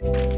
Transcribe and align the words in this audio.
Bonsoir 0.00 0.32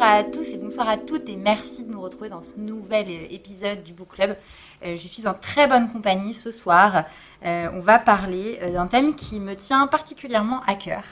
à 0.00 0.22
tous 0.22 0.46
et 0.50 0.58
bonsoir 0.58 0.88
à 0.88 0.96
toutes 0.96 1.28
et 1.28 1.34
merci 1.34 1.82
de 1.82 1.90
nous 1.90 2.00
retrouver 2.00 2.28
dans 2.28 2.42
ce 2.42 2.54
nouvel 2.56 3.08
euh, 3.08 3.26
épisode 3.30 3.82
du 3.82 3.92
Book 3.92 4.10
Club. 4.14 4.36
Euh, 4.84 4.94
je 4.94 5.08
suis 5.08 5.26
en 5.26 5.34
très 5.34 5.66
bonne 5.66 5.90
compagnie 5.90 6.32
ce 6.32 6.52
soir. 6.52 7.06
Euh, 7.44 7.68
on 7.74 7.80
va 7.80 7.98
parler 7.98 8.60
d'un 8.72 8.86
thème 8.86 9.16
qui 9.16 9.40
me 9.40 9.56
tient 9.56 9.88
particulièrement 9.88 10.62
à 10.68 10.76
cœur. 10.76 11.02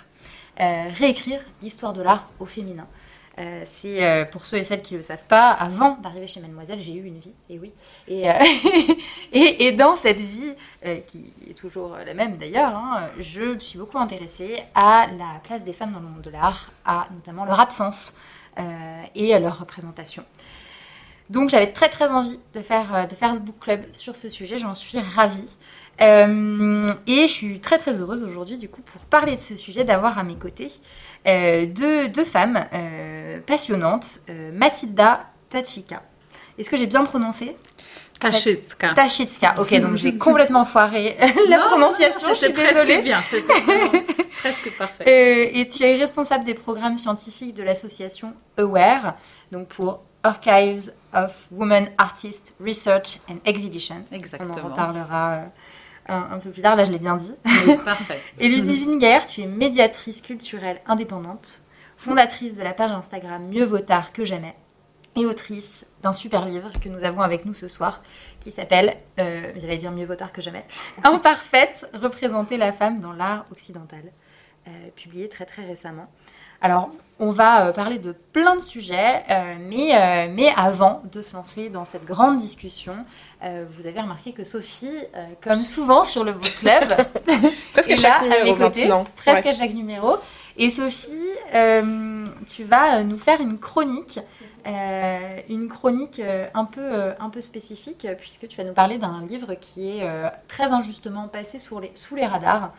Euh, 0.58 0.88
réécrire 0.98 1.40
l'histoire 1.60 1.92
de 1.92 2.00
l'art 2.00 2.30
au 2.40 2.46
féminin. 2.46 2.86
Euh, 3.38 3.60
c'est 3.66 4.02
euh, 4.02 4.24
pour 4.24 4.46
ceux 4.46 4.56
et 4.56 4.62
celles 4.62 4.80
qui 4.80 4.94
ne 4.94 4.98
le 4.98 5.04
savent 5.04 5.26
pas, 5.28 5.50
avant 5.50 5.96
d'arriver 5.96 6.26
chez 6.26 6.40
Mademoiselle, 6.40 6.78
j'ai 6.80 6.94
eu 6.94 7.04
une 7.04 7.18
vie, 7.18 7.34
et 7.50 7.58
oui. 7.58 7.72
Et, 8.08 8.22
et, 9.34 9.66
et 9.66 9.72
dans 9.72 9.96
cette 9.96 10.18
vie, 10.18 10.54
qui 11.06 11.34
est 11.50 11.52
toujours 11.52 11.98
la 12.06 12.14
même 12.14 12.38
d'ailleurs, 12.38 12.74
hein, 12.74 13.10
je 13.18 13.42
me 13.42 13.58
suis 13.58 13.78
beaucoup 13.78 13.98
intéressée 13.98 14.56
à 14.74 15.08
la 15.18 15.40
place 15.42 15.62
des 15.62 15.74
femmes 15.74 15.92
dans 15.92 16.00
le 16.00 16.06
monde 16.06 16.22
de 16.22 16.30
l'art, 16.30 16.70
à 16.86 17.08
notamment 17.12 17.44
leur 17.44 17.60
absence 17.60 18.16
et 19.14 19.34
à 19.34 19.38
leur 19.38 19.58
représentation. 19.58 20.24
Donc 21.28 21.50
j'avais 21.50 21.72
très 21.72 21.90
très 21.90 22.08
envie 22.08 22.40
de 22.54 22.60
faire, 22.60 23.06
de 23.08 23.14
faire 23.14 23.34
ce 23.34 23.40
book 23.40 23.58
club 23.60 23.84
sur 23.92 24.16
ce 24.16 24.30
sujet, 24.30 24.56
j'en 24.56 24.74
suis 24.74 24.98
ravie. 24.98 25.50
Euh, 26.02 26.86
et 27.06 27.22
je 27.22 27.32
suis 27.32 27.60
très 27.60 27.78
très 27.78 28.00
heureuse 28.00 28.22
aujourd'hui 28.22 28.58
du 28.58 28.68
coup 28.68 28.82
pour 28.82 29.00
parler 29.02 29.34
de 29.36 29.40
ce 29.40 29.56
sujet 29.56 29.82
d'avoir 29.84 30.18
à 30.18 30.24
mes 30.24 30.34
côtés 30.34 30.70
euh, 31.26 31.64
deux, 31.64 32.08
deux 32.08 32.24
femmes 32.26 32.66
euh, 32.74 33.40
passionnantes, 33.40 34.20
Mathilda 34.52 35.26
Tachika. 35.48 36.02
Est-ce 36.58 36.68
que 36.68 36.76
j'ai 36.76 36.86
bien 36.86 37.04
prononcé? 37.04 37.56
Tachitska. 38.18 38.94
Tachitska, 38.94 39.56
ok, 39.58 39.78
donc 39.80 39.94
j'ai 39.96 40.16
complètement 40.18 40.64
foiré 40.64 41.16
la 41.48 41.58
Non, 41.58 41.64
prononciation, 41.68 42.28
non, 42.28 42.34
je 42.34 42.38
suis 42.38 42.46
C'était 42.46 42.62
presque 42.62 42.86
désolée. 42.86 43.02
bien. 43.02 43.20
C'était 43.20 43.52
presque 44.38 44.76
parfait. 44.78 45.50
Et 45.58 45.68
tu 45.68 45.82
es 45.82 45.96
responsable 45.96 46.44
des 46.44 46.54
programmes 46.54 46.96
scientifiques 46.96 47.54
de 47.54 47.62
l'association 47.62 48.32
AWARE, 48.56 49.14
donc 49.52 49.68
pour 49.68 50.00
Archives 50.22 50.92
of 51.14 51.46
Women 51.52 51.90
Artists 51.98 52.54
Research 52.58 53.18
and 53.30 53.36
Exhibition. 53.44 54.02
On 54.10 54.14
en 54.14 54.18
Exactement. 54.18 54.54
reparlera 54.54 55.42
un, 56.08 56.28
un 56.32 56.38
peu 56.38 56.50
plus 56.50 56.62
tard, 56.62 56.76
là 56.76 56.84
je 56.84 56.92
l'ai 56.92 56.98
bien 56.98 57.16
dit. 57.16 57.34
Oui, 57.66 57.76
Parfait. 57.84 58.20
Et 58.38 58.48
Ludivine 58.48 58.98
Gaillard, 58.98 59.26
tu 59.26 59.42
es 59.42 59.46
médiatrice 59.46 60.20
culturelle 60.20 60.80
indépendante, 60.86 61.62
fondatrice 61.96 62.54
de 62.54 62.62
la 62.62 62.72
page 62.72 62.92
Instagram 62.92 63.46
Mieux 63.48 63.64
vaut 63.64 63.78
tard 63.80 64.12
que 64.12 64.24
jamais, 64.24 64.54
et 65.16 65.26
autrice 65.26 65.86
d'un 66.02 66.12
super 66.12 66.44
livre 66.44 66.70
que 66.80 66.88
nous 66.88 67.04
avons 67.04 67.20
avec 67.20 67.44
nous 67.44 67.54
ce 67.54 67.68
soir, 67.68 68.02
qui 68.40 68.52
s'appelle, 68.52 68.96
euh, 69.18 69.52
j'allais 69.56 69.78
dire 69.78 69.92
Mieux 69.92 70.06
vaut 70.06 70.14
tard 70.14 70.32
que 70.32 70.42
jamais, 70.42 70.64
Imparfaite, 71.04 71.90
représenter 71.94 72.56
la 72.56 72.72
femme 72.72 73.00
dans 73.00 73.12
l'art 73.12 73.44
occidental, 73.50 74.02
euh, 74.68 74.70
publié 74.94 75.28
très 75.28 75.46
très 75.46 75.64
récemment. 75.64 76.10
Alors, 76.60 76.90
on 77.18 77.30
va 77.30 77.66
euh, 77.68 77.72
parler 77.72 77.98
de 77.98 78.14
plein 78.32 78.56
de 78.56 78.60
sujets, 78.60 79.24
euh, 79.30 79.54
mais, 79.58 79.94
euh, 79.94 80.28
mais 80.34 80.52
avant 80.56 81.02
de 81.10 81.22
se 81.22 81.34
lancer 81.34 81.70
dans 81.70 81.84
cette 81.84 82.04
grande 82.04 82.36
discussion, 82.36 82.96
vous 83.70 83.86
avez 83.86 84.00
remarqué 84.00 84.32
que 84.32 84.42
Sophie, 84.42 84.90
comme 85.40 85.54
souvent 85.56 86.02
sur 86.02 86.24
le 86.24 86.32
Book 86.32 86.52
Club, 86.58 86.96
Presque 87.72 87.90
est 87.90 87.92
à 87.92 87.96
chaque 87.96 88.28
là, 88.28 88.36
à 88.40 88.44
mes 88.44 88.56
côtés, 88.56 88.88
presque 89.14 89.44
Ouais. 89.44 89.50
à 89.50 89.54
chaque 89.54 89.72
numéro. 89.74 90.16
Et 90.56 90.68
Sophie, 90.68 91.12
tu 92.48 92.64
vas 92.64 93.04
nous 93.04 93.18
faire 93.18 93.40
une 93.40 93.58
chronique, 93.58 94.18
euh, 94.66 95.40
une 95.48 95.68
chronique 95.68 96.18
euh, 96.18 96.46
un 96.54 96.64
peu, 96.64 96.80
euh, 96.82 97.12
un 97.20 97.30
peu 97.30 97.40
spécifique, 97.40 98.06
puisque 98.18 98.48
tu 98.48 98.56
vas 98.56 98.64
nous 98.64 98.72
parler 98.72 98.98
d'un 98.98 99.24
livre 99.26 99.54
qui 99.54 99.88
est 99.88 100.02
euh, 100.02 100.28
très 100.48 100.72
injustement 100.72 101.28
passé 101.28 101.58
sous 101.58 101.78
les, 101.78 101.92
sous 101.94 102.16
les 102.16 102.26
radars. 102.26 102.72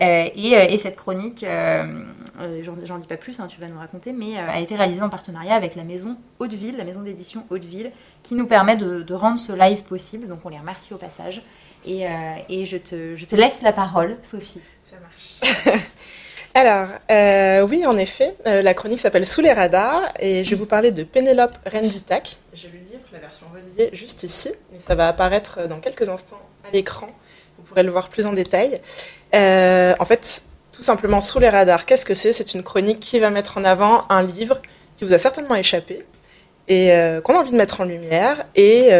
Euh, 0.00 0.28
et, 0.34 0.50
et 0.50 0.78
cette 0.78 0.96
chronique, 0.96 1.44
j'en 1.44 2.98
dis 2.98 3.06
pas 3.06 3.16
plus, 3.16 3.40
hein, 3.40 3.46
tu 3.46 3.60
vas 3.60 3.68
nous 3.68 3.78
raconter, 3.78 4.12
mais 4.12 4.36
a 4.38 4.58
été 4.60 4.74
réalisée 4.74 5.02
en 5.02 5.08
partenariat 5.08 5.54
avec 5.54 5.76
la 5.76 5.84
maison 5.84 6.16
Hauteville, 6.38 6.76
la 6.76 6.84
maison 6.84 7.02
d'édition 7.02 7.44
Hauteville, 7.50 7.92
qui 8.22 8.34
nous 8.34 8.46
permet 8.46 8.76
de, 8.76 9.02
de 9.02 9.14
rendre 9.14 9.38
ce 9.38 9.52
live 9.52 9.82
possible. 9.84 10.28
Donc 10.28 10.40
on 10.44 10.48
les 10.48 10.58
remercie 10.58 10.92
au 10.92 10.98
passage. 10.98 11.42
Et, 11.84 12.06
et 12.48 12.64
je, 12.64 12.76
te, 12.78 13.16
je 13.16 13.24
te 13.26 13.36
laisse 13.36 13.62
la 13.62 13.72
parole, 13.72 14.16
Sophie. 14.22 14.60
Ça 14.82 14.96
marche. 15.00 15.80
Alors, 16.54 16.88
euh, 17.10 17.66
oui, 17.66 17.86
en 17.86 17.96
effet, 17.96 18.34
euh, 18.46 18.60
la 18.60 18.74
chronique 18.74 19.00
s'appelle 19.00 19.24
Sous 19.24 19.40
les 19.40 19.52
radars 19.52 20.02
et 20.20 20.44
je 20.44 20.50
vais 20.50 20.56
vous 20.56 20.66
parler 20.66 20.90
de 20.90 21.02
Pénélope 21.02 21.56
Renditak. 21.72 22.36
J'ai 22.52 22.68
le 22.68 22.78
livre, 22.78 23.00
la 23.10 23.20
version 23.20 23.46
reliée, 23.54 23.88
juste 23.94 24.22
ici, 24.22 24.50
et 24.74 24.78
ça 24.78 24.94
va 24.94 25.08
apparaître 25.08 25.66
dans 25.66 25.80
quelques 25.80 26.10
instants 26.10 26.40
à 26.68 26.70
l'écran. 26.70 27.08
Vous 27.56 27.64
pourrez 27.64 27.82
le 27.82 27.90
voir 27.90 28.10
plus 28.10 28.26
en 28.26 28.34
détail. 28.34 28.82
Euh, 29.34 29.94
en 29.98 30.04
fait, 30.04 30.44
tout 30.72 30.82
simplement, 30.82 31.22
Sous 31.22 31.38
les 31.38 31.48
radars, 31.48 31.86
qu'est-ce 31.86 32.04
que 32.04 32.12
c'est? 32.12 32.34
C'est 32.34 32.52
une 32.52 32.62
chronique 32.62 33.00
qui 33.00 33.18
va 33.18 33.30
mettre 33.30 33.56
en 33.56 33.64
avant 33.64 34.02
un 34.10 34.22
livre 34.22 34.60
qui 34.96 35.06
vous 35.06 35.14
a 35.14 35.18
certainement 35.18 35.54
échappé 35.54 36.04
et 36.68 36.92
qu'on 37.24 37.34
a 37.34 37.38
envie 37.38 37.50
de 37.50 37.56
mettre 37.56 37.80
en 37.80 37.84
lumière. 37.84 38.46
Et 38.54 38.90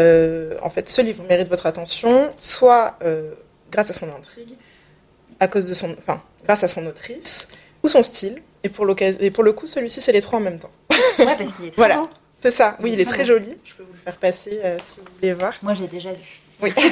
en 0.63 0.69
fait, 0.69 0.89
ce 0.89 1.01
livre 1.01 1.23
mérite 1.29 1.49
votre 1.49 1.67
attention, 1.67 2.31
soit 2.39 2.99
grâce 3.71 3.89
à 3.89 3.93
son 3.93 4.09
intrigue, 4.09 4.57
à 5.41 5.49
cause 5.49 5.67
de 5.67 5.73
son, 5.75 5.95
enfin, 5.97 6.21
grâce 6.45 6.65
à 6.65 6.69
son 6.69 6.87
autrice 6.87 7.49
ou 7.83 7.89
son 7.89 8.03
style. 8.03 8.43
Et 8.65 8.69
pour, 8.69 8.87
et 9.01 9.31
pour 9.31 9.43
le 9.45 9.53
coup, 9.53 9.67
celui-ci, 9.67 10.01
c'est 10.01 10.13
les 10.13 10.21
trois 10.21 10.39
en 10.39 10.43
même 10.43 10.59
temps. 10.61 10.71
Ouais, 11.19 11.37
parce 11.37 11.53
qu'il 11.53 11.65
est 11.67 11.71
très 11.71 11.77
Voilà. 11.77 11.97
beau. 12.03 12.09
C'est 12.41 12.51
ça. 12.51 12.77
Oui, 12.81 12.93
il 12.93 13.01
est 13.01 13.07
Très 13.09 13.25
joli. 13.25 13.57
Je 13.65 13.75
peux 13.75 13.83
vous 13.83 13.93
le 13.93 13.99
faire 13.99 14.17
passer 14.17 14.61
euh, 14.65 14.77
si 14.85 14.97
vous 14.99 15.07
voulez 15.17 15.33
voir. 15.33 15.55
Moi, 15.63 15.75
j'ai 15.75 15.87
déjà 15.87 16.11
lu. 16.11 16.41
Oui. 16.61 16.73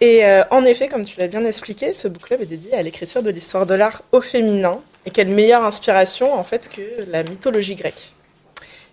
Et 0.00 0.26
euh, 0.26 0.42
en 0.50 0.64
effet, 0.64 0.88
comme 0.88 1.04
tu 1.04 1.18
l'as 1.18 1.26
bien 1.28 1.44
expliqué, 1.44 1.92
ce 1.94 2.06
book 2.08 2.24
club 2.24 2.42
est 2.42 2.46
dédié 2.46 2.74
à 2.74 2.82
l'écriture 2.82 3.22
de 3.22 3.30
l'histoire 3.30 3.64
de 3.64 3.74
l'art 3.74 4.02
au 4.12 4.20
féminin. 4.20 4.80
Et 5.06 5.10
quelle 5.10 5.28
meilleure 5.28 5.64
inspiration, 5.64 6.34
en 6.34 6.44
fait, 6.44 6.68
que 6.68 6.82
la 7.10 7.22
mythologie 7.22 7.74
grecque. 7.76 8.12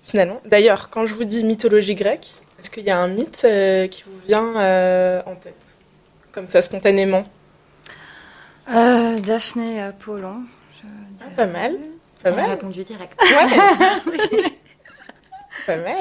Finalement. 0.06 0.40
D'ailleurs, 0.46 0.90
quand 0.90 1.06
je 1.06 1.14
vous 1.14 1.26
dis 1.26 1.44
mythologie 1.44 1.96
grecque, 1.96 2.36
est-ce 2.60 2.70
qu'il 2.70 2.84
y 2.84 2.90
a 2.90 2.98
un 2.98 3.08
mythe 3.10 3.42
euh, 3.46 3.88
qui 3.88 4.04
vous 4.04 4.18
vient 4.28 5.22
en 5.26 5.36
tête? 5.36 5.56
Comme 6.32 6.48
ça, 6.48 6.62
spontanément 6.62 7.26
Euh, 8.70 9.20
Daphné 9.20 9.76
et 9.76 9.82
Apollon. 9.82 10.44
je 10.82 10.88
Ah, 10.88 10.88
dirais. 11.18 11.36
Pas 11.36 11.48
mal. 11.48 11.76
Pas 12.24 12.32
mal. 12.32 12.50
répondu 12.52 12.84
direct. 12.84 13.20
Ouais. 13.22 14.44
pas 15.68 15.78
mal, 15.78 15.98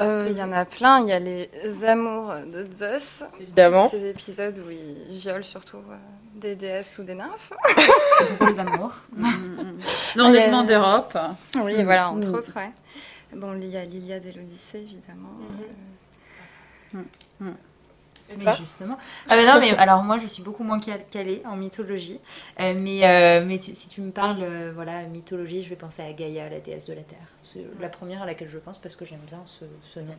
Euh, 0.00 0.26
Il 0.30 0.36
y 0.36 0.42
en 0.42 0.50
a 0.52 0.64
plein. 0.64 1.00
Il 1.02 1.08
y 1.08 1.12
a 1.12 1.18
les 1.20 1.48
amours 1.86 2.32
de 2.52 2.66
Zeus. 2.76 3.22
évidemment. 3.40 3.88
Ces 3.90 4.06
épisodes 4.08 4.58
où 4.66 4.70
il 4.70 5.16
viole 5.18 5.44
surtout 5.44 5.76
euh, 5.76 5.96
des 6.36 6.56
déesses 6.56 6.98
ou 6.98 7.04
des 7.04 7.14
nymphes. 7.14 7.52
Drôle 8.40 8.54
d'amour. 8.54 8.92
Y 9.18 10.32
les 10.32 10.38
a- 10.38 10.46
demandes 10.48 10.66
d'Europe. 10.66 11.16
Oui, 11.62 11.82
voilà, 11.84 12.10
entre 12.10 12.30
autres, 12.32 12.52
ouais. 12.56 12.70
Bon, 13.36 13.54
il 13.60 13.68
y 13.68 13.76
a 13.76 13.84
l'Iliade 13.84 14.24
et 14.26 14.32
l'Odyssée, 14.32 14.78
évidemment. 14.78 15.30
Et 16.94 17.44
Mais 18.28 18.42
toi 18.42 18.54
justement. 18.58 18.96
Ah 19.28 19.36
bah 19.36 19.44
non, 19.54 19.60
mais 19.60 19.76
alors 19.76 20.02
moi 20.02 20.18
je 20.20 20.26
suis 20.26 20.42
beaucoup 20.42 20.64
moins 20.64 20.80
cal- 20.80 21.04
calée 21.10 21.42
en 21.46 21.56
mythologie. 21.56 22.20
Euh, 22.60 22.72
mais 22.76 23.00
euh, 23.04 23.44
mais 23.46 23.58
tu- 23.58 23.74
si 23.74 23.88
tu 23.88 24.00
me 24.00 24.10
parles 24.10 24.38
euh, 24.42 24.72
voilà, 24.74 25.02
mythologie, 25.02 25.62
je 25.62 25.68
vais 25.68 25.76
penser 25.76 26.02
à 26.02 26.12
Gaïa, 26.12 26.48
la 26.48 26.58
déesse 26.60 26.86
de 26.86 26.94
la 26.94 27.02
terre. 27.02 27.18
C'est 27.42 27.64
la 27.80 27.88
première 27.88 28.22
à 28.22 28.26
laquelle 28.26 28.48
je 28.48 28.58
pense 28.58 28.78
parce 28.78 28.96
que 28.96 29.04
j'aime 29.04 29.20
bien 29.28 29.40
ce, 29.46 29.64
ce 29.84 30.00
nom. 30.00 30.16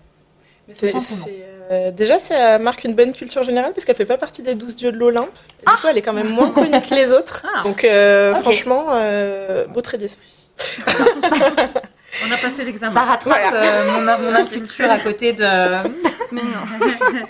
Mais 0.67 0.73
c'est- 0.75 0.89
simplement. 0.99 1.25
c'est, 1.25 1.45
euh, 1.71 1.91
déjà, 1.91 2.17
ça 2.19 2.57
marque 2.59 2.83
une 2.85 2.93
bonne 2.95 3.13
culture 3.13 3.43
générale 3.43 3.71
parce 3.73 3.85
qu'elle 3.85 3.95
fait 3.95 4.05
pas 4.05 4.17
partie 4.17 4.41
des 4.43 4.55
douze 4.55 4.75
dieux 4.75 4.91
de 4.91 4.97
l'Olympe. 4.97 5.29
Et 5.61 5.65
Du 5.65 5.71
coup, 5.73 5.87
elle 5.87 5.97
est 5.97 6.01
quand 6.01 6.13
même 6.13 6.29
moins 6.29 6.49
connue 6.51 6.81
que 6.81 6.93
les 6.95 7.11
autres. 7.13 7.45
Ah. 7.55 7.63
Donc, 7.63 7.83
euh, 7.83 8.33
franchement, 8.35 8.85
euh, 8.93 9.65
beau 9.67 9.81
trait 9.81 9.97
d'esprit. 9.97 10.31
On 12.27 12.31
a 12.31 12.37
passé 12.37 12.63
l'examen. 12.63 12.93
Ça 12.93 13.01
rattrape 13.01 13.23
Voilà. 13.51 13.51
euh, 13.63 13.91
mon, 13.91 14.23
mon 14.31 14.35
inculture 14.35 14.89
à 14.89 14.99
côté 14.99 15.33
de. 15.33 15.43
Mais 16.31 16.41
non. 16.41 16.63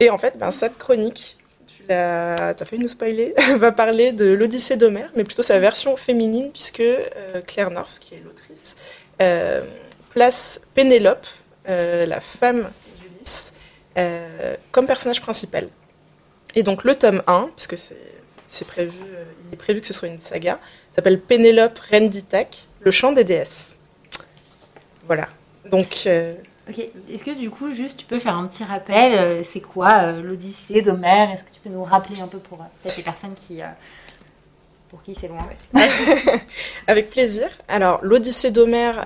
Et 0.00 0.10
en 0.10 0.18
fait, 0.18 0.38
ben, 0.38 0.52
cette 0.52 0.78
chronique, 0.78 1.38
tu 1.66 1.82
t'as 1.86 2.64
failli 2.64 2.80
nous 2.80 2.88
spoiler, 2.88 3.34
va 3.56 3.72
parler 3.72 4.12
de 4.12 4.26
l'Odyssée 4.26 4.76
d'Homère, 4.76 5.10
mais 5.16 5.24
plutôt 5.24 5.42
sa 5.42 5.58
version 5.58 5.96
féminine, 5.96 6.50
puisque 6.52 6.80
euh, 6.80 7.40
Claire 7.46 7.70
North, 7.70 7.98
qui 8.00 8.14
est 8.14 8.22
l'autrice, 8.24 8.76
euh, 9.20 9.62
place 10.10 10.60
Pénélope, 10.74 11.26
euh, 11.68 12.06
la 12.06 12.20
femme 12.20 12.70
d'Ulysse, 13.00 13.52
comme 14.70 14.86
personnage 14.86 15.20
principal. 15.20 15.68
Et 16.54 16.62
donc 16.62 16.84
le 16.84 16.94
tome 16.94 17.20
1, 17.26 17.50
puisque 17.56 17.76
c'est, 18.46 18.64
prévu, 18.64 18.96
il 19.46 19.54
est 19.54 19.56
prévu 19.56 19.80
que 19.80 19.86
ce 19.88 19.92
soit 19.92 20.06
une 20.06 20.20
saga, 20.20 20.60
s'appelle 20.94 21.20
Pénélope, 21.20 21.78
reine 21.78 22.08
d'Ithaque, 22.08 22.68
le 22.80 22.92
chant 22.92 23.10
des 23.10 23.24
déesses. 23.24 23.74
Voilà. 25.06 25.28
Donc, 25.68 26.08
Ok, 26.68 26.86
est-ce 27.10 27.24
que 27.24 27.30
du 27.30 27.48
coup, 27.48 27.74
juste, 27.74 27.98
tu 28.00 28.04
peux 28.04 28.18
faire 28.18 28.36
un 28.36 28.46
petit 28.46 28.62
rappel 28.62 29.12
euh, 29.14 29.42
C'est 29.42 29.60
quoi 29.60 30.02
euh, 30.02 30.22
l'Odyssée 30.22 30.82
d'Homère? 30.82 31.30
Est-ce 31.30 31.42
que 31.42 31.50
tu 31.50 31.60
peux 31.60 31.70
nous 31.70 31.82
rappeler 31.82 32.20
un 32.20 32.28
peu 32.28 32.38
pour 32.38 32.60
euh, 32.60 32.64
peut-être 32.82 32.98
les 32.98 33.02
personnes 33.02 33.34
qui, 33.34 33.60
pour 34.90 35.02
qui 35.02 35.14
c'est 35.14 35.28
loin? 35.28 35.48
Avec 36.86 37.08
plaisir. 37.08 37.48
Alors, 37.68 38.00
l'Odyssée 38.02 38.50
d'Homère 38.50 39.02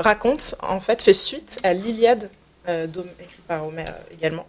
raconte, 0.00 0.56
en 0.60 0.78
fait, 0.78 1.02
fait 1.02 1.14
suite 1.14 1.58
à 1.62 1.72
l'Iliade, 1.72 2.30
écrite 2.68 3.46
par 3.48 3.66
Homère 3.66 3.94
également. 4.12 4.46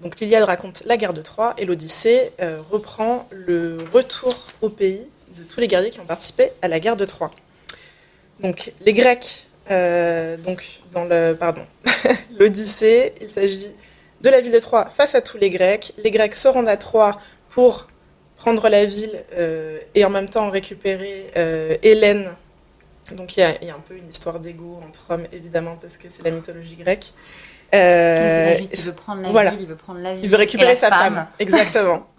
Donc, 0.00 0.18
l'Iliade 0.20 0.44
raconte 0.44 0.84
la 0.86 0.96
guerre 0.96 1.12
de 1.12 1.22
Troie 1.22 1.52
et 1.58 1.66
l'Odyssée 1.66 2.32
reprend 2.70 3.28
le 3.30 3.84
retour 3.92 4.34
au 4.62 4.70
pays 4.70 5.06
de 5.36 5.42
tous 5.42 5.60
les 5.60 5.68
guerriers 5.68 5.90
qui 5.90 6.00
ont 6.00 6.06
participé 6.06 6.50
à 6.62 6.68
la 6.68 6.80
guerre 6.80 6.96
de 6.96 7.04
Troie. 7.04 7.30
Donc, 8.40 8.72
les 8.80 8.94
Grecs, 8.94 9.48
euh, 9.70 10.36
donc, 10.36 10.80
dans 10.92 11.04
le, 11.04 11.34
pardon, 11.34 11.62
l'Odyssée, 12.38 13.14
il 13.20 13.28
s'agit 13.28 13.70
de 14.20 14.30
la 14.30 14.40
ville 14.40 14.52
de 14.52 14.58
Troie 14.58 14.86
face 14.86 15.14
à 15.14 15.20
tous 15.20 15.38
les 15.38 15.50
Grecs. 15.50 15.92
Les 16.02 16.10
Grecs 16.10 16.34
se 16.34 16.48
rendent 16.48 16.68
à 16.68 16.76
Troie 16.76 17.18
pour 17.50 17.88
prendre 18.36 18.68
la 18.68 18.84
ville 18.84 19.24
euh, 19.38 19.78
et 19.94 20.04
en 20.04 20.10
même 20.10 20.28
temps 20.28 20.50
récupérer 20.50 21.30
euh, 21.36 21.76
Hélène. 21.82 22.30
Donc 23.12 23.36
il 23.36 23.40
y, 23.40 23.42
a, 23.42 23.54
il 23.60 23.68
y 23.68 23.70
a 23.70 23.74
un 23.74 23.80
peu 23.86 23.96
une 23.96 24.08
histoire 24.08 24.40
d'ego 24.40 24.80
entre 24.86 25.02
hommes, 25.10 25.26
évidemment, 25.32 25.76
parce 25.80 25.96
que 25.96 26.08
c'est 26.08 26.22
la 26.22 26.30
mythologie 26.30 26.76
grecque. 26.76 27.12
Là 27.72 28.56
juste, 28.56 28.74
il 28.78 28.84
veut 28.84 28.92
prendre 28.92 29.22
la 29.22 29.30
voilà. 29.30 29.50
ville, 29.50 29.62
il 29.62 29.66
veut 29.66 29.76
prendre 29.76 30.00
la 30.00 30.14
ville. 30.14 30.24
il 30.24 30.30
veut 30.30 30.36
récupérer 30.36 30.72
et 30.72 30.76
sa 30.76 30.90
femme. 30.90 31.26
Exactement. 31.38 32.06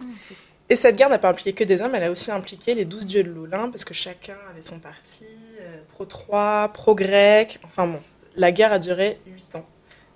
Et 0.68 0.74
cette 0.74 0.96
guerre 0.96 1.08
n'a 1.08 1.18
pas 1.18 1.28
impliqué 1.28 1.52
que 1.52 1.62
des 1.62 1.80
hommes, 1.80 1.94
elle 1.94 2.02
a 2.02 2.10
aussi 2.10 2.32
impliqué 2.32 2.74
les 2.74 2.84
douze 2.84 3.06
dieux 3.06 3.22
de 3.22 3.30
l'Olympe, 3.30 3.70
parce 3.70 3.84
que 3.84 3.94
chacun 3.94 4.36
avait 4.50 4.62
son 4.62 4.80
parti, 4.80 5.26
euh, 5.76 5.82
pro-Troie, 5.94 6.70
pro-grec. 6.72 7.58
Enfin 7.64 7.86
bon, 7.86 8.00
la 8.36 8.52
guerre 8.52 8.72
a 8.72 8.78
duré 8.78 9.18
huit 9.26 9.54
ans. 9.54 9.64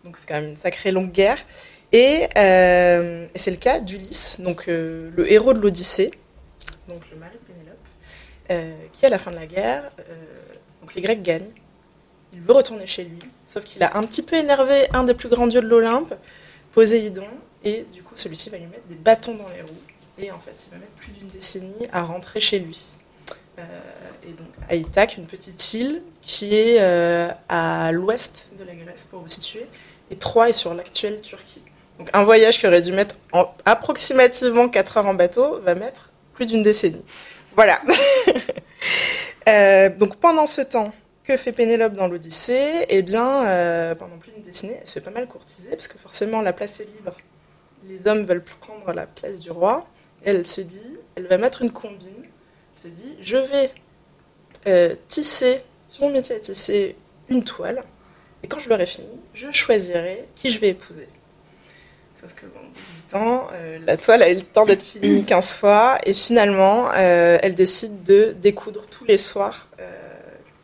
Donc 0.05 0.17
c'est 0.17 0.27
quand 0.27 0.35
même 0.35 0.51
une 0.51 0.57
sacrée 0.57 0.91
longue 0.91 1.13
guerre. 1.13 1.39
Et, 1.93 2.29
euh, 2.37 3.27
c'est 3.35 3.51
le 3.51 3.57
cas 3.57 3.81
d'Ulysse, 3.81 4.41
donc 4.41 4.69
euh, 4.69 5.11
le 5.17 5.31
héros 5.31 5.53
de 5.55 5.59
l'Odyssée, 5.59 6.13
donc 6.87 7.03
le 7.11 7.19
mari 7.19 7.35
de 7.35 7.53
Pénélope, 7.53 7.79
euh, 8.53 8.87
qui 8.93 9.07
à 9.07 9.09
la 9.09 9.19
fin 9.19 9.33
de 9.33 9.37
la 9.37 9.47
guerre, 9.47 9.91
donc 10.81 10.95
les 10.95 11.03
Grecs 11.03 11.23
gagnent. 11.23 11.51
Il 12.33 12.41
veut 12.43 12.53
retourner 12.53 12.87
chez 12.87 13.03
lui, 13.03 13.19
sauf 13.45 13.65
qu'il 13.65 13.83
a 13.83 13.97
un 13.97 14.05
petit 14.05 14.23
peu 14.23 14.37
énervé 14.37 14.87
un 14.93 15.03
des 15.03 15.15
plus 15.15 15.29
grands 15.29 15.49
dieux 15.49 15.61
de 15.61 15.67
l'Olympe, 15.67 16.15
Poséidon, 16.73 17.27
et 17.65 17.85
du 17.93 18.05
coup 18.05 18.15
celui-ci 18.15 18.51
va 18.51 18.59
lui 18.59 18.67
mettre 18.67 18.87
des 18.87 18.95
bâtons 18.95 19.35
dans 19.35 19.49
les 19.49 19.63
roues. 19.63 19.75
Et 20.19 20.31
en 20.31 20.39
fait, 20.39 20.55
il 20.67 20.71
va 20.71 20.77
mettre 20.77 20.93
plus 20.93 21.13
d'une 21.13 21.29
décennie 21.29 21.89
à 21.93 22.03
rentrer 22.03 22.41
chez 22.41 22.61
lui. 22.61 22.93
Euh, 23.61 24.29
et 24.29 24.33
donc 24.33 24.47
à 24.69 24.75
Ithaque, 24.75 25.17
une 25.17 25.27
petite 25.27 25.75
île 25.75 26.03
qui 26.23 26.55
est 26.57 26.79
euh, 26.81 27.29
à 27.49 27.91
l'ouest 27.93 28.49
de 28.59 28.65
la 28.65 28.75
Grèce, 28.75 29.07
pour 29.11 29.21
vous 29.21 29.29
situer, 29.29 29.67
et 30.11 30.17
Troie 30.17 30.49
est 30.49 30.53
sur 30.55 30.75
l'actuelle 30.75 31.21
Turquie. 31.21 31.63
Donc 31.99 32.09
un 32.13 32.25
voyage 32.25 32.59
qui 32.59 32.67
aurait 32.67 32.81
dû 32.81 32.93
mettre 32.93 33.17
en- 33.33 33.53
approximativement 33.65 34.69
4 34.69 34.97
heures 34.99 35.07
en 35.07 35.15
bateau 35.15 35.61
va 35.61 35.75
mettre 35.75 36.11
plus 36.35 36.47
d'une 36.47 36.63
décennie. 36.63 37.05
Voilà. 37.57 37.81
Euh, 39.49 39.89
donc 39.91 40.17
pendant 40.17 40.47
ce 40.47 40.61
temps, 40.61 40.93
que 41.25 41.37
fait 41.37 41.53
Pénélope 41.53 41.95
dans 41.95 42.09
l'Odyssée? 42.09 42.87
Eh 42.89 43.03
bien, 43.03 43.95
pendant 43.99 44.17
plus 44.19 44.31
d'une 44.33 44.43
décennie, 44.43 44.75
elle 44.81 44.87
se 44.87 44.93
fait 44.95 45.01
pas 45.01 45.11
mal 45.11 45.27
courtiser, 45.27 45.71
parce 45.71 45.89
que 45.89 45.99
forcément 45.99 46.41
la 46.41 46.53
place 46.53 46.81
est 46.81 46.85
libre. 46.97 47.17
Les 47.89 48.07
hommes 48.07 48.25
veulent 48.25 48.45
prendre 48.45 48.93
la 48.93 49.07
place 49.07 49.41
du 49.41 49.51
roi. 49.51 49.87
Elle 50.25 50.47
se 50.47 50.61
dit, 50.61 50.97
elle 51.15 51.27
va 51.27 51.39
mettre 51.39 51.63
une 51.63 51.73
combine. 51.73 52.25
Dit, 52.89 53.15
je 53.21 53.37
vais 53.37 53.71
euh, 54.67 54.95
tisser, 55.09 55.61
sur 55.89 56.03
mon 56.03 56.11
métier 56.11 56.37
à 56.37 56.39
tisser, 56.39 56.97
une 57.29 57.45
toile. 57.45 57.83
Et 58.43 58.49
quand 58.49 58.59
je 58.59 58.71
l'aurai 58.71 58.87
fini, 58.87 59.09
je 59.35 59.51
choisirai 59.53 60.27
qui 60.35 60.51
je 60.51 60.59
vais 60.61 60.69
épouser. 60.69 61.09
Sauf 62.19 62.33
que, 62.35 62.47
bon, 62.47 62.61
au 62.61 62.63
bout 62.63 62.71
de 62.71 63.13
8 63.13 63.15
ans, 63.17 63.49
euh, 63.53 63.79
la 63.87 63.97
toile 63.97 64.23
a 64.23 64.31
eu 64.31 64.35
le 64.35 64.43
temps 64.43 64.65
d'être 64.65 64.83
finie 64.83 65.25
15 65.27 65.55
fois. 65.55 65.99
Et 66.07 66.15
finalement, 66.15 66.89
euh, 66.97 67.39
elle 67.43 67.55
décide 67.55 68.03
de 68.05 68.33
découdre 68.33 68.87
tous 68.87 69.05
les 69.05 69.17
soirs 69.19 69.69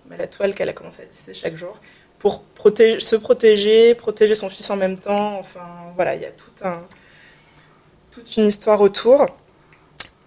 bah, 0.07 0.17
la 0.17 0.29
toile 0.29 0.55
qu'elle 0.55 0.69
a 0.69 0.73
commencé 0.73 1.03
à 1.03 1.07
tisser 1.07 1.35
chaque 1.35 1.57
jour 1.57 1.81
pour 2.21 2.43
protéger, 2.43 3.01
se 3.01 3.17
protéger, 3.17 3.95
protéger 3.95 4.35
son 4.35 4.49
fils 4.49 4.71
en 4.71 4.77
même 4.77 4.99
temps. 4.99 5.39
Enfin, 5.39 5.67
voilà, 5.97 6.15
il 6.15 6.23
y 6.23 6.27
a 6.27 6.31
tout 6.31 6.53
un, 6.63 6.81
toute 8.11 8.37
une 8.37 8.47
histoire 8.47 8.81
autour. 8.81 9.27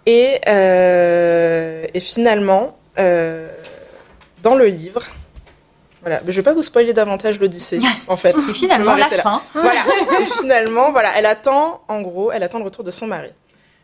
Et, 0.06 0.40
euh, 0.48 1.86
et 1.94 2.00
finalement, 2.00 2.78
euh, 2.98 3.50
dans 4.42 4.56
le 4.56 4.66
livre, 4.66 5.04
voilà, 6.02 6.22
mais 6.26 6.32
je 6.32 6.38
vais 6.38 6.44
pas 6.44 6.54
vous 6.54 6.62
spoiler 6.62 6.94
davantage 6.94 7.40
l'Odyssée, 7.40 7.80
en 8.08 8.16
fait. 8.16 8.36
Et 8.36 8.54
finalement, 8.54 8.96
la 8.96 9.08
là. 9.10 9.22
fin. 9.22 9.42
Voilà. 9.54 9.82
Et 10.22 10.26
finalement, 10.26 10.92
voilà, 10.92 11.10
elle 11.18 11.26
attend, 11.26 11.84
en 11.88 12.02
gros, 12.02 12.32
elle 12.32 12.44
attend 12.44 12.60
le 12.60 12.66
retour 12.66 12.84
de 12.84 12.92
son 12.92 13.08
mari. 13.08 13.30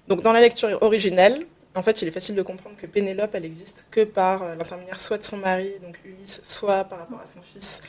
Donc, 0.07 0.21
dans 0.21 0.31
la 0.31 0.39
lecture 0.41 0.77
originelle, 0.81 1.45
en 1.75 1.83
fait, 1.83 2.01
il 2.01 2.07
est 2.07 2.11
facile 2.11 2.35
de 2.35 2.41
comprendre 2.41 2.77
que 2.77 2.87
Pénélope, 2.87 3.35
elle 3.35 3.43
existe 3.43 3.85
que 3.91 4.05
par 4.05 4.43
euh, 4.43 4.55
l'intermédiaire 4.55 4.99
soit 4.99 5.17
de 5.17 5.23
son 5.23 5.37
mari, 5.37 5.69
donc 5.83 5.97
Ulysse, 6.05 6.39
soit 6.43 6.85
par 6.85 6.99
rapport 6.99 7.19
à 7.21 7.25
son 7.25 7.41
fils 7.41 7.81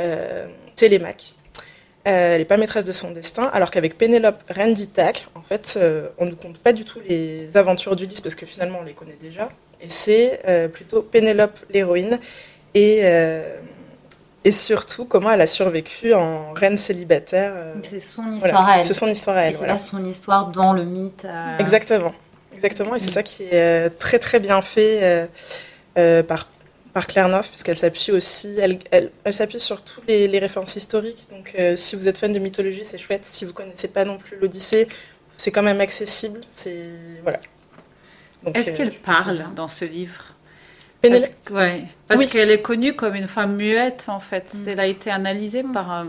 euh, 0.00 0.46
Télémaque. 0.76 1.34
Euh, 2.08 2.32
elle 2.34 2.38
n'est 2.40 2.44
pas 2.44 2.56
maîtresse 2.56 2.82
de 2.84 2.90
son 2.92 3.12
destin, 3.12 3.48
alors 3.52 3.70
qu'avec 3.70 3.96
Pénélope, 3.96 4.42
reine 4.48 4.74
d'Ithaque, 4.74 5.28
en 5.36 5.42
fait, 5.42 5.74
euh, 5.76 6.08
on 6.18 6.26
ne 6.26 6.32
compte 6.34 6.58
pas 6.58 6.72
du 6.72 6.84
tout 6.84 6.98
les 7.08 7.56
aventures 7.56 7.94
d'Ulysse, 7.94 8.20
parce 8.20 8.34
que 8.34 8.44
finalement, 8.44 8.78
on 8.80 8.84
les 8.84 8.92
connaît 8.92 9.16
déjà. 9.20 9.48
Et 9.80 9.88
c'est 9.88 10.40
euh, 10.48 10.66
plutôt 10.68 11.02
Pénélope, 11.02 11.58
l'héroïne, 11.70 12.18
et, 12.74 13.00
euh, 13.04 13.42
et 14.44 14.50
surtout 14.50 15.04
comment 15.04 15.30
elle 15.30 15.40
a 15.42 15.46
survécu 15.46 16.12
en 16.14 16.52
reine 16.54 16.76
célibataire. 16.76 17.52
euh, 17.54 17.74
C'est 17.84 18.00
son 18.00 18.32
histoire 18.32 18.52
voilà, 18.52 18.66
à 18.66 18.78
elle. 18.78 18.84
c'est 18.84 18.94
son 18.94 19.06
histoire 19.08 19.36
à 19.36 19.44
Et 19.44 19.46
elle. 19.46 19.52
c'est 19.52 19.58
voilà. 19.58 19.78
son 19.78 20.04
histoire 20.04 20.46
dans 20.48 20.72
le 20.72 20.84
mythe. 20.84 21.24
euh, 21.24 21.58
Exactement. 21.58 22.12
Exactement. 22.52 22.96
Et 22.96 22.98
c'est 22.98 23.10
Mm. 23.10 23.14
ça 23.14 23.22
qui 23.22 23.44
est 23.44 23.50
euh, 23.54 23.88
très 23.96 24.18
très 24.18 24.40
bien 24.40 24.60
fait 24.60 24.98
euh, 25.02 25.26
euh, 25.98 26.22
par, 26.24 26.48
par 26.92 27.06
Claire 27.06 27.28
Neuf, 27.28 27.48
puisqu'elle 27.48 27.78
s'appuie 27.78 28.12
aussi, 28.12 28.56
elle, 28.58 28.78
elle, 28.90 29.10
elle 29.24 29.32
s'appuie 29.34 29.58
sur 29.60 29.82
tous 29.82 30.02
les, 30.06 30.28
les 30.28 30.38
références 30.38 30.76
historiques. 30.76 31.26
Donc 31.30 31.54
euh, 31.58 31.74
si 31.76 31.96
vous 31.96 32.06
êtes 32.08 32.18
fan 32.18 32.32
de 32.32 32.38
mythologie, 32.38 32.84
c'est 32.84 32.98
chouette. 32.98 33.24
Si 33.24 33.44
vous 33.44 33.52
connaissez 33.52 33.88
pas 33.88 34.04
non 34.04 34.18
plus 34.18 34.36
l'Odyssée, 34.38 34.88
c'est 35.36 35.50
quand 35.50 35.62
même 35.62 35.80
accessible. 35.80 36.40
C'est 36.48 36.84
voilà. 37.22 37.40
Est-ce 38.54 38.70
euh, 38.70 38.76
qu'elle 38.76 38.92
parle 38.92 39.46
dans 39.54 39.68
ce 39.68 39.84
livre? 39.84 40.34
Pénélope- 41.02 41.30
Parce, 41.44 41.54
ouais, 41.56 41.84
parce 42.08 42.20
Oui. 42.20 42.28
qu'elle 42.28 42.50
est 42.50 42.62
connue 42.62 42.94
comme 42.94 43.14
une 43.14 43.26
femme 43.28 43.56
muette, 43.56 44.04
en 44.08 44.20
fait. 44.20 44.52
Mm. 44.54 44.68
Elle 44.68 44.80
a 44.80 44.86
été 44.86 45.10
analysée 45.10 45.62
par 45.62 45.92
euh, 45.92 46.04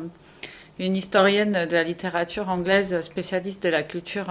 une 0.79 0.95
historienne 0.95 1.65
de 1.65 1.73
la 1.73 1.83
littérature 1.83 2.49
anglaise 2.49 2.99
spécialiste 3.01 3.63
de 3.63 3.69
la 3.69 3.83
culture 3.83 4.29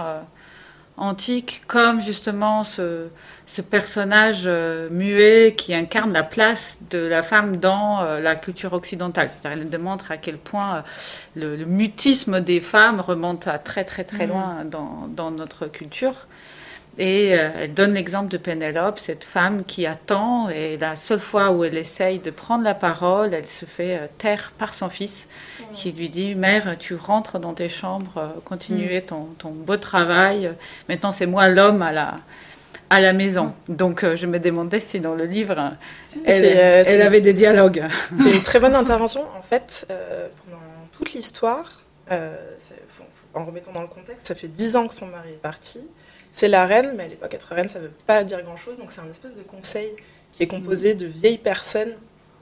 antique, 0.97 1.63
comme 1.67 1.99
justement 2.01 2.63
ce, 2.63 3.07
ce 3.45 3.61
personnage 3.61 4.43
euh, 4.45 4.89
muet 4.89 5.55
qui 5.57 5.73
incarne 5.73 6.13
la 6.13 6.23
place 6.23 6.79
de 6.89 6.99
la 6.99 7.23
femme 7.23 7.57
dans 7.57 8.01
euh, 8.01 8.19
la 8.19 8.35
culture 8.35 8.73
occidentale. 8.73 9.29
C'est-à-dire, 9.29 9.63
elle 9.63 9.69
démontre 9.69 10.11
à 10.11 10.17
quel 10.17 10.37
point 10.37 10.77
euh, 10.77 10.81
le, 11.35 11.55
le 11.57 11.65
mutisme 11.65 12.41
des 12.41 12.61
femmes 12.61 13.01
remonte 13.01 13.47
à 13.47 13.57
très 13.59 13.83
très 13.85 14.03
très 14.03 14.27
Mm. 14.27 14.29
loin 14.29 14.65
dans, 14.65 15.07
dans 15.09 15.31
notre 15.31 15.67
culture. 15.67 16.27
Et 16.97 17.33
euh, 17.33 17.49
elle 17.61 17.73
donne 17.73 17.93
l'exemple 17.93 18.29
de 18.29 18.37
Pénélope, 18.37 18.99
cette 18.99 19.23
femme 19.23 19.63
qui 19.65 19.87
attend, 19.87 20.49
et 20.49 20.77
la 20.77 20.95
seule 20.95 21.19
fois 21.19 21.51
où 21.51 21.63
elle 21.63 21.77
essaye 21.77 22.19
de 22.19 22.29
prendre 22.29 22.63
la 22.63 22.75
parole, 22.75 23.33
elle 23.33 23.47
se 23.47 23.65
fait 23.65 23.97
euh, 23.97 24.07
taire 24.17 24.51
par 24.57 24.75
son 24.75 24.89
fils, 24.89 25.27
qui 25.73 25.91
lui 25.91 26.09
dit 26.09 26.35
Mère, 26.35 26.77
tu 26.77 26.95
rentres 26.95 27.39
dans 27.39 27.53
tes 27.53 27.69
chambres, 27.69 28.17
euh, 28.17 28.27
continuez 28.45 29.01
ton, 29.01 29.25
ton 29.39 29.49
beau 29.49 29.77
travail. 29.77 30.51
Maintenant, 30.87 31.11
c'est 31.11 31.25
moi 31.25 31.49
l'homme 31.49 31.81
à 31.81 31.91
la, 31.91 32.15
à 32.93 32.99
la 32.99 33.13
maison. 33.13 33.53
Donc, 33.69 34.03
euh, 34.03 34.15
je 34.15 34.27
me 34.27 34.39
demandais 34.39 34.79
si 34.79 34.99
dans 34.99 35.15
le 35.15 35.25
livre, 35.25 35.73
elle, 36.25 36.43
euh, 36.45 37.05
avait 37.05 37.21
des 37.21 37.33
dialogues. 37.33 37.83
C'est 38.19 38.31
une 38.31 38.43
très 38.43 38.59
bonne 38.59 38.75
intervention. 38.83 39.21
En 39.37 39.41
fait, 39.41 39.87
euh, 39.89 40.27
pendant 40.45 40.61
toute 40.91 41.13
l'histoire, 41.13 41.81
en 43.33 43.45
remettant 43.45 43.71
dans 43.71 43.81
le 43.81 43.87
contexte, 43.87 44.27
ça 44.27 44.35
fait 44.35 44.47
dix 44.47 44.75
ans 44.75 44.87
que 44.87 44.93
son 44.93 45.07
mari 45.07 45.29
est 45.29 45.41
parti. 45.41 45.81
C'est 46.33 46.47
la 46.47 46.65
reine, 46.65 46.93
mais 46.97 47.03
à 47.03 47.07
l'époque, 47.07 47.33
être 47.33 47.53
reine, 47.53 47.69
ça 47.69 47.79
ne 47.79 47.85
veut 47.85 47.91
pas 48.05 48.23
dire 48.23 48.41
grand-chose. 48.41 48.77
Donc 48.77 48.91
c'est 48.91 49.01
un 49.01 49.09
espèce 49.09 49.35
de 49.35 49.43
conseil 49.43 49.89
qui 50.31 50.43
est 50.43 50.47
composé 50.47 50.95
de 50.95 51.05
vieilles 51.05 51.37
personnes 51.37 51.93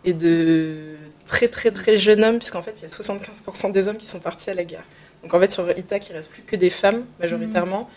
et 0.05 0.13
de 0.13 0.95
très 1.27 1.47
très 1.47 1.71
très 1.71 1.97
jeunes 1.97 2.23
hommes, 2.23 2.39
puisqu'en 2.39 2.61
fait, 2.61 2.73
il 2.77 2.83
y 2.83 2.85
a 2.85 2.89
75% 2.89 3.71
des 3.71 3.87
hommes 3.87 3.97
qui 3.97 4.07
sont 4.07 4.19
partis 4.19 4.49
à 4.49 4.53
la 4.53 4.63
guerre. 4.63 4.85
Donc 5.21 5.33
en 5.33 5.39
fait, 5.39 5.51
sur 5.51 5.69
Ithac, 5.77 6.09
il 6.09 6.13
reste 6.13 6.31
plus 6.31 6.41
que 6.41 6.55
des 6.55 6.69
femmes 6.69 7.05
majoritairement, 7.19 7.89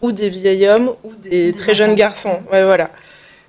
ou 0.00 0.12
des 0.12 0.30
vieils 0.30 0.66
hommes, 0.68 0.94
ou 1.04 1.14
des, 1.14 1.52
très 1.52 1.74
jeunes 1.74 1.94
garçons. 1.94 2.40
Ouais, 2.50 2.64
voilà. 2.64 2.90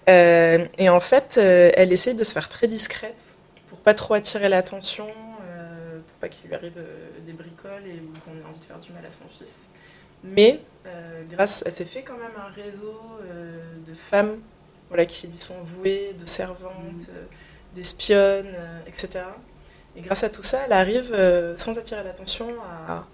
Euh, 0.09 0.65
et 0.77 0.89
en 0.89 0.99
fait, 0.99 1.37
euh, 1.37 1.71
elle 1.75 1.93
essaye 1.93 2.15
de 2.15 2.23
se 2.23 2.33
faire 2.33 2.49
très 2.49 2.67
discrète 2.67 3.35
pour 3.69 3.79
pas 3.79 3.93
trop 3.93 4.15
attirer 4.15 4.49
l'attention, 4.49 5.07
euh, 5.07 5.99
pour 5.99 6.17
pas 6.17 6.27
qu'il 6.27 6.49
lui 6.49 6.55
arrive 6.55 6.73
euh, 6.77 7.09
des 7.25 7.31
bricoles 7.31 7.83
et 7.85 8.01
qu'on 8.25 8.31
ait 8.31 8.49
envie 8.49 8.59
de 8.59 8.65
faire 8.65 8.79
du 8.79 8.91
mal 8.91 9.05
à 9.05 9.11
son 9.11 9.23
fils. 9.29 9.67
Mais 10.23 10.59
grâce, 11.29 11.63
elle 11.65 11.71
s'est 11.71 11.85
fait 11.85 12.01
quand 12.03 12.17
même 12.17 12.31
un 12.37 12.51
réseau 12.61 12.99
euh, 13.23 13.57
de 13.85 13.93
femmes 13.93 14.37
voilà, 14.89 15.05
qui 15.05 15.27
lui 15.27 15.37
sont 15.37 15.55
vouées, 15.63 16.15
de 16.19 16.25
servantes, 16.25 17.07
euh, 17.09 17.23
d'espionnes, 17.75 18.47
euh, 18.53 18.79
etc. 18.87 19.23
Et 19.95 20.01
grâce 20.01 20.23
à 20.23 20.29
tout 20.29 20.43
ça, 20.43 20.59
elle 20.65 20.73
arrive, 20.73 21.11
euh, 21.13 21.55
sans 21.57 21.77
attirer 21.77 22.03
l'attention, 22.03 22.47
à, 22.87 23.05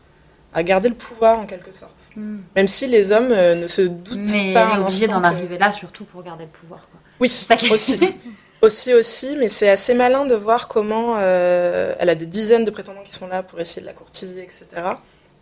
à 0.53 0.63
garder 0.63 0.89
le 0.89 0.95
pouvoir 0.95 1.39
en 1.39 1.45
quelque 1.45 1.71
sorte. 1.71 2.09
Mm. 2.15 2.37
Même 2.55 2.67
si 2.67 2.87
les 2.87 3.11
hommes 3.11 3.31
euh, 3.31 3.55
ne 3.55 3.67
se 3.67 3.81
doutent 3.81 4.17
Mais 4.31 4.53
pas 4.53 4.69
elle 4.73 4.79
est 4.79 4.83
obligée 4.83 5.07
d'en 5.07 5.21
que- 5.21 5.25
arriver 5.27 5.57
là, 5.57 5.71
surtout 5.71 6.05
pour 6.05 6.23
garder 6.23 6.45
le 6.45 6.49
pouvoir. 6.51 6.87
Quoi. 6.91 6.99
Oui, 7.19 7.29
C'est 7.29 7.45
ça 7.45 7.57
qui 7.57 7.71
aussi. 7.71 7.99
aussi, 8.61 8.93
aussi, 8.93 9.35
mais 9.37 9.49
c'est 9.49 9.69
assez 9.69 9.93
malin 9.93 10.25
de 10.25 10.33
voir 10.35 10.67
comment 10.67 11.15
euh, 11.17 11.93
elle 11.99 12.09
a 12.09 12.15
des 12.15 12.25
dizaines 12.25 12.65
de 12.65 12.71
prétendants 12.71 13.03
qui 13.03 13.13
sont 13.13 13.27
là 13.27 13.43
pour 13.43 13.59
essayer 13.59 13.81
de 13.81 13.87
la 13.87 13.93
courtiser, 13.93 14.41
etc. 14.41 14.65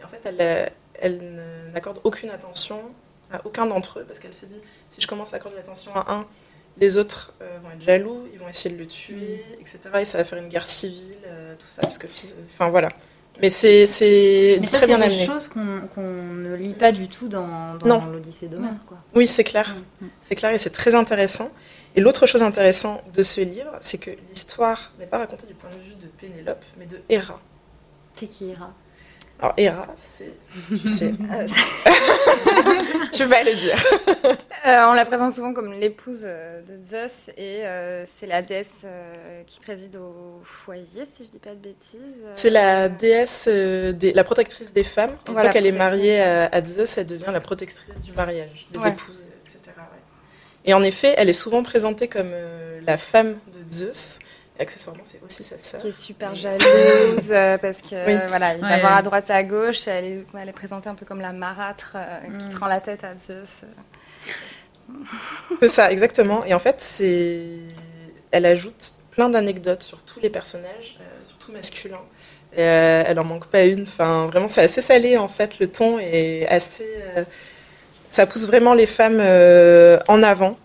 Et 0.06 0.08
en 0.08 0.10
fait, 0.10 0.22
elle, 0.26 0.38
euh, 0.40 0.66
elle 1.00 1.42
n'accorde 1.74 2.00
aucune 2.04 2.30
attention 2.30 2.80
à 3.32 3.42
aucun 3.46 3.66
d'entre 3.66 4.00
eux 4.00 4.04
parce 4.08 4.20
qu'elle 4.20 4.34
se 4.34 4.46
dit 4.46 4.62
si 4.90 5.02
je 5.02 5.08
commence 5.08 5.34
à 5.34 5.38
accorder 5.38 5.58
l'attention 5.58 5.92
à 5.96 6.14
un, 6.14 6.26
les 6.78 6.98
autres 6.98 7.34
euh, 7.42 7.58
vont 7.64 7.72
être 7.72 7.82
jaloux, 7.82 8.28
ils 8.34 8.40
vont 8.40 8.48
essayer 8.48 8.74
de 8.76 8.80
le 8.80 8.86
tuer, 8.88 9.44
etc. 9.60 9.80
Et 10.02 10.06
ça 10.06 10.18
va 10.18 10.26
faire 10.26 10.38
une 10.40 10.48
guerre 10.48 10.66
civile, 10.68 11.18
euh, 11.26 11.56
tout 11.58 11.68
ça, 11.68 11.82
parce 11.82 11.98
que, 11.98 12.08
enfin 12.46 12.70
voilà. 12.70 12.90
Mais 13.42 13.50
c'est 13.50 13.86
c'est 13.86 14.58
Mais 14.62 14.68
ça, 14.68 14.78
très 14.78 14.82
c'est 14.82 14.88
bien 14.88 14.98
des 14.98 15.06
amené. 15.06 15.26
choses 15.26 15.50
qu'on 15.50 15.64
ne 16.02 16.56
lit 16.56 16.74
pas 16.74 16.92
du 16.94 17.10
tout 17.10 17.28
dans, 17.28 17.76
dans 17.76 18.06
l'Odyssée 18.06 18.48
d'Homère. 18.48 18.76
Oui, 19.14 19.28
c'est 19.28 19.44
clair. 19.44 19.76
Mm. 20.00 20.06
C'est 20.22 20.36
clair 20.36 20.52
et 20.52 20.58
c'est 20.58 20.70
très 20.70 20.96
intéressant. 20.96 21.52
Et 21.98 22.02
l'autre 22.02 22.26
chose 22.28 22.44
intéressante 22.44 23.02
de 23.14 23.24
ce 23.24 23.42
livre, 23.42 23.72
c'est 23.82 23.98
que 23.98 24.12
l'histoire 24.30 24.92
n'est 25.00 25.06
pas 25.06 25.18
racontée 25.18 25.48
du 25.48 25.54
point 25.54 25.70
de 25.70 25.82
vue 25.82 25.96
de 25.96 26.08
Pénélope, 26.08 26.64
mais 26.78 26.86
de 26.86 27.00
Héra. 27.10 27.42
C'est 28.16 28.28
qui 28.28 28.46
ira 28.48 28.74
Alors 29.42 29.54
Héra, 29.58 29.88
c'est, 29.98 30.32
tu 30.70 30.88
sais, 30.88 31.14
Euh, 31.34 31.48
tu 33.12 33.26
vas 33.26 33.44
le 33.44 33.54
dire. 33.54 33.76
euh, 34.66 34.88
on 34.90 34.94
la 34.94 35.06
présente 35.06 35.34
souvent 35.34 35.54
comme 35.54 35.74
l'épouse 35.74 36.22
euh, 36.24 36.62
de 36.62 36.82
Zeus 36.84 37.30
et 37.38 37.66
euh, 37.66 38.06
c'est 38.06 38.28
la 38.28 38.42
déesse 38.42 38.84
euh, 38.86 39.42
qui 39.46 39.60
préside 39.60 39.98
au 39.98 40.42
foyer, 40.44 41.06
si 41.06 41.26
je 41.26 41.32
dis 41.32 41.40
pas 41.40 41.52
de 41.52 41.56
bêtises. 41.60 42.26
C'est 42.34 42.50
la 42.50 42.88
déesse, 42.90 43.48
des- 43.50 44.14
la 44.14 44.24
protectrice 44.24 44.72
des 44.74 44.84
femmes. 44.86 45.12
Une 45.28 45.34
Voilà, 45.34 45.50
fois 45.50 45.54
qu'elle 45.54 45.66
est 45.68 45.72
mariée 45.74 46.22
à, 46.22 46.46
à 46.52 46.64
Zeus, 46.64 46.98
elle 46.98 47.06
devient 47.06 47.32
la 47.32 47.42
protectrice 47.42 48.00
du 48.02 48.14
mariage, 48.14 48.68
des 48.72 48.80
Ouais. 48.80 48.90
épouses, 48.90 49.26
etc. 49.44 49.60
ouais. 49.78 50.00
Et 50.64 50.74
en 50.74 50.82
effet, 50.82 51.14
elle 51.18 51.30
est 51.30 51.34
souvent 51.34 51.62
présentée 51.62 52.08
comme 52.08 52.32
la 52.88 52.98
femme 52.98 53.36
de 53.54 53.70
Zeus. 53.70 54.20
Et 54.58 54.62
accessoirement, 54.62 55.04
c'est 55.04 55.22
aussi 55.24 55.44
sa 55.44 55.58
sœur. 55.58 55.82
qui 55.82 55.88
est 55.88 55.92
super 55.92 56.34
jalouse 56.34 57.30
euh, 57.32 57.58
parce 57.58 57.82
que 57.82 58.06
Oui. 58.08 58.18
voilà, 58.30 58.54
il 58.56 58.62
va 58.62 58.70
Ouais. 58.70 58.80
voir 58.80 58.96
à 58.96 59.02
droite 59.02 59.30
à 59.30 59.44
gauche. 59.44 59.88
Elle 59.88 60.06
est, 60.06 60.26
elle 60.40 60.50
est 60.50 60.54
présentée 60.54 60.88
un 60.88 60.96
peu 60.96 61.06
comme 61.06 61.20
la 61.22 61.34
marâtre 61.34 61.94
euh, 61.96 62.38
qui 62.40 62.48
Mm. 62.50 62.54
prend 62.54 62.68
la 62.68 62.80
tête 62.80 63.04
à 63.04 63.18
Zeus. 63.18 63.66
C'est 65.60 65.70
ça, 65.70 65.92
exactement. 65.92 66.46
Et 66.46 66.54
en 66.54 66.60
fait, 66.60 66.80
c'est, 66.80 67.42
elle 68.32 68.46
ajoute 68.46 68.94
plein 69.12 69.30
d'anecdotes 69.30 69.82
sur 69.84 70.02
tous 70.04 70.20
les 70.20 70.30
personnages, 70.30 70.98
euh, 71.02 71.04
surtout 71.24 71.52
masculins. 71.52 72.00
Et, 72.54 72.62
euh, 72.62 73.04
elle 73.08 73.20
en 73.20 73.24
manque 73.24 73.48
pas 73.48 73.64
une. 73.66 73.82
Enfin, 73.82 74.28
vraiment, 74.28 74.48
c'est 74.48 74.62
assez 74.62 74.82
salé 74.82 75.18
en 75.18 75.28
fait. 75.28 75.60
Le 75.60 75.68
ton 75.68 76.00
est 76.00 76.48
assez. 76.48 76.88
euh, 77.18 77.24
ça 78.12 78.26
pousse 78.26 78.46
vraiment 78.48 78.74
les 78.74 78.86
femmes 78.86 79.20
euh, 79.20 80.00
en 80.08 80.24
avant. 80.24 80.58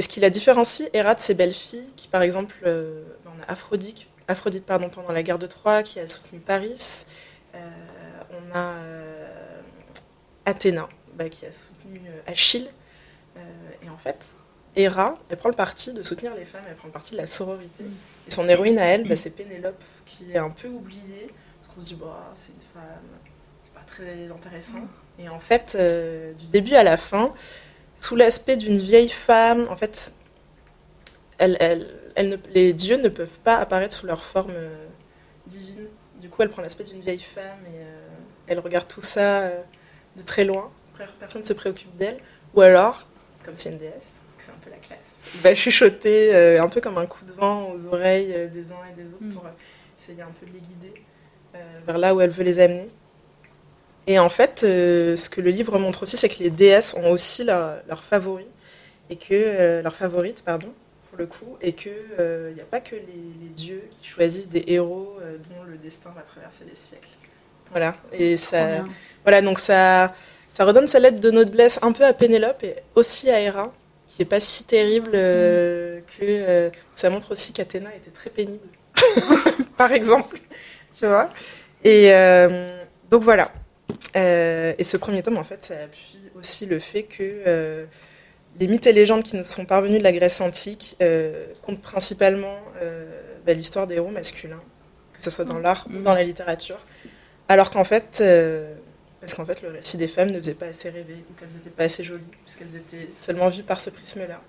Et 0.00 0.02
ce 0.02 0.08
qui 0.08 0.20
la 0.20 0.30
différencie, 0.30 0.88
Héra 0.94 1.14
de 1.14 1.20
ses 1.20 1.34
belles 1.34 1.52
filles, 1.52 1.92
qui 1.94 2.08
par 2.08 2.22
exemple, 2.22 2.54
euh, 2.64 3.04
on 3.26 3.42
a 3.42 3.52
Aphrodite, 3.52 4.06
Aphrodite 4.28 4.64
pardon, 4.64 4.88
pendant 4.88 5.12
la 5.12 5.22
guerre 5.22 5.38
de 5.38 5.46
Troie, 5.46 5.82
qui 5.82 6.00
a 6.00 6.06
soutenu 6.06 6.38
Paris. 6.38 7.04
Euh, 7.54 7.58
on 8.30 8.56
a 8.56 8.76
euh, 8.76 9.60
Athéna, 10.46 10.88
bah, 11.16 11.28
qui 11.28 11.44
a 11.44 11.52
soutenu 11.52 12.00
Achille. 12.26 12.70
Et 13.82 13.90
en 13.90 13.98
fait, 13.98 14.36
Héra, 14.74 15.18
elle 15.28 15.36
prend 15.36 15.50
le 15.50 15.54
parti 15.54 15.92
de 15.92 16.02
soutenir 16.02 16.34
les 16.34 16.46
femmes, 16.46 16.64
elle 16.66 16.76
prend 16.76 16.88
le 16.88 16.94
parti 16.94 17.12
de 17.12 17.18
la 17.18 17.26
sororité. 17.26 17.84
Et 18.26 18.30
son 18.30 18.48
héroïne 18.48 18.78
à 18.78 18.86
elle, 18.86 19.06
bah, 19.06 19.16
c'est 19.16 19.28
Pénélope, 19.28 19.84
qui 20.06 20.32
est 20.32 20.38
un 20.38 20.48
peu 20.48 20.68
oubliée, 20.68 21.30
parce 21.60 21.74
qu'on 21.74 21.82
se 21.82 21.86
dit, 21.88 21.96
bah, 22.00 22.32
c'est 22.34 22.52
une 22.54 22.60
femme, 22.72 23.20
c'est 23.62 23.74
pas 23.74 23.84
très 23.86 24.30
intéressant. 24.30 24.88
Et 25.18 25.28
en 25.28 25.40
fait, 25.40 25.76
du 26.38 26.46
début 26.46 26.72
à 26.72 26.84
la 26.84 26.96
fin, 26.96 27.34
sous 28.00 28.16
l'aspect 28.16 28.56
d'une 28.56 28.76
vieille 28.76 29.08
femme, 29.10 29.66
en 29.68 29.76
fait, 29.76 30.12
elle, 31.38 31.56
elle, 31.60 31.86
elle 32.16 32.28
ne- 32.30 32.36
les 32.54 32.72
dieux 32.72 32.96
ne 32.96 33.08
peuvent 33.08 33.38
pas 33.44 33.56
apparaître 33.58 33.94
sous 33.96 34.06
leur 34.06 34.24
forme 34.24 34.52
euh, 34.54 34.86
divine. 35.46 35.86
Du 36.20 36.28
coup, 36.28 36.42
elle 36.42 36.48
prend 36.48 36.62
l'aspect 36.62 36.84
d'une 36.84 37.00
vieille 37.00 37.18
femme 37.20 37.58
et 37.66 37.76
euh, 37.78 38.08
elle 38.46 38.58
regarde 38.58 38.88
tout 38.88 39.00
ça 39.00 39.40
euh, 39.42 39.60
de 40.16 40.22
très 40.22 40.44
loin. 40.44 40.70
Personne 41.18 41.42
ne 41.42 41.46
se 41.46 41.52
préoccupe 41.52 41.96
d'elle. 41.96 42.18
Ou 42.54 42.60
alors, 42.62 43.06
comme 43.44 43.56
c'est 43.56 43.70
une 43.70 43.78
déesse, 43.78 44.20
c'est 44.38 44.50
un 44.50 44.58
peu 44.62 44.70
la 44.70 44.76
classe, 44.78 45.20
va 45.42 45.54
chuchoter 45.54 46.58
un 46.58 46.68
peu 46.68 46.80
comme 46.80 46.98
un 46.98 47.06
coup 47.06 47.24
de 47.24 47.32
vent 47.32 47.70
aux 47.72 47.86
oreilles 47.86 48.48
des 48.50 48.72
uns 48.72 48.76
et 48.90 49.00
des 49.00 49.12
autres 49.14 49.24
Mm. 49.24 49.32
pour 49.34 49.44
essayer 49.98 50.22
un 50.22 50.30
peu 50.40 50.46
de 50.46 50.52
les 50.52 50.60
guider 50.60 50.92
vers 51.86 51.96
là 51.98 52.14
où 52.14 52.20
elle 52.20 52.30
veut 52.30 52.42
les 52.44 52.58
amener. 52.58 52.88
Et 54.10 54.18
en 54.18 54.28
fait, 54.28 54.62
euh, 54.64 55.14
ce 55.14 55.30
que 55.30 55.40
le 55.40 55.50
livre 55.50 55.78
montre 55.78 56.02
aussi, 56.02 56.16
c'est 56.16 56.28
que 56.28 56.42
les 56.42 56.50
déesses 56.50 56.94
ont 56.94 57.12
aussi 57.12 57.44
leurs 57.44 57.80
leur 57.88 58.02
favoris, 58.02 58.44
et 59.08 59.14
que 59.14 59.26
euh, 59.30 59.82
leurs 59.82 59.94
favorites, 59.94 60.42
pardon, 60.44 60.66
pour 61.08 61.16
le 61.16 61.26
coup, 61.26 61.56
et 61.60 61.74
que 61.74 61.90
il 62.48 62.54
n'y 62.56 62.60
a 62.60 62.64
pas 62.64 62.80
que 62.80 62.96
les, 62.96 63.22
les 63.40 63.48
dieux 63.54 63.84
qui 63.92 64.08
choisissent 64.08 64.48
des 64.48 64.64
héros 64.66 65.16
euh, 65.20 65.36
dont 65.48 65.62
le 65.62 65.76
destin 65.76 66.10
va 66.16 66.22
traverser 66.22 66.64
les 66.68 66.74
siècles. 66.74 67.06
Voilà. 67.70 67.94
Et 68.12 68.36
ça, 68.36 68.84
voilà, 69.22 69.42
donc 69.42 69.60
ça, 69.60 70.12
ça 70.52 70.64
redonne 70.64 70.88
sa 70.88 70.98
lettre 70.98 71.20
de 71.20 71.30
noblesse 71.30 71.78
un 71.80 71.92
peu 71.92 72.04
à 72.04 72.12
Pénélope 72.12 72.64
et 72.64 72.74
aussi 72.96 73.30
à 73.30 73.38
Héra, 73.38 73.72
qui 74.08 74.22
est 74.22 74.24
pas 74.24 74.40
si 74.40 74.64
terrible 74.64 75.12
euh, 75.14 76.00
que 76.18 76.24
euh, 76.24 76.70
ça 76.92 77.10
montre 77.10 77.30
aussi 77.30 77.52
qu'Athéna 77.52 77.94
était 77.94 78.10
très 78.10 78.30
pénible, 78.30 78.66
par 79.76 79.92
exemple, 79.92 80.36
tu 80.98 81.06
vois. 81.06 81.30
Et 81.84 82.12
euh, 82.12 82.76
donc 83.08 83.22
voilà. 83.22 83.52
Euh, 84.16 84.72
et 84.78 84.84
ce 84.84 84.96
premier 84.96 85.22
tome, 85.22 85.38
en 85.38 85.44
fait, 85.44 85.62
ça 85.62 85.74
appuie 85.84 86.18
aussi 86.38 86.66
le 86.66 86.78
fait 86.78 87.04
que 87.04 87.22
euh, 87.46 87.86
les 88.58 88.66
mythes 88.68 88.86
et 88.86 88.92
légendes 88.92 89.22
qui 89.22 89.36
nous 89.36 89.44
sont 89.44 89.64
parvenus 89.64 89.98
de 89.98 90.04
la 90.04 90.12
Grèce 90.12 90.40
antique 90.40 90.96
euh, 91.02 91.46
comptent 91.62 91.82
principalement 91.82 92.58
bah, 93.46 93.52
l'histoire 93.54 93.86
des 93.86 93.94
héros 93.96 94.10
masculins, 94.10 94.60
que 95.16 95.22
ce 95.22 95.30
soit 95.30 95.44
dans 95.44 95.58
l'art 95.58 95.86
ou 95.92 96.00
dans 96.02 96.14
la 96.14 96.22
littérature, 96.24 96.78
alors 97.48 97.70
qu'en 97.70 97.84
fait, 97.84 98.18
euh, 98.20 98.74
parce 99.20 99.34
qu'en 99.34 99.44
fait, 99.44 99.62
le 99.62 99.70
récit 99.70 99.96
des 99.96 100.08
femmes 100.08 100.30
ne 100.30 100.38
faisait 100.38 100.54
pas 100.54 100.66
assez 100.66 100.88
rêver 100.90 101.24
ou 101.30 101.34
qu'elles 101.38 101.48
n'étaient 101.48 101.70
pas 101.70 101.84
assez 101.84 102.04
jolies, 102.04 102.22
parce 102.44 102.56
qu'elles 102.56 102.76
étaient 102.76 103.08
seulement 103.16 103.48
vues 103.48 103.62
par 103.62 103.80
ce 103.80 103.90
prisme-là. 103.90 104.40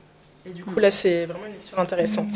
Et 0.46 0.52
du 0.52 0.64
coup, 0.64 0.80
là, 0.80 0.90
c'est 0.92 1.26
vraiment 1.26 1.46
une 1.46 1.54
lecture 1.54 1.80
intéressante. 1.80 2.32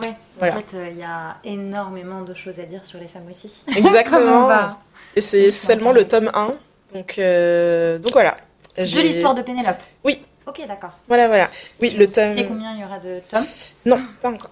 Ouais, 0.00 0.12
Voilà. 0.38 0.54
en 0.54 0.56
fait, 0.58 0.76
euh, 0.76 0.88
il 0.90 0.98
y 0.98 1.02
a 1.02 1.38
énormément 1.44 2.22
de 2.22 2.32
choses 2.34 2.60
à 2.60 2.64
dire 2.64 2.84
sur 2.84 3.00
les 3.00 3.08
femmes 3.08 3.28
aussi. 3.28 3.50
Exactement. 3.76 4.18
Comment 4.24 4.44
on 4.44 4.48
va 4.48 4.78
Et 5.16 5.20
c'est 5.20 5.50
seulement 5.50 5.92
le 5.92 6.06
tome 6.06 6.30
1. 6.34 6.54
Donc, 6.94 7.18
euh, 7.18 7.98
donc 7.98 8.12
voilà. 8.12 8.36
De 8.76 9.00
l'histoire 9.00 9.34
de 9.34 9.42
Pénélope 9.42 9.76
Oui. 10.04 10.20
Ok, 10.46 10.62
d'accord. 10.66 10.92
Voilà, 11.08 11.26
voilà. 11.28 11.50
Oui, 11.82 11.90
le 11.90 12.06
Tu 12.06 12.12
tome. 12.12 12.34
sais 12.34 12.46
combien 12.46 12.74
il 12.74 12.80
y 12.80 12.84
aura 12.84 12.98
de 12.98 13.20
tomes? 13.30 13.42
Non, 13.84 13.98
pas 14.22 14.30
encore. 14.30 14.50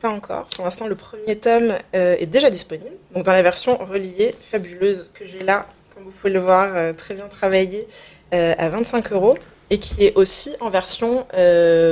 Pas 0.00 0.08
encore. 0.08 0.46
Pour 0.54 0.64
l'instant, 0.64 0.86
le 0.86 0.94
premier 0.94 1.36
tome 1.36 1.74
euh, 1.94 2.16
est 2.18 2.26
déjà 2.26 2.48
disponible. 2.50 2.94
Donc, 3.14 3.24
dans 3.24 3.32
la 3.32 3.42
version 3.42 3.76
reliée, 3.76 4.32
fabuleuse, 4.32 5.10
que 5.14 5.26
j'ai 5.26 5.40
là, 5.40 5.66
comme 5.94 6.04
vous 6.04 6.10
pouvez 6.10 6.32
le 6.32 6.38
voir, 6.38 6.74
euh, 6.74 6.92
très 6.92 7.14
bien 7.14 7.26
travaillée, 7.28 7.86
à 8.32 8.68
25 8.68 9.12
euros. 9.12 9.36
Et 9.70 9.78
qui 9.78 10.04
est 10.06 10.14
aussi 10.14 10.54
en 10.60 10.70
version 10.70 11.26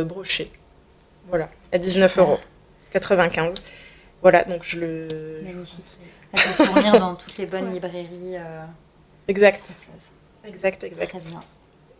brochée. 0.06 0.50
Voilà, 1.28 1.48
à 1.72 1.78
19 1.78 2.18
euros. 2.18 2.38
95. 2.92 3.54
Voilà, 4.22 4.44
donc 4.44 4.62
je 4.62 4.78
le. 4.78 5.08
Magnifique. 5.44 5.84
Elle 6.34 6.56
peut 6.56 6.64
fournir 6.64 6.96
dans 6.98 7.14
toutes 7.14 7.36
les 7.38 7.46
bonnes 7.46 7.70
librairies 7.70 8.36
euh, 8.36 8.64
Exact, 9.28 9.64
françaises. 9.64 10.08
exact, 10.44 10.84
exact. 10.84 11.08
Très 11.18 11.30
bien. 11.30 11.40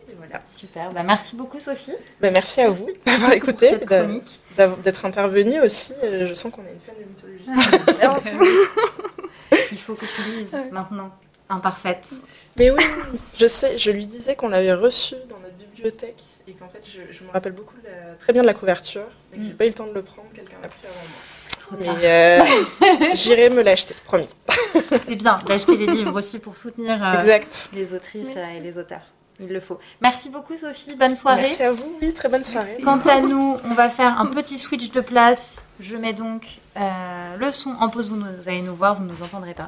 Et 0.09 0.13
voilà. 0.17 0.39
Super. 0.45 0.91
Bah, 0.91 1.01
merci 1.03 1.35
beaucoup, 1.35 1.59
Sophie, 1.59 1.93
Bah, 2.21 2.29
merci 2.31 2.61
à 2.61 2.69
vous 2.69 2.87
d'avoir 3.05 3.31
écouté, 3.33 3.71
d'être 4.83 5.05
intervenu 5.05 5.59
aussi. 5.61 5.93
Euh, 6.03 6.27
Je 6.27 6.33
sens 6.33 6.51
qu'on 6.51 6.63
a 6.65 6.69
une 6.69 6.79
fan 6.79 6.95
de 6.99 7.03
mythologie. 7.03 7.45
Il 9.71 9.77
faut 9.77 9.95
que 9.95 10.05
tu 10.05 10.37
lises 10.37 10.55
maintenant. 10.71 11.11
Imparfaite. 11.49 12.09
Mais 12.57 12.71
oui, 12.71 12.83
je 13.37 13.45
sais, 13.45 13.77
je 13.77 13.91
lui 13.91 14.07
disais 14.07 14.35
qu'on 14.35 14.49
l'avait 14.49 14.73
reçu 14.73 15.13
dans 15.29 15.37
notre 15.39 15.53
bibliothèque 15.55 16.23
et 16.47 16.53
qu'en 16.53 16.67
fait, 16.67 16.81
je, 16.83 17.01
je 17.15 17.23
me 17.23 17.29
rappelle 17.31 17.51
beaucoup 17.51 17.75
de 17.77 17.87
la- 17.87 18.15
très 18.15 18.33
bien 18.33 18.41
de 18.41 18.47
la 18.47 18.55
couverture 18.55 19.05
et 19.31 19.37
que 19.37 19.43
j'ai 19.43 19.49
Mm. 19.53 19.55
pas 19.57 19.65
eu 19.65 19.67
le 19.67 19.73
temps 19.75 19.85
de 19.85 19.93
le 19.93 20.01
prendre, 20.01 20.27
quelqu'un 20.33 20.57
l'a 20.63 20.67
pris 20.69 20.81
avant 20.87 20.95
moi. 20.95 21.19
Trop 21.65 21.75
tard. 21.77 21.95
Mais 22.01 22.07
euh, 22.07 22.43
j'irai 23.13 23.49
me 23.49 23.61
l'acheter, 23.61 23.95
promis. 24.05 24.27
C'est 25.05 25.15
bien 25.15 25.39
d'acheter 25.47 25.77
les 25.77 25.87
livres 25.87 26.17
aussi 26.17 26.39
pour 26.39 26.57
soutenir 26.57 27.03
euh, 27.03 27.19
Exact. 27.19 27.69
les 27.73 27.93
autrices 27.93 28.27
euh, 28.35 28.57
et 28.57 28.59
les 28.61 28.77
auteurs. 28.77 29.01
Il 29.39 29.47
le 29.49 29.59
faut. 29.59 29.79
Merci 30.01 30.29
beaucoup 30.29 30.55
Sophie, 30.55 30.95
bonne 30.95 31.13
soirée. 31.15 31.41
Merci 31.41 31.63
à 31.63 31.73
vous. 31.73 31.97
Oui, 32.01 32.13
très 32.13 32.29
bonne 32.29 32.43
soirée. 32.43 32.77
Quant 32.83 32.99
à 32.99 33.19
nous, 33.19 33.57
on 33.69 33.73
va 33.73 33.89
faire 33.89 34.19
un 34.19 34.27
petit 34.27 34.57
switch 34.57 34.91
de 34.91 35.01
place. 35.01 35.63
Je 35.81 35.97
mets 35.97 36.13
donc 36.13 36.45
euh, 36.77 36.81
le 37.37 37.51
son 37.51 37.71
en 37.81 37.89
pause. 37.89 38.09
Vous, 38.09 38.15
nous- 38.15 38.25
vous 38.39 38.47
allez 38.47 38.61
nous 38.61 38.75
voir, 38.75 38.95
vous 38.95 39.03
ne 39.03 39.09
nous 39.11 39.23
entendrez 39.23 39.53
pas. 39.53 39.67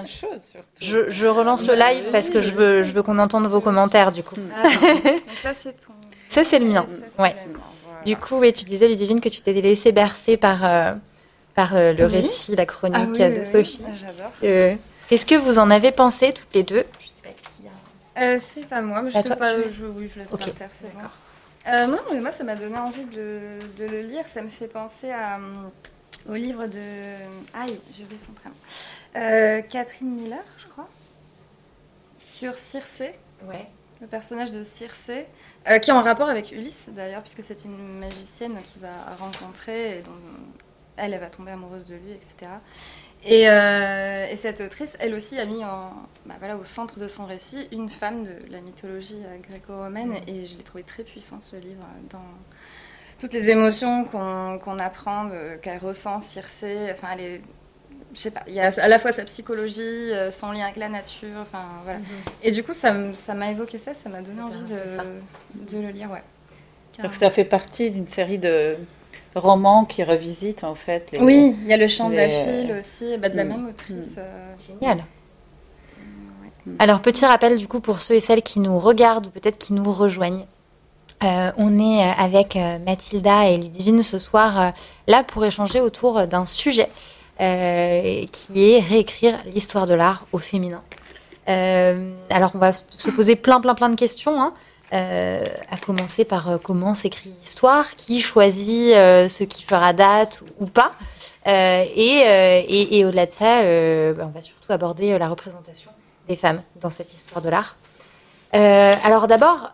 Plein 0.00 0.02
de 0.02 0.08
choses, 0.08 0.42
surtout. 0.50 0.66
Je, 0.80 1.08
je 1.10 1.26
relance 1.26 1.66
le 1.66 1.74
live 1.74 2.08
parce 2.12 2.30
que 2.30 2.40
je 2.40 2.50
veux, 2.52 2.82
je 2.82 2.92
veux 2.92 3.02
qu'on 3.02 3.18
entende 3.18 3.46
vos 3.46 3.60
commentaires 3.60 4.12
du 4.12 4.22
coup. 4.22 4.36
Ah, 4.56 4.62
donc 4.64 5.20
ça, 5.42 5.52
c'est 5.54 5.72
ton. 5.72 5.92
Ça 6.28 6.44
c'est 6.44 6.58
le 6.58 6.66
mien. 6.66 6.86
Ça, 6.88 7.04
c'est 7.16 7.22
Ouais. 7.22 7.36
le 7.46 7.52
mien. 7.52 7.58
Du 8.04 8.16
coup, 8.16 8.36
oui, 8.38 8.52
tu 8.52 8.64
disais 8.64 8.88
Ludivine 8.88 9.20
que 9.20 9.28
tu 9.28 9.42
t'es 9.42 9.52
laissé 9.52 9.92
bercer 9.92 10.36
par, 10.36 10.64
euh, 10.64 10.94
par 11.54 11.76
euh, 11.76 11.92
le 11.92 12.06
Oui. 12.06 12.12
récit, 12.12 12.56
la 12.56 12.64
chronique 12.66 12.96
Ah 12.98 13.06
oui, 13.10 13.18
de 13.34 13.40
oui, 13.40 13.46
Sophie. 13.64 13.82
oui. 13.86 13.92
J'adore. 14.00 14.32
Euh, 14.44 14.74
Qu'est-ce 15.08 15.26
que 15.26 15.34
vous 15.34 15.58
en 15.58 15.70
avez 15.70 15.90
pensé 15.92 16.32
toutes 16.32 16.54
les 16.54 16.62
deux? 16.62 16.84
Je 17.00 17.06
sais 17.06 17.20
pas 17.22 17.28
qui 17.30 17.64
a. 17.66 18.22
Euh, 18.22 18.38
c'est 18.40 18.72
à 18.72 18.80
moi, 18.80 19.02
mais 19.02 19.10
je 19.10 19.18
sais 19.18 19.36
pas. 19.36 19.54
Je, 19.68 19.84
oui, 19.84 20.06
je 20.06 20.20
laisse 20.20 20.32
Ok, 20.32 20.38
par 20.40 20.54
terre, 20.54 20.70
c'est 20.78 20.92
bon. 20.94 21.00
Euh, 21.68 21.86
non, 21.88 21.98
mais 22.12 22.20
moi, 22.20 22.30
ça 22.30 22.42
m'a 22.44 22.54
donné 22.56 22.78
envie 22.78 23.04
de, 23.04 23.58
de 23.76 23.84
le 23.86 24.00
lire. 24.00 24.24
Ça 24.28 24.40
me 24.40 24.48
fait 24.48 24.66
penser 24.68 25.10
à, 25.10 25.36
hum, 25.36 25.70
au 26.28 26.34
livre 26.34 26.66
de. 26.66 26.78
Aïe, 27.54 27.78
j'ai 27.92 28.04
oublié 28.04 28.18
son 28.18 28.32
prénom. 28.32 28.54
Euh, 29.16 29.62
Catherine 29.62 30.14
Miller, 30.14 30.44
je 30.58 30.66
crois. 30.68 30.88
Sur 32.18 32.58
Circé, 32.58 33.12
Ouais. 33.48 33.66
le 34.00 34.06
personnage 34.06 34.50
de 34.50 34.62
Circé, 34.62 35.26
euh, 35.68 35.78
qui 35.78 35.90
est 35.90 35.94
en 35.94 36.02
rapport 36.02 36.28
avec 36.28 36.52
Ulysse 36.52 36.90
d'ailleurs, 36.94 37.22
puisque 37.22 37.42
c'est 37.42 37.64
une 37.64 37.98
magicienne 37.98 38.58
qu'il 38.62 38.82
va 38.82 39.14
rencontrer 39.18 39.98
et 39.98 40.02
dont 40.02 40.12
elle, 40.96 41.14
elle 41.14 41.20
va 41.20 41.30
tomber 41.30 41.52
amoureuse 41.52 41.86
de 41.86 41.94
lui, 41.94 42.12
etc. 42.12 42.50
Et, 43.24 43.50
euh, 43.50 44.26
et 44.30 44.36
cette 44.36 44.60
autrice, 44.60 44.96
elle 45.00 45.14
aussi, 45.14 45.38
a 45.38 45.44
mis 45.46 45.62
en, 45.64 45.90
bah 46.26 46.34
voilà, 46.38 46.56
au 46.56 46.64
centre 46.64 46.98
de 46.98 47.08
son 47.08 47.26
récit 47.26 47.68
une 47.72 47.88
femme 47.90 48.24
de 48.24 48.34
la 48.50 48.60
mythologie 48.62 49.18
gréco-romaine. 49.48 50.16
Et 50.26 50.46
je 50.46 50.56
l'ai 50.56 50.62
trouvé 50.62 50.84
très 50.84 51.02
puissant, 51.04 51.38
ce 51.40 51.56
livre, 51.56 51.84
dans 52.10 52.18
toutes 53.20 53.32
les 53.34 53.50
émotions 53.50 54.04
qu'on 54.04 54.78
apprend, 54.78 55.30
qu'elle 55.62 55.78
ressent, 55.78 56.20
Circé. 56.20 56.88
Enfin, 56.92 57.08
elle 57.14 57.20
est. 57.20 57.40
Je 58.12 58.18
sais 58.18 58.32
pas, 58.32 58.42
il 58.48 58.54
y 58.54 58.60
a 58.60 58.72
à 58.80 58.88
la 58.88 58.98
fois 58.98 59.12
sa 59.12 59.24
psychologie, 59.24 59.82
euh, 59.84 60.32
son 60.32 60.50
lien 60.50 60.64
avec 60.64 60.76
la 60.78 60.88
nature, 60.88 61.28
enfin 61.42 61.62
voilà. 61.84 62.00
Et 62.42 62.50
du 62.50 62.64
coup, 62.64 62.72
ça 62.74 62.92
m'a 62.92 63.50
évoqué 63.52 63.78
ça, 63.78 63.94
ça 63.94 64.08
m'a 64.08 64.20
donné 64.20 64.42
envie 64.42 64.64
de, 64.64 65.72
de 65.72 65.78
le 65.80 65.90
lire, 65.90 66.10
ouais. 66.10 66.22
Donc 67.04 67.14
ça 67.14 67.30
fait 67.30 67.44
partie 67.44 67.92
d'une 67.92 68.08
série 68.08 68.38
de 68.38 68.74
romans 69.36 69.84
qui 69.84 70.02
revisitent 70.02 70.64
en 70.64 70.74
fait 70.74 71.08
les... 71.12 71.20
Oui, 71.20 71.56
il 71.62 71.68
y 71.68 71.72
a 71.72 71.76
le 71.76 71.86
chant 71.86 72.08
les- 72.08 72.16
d'Achille 72.16 72.74
aussi, 72.76 73.16
bah, 73.16 73.28
de 73.28 73.36
la 73.36 73.44
Mm. 73.44 73.48
même 73.48 73.68
autrice. 73.68 74.16
euh, 74.18 74.54
Génial. 74.66 74.98
Alors, 76.80 77.00
petit 77.00 77.24
rappel 77.24 77.56
du 77.56 77.68
coup 77.68 77.80
pour 77.80 78.00
ceux 78.00 78.14
et 78.14 78.20
celles 78.20 78.42
qui 78.42 78.60
nous 78.60 78.78
regardent 78.78 79.26
ou 79.26 79.30
peut-être 79.30 79.56
qui 79.56 79.72
nous 79.72 79.90
rejoignent. 79.92 80.46
Euh, 81.22 81.52
on 81.58 81.78
est 81.78 82.02
euh, 82.02 82.12
avec 82.16 82.56
euh, 82.56 82.78
Mathilda 82.78 83.50
et 83.50 83.58
Ludivine 83.58 84.02
ce 84.02 84.18
soir 84.18 84.60
euh, 84.60 84.70
là 85.06 85.22
pour 85.22 85.44
échanger 85.44 85.80
autour 85.82 86.26
d'un 86.26 86.46
sujet 86.46 86.88
euh, 87.42 88.24
qui 88.32 88.72
est 88.72 88.80
réécrire 88.80 89.36
l'histoire 89.52 89.86
de 89.86 89.92
l'art 89.92 90.26
au 90.32 90.38
féminin. 90.38 90.82
Alors 91.46 92.52
on 92.54 92.58
va 92.58 92.72
se 92.72 93.10
poser 93.10 93.34
plein 93.34 93.60
plein 93.60 93.74
plein 93.74 93.88
de 93.88 93.96
questions, 93.96 94.40
hein, 94.40 94.54
à 94.92 95.76
commencer 95.84 96.24
par 96.24 96.60
comment 96.62 96.94
s'écrit 96.94 97.34
l'histoire, 97.40 97.96
qui 97.96 98.20
choisit 98.20 98.94
ce 98.94 99.42
qui 99.42 99.64
fera 99.64 99.92
date 99.92 100.44
ou 100.60 100.66
pas, 100.66 100.92
et, 101.44 102.22
et, 102.68 102.98
et 102.98 103.04
au-delà 103.04 103.26
de 103.26 103.32
ça, 103.32 103.64
bah, 104.12 104.26
on 104.28 104.32
va 104.32 104.42
surtout 104.42 104.72
aborder 104.72 105.18
la 105.18 105.28
représentation 105.28 105.90
des 106.28 106.36
femmes 106.36 106.62
dans 106.80 106.90
cette 106.90 107.12
histoire 107.12 107.40
de 107.40 107.48
l'art. 107.48 107.76
Alors 108.52 109.26
d'abord, 109.26 109.72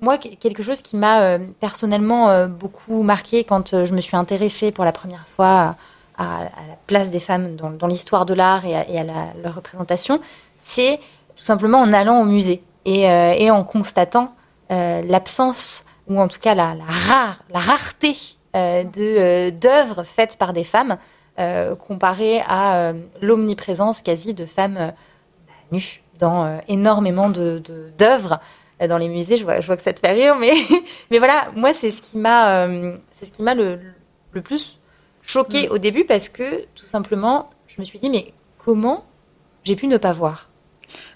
moi, 0.00 0.18
que- 0.18 0.34
quelque 0.34 0.62
chose 0.62 0.82
qui 0.82 0.96
m'a 0.96 1.22
euh, 1.22 1.38
personnellement 1.60 2.30
euh, 2.30 2.46
beaucoup 2.46 3.02
marqué 3.02 3.44
quand 3.44 3.74
euh, 3.74 3.84
je 3.84 3.94
me 3.94 4.00
suis 4.00 4.16
intéressée 4.16 4.70
pour 4.72 4.84
la 4.84 4.92
première 4.92 5.26
fois 5.34 5.76
à, 6.16 6.44
la 6.44 6.76
place 6.86 7.10
des 7.10 7.20
femmes 7.20 7.54
dans, 7.56 7.86
l'histoire 7.86 8.26
de 8.26 8.34
l'art 8.34 8.64
et 8.64 8.74
à, 8.74 9.04
leur 9.40 9.54
représentation, 9.54 10.20
c'est 10.58 10.98
tout 11.36 11.44
simplement 11.44 11.78
en 11.78 11.92
allant 11.92 12.20
au 12.20 12.24
musée 12.24 12.60
et, 12.84 13.50
en 13.52 13.62
constatant 13.62 14.34
l'absence, 14.68 15.84
ou 16.08 16.20
en 16.20 16.26
tout 16.26 16.40
cas 16.40 16.56
la, 16.56 16.74
rare, 16.74 17.44
la 17.54 17.60
rareté 17.60 18.16
d'œuvres 18.52 20.02
faites 20.02 20.38
par 20.38 20.52
des 20.52 20.64
femmes 20.64 20.96
comparée 21.86 22.40
à 22.48 22.94
l'omniprésence 23.22 24.02
quasi 24.02 24.34
de 24.34 24.44
femmes 24.44 24.76
euh, 24.76 24.90
nues 25.70 26.02
dans 26.18 26.60
énormément 26.66 27.30
d'œuvres 27.30 28.40
dans 28.86 28.98
les 28.98 29.08
musées. 29.08 29.36
Je 29.36 29.44
vois, 29.44 29.60
je 29.60 29.66
vois 29.66 29.76
que 29.76 29.82
ça 29.82 29.92
te 29.92 30.00
fait 30.00 30.12
rire, 30.12 30.36
mais, 30.36 30.52
mais 31.10 31.18
voilà, 31.18 31.48
moi, 31.56 31.72
c'est 31.72 31.90
ce 31.90 32.00
qui 32.02 32.18
m'a, 32.18 32.66
euh, 32.66 32.94
c'est 33.10 33.24
ce 33.24 33.32
qui 33.32 33.42
m'a 33.42 33.54
le, 33.54 33.80
le 34.32 34.40
plus 34.42 34.78
choqué 35.22 35.68
au 35.70 35.78
début 35.78 36.04
parce 36.04 36.28
que 36.28 36.62
tout 36.74 36.86
simplement, 36.86 37.50
je 37.66 37.80
me 37.80 37.84
suis 37.84 37.98
dit, 37.98 38.10
mais 38.10 38.32
comment 38.64 39.04
j'ai 39.64 39.74
pu 39.76 39.86
ne 39.88 39.96
pas 39.96 40.12
voir? 40.12 40.48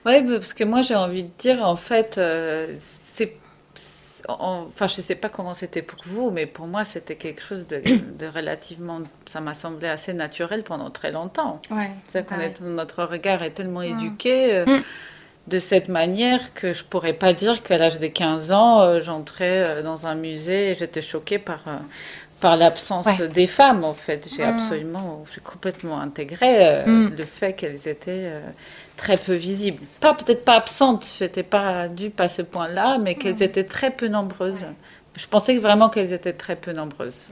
Oui, 0.04 0.22
parce 0.26 0.52
que 0.52 0.64
moi 0.64 0.82
j'ai 0.82 0.94
envie 0.96 1.22
de 1.24 1.30
dire, 1.38 1.62
en 1.62 1.76
fait, 1.76 2.18
euh, 2.18 2.74
c'est. 2.78 3.36
c'est- 3.74 4.26
en- 4.28 4.66
Enfin, 4.68 4.86
je 4.86 4.98
ne 4.98 5.02
sais 5.02 5.14
pas 5.14 5.28
comment 5.30 5.54
c'était 5.54 5.80
pour 5.82 6.00
vous, 6.04 6.30
mais 6.30 6.46
pour 6.46 6.66
moi, 6.66 6.84
c'était 6.84 7.16
quelque 7.16 7.40
chose 7.40 7.66
de, 7.66 7.80
de 8.18 8.26
relativement. 8.26 9.00
Ça 9.26 9.40
m'a 9.40 9.54
semblé 9.54 9.88
assez 9.88 10.12
naturel 10.12 10.62
pendant 10.62 10.90
très 10.90 11.10
longtemps. 11.10 11.60
Ouais, 11.70 11.90
C'est-à-dire 12.06 12.40
est- 12.40 12.60
notre 12.60 13.02
regard 13.04 13.42
est 13.42 13.50
tellement 13.52 13.80
Mm. 13.80 13.84
éduqué 13.98 14.54
euh, 14.54 14.66
Mm. 14.66 14.82
De 15.48 15.58
cette 15.58 15.88
manière 15.88 16.54
que 16.54 16.72
je 16.72 16.84
pourrais 16.84 17.12
pas 17.14 17.32
dire 17.32 17.62
qu'à 17.62 17.76
l'âge 17.78 17.98
de 17.98 18.06
15 18.06 18.52
ans, 18.52 18.80
euh, 18.80 19.00
j'entrais 19.00 19.68
euh, 19.68 19.82
dans 19.82 20.06
un 20.06 20.14
musée 20.14 20.70
et 20.70 20.74
j'étais 20.74 21.02
choquée 21.02 21.38
par, 21.38 21.60
euh, 21.66 21.76
par 22.40 22.56
l'absence 22.56 23.06
Ouais. 23.18 23.28
des 23.28 23.46
femmes, 23.48 23.82
en 23.84 23.94
fait. 23.94 24.28
J'ai 24.36 24.44
Mm. 24.44 24.48
absolument, 24.48 25.24
j'ai 25.32 25.40
complètement 25.40 26.00
intégré 26.00 26.66
euh, 26.68 26.86
Mm. 26.86 27.14
le 27.18 27.24
fait 27.24 27.52
qu'elles 27.54 27.88
étaient 27.88 28.30
euh, 28.30 28.40
très 28.96 29.16
peu 29.16 29.34
visibles. 29.34 29.82
Pas 30.00 30.14
peut-être 30.14 30.44
pas 30.44 30.54
absentes, 30.54 31.04
j'étais 31.18 31.42
pas 31.42 31.88
dupe 31.88 32.20
à 32.20 32.28
ce 32.28 32.42
point-là, 32.42 32.98
mais 32.98 33.16
qu'elles 33.16 33.36
Mm. 33.40 33.42
étaient 33.42 33.64
très 33.64 33.90
peu 33.90 34.06
nombreuses. 34.08 34.64
Je 35.16 35.26
pensais 35.26 35.58
vraiment 35.58 35.88
qu'elles 35.90 36.12
étaient 36.12 36.32
très 36.32 36.56
peu 36.56 36.72
nombreuses. 36.72 37.26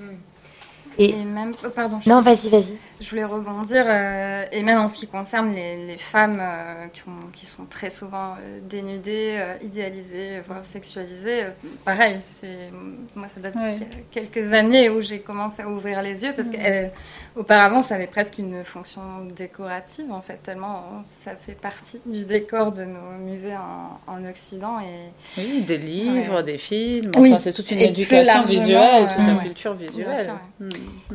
Et 1.02 1.10
Et 1.20 1.24
même, 1.24 1.52
oh, 1.64 1.68
pardon, 1.70 1.98
je, 2.04 2.10
non, 2.10 2.20
vas-y, 2.20 2.50
vas-y. 2.50 2.76
je 3.00 3.08
voulais 3.08 3.24
rebondir, 3.24 3.84
euh, 3.88 4.44
et 4.52 4.62
même 4.62 4.78
en 4.80 4.86
ce 4.86 4.98
qui 4.98 5.06
concerne 5.06 5.50
les, 5.54 5.86
les 5.86 5.96
femmes 5.96 6.38
euh, 6.40 6.86
qui, 6.92 7.02
ont- 7.08 7.30
qui 7.32 7.46
sont 7.46 7.64
très 7.64 7.88
souvent 7.88 8.34
euh, 8.34 8.60
dénudées, 8.68 9.36
euh, 9.38 9.54
idéalisées, 9.62 10.40
voire 10.46 10.62
sexualisées, 10.62 11.44
euh, 11.44 11.50
pareil, 11.86 12.16
c'est, 12.20 12.70
moi 13.14 13.28
ça 13.28 13.40
date 13.40 13.54
Oui. 13.56 13.76
de 13.80 13.84
quelques 14.10 14.52
années 14.52 14.90
où 14.90 15.00
j'ai 15.00 15.20
commencé 15.20 15.62
à 15.62 15.68
ouvrir 15.70 16.02
les 16.02 16.22
yeux, 16.22 16.34
parce 16.36 16.48
qu'auparavant 16.50 17.80
ça 17.80 17.94
avait 17.94 18.06
presque 18.06 18.36
une 18.38 18.62
fonction 18.64 19.00
décorative 19.34 20.12
en 20.12 20.20
fait, 20.20 20.38
tellement 20.42 20.84
ça 21.06 21.32
fait 21.34 21.54
partie 21.54 22.00
du 22.04 22.26
décor 22.26 22.72
de 22.72 22.84
nos 22.84 23.12
musées 23.24 23.56
en, 23.56 23.98
en 24.12 24.24
Occident. 24.28 24.78
Et, 24.80 25.12
Oui, 25.38 25.62
des 25.62 25.78
livres, 25.78 26.36
Ouais. 26.36 26.42
des 26.42 26.58
films, 26.58 27.10
Oui. 27.16 27.30
enfin, 27.32 27.40
c'est 27.40 27.52
toute 27.54 27.70
une 27.70 27.78
Et 27.78 27.88
éducation 27.88 28.42
visuelle, 28.42 29.08
toute 29.08 29.18
une 29.26 29.36
ouais. 29.38 29.42
culture 29.44 29.74
Bien 29.74 29.86
visuelle. 29.86 30.24
sûr, 30.24 30.38
Mm. 30.60 30.68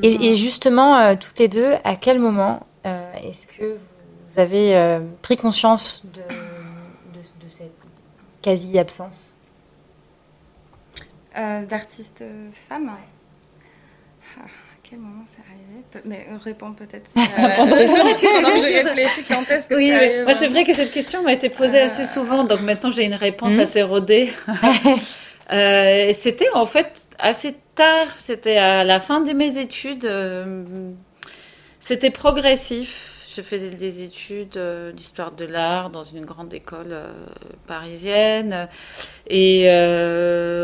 Et, 0.04 0.32
et 0.32 0.36
justement, 0.36 0.98
euh, 0.98 1.16
toutes 1.20 1.40
les 1.40 1.48
deux, 1.48 1.74
à 1.84 1.96
quel 1.96 2.20
moment 2.20 2.66
euh, 2.86 3.14
est-ce 3.24 3.48
que 3.48 3.78
vous 4.30 4.40
avez 4.40 4.76
euh, 4.76 5.00
pris 5.22 5.38
conscience 5.38 6.04
de, 6.06 6.20
de- 6.22 7.46
de 7.46 7.50
cette 7.50 7.72
quasi-absence? 8.42 9.34
Euh, 11.38 11.66
d'artistes 11.66 12.24
femmes. 12.70 12.92
Ah, 14.38 14.44
à 14.46 14.48
quel 14.84 15.00
moment 15.00 15.24
c'est 15.26 15.42
arrivé? 15.50 16.04
Mais 16.06 16.28
réponds 16.44 16.74
peut-être. 16.74 17.10
Pendant 17.58 17.76
que 17.76 18.60
j'ai 18.62 18.82
réfléchi, 18.82 19.24
quand 19.28 19.44
est-ce 19.50 19.68
que 19.68 19.76
Oui, 19.76 19.88
c'est 19.90 20.26
oui. 20.26 20.34
c'est 20.34 20.48
vraiment 20.48 20.52
vrai 20.54 20.64
que 20.64 20.74
cette 20.74 20.92
question 20.94 21.24
m'a 21.24 21.34
été 21.34 21.50
posée 21.50 21.82
Euh. 21.82 21.86
assez 21.86 22.06
souvent, 22.06 22.44
donc 22.46 22.62
maintenant 22.62 22.92
j'ai 22.92 23.04
une 23.06 23.16
réponse 23.16 23.54
Mhm. 23.54 23.60
assez 23.62 23.84
rodée. 23.84 24.32
Euh, 25.52 26.12
c'était 26.14 26.50
en 26.56 26.66
fait 26.66 27.08
assez 27.20 27.56
tard, 27.76 28.08
c'était 28.18 28.58
à 28.58 28.84
la 28.84 29.00
fin 29.00 29.22
de 29.22 29.32
mes 29.34 29.60
études. 29.60 30.06
euh, 30.06 30.92
c'était 31.80 32.10
progressif. 32.10 33.12
je 33.36 33.42
faisais 33.42 33.70
des 33.70 34.02
études 34.04 34.58
euh, 34.58 34.92
d'histoire 34.92 35.32
de 35.34 35.46
l'art 35.46 35.90
dans 35.90 36.04
une 36.04 36.26
grande 36.26 36.54
école 36.54 36.92
euh, 36.92 37.12
parisienne. 37.68 38.70
Et 39.30 39.70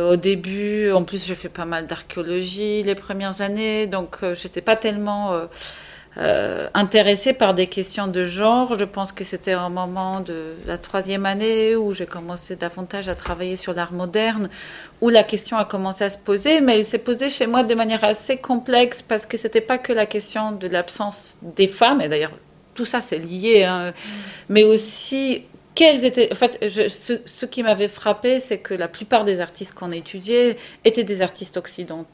au 0.09 0.15
début, 0.15 0.91
en 0.91 1.03
plus, 1.03 1.25
j'ai 1.25 1.35
fait 1.35 1.49
pas 1.49 1.65
mal 1.65 1.85
d'archéologie 1.85 2.83
les 2.83 2.95
premières 2.95 3.41
années, 3.41 3.87
donc 3.87 4.19
j'étais 4.33 4.61
pas 4.61 4.75
tellement 4.75 5.47
intéressée 6.17 7.33
par 7.33 7.53
des 7.53 7.67
questions 7.67 8.07
de 8.07 8.25
genre. 8.25 8.77
Je 8.77 8.83
pense 8.83 9.11
que 9.11 9.23
c'était 9.23 9.53
un 9.53 9.69
moment 9.69 10.19
de 10.19 10.55
la 10.67 10.77
troisième 10.77 11.25
année 11.25 11.75
où 11.75 11.93
j'ai 11.93 12.05
commencé 12.05 12.55
davantage 12.55 13.07
à 13.07 13.15
travailler 13.15 13.55
sur 13.55 13.73
l'art 13.73 13.93
moderne, 13.93 14.49
où 14.99 15.09
la 15.09 15.23
question 15.23 15.57
a 15.57 15.65
commencé 15.65 16.03
à 16.03 16.09
se 16.09 16.17
poser, 16.17 16.61
mais 16.61 16.77
elle 16.77 16.85
s'est 16.85 16.97
posée 16.97 17.29
chez 17.29 17.47
moi 17.47 17.63
de 17.63 17.73
manière 17.75 18.03
assez 18.03 18.37
complexe 18.37 19.01
parce 19.01 19.25
que 19.25 19.37
c'était 19.37 19.61
pas 19.61 19.77
que 19.77 19.93
la 19.93 20.05
question 20.05 20.51
de 20.51 20.67
l'absence 20.67 21.37
des 21.41 21.67
femmes, 21.67 22.01
et 22.01 22.09
d'ailleurs 22.09 22.33
tout 22.73 22.85
ça 22.85 23.01
c'est 23.01 23.17
lié, 23.17 23.63
hein, 23.63 23.93
mais 24.49 24.63
aussi 24.63 25.43
quels 25.75 26.03
étaient. 26.03 26.31
En 26.31 26.35
fait, 26.35 26.59
ce, 26.69 27.21
ce 27.25 27.45
qui 27.45 27.63
m'avait 27.63 27.87
frappé, 27.87 28.39
c'est 28.39 28.57
que 28.57 28.73
la 28.73 28.87
plupart 28.89 29.23
des 29.23 29.39
artistes 29.39 29.73
qu'on 29.73 29.91
a 29.93 29.95
étudiés 29.95 30.57
étaient 30.83 31.05
des 31.05 31.21
artistes 31.21 31.55
occidentaux 31.55 32.07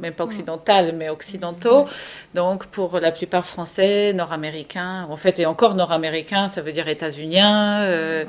même 0.00 0.12
pas 0.12 0.24
occidental, 0.24 0.94
mais 0.96 1.08
occidentaux. 1.08 1.86
Donc, 2.34 2.66
pour 2.66 3.00
la 3.00 3.12
plupart 3.12 3.46
français, 3.46 4.12
nord-américains, 4.12 5.06
en 5.10 5.16
fait, 5.16 5.38
et 5.38 5.46
encore 5.46 5.74
nord-américains, 5.74 6.46
ça 6.46 6.60
veut 6.60 6.72
dire 6.72 6.88
états-uniens, 6.88 7.82
euh, 7.82 8.24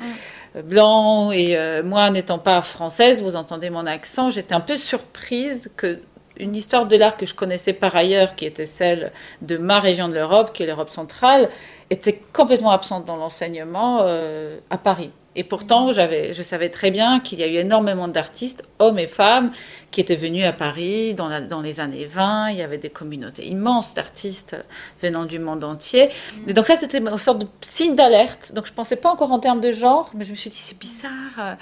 blancs. 0.62 1.32
Et 1.34 1.56
euh, 1.56 1.82
moi, 1.82 2.10
n'étant 2.10 2.38
pas 2.38 2.60
française, 2.62 3.22
vous 3.22 3.36
entendez 3.36 3.70
mon 3.70 3.86
accent, 3.86 4.30
j'étais 4.30 4.54
un 4.54 4.60
peu 4.60 4.76
surprise 4.76 5.72
que 5.76 6.00
une 6.36 6.56
histoire 6.56 6.86
de 6.86 6.96
l'art 6.96 7.16
que 7.16 7.26
je 7.26 7.34
connaissais 7.34 7.72
par 7.72 7.94
ailleurs, 7.94 8.34
qui 8.34 8.44
était 8.44 8.66
celle 8.66 9.12
de 9.42 9.56
ma 9.56 9.78
région 9.78 10.08
de 10.08 10.14
l'Europe, 10.14 10.52
qui 10.52 10.64
est 10.64 10.66
l'Europe 10.66 10.90
centrale, 10.90 11.48
était 11.90 12.20
complètement 12.32 12.70
absente 12.70 13.04
dans 13.04 13.16
l'enseignement 13.16 14.00
euh, 14.02 14.58
à 14.70 14.78
Paris. 14.78 15.12
Et 15.36 15.44
pourtant, 15.44 15.90
j'avais, 15.90 16.32
je 16.32 16.42
savais 16.42 16.68
très 16.68 16.90
bien 16.90 17.20
qu'il 17.20 17.40
y 17.40 17.42
a 17.42 17.48
eu 17.48 17.56
énormément 17.56 18.08
d'artistes, 18.08 18.62
hommes 18.78 18.98
et 18.98 19.06
femmes, 19.06 19.50
qui 19.90 20.00
étaient 20.00 20.16
venus 20.16 20.44
à 20.44 20.52
Paris 20.52 21.14
dans, 21.14 21.44
dans, 21.46 21.60
les 21.60 21.80
années 21.80 22.06
20. 22.06 22.50
Il 22.50 22.56
y 22.58 22.62
avait 22.62 22.78
des 22.78 22.90
communautés 22.90 23.46
immenses 23.46 23.94
d'artistes 23.94 24.56
venant 25.02 25.24
du 25.24 25.38
monde 25.38 25.64
entier. 25.64 26.10
Et 26.46 26.52
donc 26.52 26.66
ça, 26.66 26.76
c'était 26.76 26.98
une 26.98 27.18
sorte 27.18 27.38
de 27.38 27.46
signe 27.60 27.94
d'alerte. 27.94 28.52
Donc 28.54 28.66
je 28.66 28.70
ne 28.70 28.76
pensais 28.76 28.96
pas 28.96 29.10
encore 29.10 29.32
en 29.32 29.38
termes 29.38 29.60
de 29.60 29.72
genre, 29.72 30.10
mais 30.14 30.24
je 30.24 30.30
me 30.30 30.36
suis 30.36 30.50
dit, 30.50 30.56
c'est 30.56 30.78
bizarre 30.78 31.56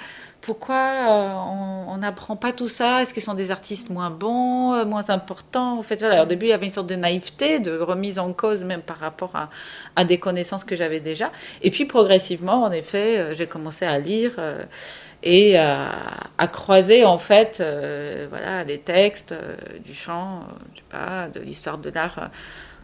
pourquoi 0.45 0.75
euh, 0.75 1.33
on 1.87 1.97
n'apprend 1.97 2.35
pas 2.35 2.51
tout 2.51 2.67
ça? 2.67 3.01
Est-ce 3.01 3.13
qu'ils 3.13 3.23
sont 3.23 3.33
des 3.33 3.49
artistes 3.49 3.89
moins 3.89 4.09
bons, 4.09 4.73
euh, 4.73 4.85
moins 4.85 5.09
importants? 5.09 5.81
Fait, 5.83 6.03
au 6.03 6.25
début, 6.25 6.47
il 6.47 6.49
y 6.49 6.53
avait 6.53 6.65
une 6.65 6.71
sorte 6.71 6.87
de 6.87 6.95
naïveté, 6.95 7.59
de 7.59 7.77
remise 7.79 8.19
en 8.19 8.33
cause 8.33 8.65
même 8.65 8.81
par 8.81 8.97
rapport 8.97 9.33
à, 9.95 10.03
des 10.03 10.19
connaissances 10.19 10.65
que 10.65 10.75
j'avais 10.75 10.99
déjà. 10.99 11.31
Et 11.61 11.71
puis, 11.71 11.85
progressivement, 11.85 12.63
en 12.63 12.71
effet, 12.71 13.19
euh, 13.19 13.33
j'ai 13.33 13.47
commencé 13.47 13.85
à 13.85 13.97
lire 13.99 14.35
et 15.23 15.57
à, 15.57 16.47
croiser, 16.51 17.05
en 17.05 17.17
fait, 17.17 17.63
voilà, 18.29 18.65
les 18.65 18.79
textes 18.79 19.33
du 19.85 19.93
chant, 19.93 20.41
de 21.33 21.39
l'histoire 21.39 21.77
de 21.77 21.89
l'art 21.89 22.29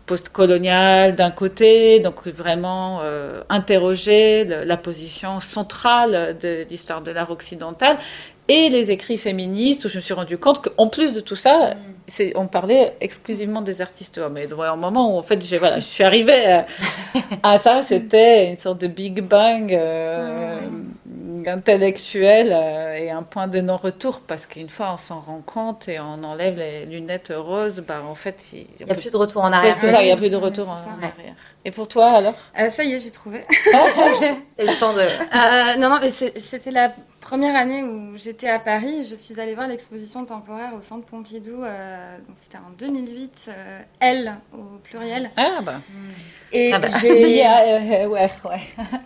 post-colonial 0.10 1.13
d'un 1.13 1.30
côté, 1.30 2.00
donc 2.00 2.28
vraiment 2.28 3.02
euh, 3.04 3.43
interroger 3.48 4.43
la 4.43 4.76
position 4.76 5.39
centrale 5.39 6.36
de 6.41 6.65
l'histoire 6.67 7.02
de 7.04 7.12
l'art 7.12 7.30
occidental, 7.30 7.95
et 8.48 8.69
les 8.69 8.89
écrits 8.89 9.19
féministes, 9.19 9.86
où 9.86 9.89
je 9.89 9.98
me 9.98 10.02
suis 10.02 10.15
rendu 10.15 10.39
compte 10.39 10.63
qu'en 10.63 10.88
plus 10.88 11.13
de 11.13 11.19
tout 11.19 11.36
ça, 11.36 11.76
c'est, 12.08 12.34
on 12.36 12.48
parlait 12.48 12.95
exclusivement 13.00 13.62
des 13.62 13.80
artistes 13.82 14.17
hommes. 14.17 14.39
Et 14.39 14.48
donc, 14.48 14.62
un 14.63 14.76
moment 14.76 15.13
où 15.13 15.19
en 15.19 15.22
fait, 15.22 15.39
j'ai, 15.45 15.60
voilà, 15.60 15.76
je 15.76 15.86
suis 15.86 16.04
arrivée 16.04 16.63
à, 17.43 17.58
ça, 17.60 17.82
c'était 17.84 18.50
une 18.50 18.56
sorte 18.56 18.82
de 18.82 18.88
Big 18.88 19.22
Bang. 19.22 19.72
Euh, 19.72 20.62
intellectuel 21.47 22.52
euh, 22.54 22.95
et 22.95 23.10
un 23.10 23.23
point 23.23 23.47
de 23.47 23.60
non-retour 23.62 24.21
parce 24.21 24.45
qu'une 24.45 24.69
fois 24.69 24.93
on 24.93 24.97
s'en 24.97 25.19
rend 25.19 25.41
compte 25.45 25.88
et 25.88 25.99
on 25.99 26.23
enlève 26.23 26.58
les 26.58 26.86
lunettes 26.86 27.34
roses, 27.36 27.84
bah 27.88 28.04
en 28.08 28.15
fait 28.15 28.43
il 28.54 28.67
n'y 28.86 28.91
a, 28.91 28.95
plus 28.95 29.12
de 29.12 29.17
retour 29.17 29.43
en 29.43 29.52
arrière. 29.52 29.75
c'est 29.80 29.88
ça, 29.88 30.02
il 30.02 30.06
n'y 30.06 30.12
a 30.12 30.17
plus 30.17 30.30
de 30.30 30.36
retour 30.36 30.69
en 30.69 30.73
arrière. 30.73 31.36
Et 31.65 31.71
pour 31.71 31.88
toi 31.88 32.08
alors? 32.08 32.34
Euh, 32.60 32.69
Ça 32.69 32.84
y 32.84 32.93
est, 32.93 32.99
j'ai 32.99 33.12
trouvé. 33.12 33.45
le 34.60 34.80
temps 34.80 34.93
de. 34.93 34.99
Euh, 34.99 35.80
non, 35.80 35.89
non, 35.89 35.99
mais 36.02 36.10
c'était 36.10 36.71
la 36.71 36.91
première 37.21 37.56
année 37.56 37.84
où 37.84 38.15
j'étais 38.15 38.47
à 38.47 38.60
Paris. 38.60 39.04
Je 39.10 39.15
suis 39.15 39.39
allée 39.39 39.56
voir 39.56 39.67
l'exposition 39.67 40.25
temporaire 40.25 40.73
au 40.73 40.82
Centre 40.82 41.06
Pompidou. 41.06 41.58
donc 41.62 42.36
c'était 42.36 42.58
en 42.58 42.71
2008. 42.78 43.52
Elle 43.99 44.36
au 44.54 44.78
pluriel. 44.84 45.30
Ah 45.38 45.60
bah. 45.62 45.82
Et 46.52 46.73
ah 46.73 46.80
bah. 46.80 46.88
j'ai 47.02 47.43
ouais, 48.08 48.08
ouais. 48.08 48.60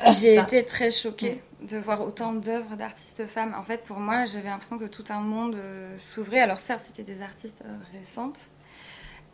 j'ai 0.10 0.36
été 0.36 0.64
très 0.64 0.92
choquée 0.92 1.42
de 1.70 1.78
voir 1.78 2.02
autant 2.02 2.34
d'œuvres 2.34 2.76
d'artistes 2.76 3.26
femmes. 3.28 3.56
En 3.58 3.64
fait, 3.64 3.84
pour 3.84 4.00
moi, 4.00 4.26
j'avais 4.26 4.50
l'impression 4.50 4.78
que 4.78 4.86
tout 4.86 5.04
un 5.10 5.22
monde 5.22 5.56
euh, 5.56 5.96
s'ouvrait. 5.98 6.40
Alors 6.40 6.58
certes, 6.58 6.82
c'était 6.82 7.04
des 7.04 7.22
artistes 7.22 7.64
euh, 7.66 7.78
récentes. 7.98 8.48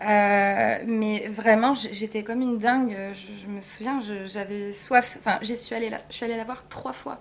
Euh, 0.01 0.77
mais 0.85 1.27
vraiment, 1.27 1.73
j'étais 1.73 2.23
comme 2.23 2.41
une 2.41 2.57
dingue. 2.57 2.95
Je, 3.13 3.47
me 3.47 3.61
souviens, 3.61 3.99
j'avais 4.25 4.71
soif. 4.71 5.17
Enfin, 5.19 5.39
j'y 5.41 5.57
suis 5.57 5.75
allée, 5.75 5.91
je 6.09 6.15
suis 6.15 6.25
allée 6.25 6.37
la 6.37 6.45
voir 6.45 6.67
trois 6.67 6.93
fois. 6.93 7.19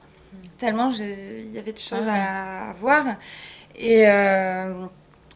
Tellement 0.58 0.90
il 0.90 1.50
y 1.50 1.58
avait 1.58 1.72
de 1.72 1.78
choses 1.78 2.06
ah 2.06 2.68
à 2.68 2.72
voir. 2.74 3.04
Et 3.74 4.06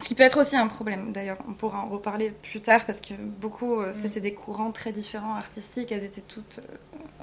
ce 0.02 0.08
qui 0.08 0.14
peut 0.14 0.24
être 0.24 0.38
aussi 0.38 0.56
un 0.56 0.66
problème, 0.66 1.12
d'ailleurs, 1.12 1.38
on 1.48 1.52
pourra 1.52 1.78
en 1.78 1.88
reparler 1.88 2.30
plus 2.30 2.60
tard 2.60 2.84
parce 2.86 3.00
que 3.00 3.14
beaucoup, 3.14 3.80
c'était 3.92 4.20
des 4.20 4.34
courants 4.34 4.72
très 4.72 4.92
différents 4.92 5.34
artistiques, 5.34 5.92
elles 5.92 6.04
étaient 6.04 6.20
toutes 6.20 6.60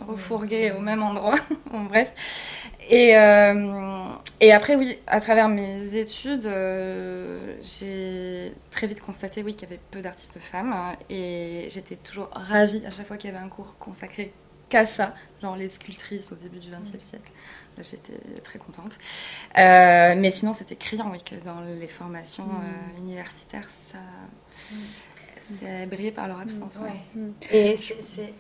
refourgué 0.08 0.72
au 0.72 0.82
même 0.82 1.04
endroit. 1.04 1.36
bon, 1.72 1.84
bref. 1.84 2.13
Et, 2.89 3.15
euh, 3.15 4.08
et, 4.39 4.52
après, 4.52 4.76
oui, 4.76 4.98
à 5.08 5.20
travers 5.20 5.50
mes 5.50 5.96
études, 5.96 6.46
euh, 6.48 7.56
j'ai 7.62 8.54
très 8.72 8.88
vite 8.88 9.02
constaté 9.02 9.44
oui, 9.44 9.56
qu'il 9.56 9.70
y 9.70 9.72
avait 9.72 9.82
peu 9.92 10.02
d'artistes 10.02 10.39
femmes. 10.39 10.74
Hein, 10.74 10.96
et 11.10 11.68
j'étais 11.70 11.96
toujours 11.96 12.30
ravie 12.32 12.84
à 12.86 12.92
chaque 12.92 13.08
fois 13.08 13.18
qu'il 13.18 13.30
y 13.30 13.34
avait 13.34 13.44
un 13.44 13.50
cours 13.50 13.78
consacré 13.78 14.34
qu'à 14.70 14.86
ça, 14.86 15.15
genre 15.42 15.56
les 15.56 15.70
sculptrices 15.70 16.32
au 16.32 16.36
début 16.36 16.60
du 16.60 16.70
XXe 16.70 17.04
siècle. 17.04 17.32
J'étais 17.82 18.42
très 18.44 18.60
contente. 18.60 18.98
Euh, 19.58 20.15
mais 20.18 20.32
sinon, 20.32 20.54
c'était 20.54 20.76
criant 20.76 21.10
oui, 21.12 21.22
que 21.24 21.36
dans 21.46 21.62
les 21.62 21.88
formations 21.88 22.46
mm. 22.46 23.00
universitaires, 23.00 23.68
ça. 23.92 24.00
Mm 24.72 24.76
c'est 25.58 25.86
brillé 25.88 26.12
par 26.12 26.28
leur 26.28 26.39
absence. 26.39 26.80
Mm. 27.15 27.30
Et 27.52 27.76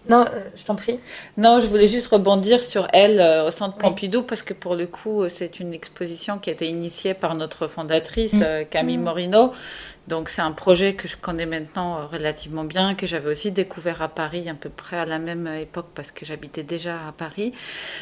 Non, 0.09 0.25
euh, 0.33 0.43
je 0.55 0.63
t'en 0.63 0.75
prie. 0.75 0.99
Non, 1.37 1.59
je 1.59 1.67
voulais 1.67 1.87
juste 1.87 2.07
rebondir 2.07 2.63
sur 2.63 2.87
elle 2.93 3.19
euh, 3.19 3.47
au 3.47 3.51
Centre 3.51 3.77
Pompidou 3.77 4.23
parce 4.23 4.41
que 4.41 4.53
pour 4.53 4.75
le 4.75 4.87
coup, 4.87 5.23
euh, 5.23 5.29
c'est 5.29 5.59
une 5.59 5.73
exposition 5.73 6.39
qui 6.39 6.49
a 6.49 6.53
été 6.53 6.67
initiée 6.67 7.13
par 7.13 7.35
notre 7.35 7.67
fondatrice 7.67 8.33
mm. 8.33 8.65
Camille 8.69 8.97
mm. 8.97 9.03
Morino. 9.03 9.53
Donc 10.07 10.29
c'est 10.29 10.41
un 10.41 10.51
projet 10.51 10.93
que 10.93 11.07
je 11.07 11.17
connais 11.17 11.45
maintenant 11.45 12.07
relativement 12.07 12.63
bien, 12.63 12.95
que 12.95 13.05
j'avais 13.05 13.29
aussi 13.29 13.51
découvert 13.51 14.01
à 14.01 14.07
Paris 14.07 14.49
à 14.49 14.53
peu 14.55 14.69
près 14.69 14.97
à 14.97 15.05
la 15.05 15.19
même 15.19 15.47
époque 15.47 15.87
parce 15.93 16.11
que 16.11 16.25
j'habitais 16.25 16.63
déjà 16.63 17.07
à 17.07 17.11
Paris. 17.11 17.53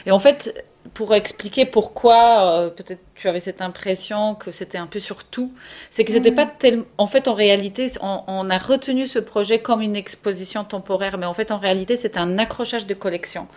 Et 0.05 0.11
en 0.11 0.19
fait, 0.19 0.65
pour 0.93 1.13
expliquer 1.15 1.65
pourquoi 1.65 2.59
euh, 2.59 2.69
peut-être 2.69 3.01
tu 3.15 3.27
avais 3.27 3.39
cette 3.39 3.61
impression 3.61 4.35
que 4.35 4.51
c'était 4.51 4.77
un 4.77 4.87
peu 4.87 4.99
sur 4.99 5.23
tout, 5.23 5.51
c'est 5.89 6.05
que 6.05 6.11
c'était 6.11 6.31
mm. 6.31 6.35
pas 6.35 6.45
tellement. 6.45 6.85
En 6.97 7.07
fait, 7.07 7.27
en 7.27 7.33
réalité, 7.33 7.91
on, 8.01 8.49
a 8.49 8.57
retenu 8.57 9.05
ce 9.05 9.19
projet 9.19 9.59
comme 9.59 9.81
une 9.81 9.95
exposition 9.95 10.63
temporaire, 10.63 11.17
mais 11.17 11.25
en 11.25 11.33
fait, 11.33 11.51
en 11.51 11.57
réalité, 11.57 11.95
c'est 11.95 12.17
un 12.17 12.37
accrochage 12.37 12.85
de 12.85 12.93
collection 12.93 13.47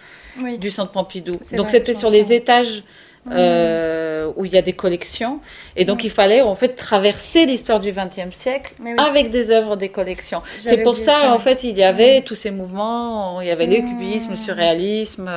du 0.59 0.71
Centre 0.71 0.93
Pompidou. 0.93 1.33
Donc, 1.57 1.69
c'était 1.69 1.95
sur 1.95 2.11
les 2.11 2.33
étages 2.33 2.83
euh, 3.31 4.31
où 4.35 4.47
il 4.47 4.53
y 4.53 4.57
a 4.57 4.63
des 4.63 4.73
collections. 4.73 5.41
Et 5.77 5.85
donc, 5.85 6.05
il 6.05 6.11
fallait 6.11 6.41
en 6.41 6.55
fait 6.55 6.71
traverser 6.71 7.45
l'histoire 7.45 7.79
du 7.79 7.93
XXe 7.93 8.35
siècle 8.35 8.73
avec 8.97 9.29
des 9.31 9.51
œuvres 9.51 9.77
des 9.77 9.91
collections. 9.91 10.41
C'est 10.57 10.83
pour 10.83 10.97
ça, 10.97 11.35
en 11.35 11.39
fait, 11.39 11.63
il 11.63 11.77
y 11.77 11.83
avait 11.83 12.23
tous 12.23 12.35
ces 12.35 12.51
mouvements. 12.51 13.43
Il 13.43 13.47
y 13.47 13.51
avait 13.51 13.67
le 13.67 13.77
cubisme, 13.77 14.31
le 14.31 14.37
surréalisme, 14.37 15.31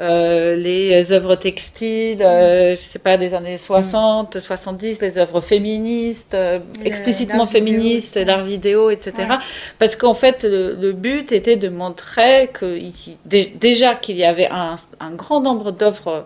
euh, 0.00 0.56
les 0.56 1.12
œuvres 1.12 1.34
textiles, 1.34 2.22
euh, 2.22 2.74
je 2.74 2.80
sais 2.80 2.98
pas, 2.98 3.18
des 3.18 3.34
années 3.34 3.58
60, 3.58 4.40
70, 4.40 5.02
les 5.02 5.18
œuvres 5.18 5.42
féministes, 5.42 6.36
explicitement 6.82 7.44
féministes, 7.44 8.16
l'art 8.16 8.44
vidéo, 8.44 8.88
etc. 8.88 9.34
Parce 9.78 9.96
qu'en 9.96 10.14
fait, 10.14 10.44
le, 10.44 10.92
but 10.92 11.30
était 11.32 11.56
de 11.56 11.68
montrer 11.68 12.48
que 12.52 12.80
déjà 13.26 13.94
qu'il 13.94 14.16
y 14.16 14.24
avait 14.24 14.48
un, 14.50 14.76
un 14.98 15.10
grand 15.10 15.40
nombre 15.40 15.72
d'œuvres 15.72 16.24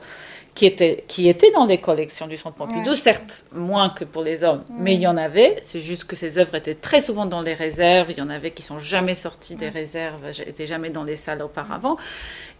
qui 0.54 0.66
étaient, 0.66 1.04
qui 1.08 1.28
étaient 1.28 1.50
dans 1.52 1.64
les 1.64 1.78
collections 1.78 2.26
du 2.26 2.36
Centre 2.36 2.56
Pompidou, 2.56 2.94
certes 2.94 3.46
moins 3.52 3.88
que 3.88 4.04
pour 4.04 4.22
les 4.22 4.44
hommes, 4.44 4.62
mais 4.70 4.94
il 4.94 5.00
y 5.00 5.06
en 5.06 5.16
avait. 5.16 5.58
C'est 5.62 5.80
juste 5.80 6.04
que 6.04 6.14
ces 6.14 6.38
œuvres 6.38 6.54
étaient 6.56 6.74
très 6.74 7.00
souvent 7.00 7.24
dans 7.24 7.40
les 7.40 7.54
réserves. 7.54 8.10
Il 8.10 8.18
y 8.18 8.22
en 8.22 8.28
avait 8.28 8.50
qui 8.50 8.62
sont 8.62 8.78
jamais 8.78 9.14
sorties 9.14 9.54
des 9.54 9.70
réserves, 9.70 10.22
n'étaient 10.38 10.66
jamais 10.66 10.90
dans 10.90 11.04
les 11.04 11.16
salles 11.16 11.42
auparavant. 11.42 11.96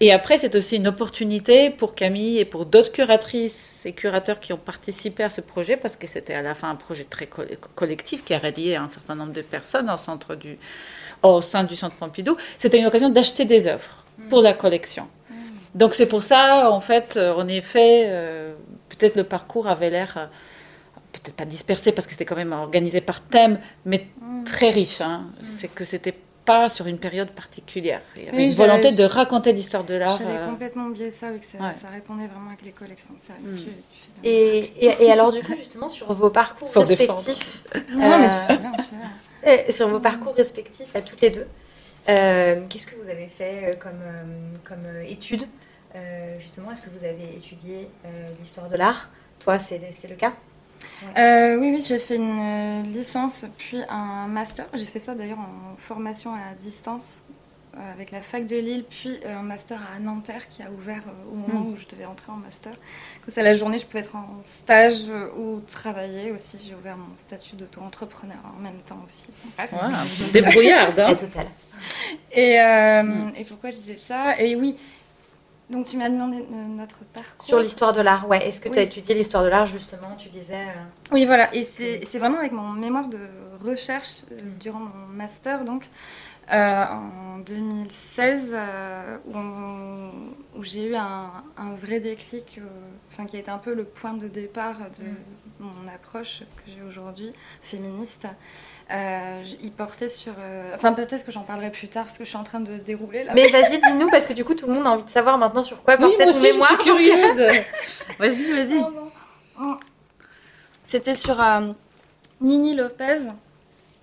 Et 0.01 0.11
après, 0.11 0.39
c'est 0.39 0.55
aussi 0.55 0.77
une 0.77 0.89
opportunité 0.89 1.69
pour 1.69 1.95
Camille 1.95 2.39
et 2.39 2.47
pour 2.47 2.65
d'autres 2.65 2.93
curatrices 2.93 3.85
et 3.85 3.93
curateurs 3.93 4.41
qui 4.41 4.55
ont 4.55 4.59
participé 4.59 5.23
à 5.23 5.31
ce 5.31 5.43
projet, 5.43 5.77
parce 5.77 5.97
que 5.97 6.07
c'était 6.07 6.35
à 6.35 6.43
la 6.43 6.55
fin 6.55 6.71
un 6.71 6.77
projet 6.77 7.05
très 7.05 7.29
collectif 7.75 8.25
qui 8.25 8.33
a 8.33 8.39
rallié 8.39 8.77
un 8.77 8.89
certain 8.89 9.15
nombre 9.15 9.33
de 9.33 9.43
personnes 9.43 9.91
au, 9.91 9.99
centre 9.99 10.35
du, 10.35 10.57
au 11.23 11.43
sein 11.43 11.65
du 11.65 11.77
Centre 11.77 11.97
Pompidou. 11.97 12.39
C'était 12.57 12.79
une 12.79 12.87
occasion 12.87 13.11
d'acheter 13.11 13.45
des 13.45 13.67
œuvres 13.67 14.05
pour 14.31 14.41
la 14.41 14.55
collection. 14.55 15.09
Donc 15.75 15.95
c'est 15.95 16.07
pour 16.07 16.23
ça, 16.23 16.71
en 16.71 16.81
fait, 16.81 17.17
euh, 17.17 17.35
en 17.35 17.49
effet, 17.49 18.03
euh, 18.07 18.55
peut-être 18.91 19.17
le 19.17 19.25
parcours 19.25 19.67
avait 19.69 19.89
l'air, 19.91 20.15
euh, 20.17 20.27
peut-être 21.13 21.35
pas 21.35 21.45
dispersé 21.47 21.93
parce 21.93 22.07
que 22.07 22.13
c'était 22.13 22.25
quand 22.27 22.37
même 22.37 22.53
organisé 22.53 23.01
par 23.01 23.23
thème, 23.23 23.59
mais 23.87 24.07
très 24.45 24.71
riche. 24.71 25.01
hein. 25.01 25.27
C'est 25.43 25.69
que 25.69 25.85
c'était 25.85 26.15
pas 26.45 26.69
sur 26.69 26.87
une 26.89 26.99
période 26.99 27.31
particulière. 27.31 28.01
Il 28.17 28.25
y 28.25 28.29
avait 28.29 28.37
Oui, 28.37 28.45
une 28.47 28.53
volonté 28.53 28.93
de 28.97 29.05
raconter 29.05 29.53
l'histoire 29.53 29.85
de 29.85 29.95
l'art. 29.95 30.17
J'avais 30.19 30.39
euh, 30.39 30.47
complètement 30.47 30.87
oublié 30.87 31.11
ça, 31.13 31.29
oui, 31.33 31.39
que 31.39 31.47
ça, 31.47 31.59
ouais. 31.59 31.73
ça 31.73 31.89
répondait 31.89 32.27
vraiment 32.27 32.49
avec 32.49 32.63
les 32.63 32.73
collections. 32.73 33.15
Ça, 33.17 33.33
Mm. 33.41 33.57
tu- 33.57 33.63
tu. 33.65 33.71
Et, 34.29 34.59
et, 34.87 35.05
et 35.05 35.13
alors, 35.13 35.31
du 35.33 35.41
coup, 35.43 35.55
justement, 35.55 35.89
sur 35.89 36.13
vos 36.13 36.31
parcours 36.31 36.71
Faut 36.73 36.81
respectifs, 36.81 37.63
Non, 37.95 38.19
mais 38.19 38.29
tu 38.29 38.35
fais 38.47 38.57
bien, 38.59 38.73
tu 38.73 38.83
fais 38.83 39.57
bien. 39.67 39.73
sur 39.73 39.89
vos 39.89 40.01
parcours 40.01 40.35
respectifs 40.35 40.95
à 40.97 41.01
toutes 41.01 41.21
les 41.21 41.31
deux, 41.31 41.41
euh, 41.41 41.47
qu'est-ce 42.07 42.87
que 42.87 42.97
vous 42.97 43.09
avez 43.09 43.29
fait 43.29 43.71
euh, 43.73 43.75
comme, 43.77 44.01
euh, 44.03 44.25
comme 44.65 44.85
euh, 44.87 45.05
Euh, 45.95 46.39
Justement, 46.41 46.73
est-ce 46.73 46.83
que 46.83 46.91
vous 46.91 47.05
avez 47.05 47.37
étudié 47.37 47.89
euh, 48.05 48.09
l'histoire 48.41 48.69
de 48.69 48.77
l'art? 48.77 49.11
Toi, 49.41 49.59
c'est 49.59 49.81
c'est 49.93 50.09
le 50.09 50.17
cas? 50.17 50.33
Euh, 51.17 51.57
oui, 51.59 51.73
oui, 51.75 51.85
j'ai 51.87 51.99
fait 51.99 52.17
une 52.17 52.41
euh, 52.41 52.83
licence 52.83 53.47
puis 53.59 53.79
un 53.89 54.27
master. 54.27 54.67
J'ai 54.75 54.87
fait 54.87 54.99
ça 54.99 55.15
d'ailleurs 55.15 55.39
en 55.39 55.77
formation 55.77 56.35
à 56.35 56.55
distance 56.61 57.23
euh, 57.77 57.93
avec 57.93 58.11
la 58.11 58.21
fac 58.21 58.47
de 58.47 58.57
Lille, 58.57 58.85
puis 58.89 59.19
euh, 59.25 59.37
un 59.39 59.43
master 59.43 59.81
à 59.95 59.99
Nanterre 60.01 60.49
qui 60.49 60.63
a 60.63 60.71
ouvert 60.71 61.03
euh, 61.07 61.31
au 61.33 61.35
moment 61.35 61.69
où 61.71 61.77
je 61.77 61.87
devais 61.87 62.05
entrer 62.05 62.31
en 62.33 62.37
master. 62.37 62.73
Comme 63.25 63.33
ça, 63.35 63.43
la 63.43 63.55
journée, 63.55 63.79
je 63.79 63.87
pouvais 63.87 64.01
être 64.01 64.17
en 64.17 64.29
stage 64.45 65.09
euh, 65.09 65.31
ou 65.37 65.61
travailler 65.61 66.33
aussi. 66.33 66.59
J'ai 66.67 66.75
ouvert 66.75 66.97
mon 66.97 67.17
statut 67.17 67.55
d'auto-entrepreneur 67.57 68.39
en 68.57 68.61
même 68.61 68.81
temps 68.87 69.03
aussi. 69.07 69.31
Bref. 69.57 69.71
voilà, 69.73 69.99
débrouillarde. 70.33 70.99
hein. 71.01 71.15
Et, 72.33 72.61
euh, 72.61 73.29
et 73.37 73.45
pourquoi 73.45 73.71
je 73.71 73.77
disais 73.77 73.97
ça 73.99 74.39
Et 74.41 74.57
oui, 74.57 74.77
donc 75.69 75.87
tu 75.87 75.97
m'as 75.97 76.09
demandé 76.09 76.39
euh, 76.39 76.67
notre 76.69 77.05
parcours. 77.05 77.47
Sur 77.47 77.59
l'histoire 77.61 77.93
de 77.93 78.01
l'art, 78.01 78.29
ouais. 78.29 78.47
Est-ce 78.49 78.61
que 78.61 78.69
tu 78.69 78.79
as 78.79 78.83
étudié 78.83 79.15
l'histoire 79.15 79.45
de 79.45 79.49
l'art, 79.49 79.67
justement 79.67 80.17
Tu 80.19 80.29
disais. 80.29 80.55
euh, 80.55 81.13
Oui, 81.13 81.27
voilà. 81.27 81.55
Et 81.55 81.63
c'est 81.63 82.05
c'est 82.05 82.19
vraiment 82.19 82.39
avec 82.39 82.53
mon 82.53 82.71
mémoire 82.71 83.09
de 83.09 83.21
recherche 83.63 84.25
euh, 84.33 84.37
durant 84.59 84.81
mon 84.81 85.07
master, 85.13 85.65
donc 85.65 85.89
euh, 86.53 86.85
en 86.85 87.39
2016, 87.39 88.53
euh, 88.55 89.19
où, 89.27 90.59
où 90.59 90.63
j'ai 90.65 90.89
eu 90.91 90.95
un, 90.95 91.31
un 91.57 91.73
vrai 91.75 92.01
déclic, 92.01 92.61
enfin 93.11 93.27
qui 93.27 93.37
a 93.37 93.41
été 93.41 93.51
un 93.51 93.59
peu 93.59 93.75
le 93.75 93.85
point 93.85 94.15
de 94.15 94.29
départ 94.29 94.79
de 94.99 95.42
mon 95.65 95.89
approche 95.89 96.41
que 96.57 96.63
j'ai 96.73 96.83
aujourd'hui, 96.83 97.33
féministe. 97.61 98.27
Euh, 98.91 99.43
il 99.63 99.73
portait 99.73 100.09
sur. 100.09 100.35
euh, 100.39 100.73
Enfin, 100.75 100.93
peut-être 100.93 101.25
que 101.25 101.33
j'en 101.33 101.43
parlerai 101.43 101.71
plus 101.71 101.89
tard 101.89 102.05
parce 102.05 102.19
que 102.19 102.25
je 102.25 102.29
suis 102.29 102.39
en 102.39 102.45
train 102.45 102.61
de 102.61 102.77
dérouler 102.79 103.25
là. 103.25 103.33
Mais 103.35 103.49
vas-y, 103.49 103.81
dis-nous, 103.81 104.11
parce 104.11 104.27
que 104.27 104.33
du 104.33 104.45
coup, 104.45 104.55
tout 104.55 104.67
le 104.67 104.75
monde 104.75 104.87
a 104.87 104.91
envie 104.91 105.05
de 105.05 105.11
savoir 105.11 105.39
maintenant 105.39 105.63
sur 105.63 105.83
quoi 105.83 105.95
Oui, 105.95 106.01
portait 106.01 106.25
moi 106.25 106.33
ton 106.33 106.39
aussi, 106.39 106.47
je 106.49 106.53
mémoire. 106.53 106.69
suis 106.69 106.79
curieuse. 106.79 107.39
vas-y, 108.19 108.53
vas-y. 108.53 108.79
Mm. 109.59 109.77
C'était 110.85 111.15
sur 111.15 111.41
euh, 111.41 111.73
Nini 112.41 112.75
Lopez. 112.75 113.29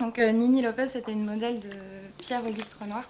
Donc 0.00 0.18
euh, 0.18 0.32
Nini 0.32 0.62
Lopez, 0.62 0.86
c'était 0.86 1.12
une 1.12 1.24
modèle 1.26 1.60
de 1.60 1.68
Pierre-Auguste 2.18 2.74
Renoir. 2.80 3.04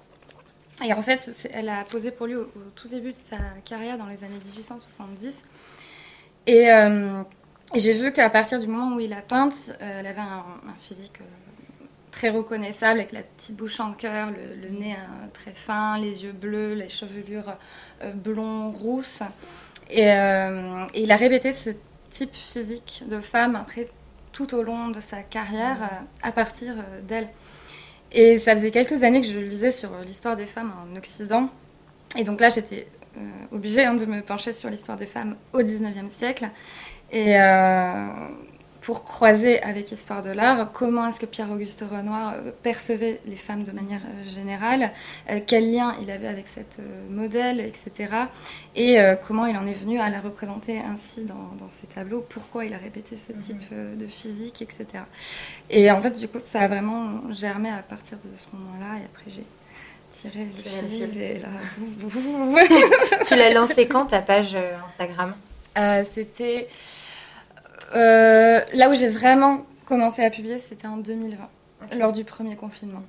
Et 0.84 0.92
en 0.94 1.02
fait, 1.02 1.48
elle 1.52 1.68
a 1.68 1.84
posé 1.84 2.10
pour 2.10 2.26
lui 2.26 2.34
au, 2.36 2.42
au 2.44 2.70
tout 2.74 2.88
début 2.88 3.12
de 3.12 3.18
sa 3.18 3.36
carrière 3.64 3.96
dans 3.98 4.06
les 4.06 4.24
années 4.24 4.40
1870. 4.44 5.44
Et, 6.46 6.70
euh, 6.72 7.22
et 7.22 7.24
j'ai 7.78 7.92
vu 7.92 8.12
qu'à 8.12 8.28
partir 8.30 8.58
du 8.58 8.66
moment 8.66 8.96
où 8.96 9.00
il 9.00 9.12
a 9.12 9.22
peinte, 9.22 9.76
euh, 9.80 10.00
elle 10.00 10.06
avait 10.06 10.20
un, 10.20 10.44
physique 10.80 11.20
euh, 11.20 11.84
très 12.10 12.28
reconnaissable 12.30 12.98
avec 12.98 13.12
la 13.12 13.22
petite 13.22 13.56
bouche 13.56 13.78
en 13.78 13.92
cœur, 13.92 14.30
le, 14.30 14.68
nez 14.70 14.94
euh, 14.94 15.26
très 15.32 15.52
fin, 15.52 15.98
les 15.98 16.24
yeux 16.24 16.32
bleus, 16.32 16.74
les 16.74 16.88
chevelures 16.88 17.56
euh, 18.02 18.70
rousses. 18.82 19.22
Et, 19.88 20.08
il 20.94 21.12
a 21.12 21.16
répété 21.16 21.52
ce 21.52 21.70
type 22.10 22.34
physique 22.34 23.04
de 23.08 23.20
femme 23.20 23.56
après 23.56 23.88
tout 24.32 24.54
au 24.54 24.62
long 24.62 24.88
de 24.88 25.00
sa 25.00 25.22
carrière 25.22 26.04
à 26.22 26.30
partir 26.30 26.76
d'elle. 27.08 27.28
Et 28.12 28.38
ça 28.38 28.54
faisait 28.54 28.70
quelques 28.70 29.02
années 29.02 29.20
que 29.20 29.26
je 29.26 29.38
lisais 29.38 29.72
sur 29.72 29.90
l'histoire 30.06 30.36
des 30.36 30.46
femmes 30.46 30.72
en 30.80 30.96
Occident. 30.96 31.48
Et 32.16 32.22
donc 32.22 32.40
là, 32.40 32.50
j'étais 32.50 32.86
obligée 33.50 33.84
hein, 33.84 33.94
de 33.94 34.06
me 34.06 34.20
pencher 34.20 34.52
sur 34.52 34.70
l'histoire 34.70 34.96
des 34.96 35.06
femmes 35.06 35.36
au 35.52 35.60
19e 35.60 36.10
siècle. 36.10 36.48
Et 37.12 37.40
euh, 37.40 38.08
pour 38.80 39.04
croiser 39.04 39.60
avec 39.62 39.90
Histoire 39.90 40.22
de 40.22 40.30
l'art, 40.30 40.70
comment 40.72 41.06
est-ce 41.08 41.18
que 41.18 41.26
Pierre-Auguste 41.26 41.84
Renoir 41.90 42.34
euh, 42.34 42.50
percevait 42.62 43.20
les 43.26 43.36
femmes 43.36 43.64
de 43.64 43.72
manière 43.72 44.00
euh, 44.04 44.24
générale, 44.24 44.92
quel 45.46 45.72
lien 45.72 45.96
il 46.00 46.10
avait 46.10 46.28
avec 46.28 46.46
cette 46.46 46.78
modèle, 47.10 47.60
etc. 47.60 48.08
Et 48.76 48.98
comment 49.26 49.46
il 49.46 49.56
en 49.56 49.66
est 49.66 49.74
venu 49.74 49.98
à 49.98 50.08
la 50.08 50.20
représenter 50.20 50.78
ainsi 50.78 51.24
dans, 51.24 51.54
dans 51.58 51.70
ses 51.70 51.86
tableaux, 51.86 52.24
pourquoi 52.28 52.64
il 52.64 52.74
a 52.74 52.78
répété 52.78 53.16
ce 53.16 53.32
type 53.32 53.62
euh, 53.72 53.94
de 53.96 54.06
physique, 54.06 54.62
etc. 54.62 54.86
Et 55.68 55.90
en 55.90 56.00
fait, 56.00 56.18
du 56.18 56.28
coup, 56.28 56.38
ça 56.44 56.60
a 56.60 56.68
vraiment 56.68 57.32
germé 57.32 57.70
à 57.70 57.82
partir 57.82 58.18
de 58.18 58.36
ce 58.36 58.46
moment-là, 58.52 59.00
et 59.00 59.04
après 59.04 59.30
j'ai 59.30 59.44
tiré 60.10 60.44
le 60.44 60.52
Tiré 60.52 60.82
le 60.82 60.88
fil, 60.88 61.20
et 61.20 61.38
là, 61.38 61.48
Tu 63.26 63.36
l'as 63.36 63.52
lancé 63.52 63.86
quand 63.86 64.06
ta 64.06 64.22
page 64.22 64.56
Instagram? 64.88 65.34
Euh, 65.78 66.02
c'était 66.10 66.68
euh, 67.94 68.60
là 68.72 68.90
où 68.90 68.94
j'ai 68.94 69.08
vraiment 69.08 69.64
commencé 69.84 70.22
à 70.24 70.30
publier, 70.30 70.58
c'était 70.58 70.86
en 70.86 70.96
2020, 70.98 71.48
lors 71.98 72.12
du 72.12 72.24
premier 72.24 72.56
confinement. 72.56 73.02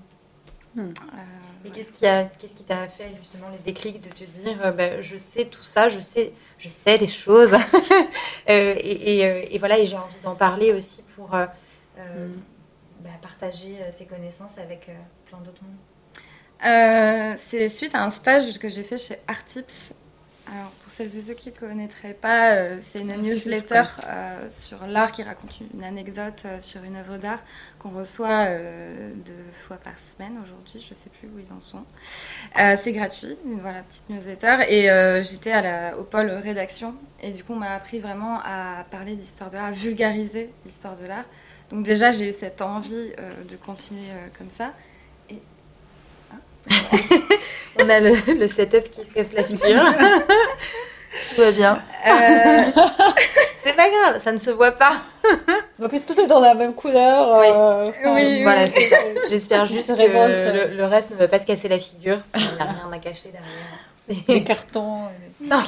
Hmm. 0.76 0.82
Euh, 0.82 1.65
Et 1.65 1.70
qu'est-ce 1.70 1.91
qui 1.91 2.08
a, 2.08 2.26
qu'est-ce 2.26 2.56
qui 2.56 2.63
t'a 2.63 2.88
fait 2.88 3.12
justement 3.20 3.50
les 3.50 3.60
déclics 3.60 4.02
de 4.02 4.10
te 4.10 4.24
dire, 4.24 4.58
euh, 4.65 4.72
bah, 4.72 5.02
je 5.02 5.17
sais 5.17 5.46
tout 5.46 5.63
ça, 5.63 5.89
je 5.89 6.00
sais, 6.00 6.34
je 6.58 6.70
sais 6.70 6.98
des 6.98 7.08
choses, 7.08 7.54
Euh, 8.50 8.74
et, 8.80 9.20
et, 9.20 9.26
euh, 9.28 9.46
et 9.52 9.60
voilà, 9.60 9.78
et 9.78 9.86
j'ai 9.86 9.96
envie 9.96 10.20
d'en 10.24 10.34
parler 10.36 10.74
aussi 10.74 11.04
pour 11.15 11.36
euh, 11.36 11.46
euh, 12.00 12.28
bah, 13.02 13.12
partager 13.22 13.78
euh, 13.80 13.91
ces 13.91 14.06
connaissances 14.06 14.58
avec 14.58 14.89
euh, 14.89 14.94
plein 15.28 15.38
d'autres 15.39 15.62
mondes. 15.62 15.76
Euh, 16.65 17.36
c'est 17.38 17.67
suite 17.70 17.94
à 17.94 18.04
un 18.04 18.10
stage 18.10 18.58
que 18.58 18.67
j'ai 18.67 18.82
fait 18.84 18.98
chez 18.98 19.17
Artips. 19.28 19.94
Alors, 20.53 20.71
pour 20.83 20.91
celles 20.91 21.07
et 21.07 21.21
ceux 21.21 21.33
qui 21.33 21.49
ne 21.49 21.55
connaîtraient 21.55 22.13
pas, 22.13 22.55
euh, 22.55 22.77
c'est 22.81 22.99
une 22.99 23.15
newsletter 23.21 23.83
euh, 24.05 24.49
sur 24.49 24.85
l'art 24.85 25.13
qui 25.13 25.23
raconte 25.23 25.61
une 25.73 25.81
anecdote 25.81 26.43
euh, 26.43 26.59
sur 26.59 26.83
une 26.83 26.97
œuvre 26.97 27.17
d'art 27.17 27.39
qu'on 27.79 27.91
reçoit 27.91 28.47
deux 29.15 29.33
fois 29.65 29.77
par 29.77 29.97
semaine 29.97 30.37
aujourd'hui. 30.43 30.81
Je 30.85 30.89
ne 30.89 30.99
sais 30.99 31.09
plus 31.09 31.29
où 31.29 31.39
ils 31.39 31.53
en 31.53 31.61
sont. 31.61 31.85
C'est 32.75 32.91
gratuit, 32.91 33.37
une 33.45 33.61
voilà, 33.61 33.81
petite 33.83 34.09
newsletter. 34.09 34.57
Et 34.67 35.23
j'étais 35.23 35.53
au 35.97 36.03
pôle 36.03 36.29
rédaction. 36.29 36.95
Et 37.21 37.31
du 37.31 37.43
coup, 37.43 37.53
on 37.53 37.57
m'a 37.57 37.73
appris 37.73 37.99
vraiment 37.99 38.39
à 38.43 38.85
parler 38.91 39.15
d'histoire 39.15 39.49
de 39.49 39.55
l'art, 39.55 39.67
à 39.67 39.71
vulgariser 39.71 40.49
l'histoire 40.65 40.97
de 40.97 41.05
l'art. 41.05 41.25
Donc 41.71 41.83
déjà, 41.83 42.11
j'ai 42.11 42.29
eu 42.29 42.33
cette 42.33 42.61
envie 42.61 43.13
de 43.49 43.55
continuer 43.55 44.05
comme 44.37 44.49
ça. 44.49 44.73
On 47.80 47.89
a 47.89 48.00
le, 48.00 48.34
le 48.39 48.47
setup 48.47 48.89
qui 48.89 49.02
se 49.06 49.13
casse 49.13 49.34
la 49.34 49.43
figure. 49.43 49.84
Tout 51.36 51.41
va 51.41 51.52
bien. 51.52 51.82
Euh, 52.08 52.63
C'est 53.63 53.76
pas 53.76 53.89
grave, 53.89 54.21
ça 54.21 54.32
ne 54.32 54.38
se 54.38 54.50
voit 54.50 54.71
pas. 54.71 55.02
En 55.82 55.88
plus, 55.88 56.06
tout 56.06 56.19
est 56.19 56.28
dans 56.28 56.39
la 56.39 56.54
même 56.54 56.74
couleur. 56.74 57.38
Oui. 57.39 57.47
euh, 57.50 57.84
enfin, 57.88 58.13
Oui, 58.15 58.43
voilà, 58.43 58.65
oui. 58.65 58.89
J'espère 59.30 59.65
juste 59.65 59.95
que 59.95 60.02
le, 60.02 60.76
le 60.78 60.86
reste 60.86 61.12
ne 61.12 61.15
va 61.15 61.28
pas 61.28 61.39
se 61.39 61.45
casser 61.45 61.67
la 61.67 61.80
figure. 61.80 62.19
Il 62.36 62.41
n'y 62.41 62.47
a 62.62 62.63
rien 62.65 62.89
à 62.91 62.97
cacher 63.00 63.32
derrière. 63.32 64.17
Les 64.28 64.39
C'est- 64.39 64.43
cartons. 64.43 65.02
Non. 65.41 65.60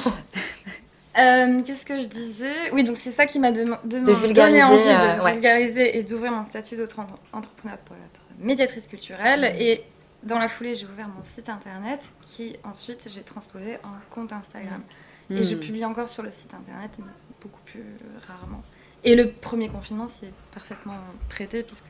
Euh, 1.18 1.60
Qu'est-ce 1.64 1.84
que 1.86 2.00
je 2.00 2.06
disais? 2.06 2.50
Oui, 2.72 2.82
donc 2.82 2.96
c'est 2.96 3.12
ça 3.12 3.26
qui 3.26 3.38
m'a 3.38 3.52
dem- 3.52 3.78
dem- 3.84 4.04
vulgariser, 4.12 4.34
donné 4.60 4.64
envie 4.64 4.88
euh, 4.88 5.16
de 5.16 5.22
ouais. 5.22 5.32
vulgariser 5.32 5.96
et 5.98 6.02
d'ouvrir 6.02 6.32
mon 6.32 6.44
statut 6.44 6.74
d'auto-entrepreneur 6.76 7.78
pour 7.84 7.94
être 7.96 8.20
médiatrice 8.40 8.88
culturelle. 8.88 9.40
Mhm. 9.54 9.60
Et 9.60 9.84
dans 10.24 10.38
la 10.38 10.48
foulée, 10.48 10.74
j'ai 10.74 10.86
ouvert 10.86 11.08
mon 11.08 11.22
site 11.22 11.48
internet 11.48 12.00
qui 12.22 12.56
ensuite 12.64 13.08
j'ai 13.12 13.22
transposé 13.22 13.76
en 13.84 13.90
compte 14.10 14.32
Instagram. 14.32 14.82
Et 15.30 15.42
je 15.42 15.54
Mhm. 15.54 15.60
publie 15.60 15.84
encore 15.86 16.08
sur 16.10 16.22
le 16.22 16.30
site 16.30 16.52
internet, 16.52 16.90
mais 16.98 17.04
beaucoup 17.40 17.60
plus 17.64 17.82
rarement. 18.28 18.62
Et 19.04 19.14
le 19.16 19.30
premier 19.30 19.68
confinement 19.68 20.06
s'y 20.08 20.26
est 20.26 20.32
parfaitement 20.52 20.96
prêté 21.30 21.62
puisque 21.62 21.86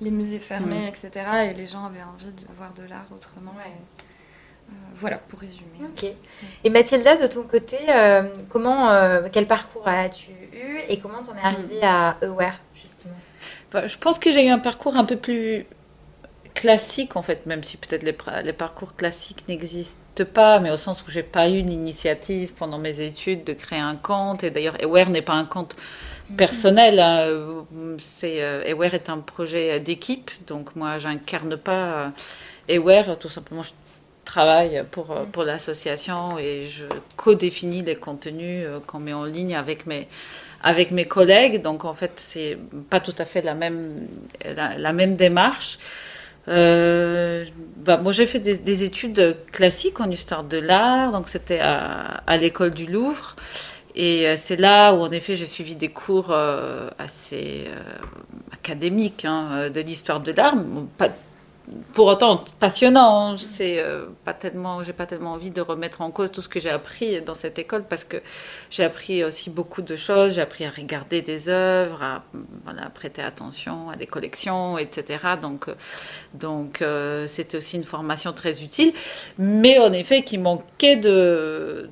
les 0.00 0.10
musées 0.10 0.38
fermaient, 0.38 0.82
Mhm. 0.82 0.88
etc. 0.88 1.10
Et 1.50 1.54
les 1.54 1.66
gens 1.66 1.84
avaient 1.86 2.02
envie 2.02 2.30
de 2.30 2.44
voir 2.56 2.72
de 2.74 2.82
l'art 2.82 3.06
autrement. 3.10 3.52
Ouais. 3.56 3.72
Euh, 4.70 4.72
voilà, 4.96 5.16
pour 5.16 5.40
résumer. 5.40 5.78
Ok. 5.82 6.04
Et 6.64 6.70
Mathilda, 6.70 7.16
de 7.16 7.26
ton 7.26 7.42
côté, 7.44 7.78
euh, 7.88 8.22
comment, 8.50 8.90
euh, 8.90 9.28
quel 9.32 9.46
parcours 9.46 9.88
as-tu 9.88 10.30
eu 10.52 10.78
et 10.90 10.98
comment 11.00 11.22
t'en 11.22 11.34
es 11.36 11.40
arrivée 11.42 11.82
à 11.82 12.18
Aware 12.22 12.58
justement? 12.74 13.14
Bah, 13.72 13.86
je 13.86 13.96
pense 13.96 14.18
que 14.18 14.30
j'ai 14.30 14.46
eu 14.46 14.50
un 14.50 14.58
parcours 14.58 14.96
un 14.98 15.04
peu 15.06 15.16
plus 15.16 15.64
classique 16.58 17.14
en 17.14 17.22
fait, 17.22 17.46
même 17.46 17.62
si 17.62 17.76
peut-être 17.76 18.02
les, 18.02 18.52
parcours 18.52 18.96
classiques 18.96 19.44
n'existent 19.46 20.24
pas, 20.34 20.58
mais 20.58 20.72
au 20.72 20.76
sens 20.76 21.04
où 21.06 21.10
j'ai 21.10 21.22
pas 21.22 21.48
eu 21.48 21.56
une 21.58 21.70
initiative 21.70 22.52
pendant 22.54 22.78
mes 22.78 23.00
études 23.00 23.44
de 23.44 23.52
créer 23.52 23.78
un 23.78 23.94
compte. 23.94 24.42
Et 24.42 24.50
d'ailleurs, 24.50 24.76
Aware 24.82 25.10
n'est 25.10 25.22
pas 25.22 25.34
un 25.34 25.44
compte 25.44 25.76
personnel. 26.36 26.98
hein. 26.98 27.20
Euh, 27.20 27.62
C'est 27.98 28.42
euh, 28.42 28.72
Aware 28.72 28.94
est 28.94 29.08
un 29.08 29.18
projet 29.18 29.78
d'équipe, 29.78 30.32
donc 30.48 30.74
moi 30.74 30.98
j'incarne 30.98 31.56
pas 31.56 32.10
euh, 32.68 32.76
Aware. 32.76 33.16
Tout 33.20 33.28
simplement, 33.28 33.62
je 33.62 33.70
travaille 34.24 34.82
pour, 34.90 35.14
pour 35.32 35.44
l'association 35.44 36.38
et 36.40 36.64
je 36.64 36.86
co-définis 37.16 37.82
les 37.82 37.96
contenus 37.96 38.66
qu'on 38.88 38.98
met 38.98 39.14
en 39.14 39.24
ligne 39.24 39.54
avec 39.54 39.86
mes, 39.86 40.08
avec 40.62 40.90
mes 40.90 41.04
collègues. 41.04 41.62
Donc 41.62 41.84
en 41.84 41.94
fait, 41.94 42.14
c'est 42.16 42.58
pas 42.90 42.98
tout 42.98 43.14
à 43.18 43.24
fait 43.24 43.42
la 43.42 43.54
même, 43.54 44.08
la, 44.56 44.92
même 44.92 45.16
démarche. 45.16 45.78
Euh, 46.46 47.44
bah, 47.76 47.98
moi, 47.98 48.12
j'ai 48.12 48.26
fait 48.26 48.38
des, 48.38 48.84
études 48.84 49.36
classiques 49.52 50.00
en 50.00 50.10
histoire 50.10 50.44
de 50.44 50.58
l'art, 50.58 51.12
donc 51.12 51.28
c'était 51.28 51.60
à, 51.60 52.36
l'école 52.38 52.72
du 52.72 52.86
Louvre. 52.86 53.36
Et 53.94 54.28
euh, 54.28 54.34
c'est 54.36 54.56
là 54.56 54.92
où, 54.94 55.00
en 55.00 55.10
effet, 55.10 55.34
j'ai 55.34 55.46
suivi 55.46 55.74
des 55.74 55.88
cours 55.88 56.30
euh, 56.30 56.88
assez 56.98 57.68
académiques 58.52 59.24
hein, 59.24 59.70
de 59.70 59.80
l'histoire 59.80 60.20
de 60.20 60.32
l'art. 60.32 60.54
Pour 61.92 62.06
autant 62.06 62.44
passionnant. 62.60 63.36
C'est 63.36 63.80
euh, 63.80 64.06
pas 64.24 64.34
tellement, 64.34 64.82
j'ai 64.82 64.92
pas 64.92 65.06
tellement 65.06 65.32
envie 65.32 65.50
de 65.50 65.60
remettre 65.60 66.00
en 66.00 66.10
cause 66.10 66.30
tout 66.30 66.42
ce 66.42 66.48
que 66.48 66.60
j'ai 66.60 66.70
appris 66.70 67.20
dans 67.22 67.34
cette 67.34 67.58
école 67.58 67.84
parce 67.84 68.04
que 68.04 68.18
j'ai 68.70 68.84
appris 68.84 69.24
aussi 69.24 69.50
beaucoup 69.50 69.82
de 69.82 69.96
choses. 69.96 70.34
J'ai 70.34 70.42
appris 70.42 70.64
à 70.64 70.70
regarder 70.70 71.22
des 71.22 71.48
œuvres, 71.48 72.02
à 72.02 72.24
voilà, 72.64 72.88
prêter 72.90 73.22
attention 73.22 73.90
à 73.90 73.96
des 73.96 74.06
collections, 74.06 74.78
etc. 74.78 75.24
Donc, 75.40 75.68
euh, 75.68 75.74
donc 76.34 76.82
euh, 76.82 77.26
c'était 77.26 77.58
aussi 77.58 77.76
une 77.76 77.84
formation 77.84 78.32
très 78.32 78.62
utile, 78.62 78.92
mais 79.38 79.78
en 79.78 79.92
effet 79.92 80.22
qui 80.22 80.38
manquait 80.38 80.96
de 80.96 81.90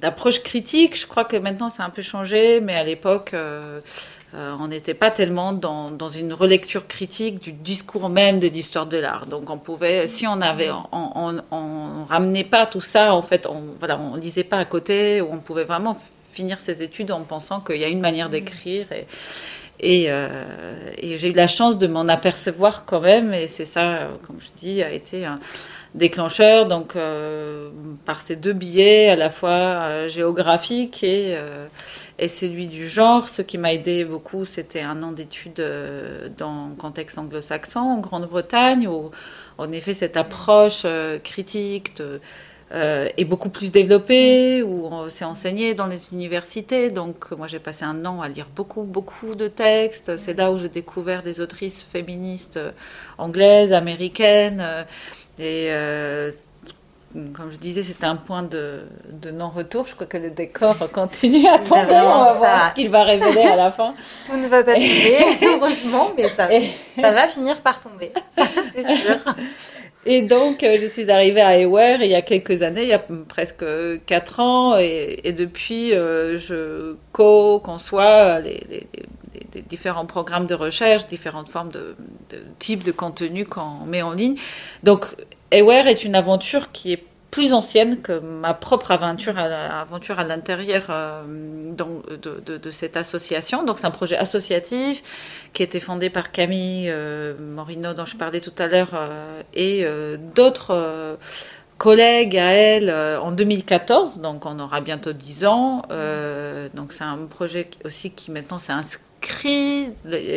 d'approche 0.00 0.42
critique. 0.42 0.96
Je 0.96 1.06
crois 1.06 1.24
que 1.24 1.36
maintenant 1.36 1.68
ça 1.68 1.84
a 1.84 1.86
un 1.86 1.90
peu 1.90 2.02
changé, 2.02 2.60
mais 2.60 2.74
à 2.74 2.84
l'époque. 2.84 3.34
Euh, 3.34 3.80
on 4.34 4.68
n'était 4.68 4.94
pas 4.94 5.10
tellement 5.10 5.52
dans, 5.52 6.08
une 6.08 6.32
relecture 6.32 6.86
critique 6.86 7.40
du 7.40 7.52
discours 7.52 8.08
même 8.08 8.38
de 8.38 8.46
l'histoire 8.46 8.86
de 8.86 8.96
l'art. 8.96 9.26
Donc 9.26 9.50
on 9.50 9.58
pouvait, 9.58 10.06
si 10.06 10.26
on 10.26 10.40
avait, 10.40 10.70
on, 10.92 12.04
ramenait 12.08 12.44
pas 12.44 12.66
tout 12.66 12.80
ça, 12.80 13.14
en 13.14 13.22
fait, 13.22 13.46
on 13.46 13.62
voilà, 13.78 13.98
on 13.98 14.16
lisait 14.16 14.44
pas 14.44 14.58
à 14.58 14.64
côté, 14.64 15.20
on 15.20 15.38
pouvait 15.38 15.64
vraiment 15.64 15.98
finir 16.32 16.60
ses 16.60 16.82
études 16.82 17.10
en 17.10 17.22
pensant 17.22 17.60
qu'il 17.60 17.76
y 17.76 17.84
a 17.84 17.88
une 17.88 18.00
manière 18.00 18.28
d'écrire 18.28 18.86
et, 19.82 20.06
euh, 20.10 20.92
et, 20.98 21.16
j'ai 21.18 21.28
eu 21.28 21.32
la 21.32 21.46
chance 21.46 21.78
de 21.78 21.86
m'en 21.86 22.06
apercevoir 22.06 22.84
quand 22.84 23.00
même, 23.00 23.32
et 23.32 23.46
c'est 23.46 23.64
ça, 23.64 24.10
comme 24.26 24.36
je 24.38 24.48
dis, 24.56 24.82
a 24.82 24.92
été 24.92 25.24
un 25.24 25.38
déclencheur. 25.94 26.66
Donc, 26.66 26.96
euh, 26.96 27.70
par 28.04 28.22
ces 28.22 28.36
deux 28.36 28.52
billets, 28.52 29.08
à 29.08 29.16
la 29.16 29.30
fois 29.30 30.08
géographiques 30.08 31.02
et, 31.04 31.36
et 32.20 32.28
celui 32.28 32.68
du 32.68 32.86
genre. 32.86 33.28
Ce 33.28 33.42
qui 33.42 33.58
m'a 33.58 33.72
aidé 33.72 34.04
beaucoup, 34.04 34.44
c'était 34.44 34.82
un 34.82 35.02
an 35.02 35.10
d'études 35.10 35.58
euh, 35.58 36.28
dans 36.36 36.68
le 36.68 36.74
contexte 36.76 37.18
anglo-saxon, 37.18 37.80
en 37.80 37.98
Grande-Bretagne, 37.98 38.86
où 38.86 39.10
en 39.58 39.72
effet 39.72 39.94
cette 39.94 40.16
approche 40.16 40.82
euh, 40.84 41.18
critique 41.18 42.02
euh, 42.72 43.08
est 43.16 43.24
beaucoup 43.24 43.48
plus 43.48 43.72
développée, 43.72 44.62
où 44.62 44.90
c'est 45.08 45.24
enseigné 45.24 45.74
dans 45.74 45.86
les 45.86 46.12
universités. 46.12 46.90
Donc 46.90 47.32
moi 47.32 47.46
j'ai 47.46 47.58
passé 47.58 47.84
un 47.84 48.04
an 48.04 48.20
à 48.20 48.28
lire 48.28 48.48
beaucoup, 48.54 48.82
beaucoup 48.82 49.34
de 49.34 49.48
textes. 49.48 50.18
C'est 50.18 50.34
là 50.34 50.52
où 50.52 50.58
j'ai 50.58 50.68
découvert 50.68 51.22
des 51.22 51.40
autrices 51.40 51.82
féministes 51.82 52.60
anglaises, 53.16 53.72
américaines. 53.72 54.62
Et 55.40 55.70
comme 57.34 57.50
je 57.50 57.58
disais, 57.58 57.82
c'était 57.82 58.06
un 58.06 58.16
point 58.16 58.42
de, 58.42 58.82
non-retour. 59.32 59.86
Je 59.86 59.94
crois 59.94 60.06
que 60.06 60.16
le 60.16 60.30
décor 60.30 60.76
continue 60.92 61.46
à 61.48 61.58
tomber. 61.58 61.80
On 61.80 62.24
va 62.24 62.32
voir 62.32 62.68
ce 62.68 62.74
qu'il 62.74 62.90
va 62.90 63.04
révéler 63.04 63.42
à 63.42 63.56
la 63.56 63.70
fin. 63.70 63.94
Tout 64.26 64.36
ne 64.36 64.46
va 64.46 64.62
pas 64.62 64.74
tomber, 64.74 65.18
heureusement, 65.42 66.12
mais 66.16 66.28
ça, 66.28 66.48
ça 67.00 67.10
va 67.10 67.28
finir 67.28 67.60
par 67.60 67.80
tomber, 67.80 68.12
c'est 68.74 68.84
sûr. 68.84 69.16
Et 70.06 70.22
donc, 70.22 70.62
euh, 70.62 70.76
je 70.80 70.86
suis 70.86 71.10
arrivée 71.10 71.42
à 71.42 71.58
Ewer 71.58 71.98
il 72.00 72.10
y 72.10 72.14
a 72.14 72.22
quelques 72.22 72.62
années, 72.62 72.84
il 72.84 72.88
y 72.88 72.94
a 72.94 73.02
presque 73.28 73.64
quatre 74.06 74.40
ans, 74.40 74.78
et, 74.78 75.34
depuis, 75.36 75.92
euh, 75.92 76.38
je 76.38 76.96
co-conçois 77.12 78.38
les, 78.40 78.64
les, 78.70 78.86
différents 79.68 80.06
programmes 80.06 80.46
de 80.46 80.54
recherche, 80.54 81.06
différentes 81.08 81.48
formes 81.48 81.70
de, 81.70 81.96
types 82.58 82.82
de 82.82 82.92
contenus 82.92 83.46
qu'on 83.48 83.84
met 83.86 84.02
en 84.02 84.12
ligne. 84.12 84.36
Donc, 84.82 85.06
Aware 85.52 85.88
est 85.88 86.04
une 86.04 86.14
aventure 86.14 86.72
qui 86.72 86.92
est 86.92 87.04
plus 87.30 87.52
ancienne 87.52 88.00
que 88.00 88.18
ma 88.18 88.54
propre 88.54 88.90
aventure 88.90 89.38
à, 89.38 89.80
aventure 89.80 90.18
à 90.18 90.24
l'intérieur 90.24 90.86
euh, 90.90 91.22
de, 91.76 92.70
cette 92.70 92.96
association. 92.96 93.64
Donc 93.64 93.78
c'est 93.78 93.86
un 93.86 93.92
projet 93.92 94.16
associatif 94.16 95.48
qui 95.52 95.62
a 95.62 95.64
été 95.64 95.80
fondé 95.80 96.10
par 96.10 96.32
Camille 96.32 96.88
euh, 96.90 97.34
Morino 97.38 97.94
dont 97.94 98.04
je 98.04 98.16
parlais 98.16 98.40
tout 98.40 98.52
à 98.58 98.66
l'heure 98.66 98.90
euh, 98.94 99.42
et 99.54 99.86
d'autres 100.34 101.18
collègues 101.78 102.36
à 102.36 102.50
elle 102.52 102.90
en 102.90 103.32
2014. 103.32 104.20
Donc 104.20 104.46
on 104.46 104.58
aura 104.58 104.80
bientôt 104.80 105.12
10 105.12 105.44
ans. 105.46 105.82
donc 106.74 106.92
c'est 106.92 107.04
un 107.04 107.18
projet 107.28 107.70
aussi 107.84 108.10
qui 108.10 108.30
maintenant 108.30 108.58
s'est 108.58 108.72
inscrit 108.72 109.04
écrit, 109.20 109.90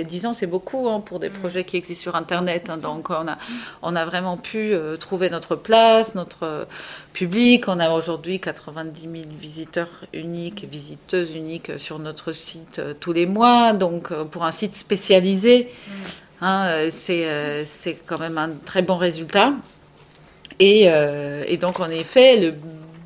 disons 0.05 0.33
c'est 0.33 0.47
beaucoup 0.47 0.89
hein, 0.89 0.99
pour 0.99 1.19
des 1.19 1.29
mm. 1.29 1.33
projets 1.33 1.63
qui 1.63 1.77
existent 1.77 2.01
sur 2.03 2.15
Internet. 2.15 2.69
Hein, 2.69 2.77
donc 2.77 3.09
on 3.09 3.27
a, 3.27 3.37
on 3.81 3.95
a 3.95 4.05
vraiment 4.05 4.35
pu 4.35 4.73
euh, 4.73 4.97
trouver 4.97 5.29
notre 5.29 5.55
place, 5.55 6.15
notre 6.15 6.43
euh, 6.43 6.65
public. 7.13 7.67
On 7.69 7.79
a 7.79 7.91
aujourd'hui 7.91 8.39
90 8.41 9.01
000 9.01 9.13
visiteurs 9.39 9.89
uniques, 10.13 10.67
visiteuses 10.69 11.33
uniques 11.33 11.79
sur 11.79 11.97
notre 11.99 12.33
site 12.33 12.79
euh, 12.79 12.93
tous 12.99 13.13
les 13.13 13.25
mois. 13.25 13.71
Donc 13.71 14.13
pour 14.25 14.43
un 14.43 14.51
site 14.51 14.75
spécialisé, 14.75 15.69
mm. 15.69 15.91
hein, 16.41 16.87
c'est 16.89 17.97
quand 18.05 18.19
même 18.19 18.37
un 18.37 18.49
très 18.65 18.81
bon 18.81 18.97
résultat. 18.97 19.53
Et, 20.59 20.83
et 20.83 21.57
donc 21.57 21.79
en 21.79 21.89
effet, 21.89 22.39
le 22.39 22.53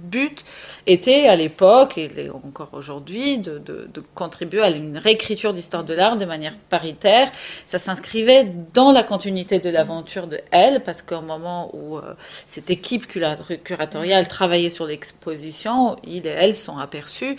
but 0.04 0.44
était 0.88 1.28
à 1.28 1.36
l'époque, 1.36 1.98
et 1.98 2.10
encore 2.30 2.70
aujourd'hui, 2.72 3.38
de, 3.38 3.88
contribuer 4.16 4.62
à 4.62 4.70
une 4.70 4.98
réécriture 4.98 5.54
d'histoire 5.54 5.84
de 5.84 5.94
l'art 5.94 6.18
de 6.18 6.26
manière 6.26 6.56
paritaire. 6.70 7.30
Ça 7.66 7.78
s'inscrivait 7.78 8.52
dans 8.74 8.92
la 8.92 9.04
continuité 9.04 9.60
de 9.60 9.70
l'aventure 9.70 10.28
de 10.28 10.40
Elle, 10.52 10.82
parce 10.84 11.02
qu'au 11.02 11.22
moment 11.22 11.70
où 11.76 11.98
euh, 11.98 12.14
cette 12.48 12.70
équipe 12.70 13.06
curatoriale 13.08 14.28
travaillait 14.28 14.70
sur 14.70 14.86
l'exposition, 14.86 15.98
il 16.04 16.26
et 16.26 16.30
elle 16.30 16.56
sont 16.56 16.78
aperçus 16.78 17.38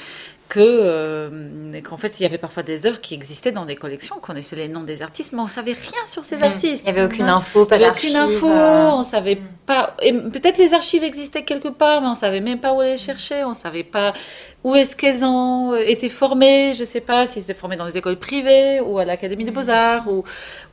que 0.48 0.60
euh, 0.60 1.80
qu'en 1.82 1.96
fait 1.96 2.18
il 2.18 2.22
y 2.22 2.26
avait 2.26 2.38
parfois 2.38 2.62
des 2.62 2.86
œuvres 2.86 3.00
qui 3.00 3.14
existaient 3.14 3.52
dans 3.52 3.66
des 3.66 3.76
collections, 3.76 4.16
on 4.18 4.20
connaissait 4.20 4.56
les 4.56 4.68
noms 4.68 4.82
des 4.82 5.02
artistes, 5.02 5.32
mais 5.32 5.40
on 5.40 5.46
savait 5.46 5.72
rien 5.72 6.06
sur 6.06 6.24
ces 6.24 6.36
mmh. 6.36 6.42
artistes. 6.44 6.84
Il 6.86 6.92
n'y 6.92 6.98
avait 6.98 7.06
aucune 7.06 7.28
info, 7.28 7.66
pas 7.66 7.78
d'archives. 7.78 8.16
Aucune 8.16 8.36
info, 8.36 8.48
euh. 8.48 8.90
on 8.92 9.02
savait 9.02 9.36
mmh. 9.36 9.48
pas. 9.66 9.96
Et 10.02 10.12
peut-être 10.12 10.58
les 10.58 10.74
archives 10.74 11.04
existaient 11.04 11.44
quelque 11.44 11.68
part, 11.68 12.00
mais 12.00 12.08
on 12.08 12.14
savait 12.14 12.40
même 12.40 12.60
pas 12.60 12.72
où 12.72 12.80
les 12.80 12.96
chercher, 12.96 13.44
on 13.44 13.54
savait 13.54 13.84
pas 13.84 14.14
où 14.64 14.74
est-ce 14.74 14.96
qu'elles 14.96 15.24
ont 15.24 15.72
euh, 15.72 15.84
été 15.86 16.08
formées, 16.08 16.74
je 16.74 16.84
sais 16.84 17.00
pas 17.00 17.26
si 17.26 17.38
étaient 17.38 17.54
formées 17.54 17.76
dans 17.76 17.84
les 17.84 17.96
écoles 17.96 18.18
privées 18.18 18.80
ou 18.80 18.98
à 18.98 19.04
l'académie 19.04 19.44
des 19.44 19.52
beaux-arts 19.52 20.08
ou, 20.08 20.24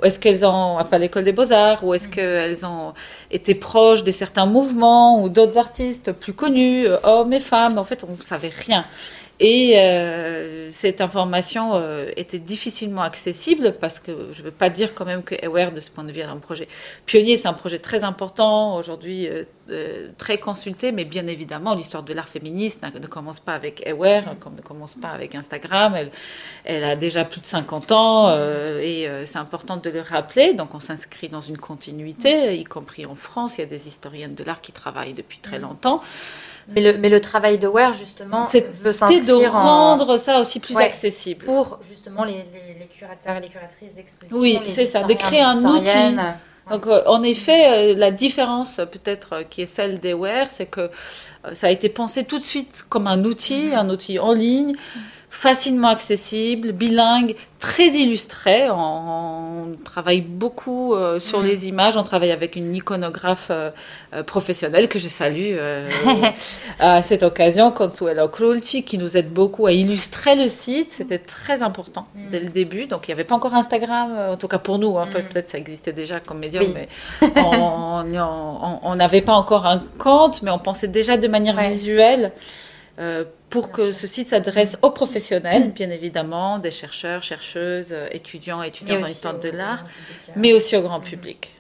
est-ce 0.02 0.18
qu'elles 0.18 0.46
ont, 0.46 0.80
enfin 0.80 0.98
l'école 0.98 1.24
des 1.24 1.34
beaux-arts, 1.34 1.84
ou 1.84 1.94
est-ce 1.94 2.08
qu'elles 2.08 2.66
ont 2.66 2.94
été 3.30 3.54
proches 3.54 4.04
de 4.04 4.12
certains 4.12 4.48
mouvements 4.48 5.22
ou 5.22 5.30
d'autres 5.30 5.58
artistes 5.58 6.14
plus 6.14 6.34
connus, 6.34 6.88
hommes 7.04 7.34
et 7.34 7.40
femmes. 7.40 7.78
En 7.78 7.84
fait, 7.84 8.04
on 8.04 8.14
ne 8.18 8.24
savait 8.24 8.52
rien. 8.66 8.86
Et 9.42 9.74
euh, 9.78 10.70
cette 10.72 11.02
information 11.02 11.72
euh, 11.74 12.10
était 12.16 12.40
difficilement 12.40 13.02
accessible 13.02 13.76
parce 13.82 14.00
que 14.00 14.30
je 14.32 14.40
ne 14.40 14.46
veux 14.46 14.52
pas 14.52 14.70
dire 14.70 14.96
quand 14.96 15.04
même 15.04 15.24
que 15.24 15.36
Aware, 15.46 15.74
de 15.74 15.82
ce 15.82 15.90
point 15.90 16.06
de 16.06 16.12
vue, 16.14 16.22
est 16.22 16.24
un 16.24 16.38
projet 16.38 16.70
pionnier. 17.06 17.36
C'est 17.36 17.50
un 17.50 17.54
projet 17.54 17.80
très 17.80 18.06
important, 18.06 18.78
aujourd'hui 18.78 19.28
euh, 19.70 20.08
très 20.18 20.38
consulté, 20.38 20.94
mais 20.94 21.04
bien 21.04 21.28
évidemment, 21.28 21.76
l'histoire 21.76 22.04
de 22.04 22.14
l'art 22.14 22.30
féministe 22.30 22.82
ne 22.84 23.08
commence 23.08 23.42
pas 23.42 23.54
avec 23.54 23.86
Aware, 23.86 24.40
comme 24.40 24.56
ne 24.56 24.62
commence 24.62 24.94
pas 24.94 25.10
avec 25.10 25.36
Instagram. 25.36 25.96
Elle, 25.96 26.12
elle 26.64 26.84
a 26.86 26.96
déjà 26.96 27.26
plus 27.26 27.42
de 27.42 27.46
50 27.46 27.92
ans 27.92 28.30
et 28.80 29.10
c'est 29.26 29.38
important 29.40 29.76
de 29.76 29.90
le 29.90 30.02
rappeler. 30.02 30.54
Donc 30.54 30.76
on 30.76 30.80
s'inscrit 30.80 31.28
dans 31.28 31.42
une 31.42 31.58
continuité, 31.58 32.58
y 32.58 32.64
compris 32.64 33.06
en 33.06 33.16
France. 33.16 33.58
Il 33.58 33.62
y 33.62 33.64
a 33.64 33.68
des 33.68 33.88
historiennes 33.88 34.36
de 34.36 34.44
l'art 34.46 34.62
qui 34.62 34.72
travaillent 34.72 35.14
depuis 35.14 35.40
très 35.40 35.60
longtemps. 35.60 36.02
Mais 36.68 36.82
le, 36.82 36.98
mais 36.98 37.10
le 37.10 37.22
travail 37.22 37.60
de 37.60 37.68
Ware, 37.68 37.94
justement, 37.94 38.48
veut 38.82 38.92
s'inscrire 38.92 39.26
de 39.26 39.48
rendre 39.48 40.18
ça 40.18 40.40
aussi 40.40 40.60
plus 40.60 40.76
accessible. 40.78 41.46
Pour, 41.46 41.80
justement, 41.88 42.24
les, 42.24 42.44
les, 42.80 42.88
curateurs 42.88 43.38
et 43.38 43.42
les 43.42 43.50
curatrices 43.50 43.96
d'exposition. 43.96 44.38
Oui, 44.38 44.60
c'est 44.68 44.86
ça, 44.86 45.04
de 45.04 45.14
créer 45.14 45.42
un 45.42 45.64
outil. 45.64 46.16
Donc, 46.72 46.88
euh, 46.88 47.04
en 47.06 47.22
effet, 47.22 47.94
euh, 47.94 47.96
la 47.96 48.10
différence 48.10 48.78
peut-être 48.78 49.34
euh, 49.34 49.44
qui 49.44 49.62
est 49.62 49.68
celle 49.68 50.00
d'Eware, 50.00 50.50
c'est 50.50 50.66
que 50.66 50.90
ça 51.54 51.68
a 51.68 51.70
été 51.70 51.90
pensé 51.90 52.24
tout 52.24 52.40
de 52.40 52.44
suite 52.44 52.84
comme 52.90 53.06
un 53.06 53.24
outil, 53.24 53.70
mm-hmm. 53.70 53.78
un 53.78 53.90
outil 53.92 54.18
en 54.18 54.34
ligne, 54.34 54.74
facilement 55.36 55.90
accessible, 55.90 56.72
bilingue, 56.72 57.36
très 57.60 57.88
illustré. 57.90 58.70
On, 58.70 58.76
on 58.76 59.76
travaille 59.84 60.22
beaucoup 60.22 60.96
euh, 60.96 61.20
sur 61.20 61.42
Mm. 61.42 61.46
les 61.46 61.68
images. 61.68 61.98
On 61.98 62.04
travaille 62.04 62.32
avec 62.32 62.56
une 62.56 62.74
iconographe 62.74 63.48
euh, 63.52 63.70
euh, 64.14 64.24
professionnelle 64.24 64.88
que 64.88 64.98
je 64.98 65.08
salue 65.10 65.52
euh, 65.54 65.90
à 66.80 67.04
cette 67.04 67.24
occasion, 67.24 67.72
Consuelo 67.72 68.30
Crulci, 68.30 68.84
qui 68.84 68.98
nous 68.98 69.18
aide 69.18 69.30
beaucoup 69.32 69.66
à 69.68 69.74
illustrer 69.74 70.36
le 70.36 70.48
site. 70.48 70.92
C'était 70.92 71.20
très 71.20 71.62
important 71.64 72.06
Mm. 72.16 72.30
dès 72.32 72.40
le 72.40 72.50
début. 72.50 72.86
Donc 72.86 73.02
il 73.08 73.10
n'y 73.10 73.14
avait 73.14 73.24
pas 73.26 73.36
encore 73.36 73.54
Instagram, 73.56 74.12
euh, 74.16 74.34
en 74.34 74.38
tout 74.38 74.48
cas 74.48 74.60
pour 74.60 74.80
nous. 74.80 74.98
hein. 74.98 75.04
Enfin, 75.08 75.20
Mm. 75.20 75.24
Peut-être 75.30 75.50
ça 75.50 75.58
existait 75.58 75.92
déjà 75.94 76.20
comme 76.22 76.40
médium, 76.40 76.64
Oui. 76.66 76.74
mais 76.76 76.88
on 77.36 78.96
n'avait 78.96 79.22
pas 79.22 79.34
encore 79.34 79.66
un 79.66 79.84
compte, 79.98 80.42
mais 80.44 80.52
on 80.52 80.60
pensait 80.60 80.88
déjà 80.88 81.18
de 81.18 81.28
manière 81.28 81.56
Ouais. 81.58 81.70
visuelle. 81.70 82.32
Euh, 83.00 83.24
pour 83.50 83.68
Bien 83.68 83.74
que 83.76 83.92
sûr. 83.92 84.02
ce 84.02 84.08
site 84.08 84.28
s'adresse 84.30 84.78
aux 84.82 84.92
professionnels, 84.92 85.72
bien 85.72 85.90
évidemment, 85.90 86.60
des 86.60 86.72
chercheurs, 86.72 87.24
chercheuses, 87.24 87.90
euh, 87.92 88.08
étudiants, 88.12 88.62
étudiants 88.64 89.00
dans 89.24 89.34
au 89.36 89.38
de 89.40 89.50
l'art, 89.50 89.84
public. 89.84 90.36
mais 90.36 90.54
aussi 90.54 90.76
au 90.78 90.82
grand 90.82 91.00
public. 91.00 91.52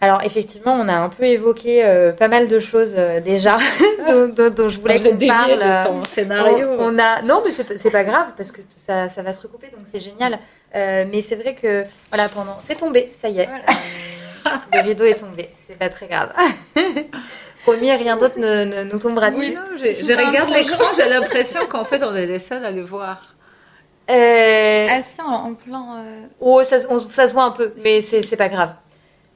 Alors 0.00 0.20
effectivement, 0.22 0.74
on 0.74 0.86
a 0.88 0.94
un 0.96 1.08
peu 1.08 1.24
évoqué 1.24 1.82
euh, 1.84 2.12
pas 2.12 2.28
mal 2.28 2.48
de 2.48 2.58
choses 2.58 2.94
euh, 2.98 3.20
déjà 3.20 3.56
dont, 4.08 4.28
dont- 4.28 4.50
dont 4.50 4.68
je 4.68 4.78
voulais 4.78 4.98
qu'on 4.98 5.16
parle. 5.16 5.52
de 5.52 5.86
ton 5.86 6.04
scénario. 6.04 6.68
On, 6.78 6.94
on 6.94 6.98
a 6.98 7.22
non, 7.22 7.40
mais 7.44 7.50
c'est 7.52 7.64
pas- 7.66 7.76
c'est 7.78 7.90
pas 7.90 8.04
grave 8.04 8.28
parce 8.36 8.52
que 8.52 8.60
ça, 8.76 9.08
ça 9.08 9.22
va 9.22 9.32
se 9.32 9.40
recouper, 9.40 9.68
donc 9.68 9.86
c'est 9.90 10.00
génial. 10.00 10.38
Euh, 10.74 11.04
mais 11.10 11.22
c'est 11.22 11.36
vrai 11.36 11.54
que 11.54 11.84
voilà, 12.10 12.28
pendant 12.28 12.58
c'est 12.60 12.74
tombé, 12.76 13.10
ça 13.18 13.28
y 13.30 13.38
est, 13.40 13.46
Voilà. 13.46 14.60
le 14.74 14.80
rideau 14.88 15.04
est 15.04 15.14
tombé, 15.14 15.48
c'est 15.66 15.78
pas 15.78 15.88
très 15.88 16.06
grave. 16.08 16.32
Promis, 17.64 17.90
rien 17.92 18.16
d'autre 18.16 18.38
ne, 18.38 18.64
ne 18.64 18.84
nous 18.84 18.98
tombera 18.98 19.28
Oui, 19.28 19.34
dessus. 19.34 19.54
non, 19.54 19.60
C'est 19.76 19.98
je, 20.00 20.04
regarde 20.12 20.50
l'écran, 20.50 20.84
j'ai 20.96 21.08
l'impression 21.08 21.66
qu'en 21.66 21.84
fait 21.84 22.02
on 22.02 22.14
est 22.14 22.26
les 22.26 22.38
seuls 22.38 22.64
à 22.64 22.70
le 22.70 22.82
voir. 22.82 23.34
Euh, 24.10 24.86
Assis 24.90 25.22
en, 25.22 25.32
en 25.32 25.54
plein. 25.54 25.96
euh, 25.98 26.26
oh, 26.40 26.62
ça, 26.62 26.78
se- 26.78 26.88
on- 26.88 26.98
ça 26.98 27.26
se 27.26 27.32
voit 27.32 27.44
un 27.44 27.50
peu, 27.52 27.72
mais 27.82 28.00
c'est 28.02 28.36
pas 28.36 28.48
grave. 28.50 28.74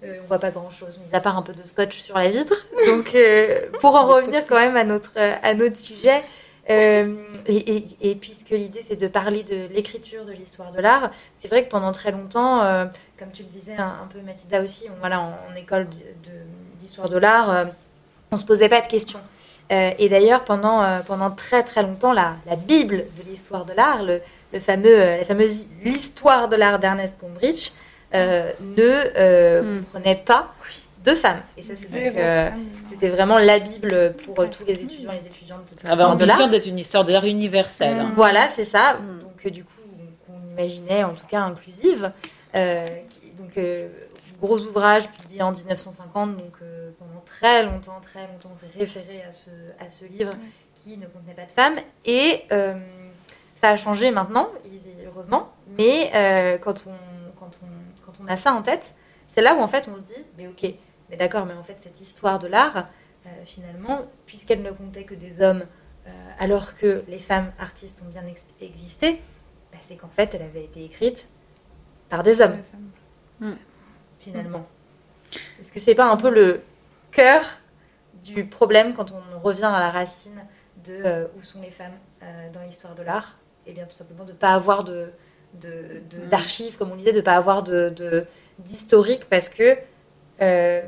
Euh, 0.05 0.19
on 0.23 0.27
voit 0.29 0.39
pas 0.39 0.51
grand 0.51 0.69
chose, 0.71 1.01
mis 1.05 1.17
à 1.17 1.21
part 1.21 1.37
un 1.39 1.43
peu 1.43 1.55
de 1.55 1.67
scotch 1.67 2.03
sur 2.03 2.19
la 2.19 2.29
vitre. 2.31 2.67
Donc, 2.87 3.15
euh, 3.15 3.63
pour 3.81 3.95
en 3.97 4.07
revenir 4.07 4.47
quand 4.47 4.57
même 4.57 4.77
à 4.77 4.85
notre, 4.85 5.13
à 5.17 5.55
notre 5.55 5.77
sujet, 5.81 6.21
euh, 6.71 7.15
et, 7.47 7.77
et- 7.77 7.87
et 8.11 8.15
puisque 8.15 8.51
l'idée 8.51 8.83
c'est 8.87 8.97
de 9.01 9.09
parler 9.09 9.43
de 9.43 9.69
l'écriture 9.75 10.27
de 10.27 10.33
l'histoire 10.33 10.71
de 10.71 10.81
l'art, 10.83 11.11
c'est 11.41 11.49
vrai 11.49 11.65
que 11.65 11.71
pendant 11.71 11.93
très 11.93 12.13
longtemps, 12.13 12.63
euh, 12.63 12.85
comme 13.19 13.31
tu 13.33 13.43
le 13.45 13.49
disais 13.49 13.75
un, 13.79 13.85
un 14.03 14.09
peu 14.13 14.21
Mathilda 14.21 14.63
aussi, 14.63 14.85
on- 14.95 15.01
voilà, 15.01 15.21
en, 15.21 15.31
en 15.51 15.57
école 15.57 15.89
de- 15.89 15.97
de- 15.97 16.79
d'histoire 16.79 17.09
de, 17.09 17.17
l'art, 17.19 17.67
on 18.33 18.37
se 18.37 18.45
posait 18.45 18.69
pas 18.69 18.81
de 18.81 18.87
questions. 18.87 19.21
Euh, 19.71 19.91
et 19.99 20.09
d'ailleurs, 20.09 20.45
pendant, 20.45 20.83
euh, 20.83 21.01
pendant 21.07 21.31
très 21.31 21.63
très 21.63 21.83
longtemps, 21.83 22.13
la, 22.13 22.37
la 22.47 22.57
Bible 22.57 23.05
de 23.17 23.23
l'histoire 23.31 23.65
de 23.67 23.73
l'art, 23.75 24.03
le, 24.03 24.21
le 24.53 24.61
fameux, 24.61 24.87
euh, 25.01 25.19
la 25.19 25.25
fameuse 25.25 25.67
l'histoire 25.85 26.49
de 26.49 26.57
l'art 26.57 26.79
d'Ernest 26.79 27.17
Gombrich, 27.21 27.73
euh, 28.15 28.51
ne 28.61 29.03
euh, 29.17 29.63
Hmm. 29.63 29.85
comprenait 29.85 30.17
pas 30.17 30.55
de 31.05 31.15
femmes. 31.15 31.41
Et 31.59 31.63
ça, 31.63 31.75
euh, 31.95 32.51
c'était 32.89 33.09
vraiment 33.11 33.37
la 33.39 33.59
Bible 33.59 34.15
pour 34.25 34.41
euh, 34.41 34.47
tous 34.47 34.65
les 34.65 34.81
étudiants 34.83 35.13
et 35.13 35.19
les 35.21 35.27
étudiantes 35.27 35.75
de 35.83 35.87
l'art. 35.89 36.11
ambition 36.11 36.49
d'être 36.49 36.67
une 36.67 36.79
histoire 36.79 37.05
de 37.05 37.13
l'art 37.13 37.25
universelle. 37.27 37.99
hein. 38.01 38.11
Voilà, 38.15 38.49
c'est 38.49 38.65
ça. 38.65 38.95
Mm. 38.95 39.23
Donc, 39.23 39.33
euh, 39.47 39.51
du 39.51 39.65
coup, 39.65 39.73
qu'on 40.27 40.51
imaginait 40.51 41.05
en 41.05 41.13
tout 41.13 41.27
cas 41.29 41.43
inclusive. 41.43 42.11
Euh, 42.55 42.87
qui- 43.11 43.31
donc, 43.39 43.51
euh, 43.59 43.89
gros 44.41 44.59
ouvrage 44.61 45.09
publié 45.11 45.43
en 45.43 45.53
1950. 45.53 46.37
Donc, 46.37 46.55
euh, 46.63 46.77
pendant 46.77 46.78
très 47.29 47.65
longtemps, 47.65 48.01
très 48.01 48.27
longtemps, 48.27 48.51
on 48.55 48.57
s'est 48.57 48.73
référé 48.79 49.23
à 49.23 49.33
ce, 49.33 49.51
à 49.79 49.91
ce 49.91 50.05
livre 50.05 50.33
qui 50.75 50.97
ne 50.97 51.07
contenait 51.07 51.35
pas 51.35 51.45
de 51.45 51.53
femmes. 51.53 51.79
Et 52.05 52.45
euh, 52.53 52.75
ça 53.57 53.71
a 53.71 53.77
changé 53.77 54.11
maintenant, 54.11 54.49
heureusement. 55.07 55.53
Mais 55.77 56.11
euh, 56.15 56.59
quand, 56.59 56.87
on, 56.87 56.95
quand, 57.39 57.61
on, 57.63 58.05
quand 58.05 58.15
on 58.23 58.27
a 58.27 58.37
ça 58.37 58.53
en 58.53 58.63
tête, 58.63 58.95
c'est 59.29 59.43
là 59.43 59.55
où 59.55 59.61
en 59.61 59.67
fait 59.67 59.89
on 59.93 59.97
se 59.97 60.03
dit, 60.05 60.25
mais 60.37 60.47
ok, 60.49 60.75
mais 61.11 61.17
d'accord, 61.17 61.45
mais 61.47 61.55
en 61.55 61.63
fait 61.63 61.77
cette 61.79 62.01
histoire 62.01 62.39
de 62.39 62.49
l'art, 62.49 62.89
euh, 63.27 63.31
finalement, 63.45 64.07
puisqu'elle 64.27 64.63
ne 64.63 64.71
comptait 64.71 65.05
que 65.05 65.15
des 65.15 65.41
hommes, 65.43 65.65
euh, 66.07 66.11
alors 66.39 66.77
que 66.77 67.05
les 67.09 67.19
femmes 67.19 67.53
artistes 67.59 68.01
ont 68.03 68.11
bien 68.11 68.27
ex- 68.27 68.47
existé, 68.61 69.21
bah, 69.73 69.79
c'est 69.87 69.97
qu'en 69.97 70.09
fait 70.09 70.35
elle 70.35 70.43
avait 70.43 70.65
été 70.65 70.85
écrite 70.85 71.29
par 72.09 72.23
des 72.23 72.41
hommes, 72.41 72.57
finalement. 74.19 74.67
Est-ce 75.61 75.73
que 75.73 75.81
c'est 75.81 75.95
pas 75.95 76.11
un 76.11 76.17
peu 76.17 76.31
le 76.31 76.63
cœur 77.19 77.43
du 78.23 78.47
problème 78.47 78.95
quand 78.95 79.13
on 79.13 79.41
revient 79.41 79.65
à 79.65 79.81
la 79.81 79.91
racine 79.91 80.45
de 80.85 80.93
euh, 81.05 81.27
où 81.39 81.43
sont 81.43 81.61
les 81.61 81.71
femmes 81.71 81.99
euh, 82.23 82.51
dans 82.53 82.63
l'histoire 82.63 82.95
de 82.95 83.03
l'art 83.03 83.39
Et 83.67 83.73
bien 83.73 83.85
tout 83.85 83.97
simplement 83.97 84.25
de 84.25 84.33
ne 84.33 84.37
pas 84.37 84.53
avoir 84.55 84.85
de, 84.85 85.13
Mm. 85.55 86.29
d'archives, 86.29 86.77
comme 86.77 86.93
on 86.93 86.97
disait, 86.97 87.13
de 87.13 87.19
ne 87.19 87.23
pas 87.23 87.37
avoir 87.37 87.63
de, 87.63 87.89
de- 87.91 88.27
d'historique 88.59 89.25
parce 89.29 89.49
que 89.49 89.77
euh, 90.43 90.83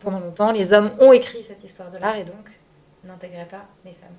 pendant 0.00 0.20
longtemps, 0.20 0.52
les 0.52 0.72
hommes 0.72 0.90
ont 1.00 1.12
écrit 1.12 1.42
cette 1.42 1.62
histoire 1.64 1.90
de 1.90 1.98
l'art 1.98 2.16
et 2.16 2.24
donc 2.24 2.58
n'intégraient 3.04 3.46
pas 3.48 3.64
les 3.84 3.92
femmes. 3.92 4.16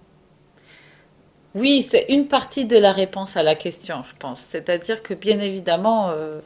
Oui, 1.56 1.82
c'est 1.82 2.06
une 2.10 2.28
partie 2.28 2.66
de 2.66 2.78
la 2.78 2.92
réponse 2.92 3.36
à 3.36 3.44
la 3.44 3.56
question, 3.56 4.04
je 4.04 4.16
pense. 4.16 4.42
C'est-à-dire 4.42 5.02
que 5.02 5.14
bien 5.14 5.40
évidemment, 5.40 6.10
euh, 6.10 6.40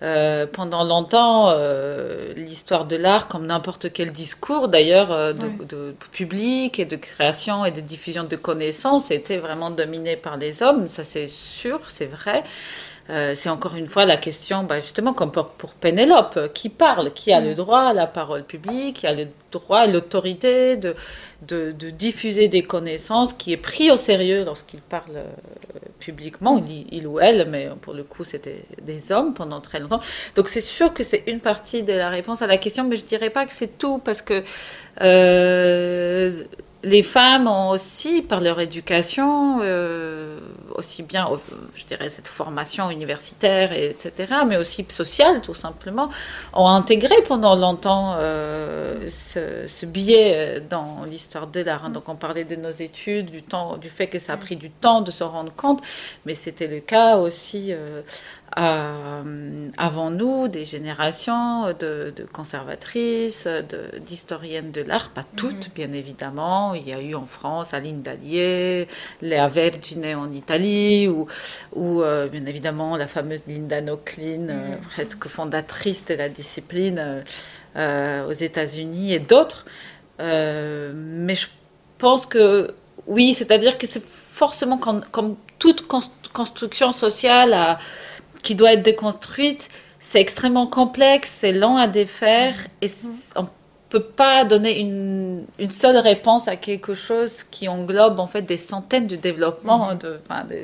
euh, 0.00 0.46
pendant 0.46 0.84
longtemps, 0.84 1.50
euh, 1.50 2.32
l'histoire 2.34 2.84
de 2.84 2.94
l'art, 2.94 3.26
comme 3.26 3.46
n'importe 3.46 3.92
quel 3.92 4.12
discours 4.12 4.68
d'ailleurs 4.68 5.10
euh, 5.10 5.32
de, 5.32 5.64
de 5.64 5.94
public 6.12 6.78
et 6.78 6.84
de 6.84 6.94
création 6.94 7.64
et 7.64 7.72
de 7.72 7.80
diffusion 7.80 8.22
de 8.22 8.36
connaissances, 8.36 9.10
était 9.10 9.38
vraiment 9.38 9.70
dominé 9.70 10.16
par 10.16 10.36
les 10.36 10.62
hommes. 10.62 10.88
Ça, 10.88 11.02
c'est 11.02 11.26
sûr, 11.26 11.90
c'est 11.90 12.06
vrai. 12.06 12.44
Euh, 13.10 13.32
c'est 13.34 13.48
encore 13.48 13.74
une 13.74 13.86
fois 13.86 14.04
la 14.04 14.18
question, 14.18 14.64
bah, 14.64 14.80
justement, 14.80 15.14
comme 15.14 15.32
pour, 15.32 15.48
pour 15.48 15.70
Pénélope, 15.72 16.52
qui 16.52 16.68
parle, 16.68 17.12
qui 17.12 17.32
a 17.32 17.40
le 17.40 17.54
droit 17.54 17.80
à 17.80 17.92
la 17.94 18.06
parole 18.06 18.44
publique, 18.44 18.96
qui 18.96 19.06
a 19.06 19.14
le 19.14 19.26
droit 19.50 19.86
et 19.86 19.90
l'autorité 19.90 20.76
de, 20.76 20.94
de, 21.42 21.72
de 21.72 21.88
diffuser 21.88 22.48
des 22.48 22.62
connaissances, 22.62 23.32
qui 23.32 23.52
est 23.52 23.56
pris 23.56 23.90
au 23.90 23.96
sérieux 23.96 24.44
lorsqu'il 24.44 24.80
parle 24.80 25.16
euh, 25.16 25.24
publiquement, 25.98 26.62
il, 26.68 26.86
il 26.92 27.06
ou 27.06 27.18
elle, 27.18 27.48
mais 27.48 27.70
pour 27.80 27.94
le 27.94 28.04
coup, 28.04 28.24
c'était 28.24 28.62
des 28.82 29.10
hommes 29.10 29.32
pendant 29.32 29.62
très 29.62 29.80
longtemps. 29.80 30.00
Donc 30.34 30.48
c'est 30.50 30.60
sûr 30.60 30.92
que 30.92 31.02
c'est 31.02 31.24
une 31.26 31.40
partie 31.40 31.82
de 31.82 31.94
la 31.94 32.10
réponse 32.10 32.42
à 32.42 32.46
la 32.46 32.58
question, 32.58 32.84
mais 32.84 32.96
je 32.96 33.06
dirais 33.06 33.30
pas 33.30 33.46
que 33.46 33.52
c'est 33.54 33.78
tout, 33.78 33.98
parce 33.98 34.20
que 34.20 34.44
euh, 35.00 36.30
les 36.88 37.02
femmes 37.02 37.46
ont 37.46 37.68
aussi, 37.68 38.22
par 38.22 38.40
leur 38.40 38.60
éducation, 38.60 39.58
euh, 39.62 40.40
aussi 40.74 41.02
bien, 41.02 41.28
euh, 41.30 41.36
je 41.74 41.84
dirais, 41.84 42.08
cette 42.08 42.28
formation 42.28 42.90
universitaire, 42.90 43.72
et 43.72 43.90
etc., 43.90 44.32
mais 44.46 44.56
aussi 44.56 44.86
sociale, 44.88 45.42
tout 45.42 45.54
simplement, 45.54 46.08
ont 46.54 46.68
intégré 46.68 47.14
pendant 47.26 47.54
longtemps 47.54 48.14
euh, 48.18 49.06
ce, 49.08 49.86
biais 49.86 50.62
dans 50.68 51.04
l'histoire 51.04 51.46
de 51.46 51.60
l'art. 51.60 51.90
Donc, 51.90 52.08
on 52.08 52.16
parlait 52.16 52.44
de 52.44 52.56
nos 52.56 52.70
études, 52.70 53.30
du, 53.30 53.42
temps, 53.42 53.76
du 53.76 53.90
fait 53.90 54.06
que 54.06 54.18
ça 54.18 54.32
a 54.32 54.36
pris 54.36 54.56
du 54.56 54.70
temps 54.70 55.02
de 55.02 55.10
se 55.10 55.24
rendre 55.24 55.52
compte, 55.54 55.82
mais 56.24 56.34
c'était 56.34 56.68
le 56.68 56.80
cas 56.80 57.16
aussi 57.18 57.72
à- 58.56 59.22
avant 59.76 60.10
nous, 60.10 60.48
des 60.48 60.64
générations 60.64 61.68
de, 61.78 62.12
de 62.16 62.24
conservatrices, 62.24 63.46
d'historiennes 64.06 64.70
de, 64.72 64.82
l'art, 64.82 65.10
pas 65.10 65.24
toutes, 65.36 65.72
bien 65.74 65.92
évidemment. 65.92 66.74
Il 66.74 66.88
y 66.88 66.94
a 66.94 67.00
eu 67.00 67.14
en 67.14 67.24
France 67.26 67.74
Aline 67.74 68.02
Dallier, 68.02 68.88
Léa 69.22 69.48
Vergine 69.48 70.14
en 70.16 70.30
Italie, 70.32 71.08
ou, 71.08 71.26
ou 71.74 72.02
euh, 72.02 72.26
bien 72.28 72.44
évidemment 72.46 72.96
la 72.96 73.06
fameuse 73.06 73.44
Linda 73.46 73.80
Nochlin, 73.80 74.48
euh, 74.48 74.76
presque 74.92 75.28
fondatrice 75.28 76.06
de 76.06 76.14
la 76.14 76.28
discipline 76.28 76.98
euh, 76.98 77.22
euh, 77.76 78.26
aux 78.28 78.32
États-Unis, 78.32 79.12
et 79.12 79.18
d'autres. 79.20 79.64
Euh, 80.20 80.92
mais 80.94 81.34
je 81.34 81.46
pense 81.98 82.26
que 82.26 82.74
oui, 83.06 83.34
c'est-à-dire 83.34 83.78
que 83.78 83.86
c'est 83.86 84.02
forcément 84.04 84.78
comme, 84.78 85.04
comme 85.12 85.36
toute 85.58 85.86
cons- 85.86 86.00
construction 86.32 86.92
sociale 86.92 87.52
à- 87.52 87.78
qui 88.42 88.54
doit 88.54 88.72
être 88.74 88.82
déconstruite, 88.82 89.68
c'est 90.00 90.20
extrêmement 90.20 90.66
complexe, 90.66 91.30
c'est 91.40 91.52
lent 91.52 91.76
à 91.76 91.86
défaire 91.88 92.54
et 92.80 92.88
c- 92.88 93.06
on 93.36 93.48
peut 93.88 94.02
pas 94.02 94.44
donner 94.44 94.78
une, 94.78 95.44
une 95.58 95.70
seule 95.70 95.96
réponse 95.96 96.46
à 96.46 96.56
quelque 96.56 96.92
chose 96.94 97.42
qui 97.42 97.68
englobe 97.68 98.20
en 98.20 98.26
fait 98.26 98.42
des 98.42 98.58
centaines 98.58 99.06
de 99.06 99.16
développements, 99.16 99.94
de- 99.94 100.20
de- 100.28 100.60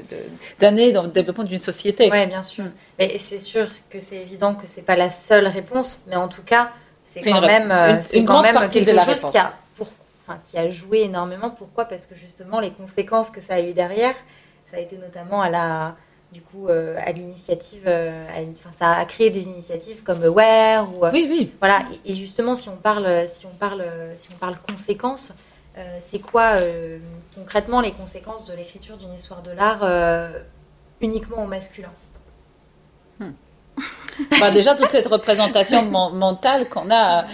d'années 0.61 0.93
dans 0.93 1.03
le 1.05 1.09
développement 1.09 1.45
d'une 1.45 1.59
société. 1.61 2.11
Oui, 2.13 2.27
bien 2.27 2.43
sûr. 2.43 2.65
Mm. 2.65 2.73
Mais 2.99 3.19
c'est 3.19 3.39
sûr 3.39 3.67
que 3.91 3.99
c'est 3.99 4.17
évident 4.17 4.55
que 4.55 4.67
c'est 4.67 4.83
pas 4.83 4.95
la 4.97 5.11
seule 5.11 5.47
réponse, 5.47 6.03
mais 6.07 6.17
en 6.17 6.29
tout 6.29 6.43
cas, 6.43 6.71
c'est 7.05 7.21
quand 7.23 7.41
une 7.41 7.47
même, 7.47 7.71
euh, 7.73 7.95
une- 7.97 8.03
c'est 8.03 8.19
une 8.19 8.27
quand 8.27 8.35
grande 8.35 8.45
même 8.45 8.55
partie 8.55 8.85
de 8.85 8.93
la 8.93 9.03
chose 9.05 9.15
réponse. 9.15 9.33
qui 9.33 9.39
a, 9.39 9.55
pour, 9.77 9.89
enfin, 10.27 10.39
qui 10.43 10.59
a 10.59 10.69
joué 10.71 11.01
énormément. 11.05 11.49
Pourquoi? 11.51 11.87
Parce 11.87 12.05
que 12.07 12.15
justement, 12.15 12.61
les 12.61 12.71
conséquences 12.73 13.31
que 13.31 13.41
ça 13.41 13.55
a 13.55 13.61
eu 13.63 13.73
derrière, 13.73 14.15
ça 14.71 14.77
a 14.77 14.81
été 14.81 14.97
notamment 14.99 15.41
à 15.41 15.49
la, 15.49 15.95
du 16.35 16.43
coup, 16.43 16.69
euh, 16.69 16.97
à 17.09 17.11
l'initiative, 17.13 17.85
euh, 17.87 18.27
ça 18.79 18.91
a 18.93 19.05
créé 19.07 19.31
des 19.31 19.45
initiatives 19.47 20.03
comme 20.03 20.23
Aware 20.23 20.87
ou 20.95 21.05
euh, 21.07 21.11
Oui, 21.13 21.27
oui. 21.31 21.53
voilà. 21.61 21.79
Et, 22.05 22.11
et 22.11 22.15
justement, 22.15 22.55
si 22.55 22.69
on 22.69 22.77
parle, 22.77 23.07
si 23.27 23.47
on 23.47 23.55
parle, 23.67 23.83
si 24.19 24.29
on 24.35 24.37
parle 24.45 24.57
conséquences, 24.71 25.33
Euh, 25.77 25.99
c'est 26.09 26.21
quoi 26.21 26.49
concrètement 27.35 27.81
les 27.87 27.91
conséquences 28.01 28.45
de 28.51 28.55
l'écriture 28.55 28.97
d'une 28.97 29.13
histoire 29.19 29.43
de 29.43 29.51
l'art 29.59 29.83
uniquement 31.01 31.41
au 31.45 31.49
masculin? 31.49 31.91
Bah, 34.41 34.51
déjà, 34.53 34.77
toute 34.77 34.91
cette 34.91 35.09
représentation 35.09 35.83
men- 35.83 36.15
mentale 36.15 36.69
qu'on 36.69 36.89
a 36.93 37.25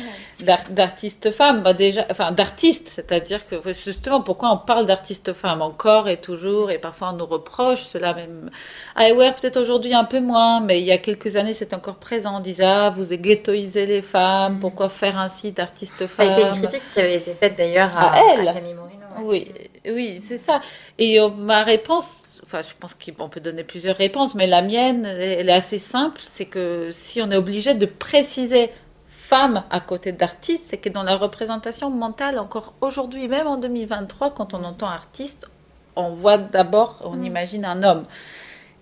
d'artistes 0.44 1.30
femmes, 1.30 1.62
bah, 1.62 1.72
déjà, 1.72 2.04
enfin 2.10 2.32
d'artistes, 2.32 2.88
c'est-à-dire 2.88 3.46
que 3.46 3.56
justement, 3.72 4.20
pourquoi 4.20 4.52
on 4.52 4.58
parle 4.58 4.86
d'artistes 4.86 5.32
femmes? 5.32 5.62
Encore 5.62 6.08
et 6.08 6.18
toujours, 6.18 6.70
et 6.70 6.78
parfois 6.78 7.10
on 7.12 7.16
nous 7.16 7.26
reproche 7.26 7.82
cela 7.82 8.14
même. 8.14 8.50
Ah 8.96 9.12
ouais, 9.12 9.32
peut-être 9.32 9.56
aujourd'hui 9.58 9.94
un 9.94 10.04
peu 10.04 10.20
moins, 10.20 10.60
mais 10.60 10.80
il 10.80 10.86
y 10.86 10.92
a 10.92 10.98
quelques 10.98 11.36
années 11.36 11.54
c'est 11.54 11.74
encore 11.74 11.96
présent. 11.96 12.36
On 12.36 12.40
disait, 12.40 12.64
ah, 12.64 12.90
vous 12.90 13.14
ghettoisez 13.14 13.86
les 13.86 14.02
femmes, 14.02 14.58
pourquoi 14.60 14.88
faire 14.88 15.18
ainsi 15.18 15.52
d'artistes 15.52 15.98
Ça 15.98 16.04
a 16.04 16.26
femmes 16.26 16.32
été 16.32 16.42
une 16.42 16.52
critique 16.52 16.82
qui 16.92 17.00
avait 17.00 17.16
été 17.16 17.34
faite 17.34 17.56
d'ailleurs 17.56 17.90
à, 17.96 18.12
À 18.12 18.20
elle. 18.34 18.48
à 18.48 18.52
Camille 18.54 18.74
ouais. 18.74 18.90
Oui, 19.22 19.52
oui, 19.86 20.20
c'est 20.20 20.36
ça. 20.36 20.60
Et 20.98 21.20
euh, 21.20 21.28
ma 21.28 21.62
réponse, 21.62 22.40
enfin, 22.44 22.60
je 22.62 22.74
pense 22.78 22.94
qu'on 22.94 23.28
peut 23.28 23.40
donner 23.40 23.64
plusieurs 23.64 23.96
réponses, 23.96 24.34
mais 24.34 24.46
la 24.46 24.62
mienne, 24.62 25.04
elle 25.06 25.48
est 25.48 25.52
assez 25.52 25.78
simple. 25.78 26.20
C'est 26.26 26.46
que 26.46 26.90
si 26.92 27.20
on 27.22 27.30
est 27.30 27.36
obligé 27.36 27.74
de 27.74 27.86
préciser 27.86 28.70
femme 29.30 29.62
à 29.70 29.78
côté 29.80 30.10
d'artiste, 30.10 30.64
c'est 30.68 30.78
que 30.78 30.88
dans 30.88 31.04
la 31.04 31.16
représentation 31.16 31.88
mentale, 31.88 32.38
encore 32.40 32.74
aujourd'hui, 32.80 33.28
même 33.28 33.46
en 33.46 33.58
2023, 33.58 34.30
quand 34.34 34.54
on 34.54 34.64
entend 34.64 34.88
artiste, 34.88 35.48
on 35.94 36.10
voit 36.10 36.36
d'abord, 36.38 37.00
on 37.04 37.20
imagine 37.20 37.64
un 37.64 37.82
homme. 37.84 38.04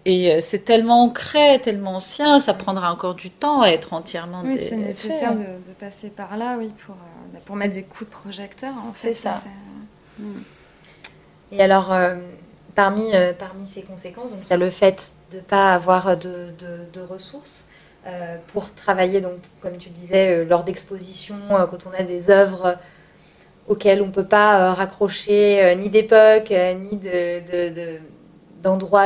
Et 0.07 0.33
euh, 0.33 0.39
c'est 0.41 0.61
tellement 0.65 1.03
ancré, 1.05 1.61
tellement 1.63 1.97
ancien, 1.97 2.39
ça 2.39 2.55
prendra 2.55 2.91
encore 2.91 3.15
du 3.15 3.31
temps 3.31 3.61
à 3.61 3.69
être 3.69 3.93
entièrement 3.93 4.41
Oui, 4.43 4.59
c'est 4.59 4.77
nécessaire 4.79 5.35
de, 5.35 5.41
de 5.69 5.73
passer 5.79 6.09
par 6.09 6.39
là, 6.39 6.57
oui, 6.59 6.73
pour, 6.87 6.95
euh, 6.95 7.33
bah, 7.35 7.41
pour 7.45 7.57
mettre 7.57 7.75
des 7.75 7.83
coups 7.83 8.07
de 8.09 8.15
projecteur, 8.15 8.73
en 8.89 8.95
fait. 8.95 9.15
C'est 9.15 9.29
ça. 9.29 9.43
Et 11.53 11.61
alors, 11.63 11.93
euh, 11.93 12.17
parmi, 12.75 13.15
euh, 13.15 13.33
parmi 13.35 13.67
ces 13.67 13.83
conséquences, 13.83 14.31
donc, 14.31 14.41
il 14.45 14.51
y 14.51 14.55
a 14.55 14.57
le 14.57 14.71
fait 14.71 15.13
de 15.31 15.37
ne 15.37 15.43
pas 15.43 15.75
avoir 15.75 16.17
de, 16.17 16.53
de- 16.59 16.87
de 16.93 17.01
ressources 17.03 17.68
pour 18.53 18.73
travailler, 18.75 19.21
donc, 19.21 19.35
comme 19.61 19.77
tu 19.77 19.91
disais, 19.91 20.39
euh, 20.39 20.45
lors 20.45 20.65
d'expositions, 20.65 21.37
euh, 21.53 21.67
quand 21.67 21.87
on 21.87 21.93
a 21.99 22.03
des 22.03 22.31
œuvres 22.31 22.77
auxquelles 23.67 24.03
on 24.03 24.07
ne 24.07 24.13
peut 24.13 24.27
pas 24.27 24.71
euh, 24.71 24.73
raccrocher 24.73 25.63
euh, 25.63 25.75
ni 25.75 25.91
d'époque, 25.91 26.51
euh, 26.51 26.75
ni 26.75 26.97
de, 26.97 27.41
de- 27.93 28.01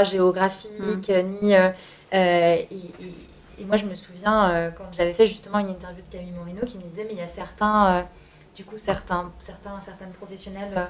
géographiques, 0.05 1.11
euh, 1.11 1.23
ni... 1.23 1.55
euh, 1.55 1.69
euh, 2.15 2.55
et, 2.55 2.65
et- 2.71 3.15
et 3.61 3.65
moi, 3.65 3.77
je 3.77 3.85
me 3.87 3.95
souviens, 3.95 4.51
euh, 4.51 4.71
quand 4.77 4.85
j'avais 4.97 5.13
fait 5.13 5.27
justement 5.27 5.59
une 5.59 5.69
interview 5.69 6.03
de 6.03 6.09
Camille 6.17 6.33
Morino, 6.33 6.63
qui 6.67 6.79
me 6.79 6.83
disait, 6.83 7.05
mais 7.05 7.13
il 7.13 7.19
y 7.19 7.23
a 7.23 7.29
certains, 7.29 7.87
euh, 7.99 8.03
du 8.57 8.65
coup, 8.65 8.77
certains, 8.79 9.31
certains, 9.39 9.81
certaines 9.81 10.11
professionnels 10.13 10.73
euh, 10.77 10.85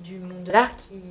du 0.00 0.18
monde 0.18 0.44
de 0.44 0.52
l'art 0.52 0.76
qui, 0.76 1.02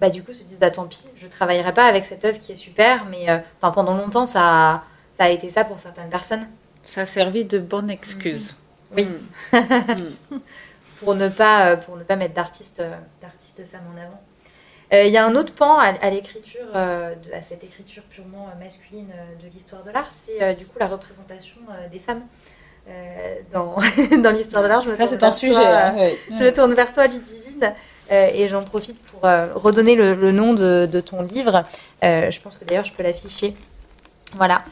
bah, 0.00 0.10
du 0.10 0.22
coup, 0.24 0.32
se 0.32 0.42
disent, 0.42 0.58
bah, 0.58 0.70
tant 0.70 0.86
pis, 0.86 1.04
je 1.16 1.26
travaillerai 1.26 1.72
pas 1.72 1.84
avec 1.86 2.04
cette 2.04 2.24
œuvre 2.24 2.38
qui 2.38 2.52
est 2.52 2.56
super, 2.56 3.04
mais 3.04 3.28
euh, 3.30 3.38
pendant 3.60 3.96
longtemps, 3.96 4.26
ça 4.26 4.40
a, 4.74 4.80
ça 5.14 5.24
a 5.24 5.28
été 5.28 5.48
ça 5.48 5.64
pour 5.64 5.78
certaines 5.78 6.10
personnes, 6.10 6.46
Ça 6.82 7.02
a 7.02 7.06
servi 7.06 7.44
de 7.44 7.58
bonne 7.60 7.88
excuse. 7.88 8.56
Oui. 8.96 9.08
pour 11.00 11.14
ne 11.14 11.28
pas, 11.28 11.70
euh, 11.70 11.76
pour 11.76 11.96
ne 11.96 12.02
pas 12.02 12.16
mettre 12.16 12.34
d'artistes, 12.34 12.80
euh, 12.80 12.96
femmes 13.70 13.86
en 13.94 14.00
avant. 14.02 14.20
Euh, 14.92 15.04
Il 15.04 15.12
y 15.12 15.16
a 15.16 15.24
un 15.24 15.36
autre 15.36 15.54
pan 15.54 15.78
à, 15.78 15.86
à 15.86 16.10
l'écriture, 16.10 16.66
euh, 16.74 17.14
à 17.32 17.42
cette 17.42 17.62
écriture 17.62 18.02
purement 18.10 18.48
masculine 18.60 19.08
de 19.42 19.48
l'histoire 19.54 19.84
de 19.84 19.90
l'art, 19.90 20.10
c'est 20.10 20.42
euh, 20.42 20.52
du 20.52 20.66
coup 20.66 20.78
la 20.80 20.88
représentation 20.88 21.56
des 21.92 22.00
femmes 22.00 22.22
dans, 23.52 23.76
dans 24.22 24.30
l'histoire 24.32 24.62
de 24.64 24.68
l'art. 24.68 24.80
Je 24.80 24.90
me 24.90 24.96
Ça, 24.96 25.06
c'est 25.06 25.22
un 25.22 25.32
sujet. 25.32 25.54
toi, 25.54 25.64
hein, 25.64 25.94
oui. 25.96 26.10
Je 26.30 26.34
me 26.34 26.52
tourne 26.52 26.74
vers 26.74 26.92
toi, 26.92 27.06
Ludivine, 27.06 27.72
et 28.10 28.48
j'en 28.48 28.62
profite 28.64 28.98
pour 29.04 29.22
redonner 29.22 29.94
le, 29.94 30.14
le 30.14 30.32
nom 30.32 30.52
de, 30.54 30.86
de 30.90 31.00
ton 31.00 31.22
livre. 31.22 31.64
Je 32.02 32.40
pense 32.40 32.58
que 32.58 32.64
d'ailleurs, 32.64 32.84
je 32.84 32.92
peux 32.92 33.02
l'afficher. 33.02 33.54
Voilà. 34.34 34.62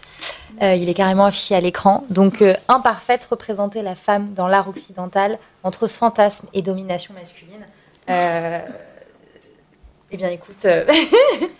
Euh, 0.63 0.75
il 0.75 0.89
est 0.89 0.95
carrément 0.95 1.25
affiché 1.27 1.55
à 1.55 1.61
l'écran. 1.61 2.05
Donc, 2.11 2.43
euh, 2.43 2.55
Imparfaite, 2.69 3.25
représenter 3.31 3.83
la 3.83 3.95
femme 3.95 4.35
dans 4.35 4.49
l'art 4.49 4.69
occidental 4.69 5.39
entre 5.65 5.87
fantasme 5.87 6.47
et 6.53 6.63
domination 6.63 7.15
masculine. 7.15 7.65
Euh, 8.11 8.61
eh 10.11 10.17
bien, 10.17 10.29
écoute, 10.29 10.65
euh, 10.67 10.85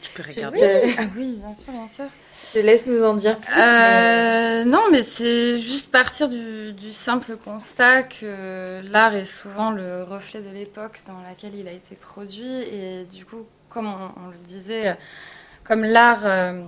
Tu 0.03 0.11
peux 0.15 0.23
regarder. 0.29 0.95
Ah 0.99 1.03
oui, 1.17 1.37
bien 1.43 1.55
sûr, 1.55 1.73
bien 1.73 1.89
sûr. 1.89 2.05
te 2.53 2.59
laisse 2.59 2.87
nous 2.87 3.03
en 3.03 3.15
dire 3.15 3.39
plus. 3.39 3.55
mais- 3.57 4.65
non, 4.67 4.83
mais 4.93 5.03
c'est 5.03 5.59
juste 5.59 5.91
partir 5.91 6.29
du, 6.29 6.73
du 6.75 6.93
simple 6.93 7.37
constat 7.37 8.03
que 8.03 8.83
l'art 8.85 9.15
est 9.15 9.25
souvent 9.25 9.71
le 9.71 10.03
reflet 10.03 10.43
de 10.43 10.51
l'époque 10.51 11.01
dans 11.07 11.21
laquelle 11.27 11.55
il 11.55 11.67
a 11.67 11.73
été 11.73 11.95
produit. 11.95 12.45
Et 12.71 13.05
du 13.11 13.25
coup, 13.25 13.47
comme 13.71 13.87
on, 13.87 14.27
on 14.27 14.29
le 14.29 14.39
disait, 14.45 14.97
comme 15.65 15.83
l'art 15.85 16.27
euh, 16.27 16.63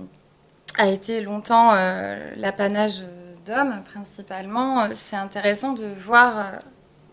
a 0.77 0.87
été 0.87 1.21
longtemps 1.21 1.73
euh, 1.73 2.31
l'apanage 2.35 3.03
d'hommes 3.45 3.83
principalement, 3.85 4.81
euh, 4.81 4.89
c'est 4.93 5.15
intéressant 5.15 5.73
de 5.73 5.85
voir 5.85 6.37
euh, 6.37 6.57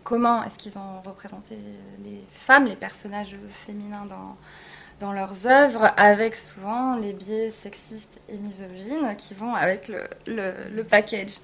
comment 0.04 0.42
est-ce 0.44 0.58
qu'ils 0.58 0.78
ont 0.78 1.00
représenté 1.04 1.56
les 2.04 2.24
femmes, 2.30 2.66
les 2.66 2.76
personnages 2.76 3.36
féminins 3.50 4.06
dans, 4.06 5.12
leurs 5.12 5.48
œuvres, 5.48 5.92
avec 5.96 6.36
souvent 6.36 6.94
les 6.94 7.12
biais 7.12 7.50
sexistes 7.50 8.20
et 8.28 8.36
misogynes 8.36 9.16
qui 9.18 9.34
vont 9.34 9.52
avec 9.52 9.90
le, 10.26 10.82
package. 10.84 11.38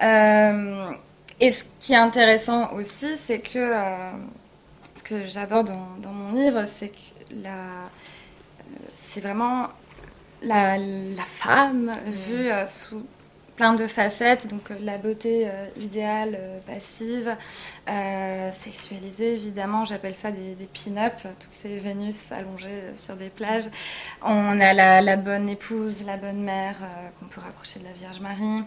Et 0.00 1.50
ce 1.52 1.64
qui 1.78 1.92
est 1.92 1.96
intéressant 1.96 2.72
aussi, 2.72 3.16
c'est 3.16 3.38
que 3.38 3.74
ce 4.92 5.04
que 5.04 5.24
j'aborde 5.24 5.72
dans, 6.00 6.10
mon 6.10 6.32
livre, 6.32 6.64
c'est 6.66 6.88
que 6.88 7.34
la, 7.44 7.54
c'est 8.92 9.20
vraiment 9.20 9.68
la, 10.44 11.22
femme 11.26 11.92
vue 12.06 12.50
euh, 12.50 12.66
sous 12.66 13.04
plein 13.56 13.74
de 13.74 13.86
facettes, 13.86 14.48
donc 14.48 14.70
euh, 14.70 14.74
la 14.80 14.98
beauté 14.98 15.46
euh, 15.46 15.66
idéale, 15.80 16.38
passive, 16.66 17.36
sexualisée 18.52 19.34
évidemment, 19.34 19.84
j'appelle 19.84 20.14
ça 20.14 20.32
des, 20.32 20.56
pin-up, 20.72 21.12
toutes 21.22 21.52
ces 21.52 21.76
Vénus 21.76 22.32
allongées 22.32 22.82
sur 22.96 23.14
des 23.14 23.30
plages. 23.30 23.66
On 24.22 24.60
a 24.60 24.72
la, 24.72 25.00
la 25.00 25.16
bonne 25.16 25.48
épouse, 25.48 26.04
la 26.04 26.16
bonne 26.16 26.42
mère 26.42 26.76
qu'on 27.18 27.26
peut 27.26 27.40
rapprocher 27.40 27.80
de 27.80 27.84
la 27.84 27.92
Vierge 27.92 28.20
Marie. 28.20 28.64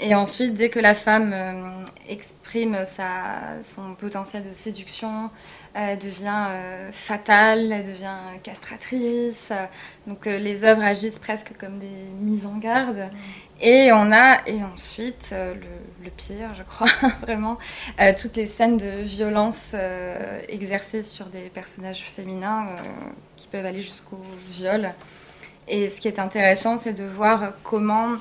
Et 0.00 0.14
ensuite, 0.14 0.54
dès 0.54 0.70
que 0.70 0.80
la 0.80 0.94
femme 0.94 1.84
exprime 2.08 2.84
sa, 2.84 3.62
son 3.62 3.94
potentiel 3.94 4.48
de 4.48 4.54
séduction, 4.54 5.30
devient 5.74 6.46
euh, 6.48 6.92
fatale, 6.92 7.72
elle 7.72 7.84
devient 7.84 8.38
castratrice. 8.42 9.52
Donc 10.06 10.26
euh, 10.26 10.38
les 10.38 10.64
œuvres 10.64 10.82
agissent 10.82 11.18
presque 11.18 11.56
comme 11.58 11.78
des 11.78 11.86
mises 12.20 12.46
en 12.46 12.58
garde. 12.58 13.08
Et 13.60 13.90
on 13.92 14.12
a, 14.12 14.46
et 14.46 14.62
ensuite, 14.64 15.30
euh, 15.32 15.54
le, 16.02 16.10
pire, 16.10 16.54
je 16.54 16.62
crois, 16.62 16.88
vraiment, 17.22 17.58
toutes 18.20 18.36
les 18.36 18.46
scènes 18.46 18.76
de 18.76 19.02
violence 19.02 19.74
exercées 20.48 21.02
sur 21.02 21.26
des 21.26 21.48
personnages 21.50 22.02
féminins 22.02 22.66
qui 23.36 23.48
peuvent 23.48 23.66
aller 23.66 23.82
jusqu'au 23.82 24.20
viol. 24.50 24.92
Et 25.66 25.88
ce 25.88 26.00
qui 26.00 26.08
est 26.08 26.18
intéressant, 26.18 26.76
c'est 26.76 26.92
de 26.92 27.04
voir 27.04 27.54
comment 27.62 28.16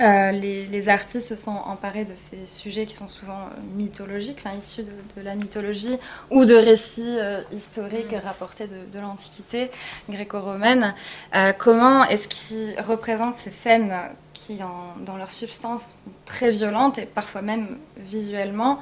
euh, 0.00 0.30
les, 0.32 0.66
les 0.66 0.88
artistes 0.88 1.26
se 1.28 1.36
sont 1.36 1.50
emparés 1.66 2.04
de 2.04 2.14
ces 2.16 2.46
sujets 2.46 2.86
qui 2.86 2.94
sont 2.94 3.08
souvent 3.08 3.32
euh, 3.46 3.60
mythologiques, 3.76 4.38
enfin 4.44 4.56
issus 4.56 4.82
de, 4.82 4.92
de 5.16 5.22
la 5.24 5.34
mythologie 5.34 5.96
ou 6.30 6.44
de 6.44 6.54
récits 6.54 7.18
euh, 7.18 7.42
historiques 7.52 8.14
rapportés 8.24 8.66
de, 8.66 8.84
de 8.92 8.98
l'Antiquité 9.00 9.70
gréco-romaine. 10.08 10.94
Euh, 11.34 11.52
comment 11.52 12.04
est-ce 12.04 12.28
qu'ils 12.28 12.80
représentent 12.80 13.34
ces 13.34 13.50
scènes 13.50 13.94
qui, 14.34 14.62
en- 14.62 14.96
dans 15.04 15.16
leur 15.16 15.30
substance, 15.30 15.82
sont 15.82 16.10
très 16.26 16.50
violentes 16.52 16.98
et 16.98 17.06
parfois 17.06 17.42
même 17.42 17.78
visuellement? 17.96 18.78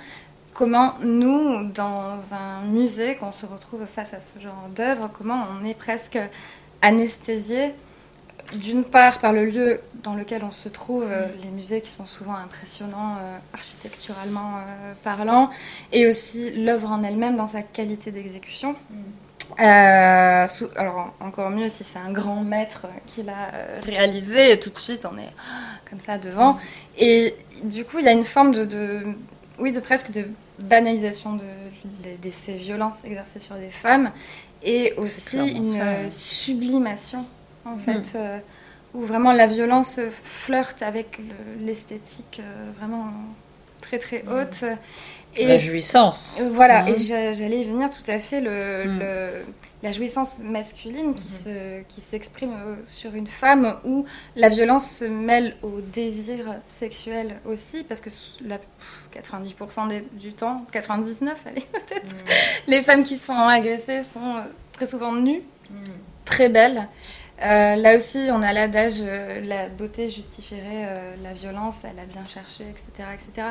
Comment 0.54 0.94
nous, 1.00 1.68
dans 1.70 2.18
un 2.32 2.62
musée, 2.64 3.16
quand 3.20 3.28
on 3.28 3.32
se 3.32 3.44
retrouve 3.44 3.84
face 3.84 4.14
à 4.14 4.20
ce 4.20 4.38
genre 4.40 4.68
d'œuvre, 4.74 5.10
comment 5.12 5.44
on 5.60 5.64
est 5.66 5.74
presque 5.74 6.18
anesthésié 6.80 7.74
d'une 8.54 8.84
part 8.84 9.18
par 9.18 9.32
le 9.32 9.44
lieu 9.46 9.80
dans 10.02 10.14
lequel 10.14 10.44
on 10.44 10.52
se 10.52 10.68
trouve, 10.68 11.04
euh, 11.10 11.26
les 11.42 11.50
musées 11.50 11.80
qui 11.80 11.90
sont 11.90 12.06
souvent 12.06 12.34
impressionnants 12.36 13.16
euh, 13.20 13.38
architecturalement 13.52 14.58
euh, 14.58 14.92
parlant, 15.02 15.50
et 15.92 16.06
aussi 16.06 16.52
l'œuvre 16.52 16.90
en 16.90 17.02
elle-même 17.02 17.36
dans 17.36 17.48
sa 17.48 17.62
qualité 17.62 18.12
d'exécution. 18.12 18.76
Euh, 19.60 20.46
sous- 20.48 20.68
alors 20.76 21.14
encore 21.20 21.50
mieux 21.50 21.68
si 21.68 21.84
c'est 21.84 22.00
un 22.00 22.10
grand 22.12 22.42
maître 22.42 22.86
qui 23.06 23.22
l'a 23.22 23.32
euh, 23.54 23.80
réalisé, 23.82 24.52
et 24.52 24.58
tout 24.58 24.70
de 24.70 24.76
suite 24.76 25.06
on 25.10 25.16
est 25.18 25.32
comme 25.88 26.00
ça 26.00 26.18
devant. 26.18 26.58
Et 26.98 27.34
du 27.62 27.84
coup 27.84 27.98
il 27.98 28.04
y 28.04 28.08
a 28.08 28.12
une 28.12 28.24
forme 28.24 28.52
de, 28.52 28.64
de- 28.64 29.02
oui, 29.58 29.72
de 29.72 29.80
presque 29.80 30.10
de 30.10 30.26
banalisation 30.58 31.34
de, 31.34 31.42
de- 32.04 32.16
de 32.22 32.30
ces 32.30 32.54
violences 32.54 33.04
exercées 33.04 33.40
sur 33.40 33.54
des 33.56 33.70
femmes, 33.70 34.10
et 34.62 34.94
aussi 34.98 35.38
une 35.38 35.80
euh, 35.80 36.10
sublimation 36.10 37.24
en 37.66 37.78
fait, 37.78 38.14
euh, 38.14 38.38
où 38.94 39.04
vraiment 39.04 39.32
la 39.32 39.46
violence 39.46 40.00
flirte 40.22 40.82
avec 40.82 41.18
le- 41.18 41.66
l'esthétique 41.66 42.40
euh, 42.40 42.70
vraiment 42.78 43.12
très 43.80 43.98
très 43.98 44.24
haute. 44.28 44.64
Et 45.38 45.46
la 45.46 45.58
jouissance. 45.58 46.38
Euh, 46.40 46.48
voilà, 46.50 46.82
mhm. 46.82 46.88
et 46.88 46.96
j'allais 47.34 47.60
y 47.60 47.64
venir 47.64 47.90
tout 47.90 48.10
à 48.10 48.18
fait, 48.18 48.40
le, 48.40 48.84
le 48.84 49.28
la 49.82 49.92
jouissance 49.92 50.38
masculine 50.38 51.14
qui 51.14 51.28
se 51.28 51.82
qui 51.82 52.00
s'exprime 52.00 52.54
sur 52.86 53.14
une 53.14 53.26
femme 53.26 53.76
où 53.84 54.06
la 54.34 54.48
violence 54.48 54.90
se 54.90 55.04
mêle 55.04 55.54
au 55.62 55.80
désir 55.80 56.54
sexuel 56.66 57.36
aussi, 57.44 57.84
parce 57.84 58.00
que 58.00 58.08
la, 58.46 58.58
90% 59.14 60.02
du 60.12 60.32
temps, 60.32 60.64
99 60.72 61.38
allez 61.46 61.60
peut-être, 61.72 62.16
les 62.66 62.82
femmes 62.82 63.02
qui 63.02 63.16
se 63.16 63.24
font 63.24 63.38
agresser 63.48 64.02
sont 64.02 64.36
très 64.72 64.86
souvent 64.86 65.12
nues, 65.12 65.42
très 66.24 66.48
belles. 66.48 66.88
Euh, 67.42 67.76
là 67.76 67.96
aussi, 67.96 68.28
on 68.30 68.40
a 68.40 68.52
l'adage 68.52 69.00
euh, 69.00 69.42
la 69.42 69.68
beauté 69.68 70.08
justifierait 70.08 70.86
euh, 70.88 71.16
la 71.22 71.34
violence, 71.34 71.84
elle 71.84 71.98
a 71.98 72.06
bien 72.06 72.24
cherché, 72.24 72.64
etc., 72.64 73.08
etc. 73.12 73.48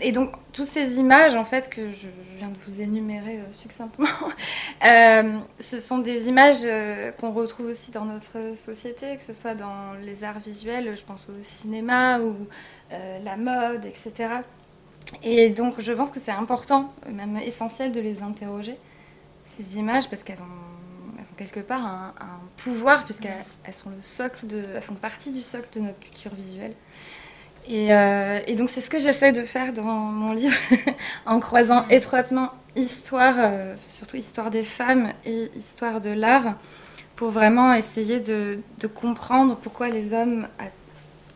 Et 0.00 0.10
donc, 0.10 0.32
toutes 0.52 0.66
ces 0.66 0.98
images, 0.98 1.36
en 1.36 1.44
fait, 1.44 1.70
que 1.70 1.92
je, 1.92 2.08
viens 2.36 2.48
de 2.48 2.56
vous 2.66 2.80
énumérer 2.80 3.38
succinctement, 3.52 4.08
ce 4.82 5.78
sont 5.78 5.98
des 5.98 6.28
images 6.28 6.66
qu'on 7.20 7.30
retrouve 7.30 7.66
aussi 7.66 7.90
dans 7.90 8.04
notre 8.04 8.56
société, 8.56 9.16
que 9.16 9.22
ce 9.22 9.32
soit 9.32 9.54
dans 9.54 9.94
les 10.02 10.24
arts 10.24 10.40
visuels, 10.40 10.96
je 10.96 11.02
pense 11.02 11.28
au 11.28 11.42
cinéma 11.42 12.20
ou 12.20 12.34
la 12.90 13.36
mode, 13.36 13.84
etc. 13.84 14.28
Et 15.22 15.50
donc, 15.50 15.80
je 15.80 15.92
pense 15.92 16.10
que 16.10 16.20
c'est 16.20 16.32
important, 16.32 16.92
même 17.10 17.36
essentiel, 17.38 17.92
de 17.92 18.00
les 18.00 18.22
interroger, 18.22 18.76
ces 19.44 19.78
images, 19.78 20.08
parce 20.08 20.22
qu'elles 20.22 20.42
ont 20.42 20.77
quelque 21.38 21.60
part 21.60 21.84
un, 21.86 22.12
pouvoir, 22.56 23.04
puisqu'elles 23.04 23.32
sont 23.72 23.90
le 23.90 24.02
socle 24.02 24.46
de, 24.46 24.64
elles 24.74 24.82
font 24.82 24.94
partie 24.94 25.32
du 25.32 25.42
socle 25.42 25.68
de 25.74 25.80
notre 25.80 26.00
culture 26.00 26.34
visuelle. 26.34 26.74
Et, 27.68 27.94
euh, 27.94 28.40
donc 28.56 28.68
c'est 28.68 28.80
ce 28.80 28.90
que 28.90 28.98
j'essaie 28.98 29.32
de 29.32 29.44
faire 29.44 29.72
dans 29.72 29.84
mon 29.84 30.32
livre, 30.32 30.56
en 31.26 31.38
croisant 31.38 31.86
étroitement 31.88 32.50
histoire, 32.76 33.34
euh, 33.38 33.74
surtout 33.90 34.16
histoire 34.16 34.50
des 34.50 34.62
femmes 34.62 35.12
et 35.24 35.50
histoire 35.54 36.00
de 36.00 36.10
l'art, 36.10 36.54
pour 37.16 37.30
vraiment 37.30 37.72
essayer 37.72 38.20
de, 38.20 38.60
comprendre 38.94 39.56
pourquoi 39.56 39.88
les 39.88 40.12
hommes 40.12 40.48
à 40.58 40.64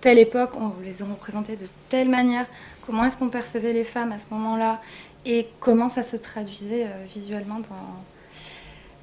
telle 0.00 0.18
époque 0.18 0.50
on 0.56 0.72
les 0.82 1.02
ont 1.02 1.08
représentés 1.08 1.56
de 1.56 1.66
telle 1.88 2.08
manière, 2.08 2.46
comment 2.86 3.04
est-ce 3.04 3.16
qu'on 3.16 3.28
percevait 3.28 3.72
les 3.72 3.84
femmes 3.84 4.12
à 4.12 4.18
ce 4.18 4.26
moment-là, 4.30 4.80
et 5.24 5.48
comment 5.60 5.88
ça 5.88 6.02
se 6.02 6.16
traduisait 6.16 6.84
euh, 6.84 7.04
visuellement 7.12 7.60
dans, 7.60 8.04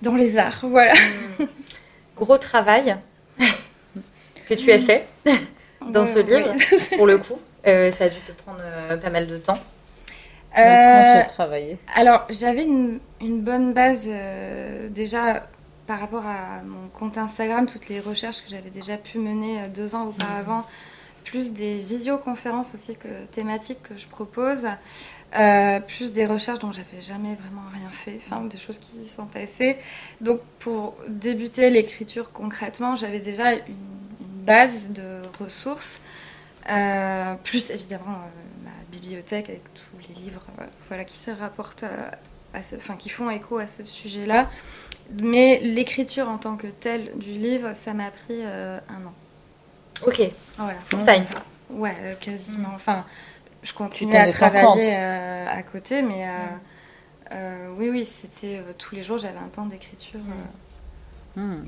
dans 0.02 0.16
les 0.16 0.38
arts, 0.38 0.60
voilà. 0.64 0.94
Mmh. 0.94 1.44
Gros 2.18 2.38
travail 2.38 2.98
que 4.48 4.54
tu 4.56 4.72
as 4.72 4.80
fait 4.80 5.08
dans 5.90 6.06
ce 6.06 6.20
livre, 6.20 6.54
pour 6.98 7.08
le 7.08 7.18
coup. 7.18 7.40
Euh, 7.68 7.92
ça 7.92 8.06
a 8.06 8.10
dû 8.10 8.20
te 8.20 8.32
prendre 8.32 8.62
euh, 8.62 8.98
pas 8.98 9.10
mal 9.10 9.28
de 9.28 9.38
temps. 9.38 9.60
Euh, 10.58 11.24
travaillé 11.28 11.78
Alors, 11.96 12.26
j'avais 12.30 12.64
une, 12.64 13.00
bonne 13.22 13.74
base 13.74 14.08
euh, 14.10 14.90
déjà 14.90 15.48
par 15.86 16.00
rapport 16.00 16.26
à 16.26 16.64
mon 16.66 16.88
compte 16.90 17.18
Instagram, 17.18 17.66
toutes 17.66 17.88
les 17.88 18.00
recherches 18.00 18.42
que 18.42 18.50
j'avais 18.50 18.70
déjà 18.70 18.98
pu 18.98 19.20
mener 19.20 19.68
deux 19.70 19.96
ans 19.96 20.08
auparavant, 20.08 20.64
plus 21.24 21.52
des 21.52 21.80
visioconférences 21.80 22.74
aussi 22.74 22.96
que 22.96 23.26
thématiques 23.32 23.82
que 23.84 23.98
je 23.98 24.08
propose. 24.08 24.68
Euh, 25.38 25.80
plus 25.80 26.12
des 26.12 26.26
recherches 26.26 26.58
dont 26.58 26.72
j'avais 26.72 27.02
jamais 27.02 27.36
vraiment 27.36 27.62
rien 27.72 27.92
fait, 27.92 28.18
enfin 28.18 28.42
des 28.42 28.58
choses 28.58 28.80
qui 28.80 29.06
s'entassaient. 29.06 29.78
Donc 30.22 30.42
pour 30.58 30.96
débuter 31.08 31.70
l'écriture 31.70 32.32
concrètement, 32.32 32.96
j'avais 32.96 33.20
déjà 33.20 33.54
une, 33.54 33.76
base 34.46 34.90
de 34.90 35.22
ressources, 35.40 36.02
euh, 36.72 37.36
plus 37.44 37.70
évidemment 37.70 38.16
euh, 38.16 38.64
ma 38.64 38.72
bibliothèque 38.92 39.50
avec 39.50 39.62
tous 39.76 40.08
les 40.08 40.20
livres 40.20 40.42
voilà, 40.88 41.04
qui 41.06 41.20
se 41.20 41.30
rapportent 41.30 41.86
à 42.56 42.64
ce, 42.64 42.78
enfin 42.78 42.96
qui 42.96 43.10
font 43.10 43.30
écho 43.30 43.60
à 43.60 43.68
ce 43.68 43.86
sujet-là. 43.86 44.50
Mais 45.22 45.60
l'écriture 45.60 46.30
en 46.30 46.40
tant 46.40 46.58
que 46.58 46.66
telle 46.66 47.12
du 47.18 47.34
livre, 47.34 47.76
ça 47.76 47.94
m'a 47.94 48.10
pris 48.10 48.44
un 48.44 49.06
an. 49.06 49.14
Ok. 50.08 50.22
Voilà. 50.58 50.80
Full 50.80 51.06
time. 51.06 51.26
Ouais, 51.70 52.18
quasiment. 52.20 52.70
Enfin, 52.74 53.06
je 53.62 53.74
continue 53.74 54.16
à 54.16 54.28
travailler 54.28 54.96
euh, 54.96 55.46
à 55.48 55.64
côté, 55.64 56.02
mais 56.02 56.28
euh, 56.28 56.32
euh, 57.34 57.74
oui, 57.78 57.90
oui, 57.90 58.06
c'était 58.06 58.62
tous 58.78 58.96
les 58.96 59.04
jours, 59.04 59.18
j'avais 59.18 59.38
un 59.38 59.50
temps 59.50 59.66
d'écriture. 59.66 60.20
Hmm. 61.36 61.64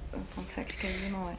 quasiment, 0.55 1.25
ouais. 1.27 1.35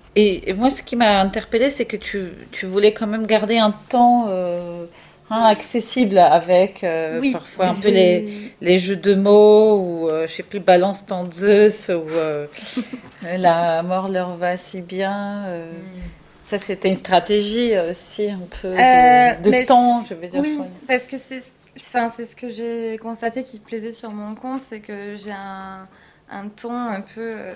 et, 0.47 0.53
moi, 0.55 0.71
ce 0.71 0.83
qui 0.83 0.97
m'a 0.97 1.21
interpellée, 1.21 1.71
c'est 1.71 1.85
que 1.85 1.97
tu, 1.97 2.33
tu, 2.51 2.67
voulais 2.67 2.93
quand 2.93 3.07
même 3.07 3.27
garder 3.27 3.59
un 3.59 3.73
temps 3.73 4.29
hein, 4.29 5.43
accessible 5.43 6.19
avec 6.19 6.87
parfois 7.33 7.69
un 7.69 7.75
peu 7.75 7.89
les, 7.89 8.55
les, 8.61 8.79
jeux 8.79 8.97
de 8.97 9.15
mots 9.15 9.79
ou, 9.79 10.09
je 10.11 10.33
sais 10.33 10.45
plus, 10.45 10.61
Balance 10.61 11.05
Zeus 11.33 11.91
ou 11.91 12.07
La 13.39 13.83
mort 13.83 14.09
leur 14.09 14.37
va 14.37 14.57
si 14.57 14.81
bien. 14.81 15.47
Hmm. 15.47 16.22
Ça, 16.53 16.59
c'était 16.59 16.91
une 16.91 16.97
stratégie 16.97 17.79
aussi, 17.79 18.29
un 18.29 18.47
peu 18.61 18.69
de, 18.69 19.55
euh, 19.55 19.65
temps, 19.65 20.03
je 20.03 20.13
veux 20.13 20.29
dire. 20.29 20.39
Oui, 20.39 20.61
parce 20.87 21.07
que 21.07 21.17
c'est 21.17 21.41
enfin, 21.79 22.11
ce 22.11 22.37
que 22.37 22.47
j'ai 22.47 22.99
constaté 22.99 23.43
qui 23.43 23.59
plaisait 23.59 23.91
sur 23.91 24.11
mon 24.11 24.35
compte, 24.35 24.61
c'est 24.61 24.81
que 24.81 25.17
j'ai 25.17 25.33
un, 25.33 25.89
un, 26.29 26.49
ton 26.51 26.75
un 26.75 27.01
peu. 27.01 27.33
Euh, 27.35 27.55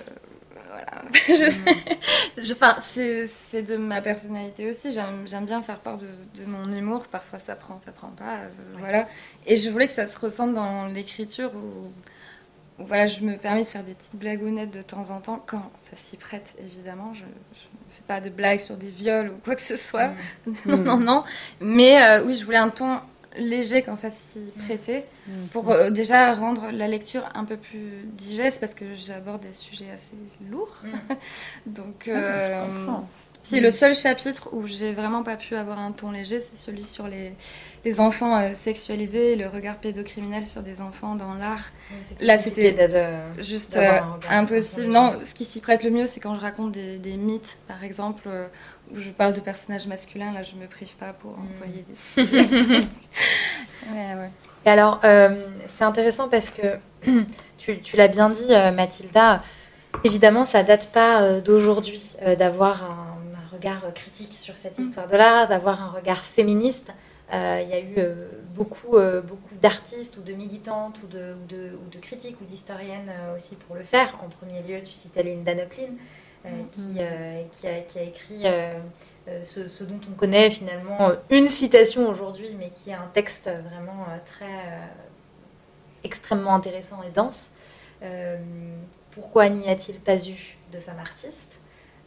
voilà. 0.71 1.03
je 2.39 2.53
enfin, 2.53 2.75
c'est 2.79 3.61
de 3.61 3.75
ma 3.75 4.01
personnalité 4.01 4.67
aussi. 4.67 4.91
J'aime 4.91 5.45
bien 5.45 5.61
faire 5.61 5.77
part 5.77 5.99
de, 5.99 6.07
de, 6.33 6.45
mon 6.45 6.67
humour. 6.75 7.05
Parfois, 7.05 7.37
ça 7.37 7.55
prend, 7.55 7.77
ça 7.77 7.91
prend 7.91 8.09
pas. 8.09 8.37
Euh, 8.37 8.47
voilà. 8.79 9.07
Et 9.45 9.55
je 9.55 9.69
voulais 9.69 9.85
que 9.85 9.93
ça 9.93 10.07
se 10.07 10.17
ressente 10.17 10.55
dans 10.55 10.87
l'écriture 10.87 11.51
où 11.53 12.83
voilà, 12.83 13.05
je 13.05 13.21
me 13.21 13.37
permets 13.37 13.61
de 13.61 13.67
faire 13.67 13.83
des 13.83 13.93
petites 13.93 14.15
blagounettes 14.15 14.71
de 14.71 14.81
temps 14.81 15.11
en 15.11 15.21
temps, 15.21 15.43
quand 15.45 15.71
ça 15.77 15.95
s'y 15.95 16.17
prête, 16.17 16.55
évidemment. 16.59 17.13
Je 17.13 17.21
pas 18.07 18.21
de 18.21 18.29
blagues 18.29 18.59
sur 18.59 18.77
des 18.77 18.89
viols 18.89 19.29
ou 19.29 19.37
quoi 19.43 19.55
que 19.55 19.61
ce 19.61 19.77
soit. 19.77 20.07
Mm. 20.45 20.51
non, 20.65 20.77
non, 20.77 20.99
non. 20.99 21.23
Mais 21.59 22.01
euh, 22.01 22.23
oui, 22.25 22.33
je 22.33 22.45
voulais 22.45 22.57
un 22.57 22.69
ton 22.69 22.99
léger 23.37 23.83
quand 23.83 23.95
ça 23.95 24.09
s'y 24.09 24.39
prêtait, 24.65 25.05
mm. 25.27 25.31
pour 25.51 25.69
euh, 25.69 25.89
déjà 25.89 26.33
rendre 26.33 26.71
la 26.71 26.87
lecture 26.87 27.29
un 27.35 27.45
peu 27.45 27.57
plus 27.57 28.03
digeste, 28.05 28.59
parce 28.59 28.73
que 28.73 28.85
j'aborde 28.93 29.41
des 29.41 29.51
sujets 29.51 29.91
assez 29.91 30.15
lourds. 30.49 30.77
Mm. 30.83 31.13
Donc, 31.67 32.09
ah, 32.11 32.17
euh, 32.17 32.65
si 33.47 33.61
le 33.61 33.69
seul 33.69 33.95
chapitre 33.95 34.49
où 34.51 34.67
j'ai 34.67 34.93
vraiment 34.93 35.23
pas 35.23 35.37
pu 35.37 35.55
avoir 35.55 35.79
un 35.79 35.91
ton 35.91 36.11
léger, 36.11 36.39
c'est 36.39 36.57
celui 36.57 36.83
sur 36.83 37.07
les, 37.07 37.33
les 37.85 37.99
enfants 38.01 38.37
euh, 38.37 38.53
sexualisés, 38.53 39.37
le 39.37 39.47
regard 39.47 39.77
pédocriminel 39.77 40.45
sur 40.45 40.61
des 40.61 40.81
enfants 40.81 41.15
dans 41.15 41.33
l'art. 41.33 41.71
Là, 42.19 42.37
c'était 42.37 42.75
juste 43.39 43.77
euh, 43.77 43.99
impossible. 44.29 44.87
Non, 44.87 45.19
ce 45.23 45.33
qui 45.33 45.45
s'y 45.45 45.61
prête 45.61 45.83
le 45.83 45.91
mieux, 45.91 46.05
c'est 46.05 46.19
quand 46.19 46.35
je 46.35 46.41
raconte 46.41 46.73
des, 46.73 47.17
mythes, 47.17 47.59
par 47.67 47.83
exemple, 47.85 48.23
euh, 48.27 48.47
où 48.93 48.99
je 48.99 49.09
parle 49.11 49.33
de 49.33 49.39
personnages 49.39 49.87
masculins. 49.87 50.33
Là, 50.33 50.43
je 50.43 50.55
me 50.55 50.67
prive 50.67 50.95
pas 50.95 51.13
pour 51.13 51.31
mm. 51.31 51.47
envoyer 51.55 51.85
des 51.87 51.93
petits. 52.25 52.87
Et 54.65 54.69
alors, 54.69 54.99
c'est 55.67 55.85
intéressant 55.85 56.27
parce 56.27 56.51
que 56.51 56.75
tu, 57.57 57.79
tu 57.79 57.95
l'as 57.95 58.09
bien 58.09 58.29
dit, 58.29 58.47
Mathilda. 58.75 59.41
Évidemment, 60.03 60.43
ça 60.43 60.61
date 60.61 60.91
pas 60.91 61.39
d'aujourd'hui 61.39 62.17
d'avoir 62.37 62.83
un 62.83 63.06
regard 63.57 63.93
critique 63.93 64.33
sur 64.33 64.55
cette 64.55 64.79
histoire 64.79 65.07
de 65.07 65.17
l'art, 65.17 65.47
d'avoir 65.47 65.81
un 65.81 65.91
regard 65.91 66.23
féministe. 66.23 66.93
Euh, 67.33 67.61
il 67.61 67.69
y 67.69 67.73
a 67.73 67.79
eu 67.79 67.95
euh, 67.97 68.29
beaucoup, 68.55 68.95
euh, 68.95 69.21
beaucoup 69.21 69.53
d'artistes 69.61 70.15
ou 70.17 70.21
de 70.21 70.31
militantes 70.31 71.01
ou 71.03 71.07
de, 71.07 71.35
ou 71.35 71.89
de, 71.89 71.99
critiques 71.99 72.39
ou 72.41 72.45
d'historiennes 72.45 73.11
aussi 73.35 73.55
pour 73.55 73.75
le 73.75 73.83
faire. 73.83 74.17
En 74.23 74.29
premier 74.29 74.61
lieu, 74.61 74.81
tu 74.81 74.93
citais 74.93 75.23
Linda 75.23 75.53
Nochlin, 75.53 75.95
qui, 76.71 76.81
mm-hmm. 76.81 77.49
qui, 77.51 77.67
a, 77.67 77.81
qui, 77.81 77.99
a, 77.99 78.03
écrit 78.03 78.43
ce, 79.43 79.67
ce, 79.67 79.83
dont 79.83 79.99
on 80.09 80.13
connaît 80.13 80.49
finalement 80.49 81.11
une 81.29 81.45
citation 81.45 82.07
aujourd'hui, 82.07 82.55
mais 82.57 82.69
qui 82.69 82.91
est 82.91 82.93
un 82.93 83.09
texte 83.13 83.49
vraiment 83.69 84.05
très 84.25 84.63
extrêmement 86.05 86.55
intéressant 86.55 87.03
et 87.03 87.09
dense. 87.09 87.55
pourquoi 89.11 89.49
n'y 89.49 89.67
a-t-il 89.67 89.99
pas 89.99 90.25
eu 90.25 90.57
de 90.71 90.79
femmes 90.79 90.99
artistes? 90.99 91.56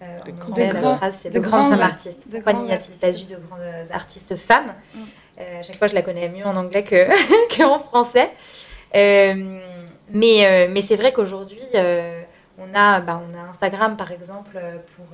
Euh, 0.03 0.19
de, 0.25 0.95
phrase, 0.97 1.19
c'est 1.21 1.31
de, 1.31 1.41
grandes 1.41 1.75
femmes 1.75 1.83
artistes. 1.83 2.27
Pourquoi 2.31 2.55
n'y 2.55 2.73
a-t-il 2.73 2.99
pas 2.99 3.11
eu 3.11 3.25
de 3.25 3.37
grandes 3.37 3.91
artistes 3.91 4.35
femmes 4.37 4.75
mm. 4.95 4.99
euh, 5.41 5.61
À 5.61 5.63
chaque 5.63 5.77
fois, 5.77 5.89
je 5.89 5.95
la 5.95 6.01
connais 6.01 6.29
mieux 6.31 6.47
en 6.47 6.57
anglais 6.57 6.85
que 6.85 7.07
qu'en 7.57 7.79
français. 7.79 8.31
Euh, 8.97 9.61
mais 10.13 10.69
mais 10.73 10.83
c'est 10.83 10.97
vrai 10.97 11.13
qu'aujourd'hui, 11.13 11.61
on, 11.75 12.75
a, 12.75 13.01
bah, 13.01 13.23
on 13.29 13.39
a 13.39 13.43
Instagram, 13.51 13.97
par 13.97 14.11
exemple, 14.11 14.59
pour, 14.97 15.07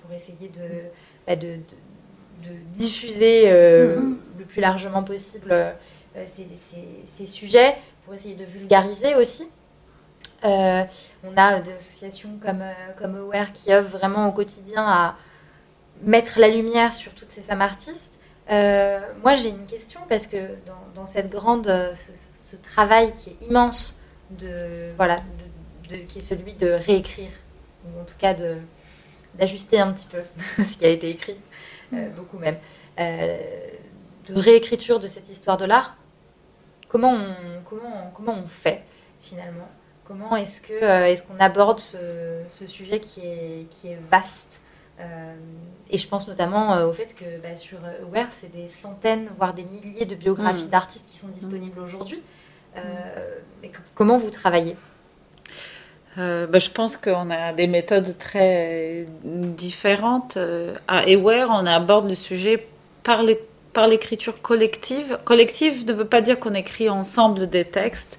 pour 0.00 0.14
essayer 0.14 0.48
de, 0.48 0.84
bah, 1.26 1.34
de, 1.34 1.56
de, 2.44 2.54
diffuser 2.76 3.46
mm-hmm. 3.46 4.16
le 4.38 4.44
plus 4.44 4.60
largement 4.60 5.02
possible 5.02 5.54
ces, 6.26 6.46
ces, 6.54 6.84
ces, 7.06 7.26
sujets, 7.26 7.76
pour 8.04 8.14
essayer 8.14 8.36
de 8.36 8.44
vulgariser 8.44 9.16
aussi. 9.16 9.48
Euh, 10.44 10.84
on 11.24 11.36
a 11.36 11.60
des 11.60 11.72
associations 11.72 12.38
comme, 12.40 12.62
euh, 12.62 12.72
comme 12.96 13.16
Aware 13.16 13.52
qui 13.52 13.72
œuvrent 13.72 13.98
vraiment 13.98 14.28
au 14.28 14.32
quotidien 14.32 14.84
à 14.86 15.16
mettre 16.02 16.38
la 16.38 16.48
lumière 16.48 16.94
sur 16.94 17.12
toutes 17.14 17.30
ces 17.30 17.42
femmes 17.42 17.60
artistes. 17.62 18.18
Euh, 18.50 19.00
moi, 19.22 19.34
j'ai 19.34 19.48
une 19.50 19.66
question 19.66 20.00
parce 20.08 20.26
que 20.26 20.36
dans, 20.94 21.06
cette 21.06 21.30
grande, 21.30 21.66
ce 22.34 22.56
travail 22.56 23.12
qui 23.12 23.30
est 23.30 23.46
immense, 23.46 24.00
de, 24.30 24.92
voilà, 24.96 25.22
de, 25.88 25.96
de- 25.96 26.02
qui 26.02 26.18
est 26.18 26.22
celui 26.22 26.52
de 26.54 26.68
réécrire, 26.70 27.30
ou 27.86 28.00
en 28.00 28.04
tout 28.04 28.16
cas 28.18 28.34
de 28.34 28.56
d'ajuster 29.34 29.78
un 29.78 29.92
petit 29.92 30.06
peu 30.06 30.18
ce 30.64 30.76
qui 30.76 30.84
a 30.84 30.88
été 30.88 31.10
écrit, 31.10 31.40
euh, 31.92 32.08
beaucoup 32.10 32.38
même, 32.38 32.56
de 32.98 34.34
réécriture 34.34 34.98
de 34.98 35.06
cette 35.06 35.28
histoire 35.28 35.56
de 35.56 35.64
l'art. 35.64 35.96
Comment 36.88 37.12
on, 37.12 37.62
comment, 37.68 38.10
comment 38.16 38.34
on 38.44 38.48
fait 38.48 38.82
finalement? 39.20 39.68
Comment 40.08 40.34
est-ce 40.36 40.60
que 40.62 40.72
euh, 40.72 41.06
est-ce 41.06 41.22
qu'on 41.22 41.38
aborde 41.38 41.78
ce, 41.80 41.96
ce 42.48 42.66
sujet 42.66 42.98
qui 42.98 43.20
est, 43.20 43.66
qui 43.70 43.88
est 43.88 43.98
vaste 44.10 44.60
Euh, 45.00 45.04
Et 45.90 45.98
je 45.98 46.08
pense 46.08 46.26
notamment 46.26 46.74
euh, 46.74 46.86
au 46.86 46.92
fait 46.92 47.14
que 47.14 47.24
bah, 47.42 47.54
sur 47.56 47.78
Aware, 48.02 48.28
c'est 48.30 48.50
des 48.52 48.68
centaines, 48.68 49.28
voire 49.36 49.52
des 49.54 49.64
milliers 49.64 50.06
de 50.06 50.14
biographies 50.14 50.64
Mm. 50.66 50.70
d'artistes 50.70 51.08
qui 51.10 51.18
sont 51.18 51.28
disponibles 51.28 51.78
aujourd'hui. 51.80 52.20
Euh, 52.76 52.80
et 53.62 53.68
que- 53.68 53.78
comment 53.94 54.16
vous 54.16 54.30
travaillez? 54.30 54.76
Bah, 56.16 56.58
je 56.58 56.70
pense 56.70 56.96
qu'on 56.96 57.30
a 57.30 57.52
des 57.52 57.68
méthodes 57.68 58.18
très 58.18 59.06
différentes. 59.22 60.36
À 60.88 60.98
Aware, 61.08 61.48
on 61.52 61.64
aborde 61.64 62.08
le 62.08 62.16
sujet 62.16 62.66
par 63.04 63.22
les- 63.22 63.38
par 63.72 63.86
l'écriture 63.86 64.42
collective. 64.42 65.18
Collective 65.24 65.86
ne 65.86 65.92
veut 65.92 66.06
pas 66.06 66.20
dire 66.20 66.40
qu'on 66.40 66.54
écrit 66.54 66.88
ensemble 66.88 67.46
des 67.48 67.64
textes. 67.64 68.18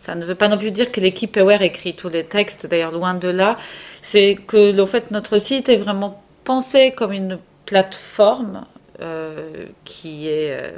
Ça 0.00 0.14
ne 0.14 0.24
veut 0.24 0.34
pas 0.34 0.48
non 0.48 0.56
plus 0.56 0.70
dire 0.70 0.90
que 0.90 0.98
l'équipe 0.98 1.36
Aware 1.36 1.60
écrit 1.60 1.94
tous 1.94 2.08
les 2.08 2.24
textes, 2.24 2.66
d'ailleurs 2.66 2.90
loin 2.90 3.12
de 3.12 3.28
là. 3.28 3.58
C'est 4.00 4.34
que 4.34 4.80
en 4.80 4.86
fait, 4.86 5.10
notre 5.10 5.36
site 5.36 5.68
est 5.68 5.76
vraiment 5.76 6.22
pensé 6.42 6.92
comme 6.96 7.12
une 7.12 7.38
plateforme 7.66 8.64
euh, 9.02 9.66
qui 9.84 10.26
est 10.26 10.52
euh, 10.58 10.70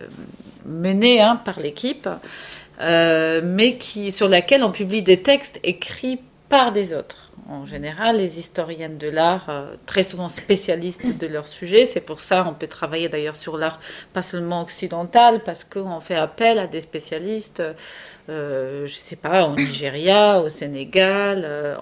menée 0.66 1.20
hein, 1.20 1.36
par 1.36 1.60
l'équipe, 1.60 2.08
euh, 2.80 3.40
mais 3.44 3.78
qui, 3.78 4.10
sur 4.10 4.28
laquelle 4.28 4.64
on 4.64 4.72
publie 4.72 5.02
des 5.02 5.22
textes 5.22 5.60
écrits 5.62 6.18
par 6.48 6.72
des 6.72 6.92
autres. 6.92 7.30
En 7.48 7.64
général, 7.64 8.16
les 8.16 8.40
historiennes 8.40 8.98
de 8.98 9.08
l'art, 9.08 9.48
très 9.86 10.02
souvent 10.02 10.28
spécialistes 10.28 11.16
de 11.16 11.26
leur 11.28 11.46
sujet, 11.46 11.86
c'est 11.86 12.00
pour 12.00 12.20
ça 12.20 12.44
on 12.48 12.54
peut 12.54 12.66
travailler 12.66 13.08
d'ailleurs 13.08 13.36
sur 13.36 13.56
l'art 13.56 13.80
pas 14.12 14.22
seulement 14.22 14.62
occidental, 14.62 15.42
parce 15.44 15.64
qu'on 15.64 16.00
fait 16.00 16.16
appel 16.16 16.58
à 16.58 16.66
des 16.66 16.80
spécialistes, 16.80 17.62
euh, 18.28 18.86
je 18.86 18.94
sais 18.94 19.16
pas, 19.16 19.46
au 19.46 19.56
Nigeria, 19.56 20.40
au 20.40 20.48
Sénégal, 20.48 21.42
euh, 21.44 21.76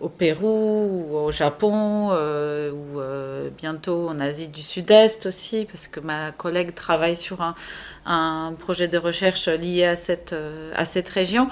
au 0.00 0.08
Pérou, 0.08 1.08
ou 1.10 1.16
au 1.16 1.30
Japon, 1.30 2.10
euh, 2.12 2.70
ou 2.70 3.00
euh, 3.00 3.50
bientôt 3.56 4.08
en 4.08 4.18
Asie 4.20 4.48
du 4.48 4.62
Sud-Est 4.62 5.26
aussi, 5.26 5.66
parce 5.66 5.86
que 5.86 6.00
ma 6.00 6.32
collègue 6.32 6.74
travaille 6.74 7.16
sur 7.16 7.42
un, 7.42 7.54
un 8.06 8.54
projet 8.58 8.88
de 8.88 8.98
recherche 8.98 9.48
lié 9.48 9.84
à 9.84 9.96
cette, 9.96 10.32
euh, 10.32 10.72
à 10.74 10.84
cette 10.84 11.08
région. 11.08 11.48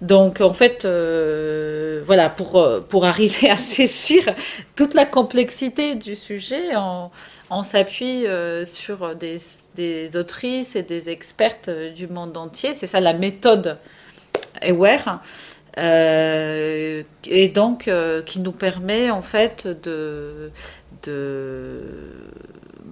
Donc, 0.00 0.40
en 0.40 0.52
fait, 0.52 0.84
euh, 0.84 2.02
voilà, 2.06 2.28
pour, 2.28 2.56
euh, 2.56 2.80
pour 2.80 3.04
arriver 3.04 3.50
à 3.50 3.56
saisir 3.56 4.24
toute 4.76 4.94
la 4.94 5.06
complexité 5.06 5.94
du 5.94 6.14
sujet, 6.14 6.76
on, 6.76 7.10
on 7.50 7.62
s'appuie 7.62 8.24
sur 8.64 9.14
des, 9.16 9.36
des 9.74 10.16
autrices 10.16 10.76
et 10.76 10.82
des 10.82 11.10
expertes 11.10 11.70
du 11.70 12.06
monde 12.06 12.36
entier. 12.36 12.74
C'est 12.74 12.86
ça 12.86 13.00
la 13.00 13.12
méthode 13.12 13.78
Aware. 14.62 15.20
Euh, 15.78 17.02
et 17.26 17.48
donc, 17.48 17.90
qui 18.24 18.40
nous 18.40 18.52
permet, 18.52 19.10
en 19.10 19.22
fait, 19.22 19.66
de. 19.66 20.50
de 21.02 21.82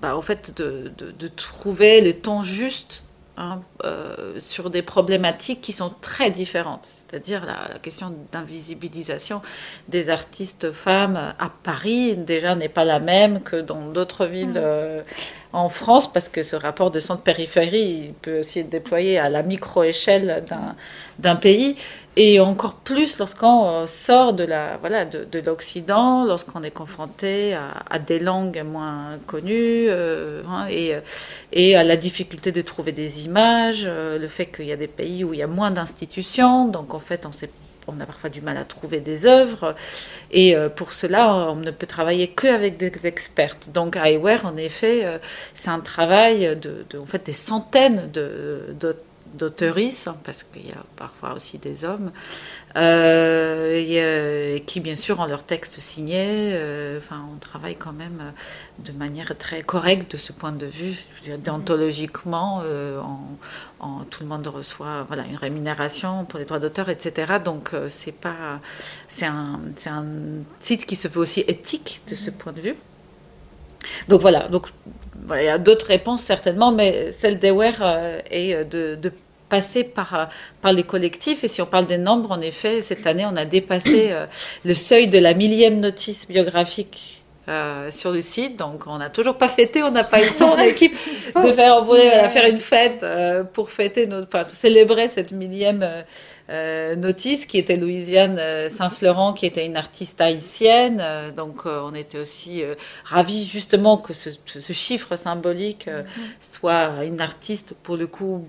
bah, 0.04 0.14
en 0.16 0.22
fait, 0.22 0.42
de, 0.60 0.92
de, 0.98 1.06
de 1.12 1.28
trouver 1.28 2.00
le 2.02 2.12
temps 2.12 2.42
juste 2.42 3.02
hein, 3.38 3.62
euh, 3.84 4.38
sur 4.38 4.68
des 4.68 4.82
problématiques 4.82 5.62
qui 5.66 5.72
sont 5.72 5.92
très 6.00 6.30
différentes. 6.30 6.86
C'est-à-dire 7.08 7.44
la, 7.46 7.58
la 7.72 7.78
question 7.78 8.12
d'invisibilisation 8.32 9.40
des 9.88 10.10
artistes 10.10 10.72
femmes 10.72 11.16
à 11.38 11.48
Paris, 11.62 12.16
déjà, 12.16 12.54
n'est 12.54 12.68
pas 12.68 12.84
la 12.84 13.00
même 13.00 13.40
que 13.40 13.56
dans 13.70 13.82
d'autres 13.96 14.26
villes 14.26 14.56
euh, 14.56 15.02
en 15.52 15.68
France, 15.68 16.12
parce 16.12 16.28
que 16.28 16.42
ce 16.42 16.56
rapport 16.56 16.90
de 16.90 16.98
centre-périphérie, 16.98 17.88
il 18.08 18.12
peut 18.24 18.40
aussi 18.40 18.58
être 18.60 18.68
déployé 18.70 19.18
à 19.18 19.28
la 19.30 19.42
micro-échelle 19.42 20.44
d'un- 20.50 20.74
d'un 21.18 21.36
pays. 21.36 21.76
Et 22.16 22.38
encore 22.38 22.74
plus 22.76 23.18
lorsqu'on 23.18 23.66
euh, 23.66 23.86
sort 23.88 24.34
de 24.34 24.44
la 24.44 24.76
voilà 24.76 25.04
de, 25.04 25.24
de 25.24 25.40
l'Occident, 25.40 26.24
lorsqu'on 26.24 26.62
est 26.62 26.70
confronté 26.70 27.54
à, 27.54 27.98
des 27.98 28.20
langues 28.20 28.62
moins 28.64 29.18
connues 29.26 29.86
euh, 29.88 30.42
hein, 30.48 30.66
et, 30.70 30.94
euh, 30.94 31.00
et 31.52 31.74
à 31.74 31.82
la 31.82 31.96
difficulté 31.96 32.52
de 32.52 32.60
trouver 32.62 32.92
des 32.92 33.24
images, 33.24 33.84
le 33.86 34.28
fait 34.28 34.46
qu'il 34.46 34.66
y 34.66 34.72
a 34.72 34.76
des 34.76 34.86
pays 34.86 35.24
où 35.24 35.34
il 35.34 35.40
y 35.40 35.42
a 35.42 35.48
moins 35.48 35.72
d'institutions, 35.72 36.68
donc 36.68 36.94
en 36.94 37.00
fait 37.00 37.26
on 37.26 37.32
sait 37.32 37.50
on 37.86 38.00
a 38.00 38.06
parfois 38.06 38.30
du 38.30 38.40
mal 38.40 38.56
à 38.56 38.64
trouver 38.64 39.00
des 39.00 39.26
œuvres. 39.26 39.74
Et 40.30 40.56
pour 40.74 40.94
cela, 40.94 41.50
on 41.50 41.56
ne 41.56 41.70
peut 41.70 41.86
travailler 41.86 42.28
qu'avec 42.28 42.78
des 42.78 43.06
expertes. 43.06 43.70
Donc, 43.74 43.96
à 43.96 44.04
Aware, 44.04 44.46
en 44.46 44.56
effet, 44.56 45.04
c'est 45.52 45.68
un 45.68 45.80
travail 45.80 46.56
de, 46.56 46.86
en 46.98 47.04
fait, 47.04 47.26
des 47.26 47.34
centaines 47.34 48.10
de, 48.10 48.74
d'aut- 48.80 48.94
d'auteuristes, 49.34 50.08
parce 50.24 50.44
qu'il 50.44 50.66
y 50.66 50.72
a 50.72 50.84
parfois 50.96 51.34
aussi 51.34 51.58
des 51.58 51.84
hommes, 51.84 52.12
euh, 52.76 53.76
et, 53.78 54.02
euh, 54.02 54.58
qui, 54.60 54.80
bien 54.80 54.96
sûr, 54.96 55.20
ont 55.20 55.26
leurs 55.26 55.44
textes 55.44 55.80
signés. 55.80 56.52
euh, 56.54 56.98
Enfin, 56.98 57.26
on 57.34 57.38
travaille 57.38 57.76
quand 57.76 57.92
même 57.92 58.18
euh, 58.20 58.30
de 58.84 58.92
manière 58.92 59.36
très 59.38 59.62
correcte 59.62 60.12
de 60.12 60.16
ce 60.16 60.32
point 60.32 60.52
de 60.52 60.66
vue, 60.66 60.96
déontologiquement. 61.38 62.58
en, 62.60 63.20
en- 63.80 64.04
tout 64.10 64.22
le 64.22 64.28
monde 64.28 64.46
reçoit 64.46 65.04
voilà, 65.08 65.24
une 65.24 65.36
rémunération 65.36 66.24
pour 66.24 66.38
les 66.38 66.44
droits 66.44 66.58
d'auteur, 66.58 66.88
etc. 66.88 67.34
Donc, 67.44 67.70
c'est 67.88 68.12
pas, 68.12 68.60
c'est 69.08 69.26
un, 69.26 69.60
c'est 69.76 69.90
un 69.90 70.04
site 70.60 70.86
qui 70.86 70.96
se 70.96 71.08
veut 71.08 71.20
aussi 71.20 71.40
éthique 71.46 72.02
de 72.08 72.14
ce 72.14 72.30
point 72.30 72.52
de 72.52 72.60
vue. 72.60 72.76
Donc 74.08 74.20
voilà, 74.20 74.48
donc 74.48 74.68
il 75.30 75.44
y 75.44 75.48
a 75.48 75.58
d'autres 75.58 75.86
réponses 75.86 76.22
certainement, 76.22 76.72
mais 76.72 77.12
celle 77.12 77.38
d'Eware 77.38 77.82
est 78.30 78.64
de, 78.64 78.94
de 78.96 79.12
passer 79.48 79.84
par, 79.84 80.14
euh, 80.14 80.24
par 80.62 80.72
les 80.72 80.84
collectifs. 80.84 81.44
Et 81.44 81.48
si 81.48 81.62
on 81.62 81.66
parle 81.66 81.86
des 81.86 81.98
nombres, 81.98 82.32
en 82.32 82.40
effet, 82.40 82.82
cette 82.82 83.06
année, 83.06 83.26
on 83.26 83.36
a 83.36 83.44
dépassé 83.44 84.08
euh, 84.10 84.26
le 84.64 84.74
seuil 84.74 85.08
de 85.08 85.18
la 85.18 85.34
millième 85.34 85.80
notice 85.80 86.26
biographique. 86.28 87.24
euh, 87.48 87.90
sur 87.90 88.10
le 88.10 88.22
site, 88.22 88.58
donc 88.58 88.84
on 88.86 88.98
n'a 88.98 89.10
toujours 89.10 89.36
pas 89.36 89.48
fêté, 89.48 89.82
on 89.82 89.90
n'a 89.90 90.04
pas 90.04 90.22
eu 90.22 90.24
le 90.24 90.36
temps 90.36 90.54
en 90.54 90.58
équipe 90.58 90.94
de 91.36 91.52
faire, 91.52 91.76
on 91.78 91.82
voulait 91.82 92.08
voilà, 92.08 92.28
faire 92.28 92.46
une 92.46 92.58
fête 92.58 93.02
euh, 93.02 93.44
pour 93.44 93.70
fêter, 93.70 94.06
notre, 94.06 94.28
enfin, 94.28 94.44
pour 94.44 94.54
célébrer 94.54 95.08
cette 95.08 95.32
millième 95.32 95.86
euh, 96.50 96.96
notice 96.96 97.46
qui 97.46 97.58
était 97.58 97.76
Louisiane 97.76 98.68
Saint-Florent, 98.68 99.32
qui 99.32 99.46
était 99.46 99.64
une 99.64 99.76
artiste 99.76 100.20
haïtienne. 100.20 101.02
Donc 101.36 101.66
on 101.66 101.94
était 101.94 102.18
aussi 102.18 102.62
ravis 103.04 103.44
justement 103.44 103.98
que 103.98 104.12
ce, 104.12 104.30
chiffre 104.72 105.16
symbolique 105.16 105.88
euh, 105.88 106.02
soit 106.40 107.04
une 107.04 107.20
artiste 107.20 107.74
pour 107.82 107.96
le 107.96 108.06
coup 108.06 108.46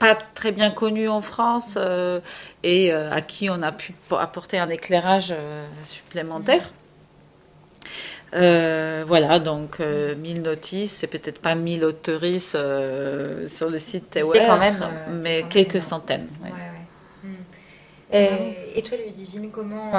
pas 0.00 0.16
très 0.34 0.50
bien 0.50 0.70
connue 0.70 1.08
en 1.08 1.20
France 1.22 1.74
euh, 1.76 2.20
et 2.64 2.92
euh, 2.92 3.12
à 3.12 3.20
qui 3.20 3.48
on 3.50 3.62
a 3.62 3.70
pu 3.70 3.92
po- 4.08 4.16
apporter 4.16 4.58
un 4.58 4.68
éclairage 4.68 5.28
euh, 5.30 5.64
supplémentaire. 5.84 6.72
Voilà, 9.06 9.38
donc 9.40 9.80
euh, 9.80 10.14
1000 10.14 10.42
notices, 10.42 10.92
c'est 10.92 11.06
peut-être 11.06 11.40
pas 11.40 11.54
1000 11.54 11.84
autoristes 11.84 12.56
sur 13.46 13.68
le 13.70 13.78
site 13.78 14.18
quand 14.46 14.58
même, 14.58 14.76
c'est 15.16 15.22
mais 15.22 15.42
quand 15.42 15.48
quelques 15.48 15.80
centaines. 15.82 16.28
ouais. 16.42 16.50
Ouais, 16.50 16.56
ouais. 18.12 18.72
Et 18.74 18.82
toi, 18.82 18.96
Ludivine, 18.98 19.50
comment, 19.50 19.92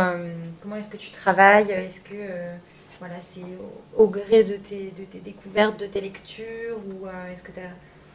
comment 0.61 0.75
est-ce 0.77 0.89
que 0.89 0.97
tu 0.97 1.11
travailles? 1.11 1.71
Est-ce 1.71 2.01
que 2.01 2.15
voilà, 2.99 3.15
c'est 3.21 3.41
au, 3.41 4.03
au 4.03 4.07
gré 4.07 4.43
de 4.43 4.55
tes, 4.57 4.91
de 4.97 5.03
tes 5.11 5.19
découvertes, 5.19 5.79
de 5.79 5.87
tes 5.87 6.01
lectures 6.01 6.77
Ou 6.77 7.07
est-ce 7.31 7.43
que 7.43 7.51
tu 7.51 7.59
as 7.59 7.71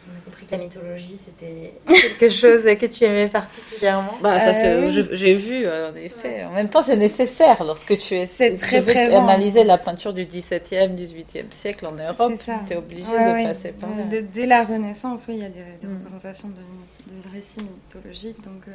on 0.08 0.18
a 0.18 0.20
compris 0.24 0.46
que 0.46 0.52
la 0.52 0.58
mythologie, 0.58 1.18
c'était 1.24 1.74
quelque 2.18 2.28
chose 2.28 2.62
que 2.64 2.86
tu 2.86 3.04
aimais 3.04 3.28
particulièrement 3.28 4.16
Bah, 4.22 4.38
ça, 4.38 4.50
Euh, 4.66 4.88
oui. 4.90 5.08
j'ai 5.12 5.34
vu, 5.34 5.64
euh, 5.66 5.90
en 5.90 5.96
effet. 5.96 6.44
En 6.44 6.52
même 6.52 6.68
temps, 6.68 6.82
c'est 6.82 6.96
nécessaire 6.96 7.62
lorsque 7.64 7.96
tu 7.98 8.14
es. 8.14 8.26
C'est 8.26 8.52
tu 8.52 8.58
très 8.58 8.80
veux 8.80 8.92
présent. 8.92 9.22
analyser 9.22 9.64
la 9.64 9.78
peinture 9.78 10.12
du 10.12 10.24
XVIIe, 10.26 10.94
XVIIIe 10.94 11.46
siècle 11.50 11.86
en 11.86 11.92
Europe. 11.92 12.16
C'est 12.30 12.36
ça. 12.36 12.60
Tu 12.66 12.72
es 12.74 12.76
obligé 12.76 13.08
Ouais, 13.10 13.24
de 13.24 13.32
ouais. 13.32 13.44
passer 13.44 13.72
par 13.72 13.90
là. 13.90 14.04
De- 14.04 14.20
dès 14.20 14.46
la 14.46 14.64
Renaissance, 14.64 15.26
oui, 15.28 15.34
il 15.36 15.42
y 15.42 15.44
a 15.44 15.48
des, 15.48 15.60
des 15.80 15.86
Mm. 15.86 15.96
représentations 15.98 16.48
de, 16.48 17.12
de 17.12 17.34
récits 17.34 17.60
mythologiques. 17.62 18.42
Donc, 18.42 18.62
euh, 18.68 18.72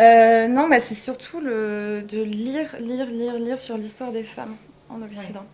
euh, 0.00 0.48
non, 0.48 0.68
bah, 0.68 0.80
c'est 0.80 0.94
surtout 0.94 1.40
le, 1.40 2.02
de 2.08 2.22
lire, 2.22 2.74
lire, 2.80 3.06
lire, 3.06 3.34
lire 3.38 3.58
sur 3.58 3.76
l'histoire 3.76 4.12
des 4.12 4.24
femmes 4.24 4.56
en 4.90 5.00
Occident. 5.02 5.44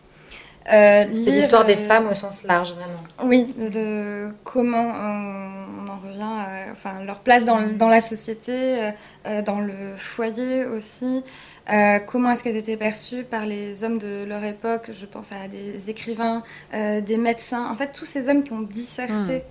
Euh, 0.72 1.04
C'est 1.24 1.30
l'histoire 1.32 1.64
des 1.64 1.74
euh, 1.74 1.86
femmes 1.88 2.08
au 2.08 2.14
sens 2.14 2.44
large, 2.44 2.74
vraiment. 2.74 3.00
Oui, 3.24 3.52
de 3.58 4.32
comment 4.44 4.92
on, 4.94 5.84
on 5.84 5.88
en 5.88 5.98
revient, 5.98 6.22
à, 6.22 6.70
enfin, 6.70 7.02
leur 7.04 7.20
place 7.20 7.44
dans, 7.44 7.60
dans 7.76 7.88
la 7.88 8.00
société, 8.00 8.92
dans 9.44 9.60
le 9.60 9.96
foyer 9.96 10.64
aussi. 10.64 11.22
comment 12.06 12.30
est-ce 12.30 12.44
qu'elles 12.44 12.56
étaient 12.56 12.76
perçues 12.76 13.24
par 13.24 13.44
les 13.46 13.84
hommes 13.84 13.98
de 13.98 14.24
leur 14.24 14.44
époque? 14.44 14.90
Je 14.92 15.06
pense 15.06 15.32
à 15.32 15.48
des 15.48 15.90
écrivains, 15.90 16.42
des 16.72 17.16
médecins, 17.18 17.68
en 17.70 17.76
fait 17.76 17.92
tous 17.92 18.06
ces 18.06 18.28
hommes 18.28 18.44
qui 18.44 18.52
ont 18.52 18.62
disserté 18.62 19.42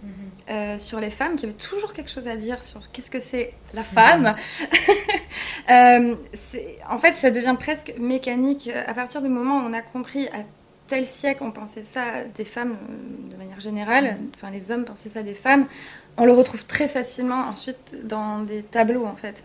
mmh. 0.47 0.79
sur 0.79 0.99
les 0.99 1.11
femmes, 1.11 1.35
qui 1.35 1.45
avaient 1.45 1.53
toujours 1.53 1.93
quelque 1.93 2.09
chose 2.09 2.27
à 2.27 2.35
dire 2.35 2.63
sur 2.63 2.91
qu'est-ce 2.91 3.11
que 3.11 3.19
c'est 3.19 3.53
la 3.73 3.83
femme. 3.83 4.35
Mmh. 5.69 6.15
en 6.89 6.97
fait, 6.97 7.13
ça 7.13 7.29
devient 7.29 7.55
presque 7.59 7.93
mécanique 7.99 8.71
à 8.87 8.93
partir 8.95 9.21
du 9.21 9.29
moment 9.29 9.59
où 9.59 9.69
on 9.69 9.73
a 9.73 9.83
compris 9.83 10.27
à 10.29 10.39
tel 10.89 11.05
siècle, 11.05 11.43
on 11.43 11.51
pensait 11.51 11.83
ça 11.83 12.23
des 12.35 12.45
femmes 12.45 12.75
de 13.29 13.35
manière 13.37 13.59
générale, 13.59 14.17
enfin 14.35 14.49
les 14.51 14.71
hommes 14.71 14.85
pensaient 14.85 15.09
ça 15.09 15.23
des 15.23 15.33
femmes, 15.33 15.67
on 16.17 16.25
le 16.25 16.33
retrouve 16.33 16.65
très 16.65 16.87
facilement 16.87 17.47
ensuite 17.47 18.05
dans 18.05 18.41
des 18.41 18.63
tableaux 18.63 19.05
en 19.05 19.15
fait. 19.15 19.43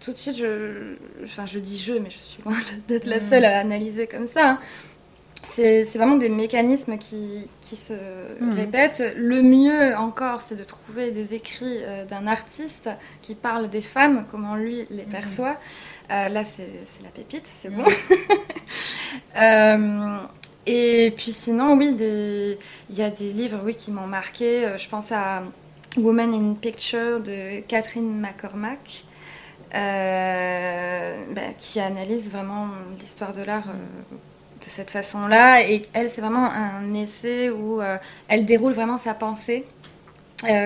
Tout 0.00 0.12
de 0.12 0.16
suite, 0.16 0.36
je, 0.36 0.94
enfin, 1.24 1.46
je 1.46 1.58
dis 1.58 1.78
je, 1.78 1.94
mais 1.94 2.10
je 2.10 2.18
suis 2.18 2.42
loin 2.42 2.56
d'être 2.88 3.06
la 3.06 3.20
seule 3.20 3.44
à 3.44 3.58
analyser 3.58 4.06
comme 4.06 4.26
ça. 4.26 4.50
Hein. 4.50 4.58
C'est 5.42 5.84
vraiment 5.94 6.16
des 6.16 6.28
mécanismes 6.28 6.98
qui, 6.98 7.48
qui 7.60 7.76
se 7.76 7.92
mmh. 7.92 8.50
répètent. 8.54 9.14
Le 9.16 9.42
mieux 9.42 9.96
encore, 9.96 10.42
c'est 10.42 10.56
de 10.56 10.64
trouver 10.64 11.12
des 11.12 11.34
écrits 11.34 11.82
euh, 11.82 12.04
d'un 12.04 12.26
artiste 12.26 12.90
qui 13.22 13.34
parle 13.34 13.70
des 13.70 13.80
femmes, 13.80 14.26
comment 14.30 14.56
lui 14.56 14.86
les 14.90 15.06
mmh. 15.06 15.08
perçoit. 15.08 15.56
Euh, 16.10 16.28
là, 16.28 16.44
c'est 16.44 16.68
la 17.02 17.10
pépite, 17.10 17.48
c'est 17.48 17.70
bon. 17.70 17.84
euh, 19.40 20.18
et 20.66 21.12
puis 21.16 21.30
sinon, 21.30 21.76
oui, 21.76 21.94
il 21.98 22.96
y 22.96 23.02
a 23.02 23.10
des 23.10 23.32
livres 23.32 23.60
oui, 23.64 23.76
qui 23.76 23.92
m'ont 23.92 24.06
marqué. 24.06 24.64
Euh, 24.64 24.76
je 24.76 24.88
pense 24.88 25.12
à 25.12 25.44
Woman 25.96 26.34
in 26.34 26.54
Picture 26.54 27.20
de 27.20 27.60
Catherine 27.60 28.20
McCormack, 28.20 29.04
euh, 29.74 31.24
bah, 31.32 31.40
qui 31.56 31.78
analyse 31.78 32.30
vraiment 32.30 32.66
l'histoire 32.98 33.32
de 33.32 33.42
l'art 33.42 33.68
euh, 33.68 34.14
de 34.60 34.68
cette 34.68 34.90
façon-là. 34.90 35.62
Et 35.70 35.86
elle, 35.92 36.08
c'est 36.08 36.20
vraiment 36.20 36.50
un 36.50 36.92
essai 36.94 37.48
où 37.50 37.80
elle 38.26 38.44
déroule 38.44 38.72
vraiment 38.72 38.98
sa 38.98 39.14
pensée. 39.14 39.64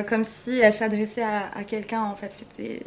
comme 0.09 0.25
si 0.25 0.59
elle 0.61 0.73
s'adressait 0.73 1.23
à, 1.23 1.63
quelqu'un 1.65 2.03
en 2.03 2.17
fait 2.17 2.33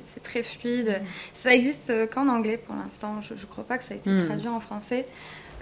c'est 0.04 0.24
très 0.24 0.44
fluide 0.44 1.02
ça 1.34 1.54
existe 1.54 1.94
qu'en 2.10 2.28
anglais 2.28 2.58
pour 2.58 2.76
l'instant 2.76 3.22
je, 3.22 3.34
ne 3.36 3.50
crois 3.50 3.64
pas 3.64 3.78
que 3.78 3.86
ça 3.86 3.94
a 3.94 3.98
été 3.98 4.10
mm. 4.10 4.26
traduit 4.26 4.50
en 4.50 4.60
français 4.60 5.06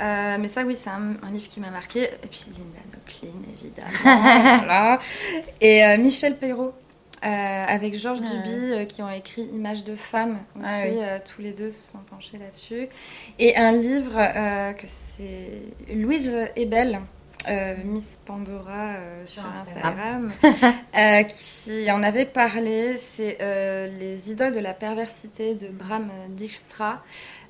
euh, 0.02 0.38
mais 0.40 0.48
ça, 0.48 0.64
oui, 0.64 0.76
c'est 0.76 0.90
un, 0.90 1.16
livre 1.32 1.48
qui 1.48 1.60
m'a 1.60 1.70
marqué. 1.70 2.04
Et 2.06 2.28
puis 2.30 2.48
Linda 2.58 2.80
Nochlin, 2.94 3.40
évidemment. 3.62 4.98
Et 5.62 5.86
euh, 5.86 5.98
Michel 5.98 6.38
Perrault, 6.38 6.74
euh, 7.24 7.28
avec 7.28 7.94
Georges 7.96 8.22
Duby, 8.22 8.88
qui 8.88 9.04
ont 9.04 9.10
écrit 9.10 9.44
Images 9.54 9.84
de 9.84 9.96
femmes 9.96 10.40
aussi. 10.56 11.00
Ah 11.04 11.20
tous 11.20 11.42
les 11.42 11.52
deux 11.52 11.70
se 11.70 11.92
sont 11.92 12.00
penchés 12.10 12.38
là-dessus. 12.40 12.88
Et 13.38 13.56
un 13.58 13.74
livre 13.74 14.16
que 14.74 14.88
c'est 14.88 15.62
Louise 15.94 16.36
Ebel. 16.56 17.00
Miss 17.86 18.20
Pandora 18.24 18.94
sur, 19.26 19.44
Instagram, 19.48 20.32
qui 21.28 21.92
en 21.92 22.04
avait 22.04 22.28
parlé, 22.28 22.98
c'est 22.98 23.38
Les 24.00 24.32
idoles 24.32 24.54
de 24.54 24.60
la 24.60 24.74
perversité 24.74 25.56
de 25.56 25.68
Bram 25.68 26.12
Dijkstra. 26.30 27.02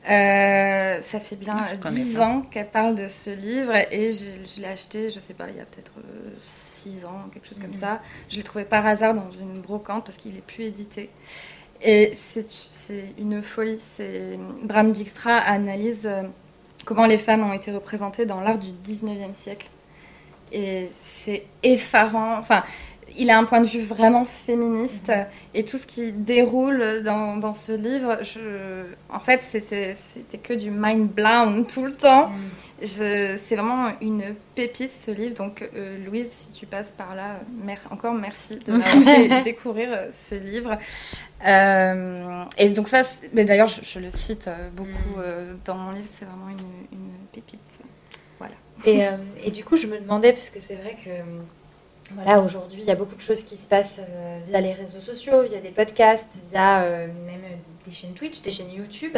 Euh, 0.10 1.00
ça 1.02 1.20
fait 1.20 1.36
bien 1.36 1.64
dix 1.92 2.20
ans 2.20 2.42
qu'elle 2.42 2.70
parle 2.70 2.96
de 2.96 3.08
ce 3.08 3.30
livre 3.30 3.74
et 3.92 4.12
je, 4.12 4.60
l'ai 4.60 4.68
acheté, 4.68 5.12
je 5.12 5.20
sais 5.20 5.36
pas, 5.36 5.48
il 5.50 5.58
y 5.58 5.60
a 5.60 5.66
peut-être 5.66 5.92
euh, 6.00 6.32
six 6.44 7.06
ans, 7.06 7.30
quelque 7.32 7.48
chose 7.48 7.60
comme 7.60 7.70
mhm. 7.70 7.76
ça. 7.76 8.02
Je 8.28 8.38
l'ai 8.38 8.44
trouvé 8.44 8.66
par 8.66 8.86
hasard 8.86 9.14
dans 9.14 9.30
une 9.32 9.62
brocante 9.62 10.04
parce 10.04 10.18
qu'il 10.18 10.36
est 10.36 10.46
plus 10.46 10.64
édité. 10.64 11.10
Et 11.84 12.12
c'est 12.14 12.46
une 13.18 13.42
folie. 13.42 13.80
Bram 14.64 14.92
Dijkstra 14.92 15.38
analyse 15.38 16.08
euh, 16.08 16.24
comment 16.86 17.06
les 17.06 17.18
femmes 17.18 17.44
ont 17.44 17.54
été 17.54 17.72
représentées 17.72 18.26
dans 18.26 18.42
l'art 18.42 18.60
du 18.60 18.70
19e 18.70 19.34
siècle. 19.34 19.70
Et 20.52 20.90
c'est 21.00 21.46
effarant. 21.64 22.38
Enfin, 22.38 22.64
il 23.18 23.30
a 23.30 23.38
un 23.38 23.44
point 23.44 23.62
de 23.62 23.68
vue 23.68 23.82
vraiment 23.82 24.26
féministe 24.26 25.10
mhm. 25.10 25.26
et 25.54 25.64
tout 25.64 25.78
ce 25.78 25.86
qui 25.86 26.12
déroule 26.12 27.04
dans, 27.04 27.38
dans 27.38 27.54
ce 27.54 27.72
livre, 27.72 28.20
je, 28.24 28.86
en 29.10 29.20
fait, 29.20 29.42
c'était, 29.42 29.96
que 30.44 30.54
du 30.54 30.72
mind 30.72 31.10
blown 31.10 31.66
tout 31.66 31.86
le 31.86 31.94
temps. 31.94 32.32
C'est 32.84 33.56
vraiment 33.56 33.92
une 34.02 34.36
pépite 34.56 34.92
ce 34.92 35.12
livre. 35.12 35.36
Donc, 35.36 35.68
euh, 35.76 36.04
Louise, 36.06 36.32
si 36.32 36.54
tu 36.54 36.66
passes 36.66 36.92
par 36.92 37.16
là, 37.16 37.40
encore 37.90 38.14
merci 38.14 38.58
de 38.60 38.72
m'avoir 38.72 39.04
fait 39.04 39.44
découvrir 39.44 39.90
euh, 39.92 40.10
ce 40.12 40.36
livre. 40.36 40.78
Euh, 41.46 42.44
et 42.58 42.70
donc, 42.70 42.88
ça, 42.88 43.02
mais 43.34 43.46
d'ailleurs, 43.46 43.68
je, 43.68 44.00
le 44.00 44.12
cite 44.12 44.50
beaucoup 44.74 45.18
mhm. 45.18 45.60
dans 45.66 45.76
mon 45.76 45.92
livre, 45.92 46.10
c'est 46.12 46.26
vraiment 46.26 46.50
une, 46.50 46.98
une 46.98 47.12
pépite. 47.32 47.80
Voilà. 48.40 48.56
Et, 48.86 49.08
et, 49.46 49.52
du 49.52 49.64
coup, 49.64 49.78
je 49.78 49.88
me 49.88 50.00
demandais, 50.00 50.34
puisque 50.34 50.60
c'est 50.60 50.76
vrai 50.76 50.98
que 51.04 51.10
voilà, 52.16 52.42
aujourd'hui, 52.42 52.82
il 52.82 52.88
y 52.88 52.92
a 52.92 52.96
beaucoup 52.96 53.16
de 53.16 53.22
choses 53.22 53.44
qui 53.44 53.58
se 53.58 53.68
passent 53.68 54.02
euh, 54.02 54.40
via 54.46 54.62
les 54.62 54.74
réseaux 54.74 55.00
sociaux, 55.00 55.44
via 55.44 55.60
des 55.60 55.70
podcasts, 55.70 56.40
via 56.50 56.82
euh, 56.82 57.08
même 57.26 57.42
des 57.86 57.92
chaînes 57.92 58.14
Twitch, 58.14 58.42
des 58.42 58.52
chaînes 58.52 58.72
YouTube. 58.72 59.18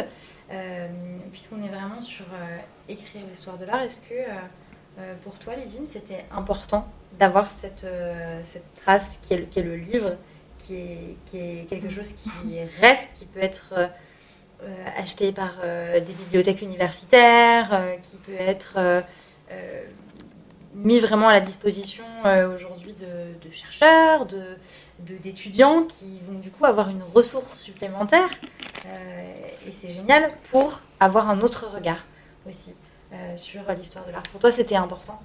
Euh, 0.52 0.86
puisqu'on 1.32 1.62
est 1.64 1.68
vraiment 1.68 2.02
sur 2.02 2.26
écrire 2.88 3.22
l'histoire 3.28 3.56
de 3.56 3.64
l'art, 3.64 3.80
est-ce 3.80 4.00
que 4.00 4.14
pour 5.24 5.38
toi, 5.38 5.56
Lydine, 5.56 5.86
c'était 5.88 6.24
important 6.30 6.86
d'avoir 7.18 7.50
cette, 7.50 7.86
cette 8.44 8.74
trace 8.74 9.18
qui 9.22 9.34
est, 9.34 9.62
le, 9.62 9.76
livre, 9.76 10.16
qui 10.58 10.76
est, 10.76 11.16
qui 11.26 11.38
est, 11.38 11.66
quelque 11.68 11.88
chose 11.88 12.12
qui 12.12 12.30
reste, 12.80 13.14
qui 13.14 13.24
peut 13.24 13.42
être 13.42 13.74
acheté 14.96 15.32
par 15.32 15.56
des 15.94 16.12
bibliothèques 16.12 16.62
universitaires, 16.62 17.98
qui 18.02 18.16
peut 18.18 18.38
être 18.38 19.02
mis 20.74 21.00
vraiment 21.00 21.28
à 21.28 21.32
la 21.32 21.40
disposition 21.40 22.04
aujourd'hui 22.54 22.73
de, 22.98 23.50
chercheurs, 23.52 24.26
de, 24.26 24.56
d'étudiants 24.98 25.84
qui 25.84 26.20
vont 26.26 26.38
du 26.38 26.50
coup 26.50 26.64
avoir 26.64 26.88
une 26.90 27.02
ressource 27.14 27.60
supplémentaire. 27.60 28.28
Euh, 28.86 29.68
et 29.68 29.72
c'est 29.80 29.92
génial 29.92 30.30
pour 30.50 30.82
avoir 31.00 31.30
un 31.30 31.40
autre 31.40 31.70
regard 31.74 32.04
aussi 32.48 32.74
euh, 33.12 33.36
sur 33.36 33.62
l'histoire 33.72 34.04
de 34.06 34.12
l'art. 34.12 34.22
Pour 34.24 34.40
toi, 34.40 34.52
c'était 34.52 34.76
important 34.76 35.20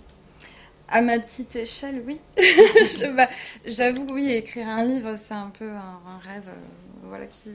à 0.92 1.02
ma 1.02 1.20
petite 1.20 1.56
échelle, 1.56 2.02
oui. 2.06 2.20
Bah, 3.16 3.30
j'avoue, 3.66 4.08
oui, 4.10 4.32
écrire 4.32 4.68
un 4.68 4.84
livre, 4.84 5.16
c'est 5.18 5.36
un 5.36 5.52
peu 5.52 5.70
un, 5.70 6.18
rêve 6.24 6.48
euh, 6.48 7.04
voilà, 7.04 7.28
qui, 7.28 7.52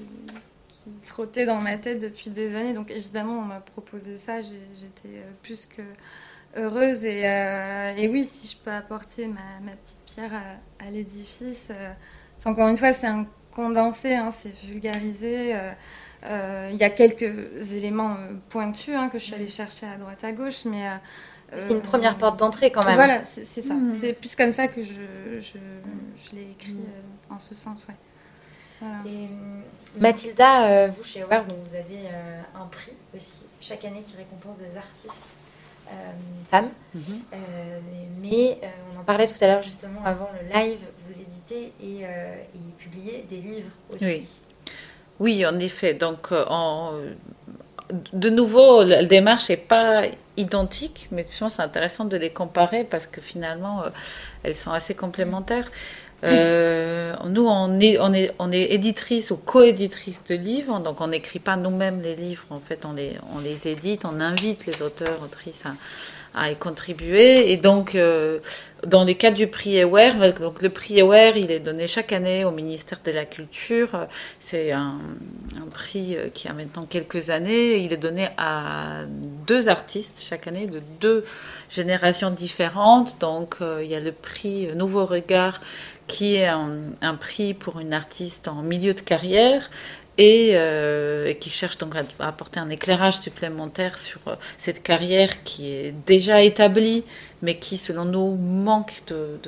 trottait 1.07 1.47
dans 1.47 1.61
ma 1.61 1.79
tête 1.79 1.99
depuis 1.99 2.31
des 2.31 2.55
années. 2.55 2.75
Donc 2.75 2.91
évidemment, 2.91 3.39
on 3.39 3.45
m'a 3.45 3.61
proposé 3.61 4.19
ça. 4.19 4.43
J'étais 4.43 5.23
plus 5.43 5.67
que 5.67 5.83
heureuse. 6.57 7.05
Et, 7.05 7.22
et, 7.98 8.09
oui, 8.09 8.24
si 8.24 8.48
je 8.48 8.57
peux 8.62 8.70
apporter 8.70 9.26
ma, 9.26 9.61
ma 9.62 9.72
petite 9.72 10.00
pierre 10.07 10.32
à, 10.78 10.90
l'édifice, 10.90 11.70
euh, 11.70 11.92
encore 12.44 12.68
une 12.68 12.76
fois, 12.76 12.92
c'est 12.92 13.07
un 13.07 13.26
condensé, 13.52 14.14
hein, 14.14 14.30
c'est 14.30 14.55
vulgarisé. 14.64 15.57
Euh, 15.57 15.72
euh, 16.24 16.70
il 16.72 16.78
y 16.78 16.84
a 16.84 16.90
quelques 16.90 17.72
éléments 17.72 18.16
pointus 18.48 18.94
hein, 18.94 19.09
que 19.09 19.18
je 19.18 19.24
suis 19.24 19.34
allée 19.34 19.48
chercher 19.48 19.86
à 19.86 19.96
droite 19.96 20.24
à 20.24 20.32
gauche, 20.32 20.64
mais 20.64 20.88
c'est 21.52 21.72
une 21.72 21.82
première 21.82 22.16
porte 22.16 22.38
d'entrée 22.38 22.72
quand 22.72 22.84
même. 22.84 22.94
Voilà, 22.94 23.24
c'est 23.24 23.44
ça. 23.44 23.74
Mmh. 23.74 23.92
C'est 23.92 24.12
plus 24.14 24.34
comme 24.34 24.50
ça 24.50 24.66
que 24.68 24.82
je, 24.82 25.38
je, 25.38 25.59
je 25.59 26.36
l'ai 26.36 26.50
écrit 26.50 26.76
en 27.30 27.38
ce 27.38 27.55
sens, 27.55 27.86
ouais. 27.88 27.94
Et, 29.07 29.28
Mathilda, 30.00 30.88
vous 30.88 31.02
chez 31.02 31.20
donc 31.20 31.59
vous 31.66 31.74
avez 31.74 32.09
un 32.55 32.66
prix 32.66 32.92
aussi 33.14 33.44
chaque 33.61 33.84
année 33.84 34.02
qui 34.02 34.16
récompense 34.16 34.59
des 34.59 34.76
artistes 34.76 35.11
euh, 35.11 35.43
femmes. 36.51 36.70
Mhm. 36.95 37.03
Euh, 37.32 37.80
mais 38.20 38.59
euh, 38.62 38.66
on 38.95 39.01
en 39.01 39.05
parlait 39.05 39.26
tout 39.26 39.43
à 39.43 39.47
l'heure 39.47 39.62
justement 39.62 40.01
avant 40.05 40.30
le 40.41 40.49
live, 40.53 40.78
vous 41.09 41.20
éditez 41.20 41.72
et, 41.82 42.03
et 42.03 42.59
publiez 42.78 43.24
des 43.28 43.37
livres 43.37 43.70
aussi. 43.91 44.05
Oui. 44.05 44.28
Oui, 45.20 45.47
en 45.47 45.59
effet. 45.61 45.95
Donc, 45.95 46.32
de 48.12 48.30
nouveau, 48.30 48.82
la 48.82 49.05
démarche 49.05 49.49
n'est 49.49 49.57
pas 49.57 50.03
identique, 50.37 51.07
mais 51.12 51.24
je 51.30 51.39
pense 51.39 51.55
c'est 51.55 51.62
intéressant 51.62 52.05
de 52.05 52.16
les 52.16 52.30
comparer 52.30 52.82
parce 52.82 53.07
que 53.07 53.20
finalement, 53.20 53.85
elles 54.43 54.57
sont 54.57 54.72
assez 54.72 54.95
complémentaires. 54.97 55.70
Euh, 56.25 57.14
nous, 57.29 57.47
on 57.47 57.81
est, 57.81 58.72
éditrice 58.72 59.31
ou 59.31 59.37
co-éditrice 59.37 60.22
de 60.25 60.35
livres, 60.35 60.81
donc 60.81 61.01
on 61.01 61.09
n'écrit 61.09 61.39
pas 61.39 61.57
nous-mêmes 61.57 62.01
les 62.01 62.16
livres, 62.16 62.45
en 62.51 62.61
fait, 62.61 62.85
on 62.85 62.93
les, 62.93 63.68
édite, 63.68 64.05
on 64.05 64.20
invite 64.20 64.66
les 64.66 64.83
auteurs, 64.83 65.22
autrices 65.22 65.66
à, 65.66 65.75
à 66.35 66.51
y 66.51 66.57
contribuer. 66.57 67.53
Et 67.53 67.57
donc, 67.57 67.95
euh, 67.95 68.41
dans 68.87 69.05
le 69.05 69.12
cadre 69.14 69.37
du 69.37 69.47
prix 69.47 69.80
Aware, 69.80 70.32
donc 70.39 70.62
le 70.62 70.70
prix 70.70 71.01
Aware, 71.01 71.37
il 71.37 71.51
est 71.51 71.61
donné 71.61 71.87
chaque 71.87 72.12
année 72.12 72.45
au 72.45 72.51
ministère 72.51 73.01
de 73.05 73.12
la 73.12 73.24
Culture. 73.24 74.07
C'est 74.39 74.72
un, 74.72 74.99
prix 75.72 76.16
qui 76.32 76.47
a 76.47 76.53
maintenant 76.53 76.87
quelques 76.89 77.30
années. 77.30 77.78
Il 77.78 77.93
est 77.93 77.99
donné 77.99 78.28
à 78.37 79.03
deux 79.47 79.68
artistes 79.68 80.22
chaque 80.28 80.47
année 80.47 80.66
de 80.66 80.80
deux 81.01 81.24
générations 81.68 82.30
différentes. 82.30 83.18
Donc 83.20 83.57
il 83.61 83.87
y 83.87 83.95
a 83.95 84.01
le 84.01 84.12
prix 84.12 84.68
Nouveau 84.74 85.05
Regard 85.05 85.61
qui 86.07 86.37
est 86.37 86.47
un, 86.47 87.14
prix 87.18 87.55
pour 87.55 87.80
une 87.80 87.95
artiste 87.95 88.49
en 88.49 88.62
milieu 88.62 88.93
de 88.95 89.01
carrière 89.01 89.70
et 90.16 90.51
euh, 90.53 91.32
qui 91.35 91.51
cherche 91.51 91.78
donc 91.78 91.97
à, 91.97 92.05
apporter 92.26 92.61
un 92.61 92.70
éclairage 92.70 93.18
supplémentaire 93.20 93.99
sur 93.99 94.20
euh, 94.28 94.37
cette 94.59 94.82
carrière 94.82 95.43
qui 95.43 95.72
est 95.72 95.93
déjà 96.07 96.43
établie, 96.43 97.03
mais 97.45 97.59
qui, 97.59 97.76
selon 97.76 98.05
nous, 98.05 98.36
manque 98.36 99.03
de, 99.07 99.38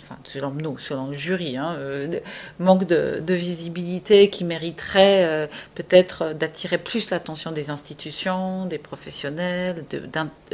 enfin, 0.00 0.16
selon 0.24 0.50
nous, 0.50 0.78
selon 0.78 1.08
le 1.08 1.12
jury, 1.12 1.56
hein, 1.56 1.74
euh, 1.78 2.20
manque 2.58 2.86
de, 2.86 3.34
visibilité, 3.34 4.30
qui 4.30 4.44
mériterait 4.44 5.48
peut-être 5.74 6.34
d'attirer 6.34 6.78
plus 6.78 7.10
l'attention 7.10 7.50
des 7.50 7.70
institutions, 7.70 8.66
des 8.66 8.78
professionnels, 8.78 9.84
de, 9.90 10.02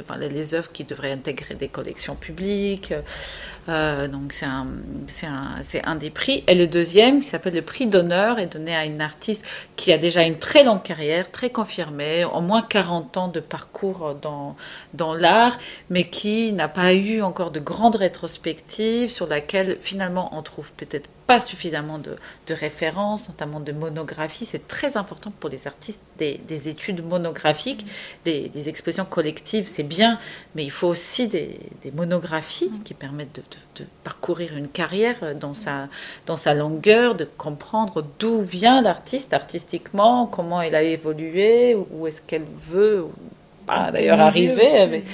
enfin, 0.01 0.17
les 0.17 0.55
œuvres 0.55 0.71
qui 0.73 0.85
devraient 0.85 1.13
intégrer 1.13 1.55
des 1.55 1.69
collections 1.69 2.15
publiques. 2.15 2.93
donc 3.67 4.33
c'est 4.33 4.47
un, 4.47 4.67
un, 5.25 5.61
un, 5.85 5.95
des 5.97 6.11
prix. 6.11 6.45
Et 6.47 6.55
le 6.55 6.67
deuxième, 6.67 7.21
qui 7.21 7.29
s'appelle 7.29 7.55
le 7.55 7.63
prix 7.63 7.87
d'honneur, 7.87 8.39
est 8.39 8.47
donné 8.47 8.75
à 8.75 8.85
une 8.85 9.01
artiste 9.01 9.45
qui 9.77 9.93
a 9.93 9.99
déjà 9.99 10.23
une 10.23 10.39
très 10.39 10.65
longue 10.65 10.83
carrière, 10.83 11.31
très 11.31 11.51
confirmée, 11.51 12.25
au 12.25 12.41
moins 12.41 12.63
40 12.63 13.17
ans 13.17 13.29
de 13.29 13.41
parcours 13.41 14.17
dans, 14.21 14.57
dans 14.95 15.15
l'art, 15.15 15.59
mais 15.91 16.05
qui 16.09 16.53
n'a 16.53 16.69
pas 16.69 16.88
eu 16.95 17.23
encore 17.23 17.51
de 17.51 17.61
grande 17.61 17.97
rétrospective 17.97 19.11
sur 19.11 19.27
laquelle 19.27 19.79
finalement 19.81 20.31
on 20.37 20.43
trouve 20.43 20.73
peut-être 20.73 21.09
pas 21.27 21.39
suffisamment 21.39 21.99
de, 21.99 22.17
références, 22.55 23.29
notamment 23.29 23.61
de 23.61 23.73
monographies. 23.73 24.47
C'est 24.47 24.67
très 24.67 24.97
important 24.97 25.31
pour 25.39 25.51
les 25.51 25.67
artistes 25.67 26.15
des, 26.19 26.69
études 26.69 27.05
monographiques, 27.05 27.87
des, 28.25 28.51
expositions 28.69 29.05
collectives, 29.05 29.67
c'est 29.67 29.83
bien, 29.83 30.19
mais 30.55 30.65
il 30.65 30.71
faut 30.71 30.89
aussi 30.89 31.29
des, 31.29 31.59
monographies 31.95 32.71
qui 32.83 32.95
permettent 32.95 33.43
de, 33.77 33.85
parcourir 34.05 34.57
une 34.57 34.69
carrière 34.69 35.37
dans 35.39 35.53
sa, 35.53 35.89
dans 36.25 36.39
sa 36.39 36.55
longueur, 36.55 37.15
de 37.15 37.25
comprendre 37.25 38.05
d'où 38.19 38.41
vient 38.41 38.81
l'artiste 38.81 39.35
artistiquement, 39.35 40.27
comment 40.27 40.63
elle 40.63 40.75
a 40.75 40.83
évolué, 40.83 41.77
où 41.91 42.07
est-ce 42.07 42.23
qu'elle 42.23 42.47
veut 42.71 43.05
d'ailleurs 43.93 44.21
arriver. 44.21 45.05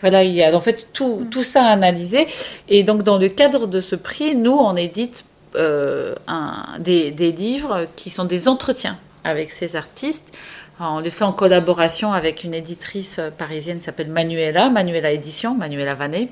Voilà, 0.00 0.22
il 0.22 0.32
y 0.32 0.42
a 0.42 0.54
en 0.54 0.60
fait 0.60 0.88
tout, 0.92 1.26
tout 1.30 1.42
ça 1.42 1.64
analysé. 1.64 2.28
Et 2.68 2.82
donc, 2.82 3.02
dans 3.02 3.18
le 3.18 3.28
cadre 3.28 3.66
de 3.66 3.80
ce 3.80 3.96
prix, 3.96 4.34
nous, 4.34 4.52
on 4.52 4.76
édite 4.76 5.24
euh, 5.56 6.14
un, 6.26 6.78
des, 6.78 7.10
livres 7.10 7.86
qui 7.96 8.10
sont 8.10 8.24
des 8.24 8.48
entretiens 8.48 8.98
avec 9.24 9.50
ces 9.50 9.76
artistes. 9.76 10.36
on 10.78 11.00
les 11.00 11.10
fait 11.10 11.24
en 11.24 11.32
collaboration 11.32 12.12
avec 12.12 12.44
une 12.44 12.54
éditrice 12.54 13.20
parisienne 13.36 13.78
qui 13.78 13.84
s'appelle 13.84 14.10
Manuela, 14.10 14.70
Manuela 14.70 15.10
Édition, 15.10 15.54
Manuela 15.54 15.94
Vanet. 15.94 16.28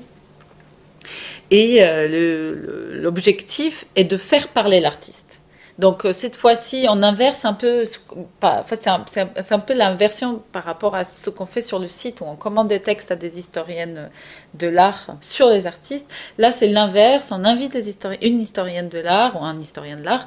Et 1.51 1.77
euh, 1.81 3.01
l'objectif 3.01 3.85
est 3.95 4.03
de 4.03 4.17
faire 4.17 4.49
parler 4.49 4.79
l'artiste. 4.79 5.41
Donc 5.79 6.05
euh, 6.05 6.11
cette 6.11 6.35
fois-ci, 6.35 6.87
on 6.89 7.03
inverse 7.03 7.45
un 7.45 7.53
peu, 7.53 7.83
pas, 8.39 8.65
c'est 8.67 9.51
un, 9.53 9.59
peu 9.59 9.73
l'inversion 9.73 10.41
par 10.51 10.63
rapport 10.63 10.95
à 10.95 11.03
ce 11.03 11.29
qu'on 11.29 11.45
fait 11.45 11.61
sur 11.61 11.77
le 11.77 11.87
site 11.87 12.21
où 12.21 12.25
on 12.25 12.35
commande 12.35 12.67
des 12.67 12.81
textes 12.81 13.11
à 13.11 13.15
des 13.15 13.37
historiennes 13.37 14.09
de 14.55 14.67
l'art 14.67 15.15
sur 15.21 15.49
les 15.49 15.67
artistes. 15.67 16.09
Là, 16.37 16.51
c'est 16.51 16.67
l'inverse, 16.67 17.31
on 17.31 17.45
invite 17.45 17.77
une 18.21 18.39
historienne 18.39 18.89
de 18.89 18.99
l'art 18.99 19.39
ou 19.39 19.45
un 19.45 19.59
historien 19.59 19.97
de 19.97 20.03
l'art 20.03 20.25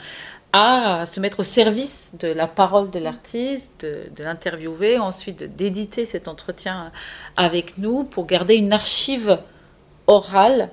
à 0.52 1.06
se 1.06 1.20
mettre 1.20 1.40
au 1.40 1.44
service 1.44 2.16
de 2.18 2.28
la 2.28 2.48
parole 2.48 2.90
de 2.90 2.98
l'artiste, 2.98 3.86
de, 3.86 4.24
l'interviewer, 4.24 4.98
ensuite 4.98 5.56
d'éditer 5.56 6.04
cet 6.04 6.26
entretien 6.26 6.90
avec 7.36 7.78
nous 7.78 8.04
pour 8.04 8.26
garder 8.26 8.56
une 8.56 8.72
archive 8.72 9.38
orale 10.06 10.70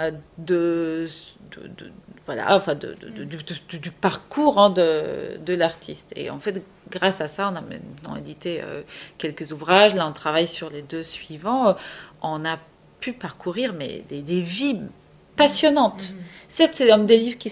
euh, 0.00 0.12
de 0.38 1.08
voilà, 2.28 2.54
enfin 2.54 2.74
de, 2.74 2.94
du, 2.94 3.90
parcours 3.90 4.58
hein, 4.60 4.68
de, 4.68 5.54
l'artiste. 5.54 6.12
Et 6.14 6.28
en 6.28 6.38
fait, 6.38 6.62
grâce 6.90 7.22
à 7.22 7.26
ça, 7.26 7.50
on 7.50 7.56
a 7.56 7.62
maintenant 7.62 8.16
édité 8.16 8.60
euh, 8.62 8.82
quelques 9.16 9.50
ouvrages. 9.50 9.94
Là, 9.94 10.06
on 10.06 10.12
travaille 10.12 10.46
sur 10.46 10.68
les 10.68 10.82
deux 10.82 11.02
suivants. 11.02 11.74
On 12.20 12.44
a 12.44 12.58
pu 13.00 13.14
parcourir 13.14 13.72
mais 13.72 14.04
des, 14.10 14.20
des 14.20 14.42
vies 14.42 14.78
passionnantes. 15.36 16.02
Mm-hmm. 16.02 16.48
Certes, 16.48 16.74
c'est 16.74 17.04
des 17.06 17.16
livres 17.16 17.38
qui 17.38 17.48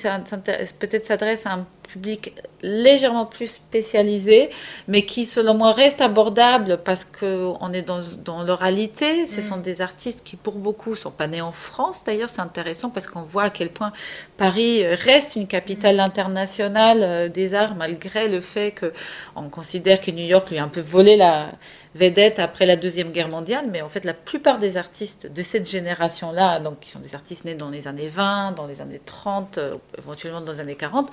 peut-être 0.78 1.06
s'adressent 1.06 1.46
à 1.46 1.54
un 1.54 1.66
public 1.86 2.34
légèrement 2.62 3.26
plus 3.26 3.46
spécialisé, 3.46 4.50
mais 4.88 5.02
qui, 5.02 5.24
selon 5.24 5.54
moi, 5.54 5.72
reste 5.72 6.00
abordable 6.00 6.80
parce 6.84 7.04
qu'on 7.04 7.72
est 7.72 7.82
dans, 7.82 8.00
dans 8.24 8.42
l'oralité. 8.42 9.26
Ce 9.26 9.40
mm. 9.40 9.44
sont 9.44 9.56
des 9.58 9.80
artistes 9.80 10.24
qui, 10.24 10.36
pour 10.36 10.54
beaucoup, 10.54 10.94
sont 10.94 11.10
pas 11.10 11.26
nés 11.26 11.40
en 11.40 11.52
France. 11.52 12.04
D'ailleurs, 12.04 12.28
c'est 12.28 12.40
intéressant 12.40 12.90
parce 12.90 13.06
qu'on 13.06 13.22
voit 13.22 13.44
à 13.44 13.50
quel 13.50 13.70
point 13.70 13.92
Paris 14.36 14.86
reste 14.86 15.36
une 15.36 15.46
capitale 15.46 15.96
mm. 15.96 16.00
internationale 16.00 16.98
euh, 17.02 17.28
des 17.28 17.54
arts, 17.54 17.74
malgré 17.74 18.28
le 18.28 18.40
fait 18.40 18.74
qu'on 18.74 19.48
considère 19.48 20.00
que 20.00 20.10
New 20.10 20.26
York 20.26 20.50
lui 20.50 20.58
a 20.58 20.64
un 20.64 20.68
peu 20.68 20.80
volé 20.80 21.16
la 21.16 21.50
vedette 21.94 22.38
après 22.38 22.66
la 22.66 22.76
Deuxième 22.76 23.10
Guerre 23.10 23.28
mondiale. 23.28 23.66
Mais 23.70 23.82
en 23.82 23.88
fait, 23.88 24.04
la 24.04 24.14
plupart 24.14 24.58
des 24.58 24.76
artistes 24.76 25.32
de 25.32 25.42
cette 25.42 25.68
génération-là, 25.68 26.60
donc 26.60 26.80
qui 26.80 26.90
sont 26.90 27.00
des 27.00 27.14
artistes 27.14 27.44
nés 27.44 27.54
dans 27.54 27.70
les 27.70 27.88
années 27.88 28.08
20, 28.08 28.52
dans 28.52 28.66
les 28.66 28.80
années 28.80 29.00
30, 29.04 29.58
euh, 29.58 29.74
éventuellement 29.98 30.40
dans 30.40 30.52
les 30.52 30.60
années 30.60 30.76
40, 30.76 31.10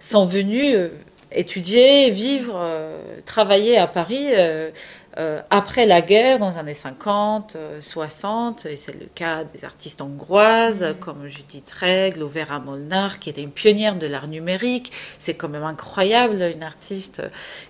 sont 0.00 0.26
venus 0.26 0.74
euh, 0.74 0.88
étudier, 1.32 2.10
vivre, 2.10 2.54
euh, 2.56 3.20
travailler 3.24 3.76
à 3.78 3.86
Paris 3.86 4.28
euh, 5.18 5.40
après 5.50 5.86
la 5.86 6.02
guerre, 6.02 6.38
dans 6.38 6.50
les 6.50 6.58
années 6.58 6.74
50, 6.74 7.56
60. 7.80 8.66
Et 8.66 8.76
c'est 8.76 8.98
le 8.98 9.06
cas 9.14 9.44
des 9.44 9.64
artistes 9.64 10.00
hongroises 10.00 10.82
mm. 10.82 10.94
comme 10.94 11.26
Judith 11.26 11.70
Regl 11.70 12.22
ou 12.22 12.28
Vera 12.28 12.58
Molnar, 12.58 13.18
qui 13.18 13.30
était 13.30 13.42
une 13.42 13.50
pionnière 13.50 13.96
de 13.96 14.06
l'art 14.06 14.28
numérique. 14.28 14.92
C'est 15.18 15.34
quand 15.34 15.48
même 15.48 15.64
incroyable, 15.64 16.42
une 16.54 16.62
artiste 16.62 17.22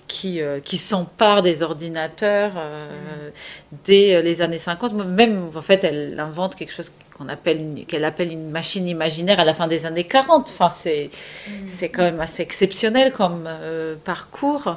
qui, 0.09 0.40
qui 0.64 0.78
s'empare 0.78 1.42
des 1.42 1.62
ordinateurs 1.62 2.55
mm. 2.55 3.78
dès 3.84 4.22
les 4.22 4.42
années 4.42 4.59
50. 4.59 4.95
Même, 4.95 5.51
en 5.55 5.62
fait, 5.62 5.84
elle 5.84 6.18
invente 6.18 6.57
quelque 6.57 6.72
chose 6.72 6.92
qu'on 7.14 7.28
appelle 7.28 7.84
qu'elle 7.86 8.05
appelle 8.05 8.32
une 8.32 8.51
machine 8.51 8.86
imaginaire 8.88 9.40
à 9.40 9.45
la 9.45 9.55
fin 9.55 9.68
des 9.68 9.86
années 9.86 10.05
40. 10.05 10.51
Enfin, 10.51 10.68
c'est 10.68 11.11
mm. 11.49 11.51
c'est 11.68 11.88
quand 11.88 12.03
même 12.03 12.20
assez 12.20 12.42
exceptionnel 12.42 13.12
comme 13.12 13.45
euh, 13.47 13.95
parcours. 14.05 14.76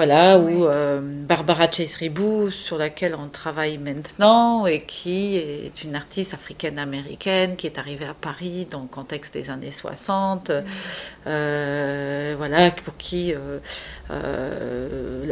Voilà, 0.00 0.38
où 0.38 0.64
euh, 0.64 0.98
Barbara 1.02 1.70
Chase 1.70 1.96
Ribou, 1.96 2.48
sur 2.48 2.78
laquelle 2.78 3.14
on 3.14 3.28
travaille 3.28 3.76
maintenant, 3.76 4.66
et 4.66 4.80
qui 4.80 5.36
est 5.36 5.84
une 5.84 5.94
artiste 5.94 6.32
africaine-américaine 6.32 7.54
qui 7.54 7.66
est 7.66 7.78
arrivée 7.78 8.06
à 8.06 8.14
Paris 8.14 8.66
dans 8.70 8.80
le 8.80 8.86
contexte 8.86 9.34
des 9.34 9.50
années 9.50 9.70
60. 9.70 10.48
Mm. 10.48 10.62
Euh, 11.26 12.34
voilà, 12.38 12.70
pour 12.70 12.96
qui 12.96 13.34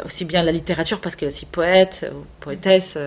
aussi 0.05 0.25
bien 0.27 0.43
la 0.43 0.53
littérature, 0.53 1.01
parce 1.01 1.17
qu'elle 1.17 1.31
est 1.31 1.33
aussi 1.33 1.47
poète 1.47 2.11
ou 2.15 2.27
poétesse. 2.39 2.99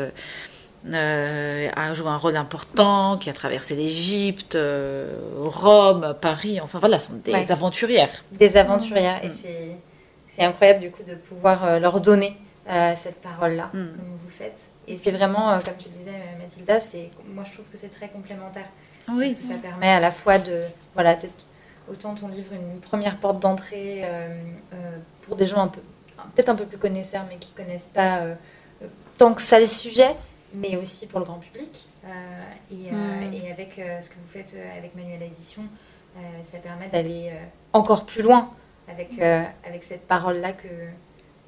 Euh, 0.91 1.69
a 1.75 1.93
joué 1.93 2.07
un 2.07 2.17
rôle 2.17 2.37
important, 2.37 3.17
qui 3.17 3.29
a 3.29 3.33
traversé 3.33 3.75
l'Égypte, 3.75 4.55
euh, 4.55 5.13
Rome, 5.39 6.15
Paris, 6.19 6.59
enfin 6.59 6.79
voilà, 6.79 6.97
sont 6.97 7.13
des 7.23 7.51
aventurières. 7.51 8.23
Des 8.31 8.57
aventurières, 8.57 9.23
et 9.23 9.27
mm. 9.27 9.75
C'est 10.33 10.43
incroyable 10.43 10.79
du 10.79 10.91
coup 10.91 11.03
de 11.03 11.15
pouvoir 11.15 11.65
euh, 11.65 11.79
leur 11.79 12.01
donner 12.01 12.37
cette 12.95 13.19
parole-là, 13.21 13.65
mm. 13.67 13.71
comme 13.71 14.17
vous 14.21 14.27
le 14.27 14.33
faites. 14.33 14.59
Et 14.87 14.97
c'est 14.97 15.11
vraiment, 15.11 15.59
comme 15.59 15.75
tu 15.77 15.89
le 15.89 15.95
disais 15.95 16.13
Mathilda, 16.39 16.79
moi 17.33 17.43
je 17.45 17.53
trouve 17.53 17.65
que 17.71 17.77
c'est 17.77 17.89
très 17.89 18.07
complémentaire. 18.07 18.67
Oui. 19.09 19.35
Ça 19.35 19.55
permet 19.55 19.89
à 19.89 19.99
la 19.99 20.11
fois 20.11 20.39
de, 20.39 20.61
voilà, 20.93 21.17
autant 21.89 22.15
ton 22.15 22.29
livre 22.29 22.53
une 22.53 22.79
première 22.79 23.17
porte 23.17 23.39
d'entrée 23.41 24.03
pour 25.23 25.35
des 25.35 25.45
gens 25.45 25.63
un 25.63 25.67
peu, 25.67 25.81
peut-être 26.33 26.49
un 26.49 26.55
peu 26.55 26.65
plus 26.65 26.77
connaisseurs, 26.77 27.25
mais 27.29 27.37
qui 27.37 27.51
connaissent 27.51 27.89
pas 27.93 28.23
tant 29.17 29.33
que 29.33 29.41
ça 29.41 29.59
le 29.59 29.65
sujet, 29.65 30.15
mais 30.53 30.77
aussi 30.77 31.07
pour 31.07 31.19
le 31.19 31.25
grand 31.25 31.39
public. 31.39 31.85
Euh, 32.05 32.07
et, 32.71 32.91
euh, 32.91 33.29
hmm. 33.29 33.33
et, 33.33 33.51
avec 33.51 33.77
euh, 33.77 34.01
ce 34.01 34.09
que 34.09 34.15
vous 34.15 34.31
faites 34.31 34.55
avec 34.77 34.95
Manuel 34.95 35.21
Édition, 35.21 35.63
ça 36.43 36.57
permet 36.57 36.89
d'aller 36.89 37.31
encore 37.71 38.05
plus 38.05 38.21
loin 38.21 38.51
avec, 38.87 39.19
avec 39.19 39.83
cette 39.83 40.07
parole-là 40.07 40.53
que, 40.53 40.67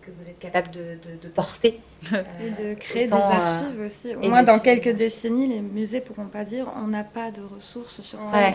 que 0.06 0.12
vous 0.20 0.30
êtes 0.30 0.40
capable 0.40 0.70
de, 0.72 0.98
de, 1.22 1.28
porter. 1.30 1.80
et 2.12 2.62
de 2.62 2.74
créer 2.74 3.06
des 3.06 3.14
archives 3.14 3.80
aussi. 3.86 4.16
Au 4.16 4.30
moins, 4.30 4.44
dans 4.44 4.60
quelques 4.60 4.90
décennies, 4.90 5.48
les 5.48 5.62
musées 5.62 6.02
pourront 6.02 6.28
pas 6.28 6.44
dire 6.44 6.72
on 6.78 6.88
n'a 6.88 7.04
pas 7.04 7.32
de 7.32 7.42
ressources 7.42 8.02
sur 8.02 8.20
tel 8.28 8.54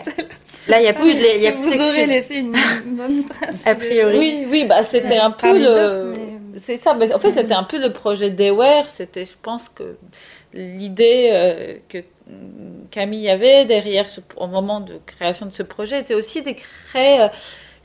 Là, 0.67 0.79
il 0.79 0.83
n'y 0.83 0.87
a 0.87 0.93
plus 0.93 1.13
de. 1.13 1.41
Y 1.41 1.47
a 1.47 1.51
vous 1.51 1.89
aurez 1.89 2.05
laissé 2.05 2.35
une 2.35 2.55
bonne 2.85 3.23
trace. 3.25 3.65
A 3.65 3.75
priori. 3.75 4.17
Oui, 4.17 4.47
oui 4.49 4.65
bah, 4.67 4.83
c'était 4.83 5.17
un 5.17 5.31
peu 5.31 5.53
le. 5.53 6.39
C'est 6.57 6.77
ça, 6.77 6.93
mais 6.93 7.13
en 7.13 7.19
fait, 7.19 7.31
c'était 7.31 7.53
un 7.53 7.63
peu 7.63 7.79
le 7.79 7.93
projet 7.93 8.31
d'Eware. 8.31 8.89
C'était, 8.89 9.23
je 9.23 9.35
pense 9.41 9.69
que 9.69 9.95
l'idée 10.53 11.29
euh, 11.31 11.77
que 11.87 11.99
Camille 12.91 13.29
avait 13.29 13.65
derrière 13.65 14.07
ce, 14.07 14.19
au 14.35 14.47
moment 14.47 14.81
de 14.81 14.99
création 15.05 15.45
de 15.45 15.51
ce 15.51 15.63
projet 15.63 15.99
était 15.99 16.15
aussi 16.15 16.41
de 16.41 16.51
créer 16.51 17.21
euh, 17.21 17.27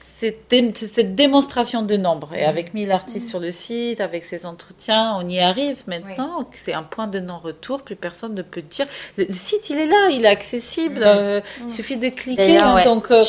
cette, 0.06 0.50
dé- 0.50 0.72
cette 0.74 1.14
démonstration 1.14 1.80
de 1.82 1.96
nombre. 1.96 2.28
Mm. 2.32 2.34
Et 2.36 2.44
avec 2.44 2.74
1000 2.74 2.92
artistes 2.92 3.28
sur 3.28 3.40
le 3.40 3.50
site, 3.52 4.00
avec 4.00 4.24
ces 4.24 4.44
entretiens, 4.44 5.16
on 5.18 5.26
y 5.28 5.40
arrive 5.40 5.78
maintenant. 5.86 6.46
C'est 6.54 6.74
un 6.74 6.82
point 6.82 7.06
de 7.06 7.20
non-retour. 7.20 7.82
Plus 7.82 7.96
personne 7.96 8.34
ne 8.34 8.42
peut 8.42 8.60
dire. 8.62 8.86
Le, 9.16 9.24
le 9.24 9.32
site, 9.34 9.70
il 9.70 9.78
est 9.78 9.86
là, 9.86 10.10
il 10.10 10.24
est 10.26 10.28
accessible. 10.28 11.02
euh, 11.06 11.40
Il 11.66 11.70
suffit 11.72 11.96
de 11.96 12.10
cliquer. 12.10 12.58
Mm. 12.58 12.62
Hein, 12.62 12.74
ouais, 12.74 12.84
donc, 12.84 13.10
euh, 13.10 13.24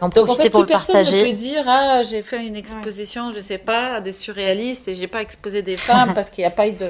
en 0.00 0.08
donc 0.08 0.28
en 0.28 0.34
fait, 0.34 0.50
pour 0.50 0.60
plus 0.60 0.62
le 0.62 0.66
personne 0.66 0.96
ne 1.04 1.24
peut 1.24 1.32
dire 1.32 1.64
ah 1.66 2.02
j'ai 2.08 2.22
fait 2.22 2.44
une 2.46 2.56
exposition, 2.56 3.32
je 3.32 3.40
sais 3.40 3.58
pas, 3.58 3.94
à 3.96 4.00
des 4.00 4.12
surréalistes 4.12 4.86
et 4.88 4.94
j'ai 4.94 5.08
pas 5.08 5.22
exposé 5.22 5.62
des 5.62 5.76
femmes 5.76 6.12
parce 6.14 6.30
qu'il 6.30 6.42
n'y 6.42 6.46
a 6.46 6.52
pas 6.52 6.68
eu 6.68 6.72
de. 6.72 6.88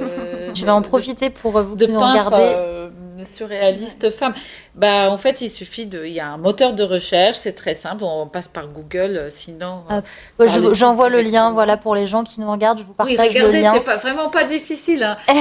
Je 0.55 0.65
vais 0.65 0.71
en 0.71 0.83
profiter 0.83 1.31
pour 1.31 1.57
euh, 1.57 1.63
vous 1.63 1.77
de 1.77 1.87
qui 1.87 1.93
nous 1.93 2.01
regardez. 2.01 2.37
euh, 2.41 2.91
surréalistes 3.25 4.11
femmes. 4.11 4.35
Bah, 4.75 5.11
en 5.11 5.17
fait, 5.19 5.41
il 5.41 5.49
suffit 5.49 5.87
de. 5.87 6.05
Il 6.05 6.13
y 6.13 6.21
a 6.21 6.27
un 6.29 6.37
moteur 6.37 6.73
de 6.75 6.83
recherche, 6.83 7.37
c'est 7.39 7.53
très 7.55 7.75
simple. 7.75 8.05
On 8.05 8.27
passe 8.29 8.49
par 8.49 8.67
Google, 8.69 9.17
euh, 9.17 9.29
sinon. 9.29 9.83
Ah, 9.89 10.03
euh, 10.41 10.47
je- 10.49 10.61
le 10.61 10.75
J'envoie 10.75 11.09
le 11.09 11.21
lien, 11.23 11.53
voilà, 11.53 11.77
pour 11.77 11.95
les 11.95 12.07
gens 12.07 12.25
qui 12.25 12.41
nous 12.41 12.51
regardent. 12.51 12.79
Je 12.79 12.85
vous 12.85 12.95
Oui, 13.05 13.17
partage 13.17 13.35
le 13.35 13.41
regardez, 13.41 13.61
lien. 13.63 13.73
c'est 13.75 13.85
pas 13.85 13.97
vraiment 13.97 14.29
pas 14.31 14.45
difficile. 14.45 15.03
hein. 15.03 15.17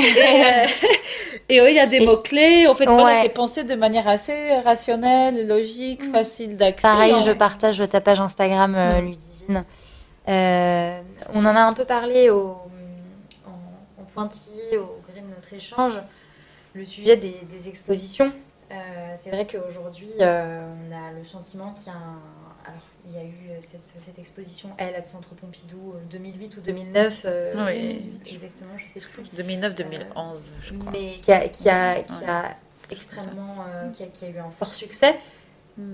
et 1.49 1.59
euh, 1.61 1.69
il 1.69 1.75
y 1.75 1.79
a 1.79 1.85
des 1.87 2.05
mots 2.05 2.17
clés. 2.17 2.67
En 2.67 2.75
fait, 2.75 2.85
voilà, 2.85 3.03
Ouais. 3.03 3.19
c'est 3.21 3.29
pensé 3.29 3.63
de 3.63 3.75
manière 3.75 4.07
assez 4.07 4.57
rationnelle, 4.61 5.47
logique, 5.47 6.01
facile 6.11 6.57
d'accès. 6.57 6.81
Pareil, 6.87 7.15
je 7.25 7.31
partage 7.31 7.81
ta 7.89 8.01
page 8.01 8.19
Instagram, 8.19 8.75
euh, 8.75 9.01
Ludivine. 9.01 9.63
Euh, 10.27 10.99
on 11.33 11.45
en 11.45 11.55
a 11.55 11.61
un 11.61 11.73
peu 11.73 11.85
parlé 11.85 12.29
au, 12.29 12.57
en, 13.47 14.01
en 14.01 14.05
pointillé 14.13 14.77
au 14.77 14.99
gré 15.11 15.21
de 15.21 15.27
notre 15.35 15.53
échange, 15.53 15.99
le 16.73 16.85
sujet 16.85 17.17
des, 17.17 17.35
des 17.49 17.67
expositions. 17.69 18.31
Euh, 18.71 18.75
c'est 19.17 19.31
vrai 19.31 19.47
qu'aujourd'hui, 19.47 20.09
euh, 20.21 20.61
on 20.87 20.95
a 20.95 21.11
le 21.17 21.25
sentiment 21.25 21.73
qu'il 21.73 21.87
y 21.87 21.89
a 21.89 21.93
un... 21.99 22.19
Alors, 22.65 22.81
il 23.07 23.15
y 23.15 23.17
a 23.17 23.23
eu 23.23 23.57
cette, 23.61 23.87
cette 24.05 24.19
exposition, 24.19 24.69
elle, 24.77 24.93
à 24.93 25.03
Centre 25.03 25.29
Pompidou, 25.33 25.93
euh, 25.95 25.99
2008 26.11 26.57
ou 26.57 26.61
2009. 26.61 27.21
euh, 27.25 27.65
Oui. 27.67 28.11
Exactement, 28.19 28.73
je 28.77 28.99
sais 28.99 29.07
plus. 29.07 29.23
2009-2011, 29.35 30.51
je 30.61 30.73
crois. 30.75 30.91
mais 30.91 31.13
qui 31.21 31.31
a, 31.31 31.47
qui 31.47 31.69
a, 31.69 32.03
qui 32.03 32.23
a 32.25 32.55
extrêmement, 32.91 33.55
euh, 33.67 33.89
qui, 33.91 34.03
a, 34.03 34.07
qui 34.07 34.25
a 34.25 34.29
eu 34.29 34.37
un 34.37 34.51
fort 34.51 34.73
succès. 34.73 35.15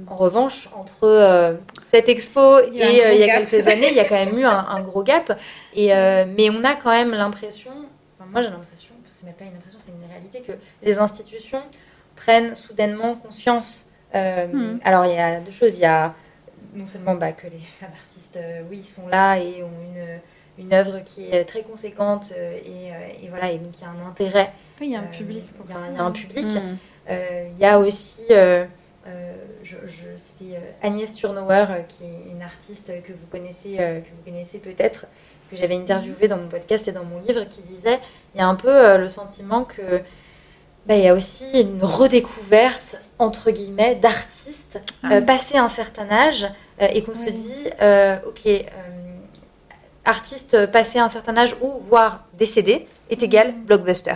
En 0.08 0.16
revanche, 0.16 0.68
entre 0.76 1.04
euh, 1.04 1.54
cette 1.92 2.10
expo 2.10 2.60
Il 2.74 2.82
et 2.82 3.06
euh, 3.06 3.14
il 3.14 3.20
y 3.20 3.30
a 3.30 3.38
quelques 3.40 3.68
années, 3.68 3.90
il 3.92 3.96
y 3.96 4.00
a 4.00 4.06
quand 4.06 4.16
même 4.16 4.36
eu 4.38 4.44
un, 4.44 4.66
un 4.68 4.82
gros 4.82 5.04
gap. 5.04 5.40
Et, 5.76 5.94
euh, 5.94 6.26
mais 6.36 6.50
on 6.50 6.64
a 6.64 6.74
quand 6.76 6.90
même 6.90 7.12
l'impression, 7.12 7.72
enfin, 8.20 8.28
moi 8.32 8.42
j'ai 8.42 8.50
l'impression, 8.50 8.75
même 9.26 9.34
pas 9.36 9.46
une 9.46 9.56
impression, 9.56 9.80
c'est 9.80 9.92
une 9.92 10.10
réalité, 10.10 10.42
que 10.42 10.54
les 10.84 10.98
institutions 11.00 11.62
prennent 12.16 12.56
soudainement 12.56 13.16
conscience. 13.16 13.90
Euh, 14.14 14.48
Hmm. 14.48 14.80
Alors 14.86 15.06
il 15.06 15.16
y 15.16 15.20
a 15.20 15.40
deux 15.42 15.52
choses. 15.52 15.76
Il 15.76 15.82
y 15.82 15.86
a 15.86 16.14
non 16.74 16.86
seulement 16.88 17.16
bah, 17.16 17.32
que 17.34 17.48
les 17.48 17.58
femmes 17.80 17.90
artistes, 18.02 18.38
euh, 18.38 18.62
oui, 18.70 18.84
sont 18.84 19.08
là 19.08 19.38
et 19.38 19.64
ont 19.64 19.70
une, 19.70 20.64
une 20.66 20.74
œuvre 20.74 21.00
qui 21.04 21.26
est 21.30 21.44
très 21.46 21.64
conséquente 21.64 22.32
euh, 22.38 22.58
et, 22.58 22.92
euh, 22.94 23.24
et 23.24 23.28
voilà, 23.30 23.52
et 23.52 23.58
donc 23.58 23.78
il 23.78 23.82
y 23.82 23.86
a 23.86 23.90
un 23.90 24.08
intérêt. 24.10 24.52
Oui, 24.80 24.88
il 24.88 24.94
y 24.94 24.96
a 24.96 25.00
un 25.02 25.04
public 25.04 25.52
pour 25.54 25.66
il 25.68 25.72
y 25.74 25.76
a 25.76 25.80
ça. 25.80 25.88
Il 25.90 25.96
y 25.96 26.00
a 26.00 26.04
un 26.04 26.12
public. 26.12 26.46
Mm. 26.46 26.78
Euh, 27.10 27.48
Il 27.56 27.62
y 27.62 27.66
a 27.66 27.80
aussi, 27.80 28.24
je, 28.30 29.76
je- 29.88 30.18
c'était 30.18 30.60
Agnès 30.82 31.14
Turnauer, 31.16 31.66
qui 31.88 32.04
est 32.06 32.32
une 32.32 32.42
artiste 32.42 32.92
que 33.04 33.12
vous 33.12 33.28
connaissez, 33.32 33.76
que 33.78 34.10
vous 34.16 34.24
connaissez 34.32 34.60
peut-être, 34.60 35.06
que 35.50 35.56
j'avais 35.56 35.76
interviewé 35.76 36.28
dans 36.28 36.38
mon 36.38 36.48
podcast 36.48 36.88
et 36.88 36.92
dans 36.92 37.04
mon 37.04 37.20
livre, 37.22 37.44
qui 37.50 37.62
disait, 37.62 38.00
il 38.34 38.40
y 38.40 38.42
a 38.42 38.48
un 38.48 38.56
peu 38.56 38.70
euh, 38.70 38.98
le 38.98 39.10
sentiment 39.10 39.64
que 39.64 39.82
bah, 40.88 40.96
il 40.96 41.04
y 41.04 41.08
a 41.08 41.14
aussi 41.14 41.46
une 41.62 41.84
redécouverte 41.84 42.98
entre 43.20 43.50
guillemets 43.52 43.96
d'artistes 43.96 44.80
Ah. 45.04 45.14
euh, 45.14 45.22
passé 45.22 45.58
un 45.58 45.68
certain 45.70 46.10
âge 46.12 46.46
euh, 46.82 46.88
et 46.94 47.04
qu'on 47.04 47.16
se 47.16 47.26
Oui. 47.26 47.32
dit, 47.34 47.70
euh, 47.82 48.18
ok, 48.28 48.48
artiste 50.04 50.68
passé 50.68 51.00
un 51.00 51.10
certain 51.10 51.36
âge 51.38 51.56
ou 51.62 51.80
voire 51.80 52.24
décédé 52.38 52.88
est 53.10 53.24
égal 53.24 53.54
blockbuster. 53.54 54.14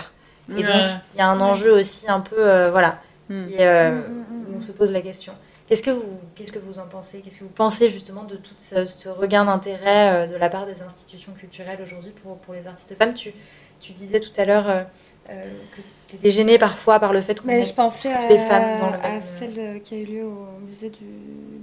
Et 0.58 0.64
donc, 0.64 0.88
il 1.14 1.20
y 1.20 1.22
a 1.22 1.28
un 1.30 1.40
enjeu 1.42 1.72
aussi 1.72 2.10
un 2.10 2.22
peu, 2.22 2.68
voilà, 2.70 3.00
Mm. 3.30 3.46
qui 3.48 3.54
est, 3.54 3.68
euh, 3.68 3.92
Mm, 3.92 3.96
mm, 4.02 4.26
mm, 4.30 4.46
où 4.54 4.58
on 4.58 4.62
se 4.62 4.72
pose 4.72 4.92
la 4.92 5.02
question. 5.02 5.34
Qu'est-ce 5.70 5.84
que 5.84 5.92
vous, 5.92 6.20
qu'est-ce 6.36 6.52
que 6.52 6.58
vous 6.60 6.80
en 6.80 6.88
pensez? 6.88 7.22
Qu'est-ce 7.22 7.38
que 7.40 7.44
vous 7.44 7.50
pensez 7.52 7.90
justement 7.90 8.24
de 8.24 8.36
tout 8.38 8.56
ce, 8.58 8.86
ce 8.88 9.08
regain 9.08 9.46
d'intérêt 9.46 10.26
euh, 10.26 10.28
de 10.28 10.36
la 10.36 10.50
part 10.50 10.66
des 10.66 10.82
institutions 10.82 11.32
culturelles 11.34 11.80
aujourd'hui 11.84 12.10
pour, 12.12 12.38
pour 12.40 12.56
les 12.56 12.66
artistes 12.66 12.96
femmes? 12.96 13.14
Tu, 13.14 13.32
tu 13.80 13.94
disais 13.94 14.20
tout 14.20 14.32
à 14.38 14.46
l'heure 14.46 14.68
euh, 14.68 14.84
euh, 15.30 15.44
que 15.76 15.82
tu 16.10 16.16
étais 16.16 16.32
gênée 16.32 16.58
parfois 16.58 17.00
par 17.00 17.14
le 17.14 17.22
fait 17.22 17.40
qu'on 17.40 17.50
ait 17.50 17.62
je 17.62 17.74
pensais 17.74 18.12
toutes 18.12 18.24
à, 18.24 18.28
les 18.30 18.40
femmes 18.40 18.80
dans 18.80 18.90
le 18.90 18.96
à 18.96 19.10
même- 19.12 19.22
celle 19.22 19.82
qui 19.84 19.94
a 19.94 19.98
eu 20.00 20.06
lieu 20.06 20.26
au 20.26 20.48
musée 20.66 20.90
du 20.90 21.06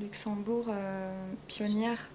Luxembourg, 0.01 0.67
euh, 0.69 1.11
Pionnière, 1.49 2.11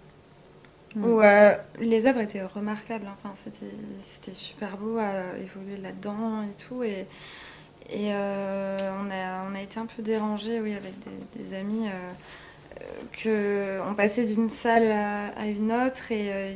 Mm. 0.94 1.06
où 1.06 1.22
euh, 1.22 1.56
les 1.80 2.06
œuvres 2.06 2.20
étaient 2.20 2.44
remarquables. 2.44 3.06
hein. 3.08 3.16
Enfin, 3.24 3.34
c'était 3.34 3.74
c'était 4.04 4.34
super 4.34 4.76
beau 4.76 4.98
à 4.98 5.38
évoluer 5.42 5.78
là-dedans 5.82 6.42
et 6.44 6.54
tout. 6.56 6.84
Et, 6.84 7.06
et 7.90 8.14
euh, 8.14 8.78
on, 9.02 9.10
a, 9.12 9.50
on 9.52 9.56
a 9.56 9.62
été 9.62 9.80
un 9.80 9.86
peu 9.86 10.02
dérangés, 10.04 10.60
oui, 10.62 10.74
avec 10.74 10.94
des, 11.00 11.44
des 11.44 11.54
amis, 11.56 11.88
euh, 11.88 11.92
euh, 12.82 12.86
que 13.12 13.90
on 13.90 13.96
passait 13.96 14.26
d'une 14.26 14.50
salle 14.50 14.92
à, 14.92 15.28
à 15.30 15.48
une 15.48 15.72
autre 15.72 16.12
et 16.12 16.34
euh, 16.34 16.54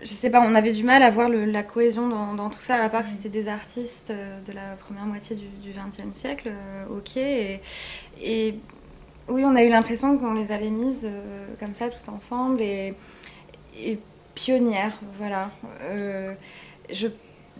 je 0.00 0.06
sais 0.12 0.30
pas, 0.30 0.40
on 0.40 0.54
avait 0.54 0.72
du 0.72 0.84
mal 0.84 1.02
à 1.02 1.10
voir 1.10 1.28
le- 1.28 1.44
la 1.44 1.62
cohésion 1.62 2.08
dans, 2.08 2.34
dans 2.34 2.50
tout 2.50 2.60
ça, 2.60 2.76
à 2.82 2.88
part 2.88 3.04
que 3.04 3.08
c'était 3.08 3.28
des 3.28 3.48
artistes 3.48 4.10
euh, 4.10 4.40
de 4.42 4.52
la 4.52 4.74
première 4.76 5.06
moitié 5.06 5.36
du 5.36 5.72
XXe 5.72 6.12
siècle, 6.12 6.48
euh, 6.52 6.98
ok. 6.98 7.16
Et, 7.16 7.60
et 8.20 8.58
oui, 9.28 9.44
on 9.44 9.54
a 9.56 9.62
eu 9.64 9.70
l'impression 9.70 10.18
qu'on 10.18 10.34
les 10.34 10.52
avait 10.52 10.70
mises 10.70 11.08
comme 11.60 11.74
ça 11.74 11.88
tout 11.90 12.10
ensemble 12.10 12.60
et, 12.62 12.94
et 13.78 13.98
pionnières, 14.34 14.98
voilà. 15.18 15.50
Je, 16.90 17.08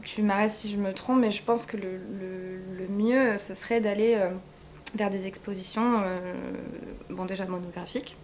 tu 0.03 0.23
m'arrêtes 0.23 0.51
si 0.51 0.71
je 0.71 0.77
me 0.77 0.93
trompe, 0.93 1.21
mais 1.21 1.31
je 1.31 1.43
pense 1.43 1.67
que 1.67 1.77
le, 1.77 1.93
le- 2.21 2.79
le 2.79 2.89
mieux, 2.89 3.39
ce 3.39 3.55
serait 3.55 3.81
d'aller 3.81 4.15
euh, 4.17 4.29
vers 4.95 5.11
des 5.11 5.27
expositions, 5.27 6.01
euh, 6.05 6.35
bon 7.11 7.25
déjà 7.25 7.47
monographiques. 7.47 8.17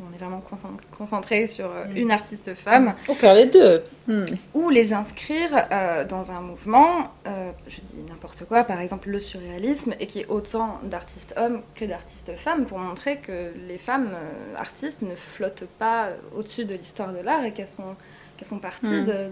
On 0.00 0.12
est 0.12 0.18
vraiment 0.18 0.40
concent- 0.40 0.76
concentré 0.98 1.46
sur 1.46 1.66
euh, 1.66 1.84
Mm. 1.86 1.96
une 1.96 2.10
artiste 2.10 2.52
femme 2.54 2.94
Faut 3.06 3.14
faire 3.14 3.32
les 3.34 3.46
deux. 3.46 3.80
Mm. 4.08 4.24
ou 4.54 4.68
les 4.70 4.92
inscrire 4.92 5.50
euh, 5.70 6.04
dans 6.04 6.32
un 6.32 6.40
mouvement, 6.40 7.12
euh, 7.28 7.52
je 7.68 7.80
dis 7.80 7.94
n'importe 8.08 8.44
quoi, 8.44 8.64
par 8.64 8.80
exemple 8.80 9.08
le 9.08 9.20
surréalisme, 9.20 9.94
et 10.00 10.06
qui 10.08 10.20
est 10.20 10.26
autant 10.28 10.80
d'artistes 10.82 11.34
hommes 11.36 11.62
que 11.76 11.84
d'artistes 11.84 12.32
femmes, 12.36 12.66
pour 12.66 12.78
montrer 12.78 13.18
que 13.18 13.52
les 13.68 13.78
femmes 13.78 14.10
euh, 14.12 14.56
artistes 14.56 15.02
ne 15.02 15.14
flottent 15.14 15.68
pas 15.78 16.06
euh, 16.06 16.16
au-dessus 16.36 16.64
de 16.64 16.74
l'histoire 16.74 17.12
de 17.12 17.20
l'art 17.20 17.44
et 17.44 17.52
qu'elles 17.52 17.68
sont 17.68 17.94
qu'elles 18.36 18.48
font 18.48 18.58
partie 18.58 19.02
Mm. 19.02 19.30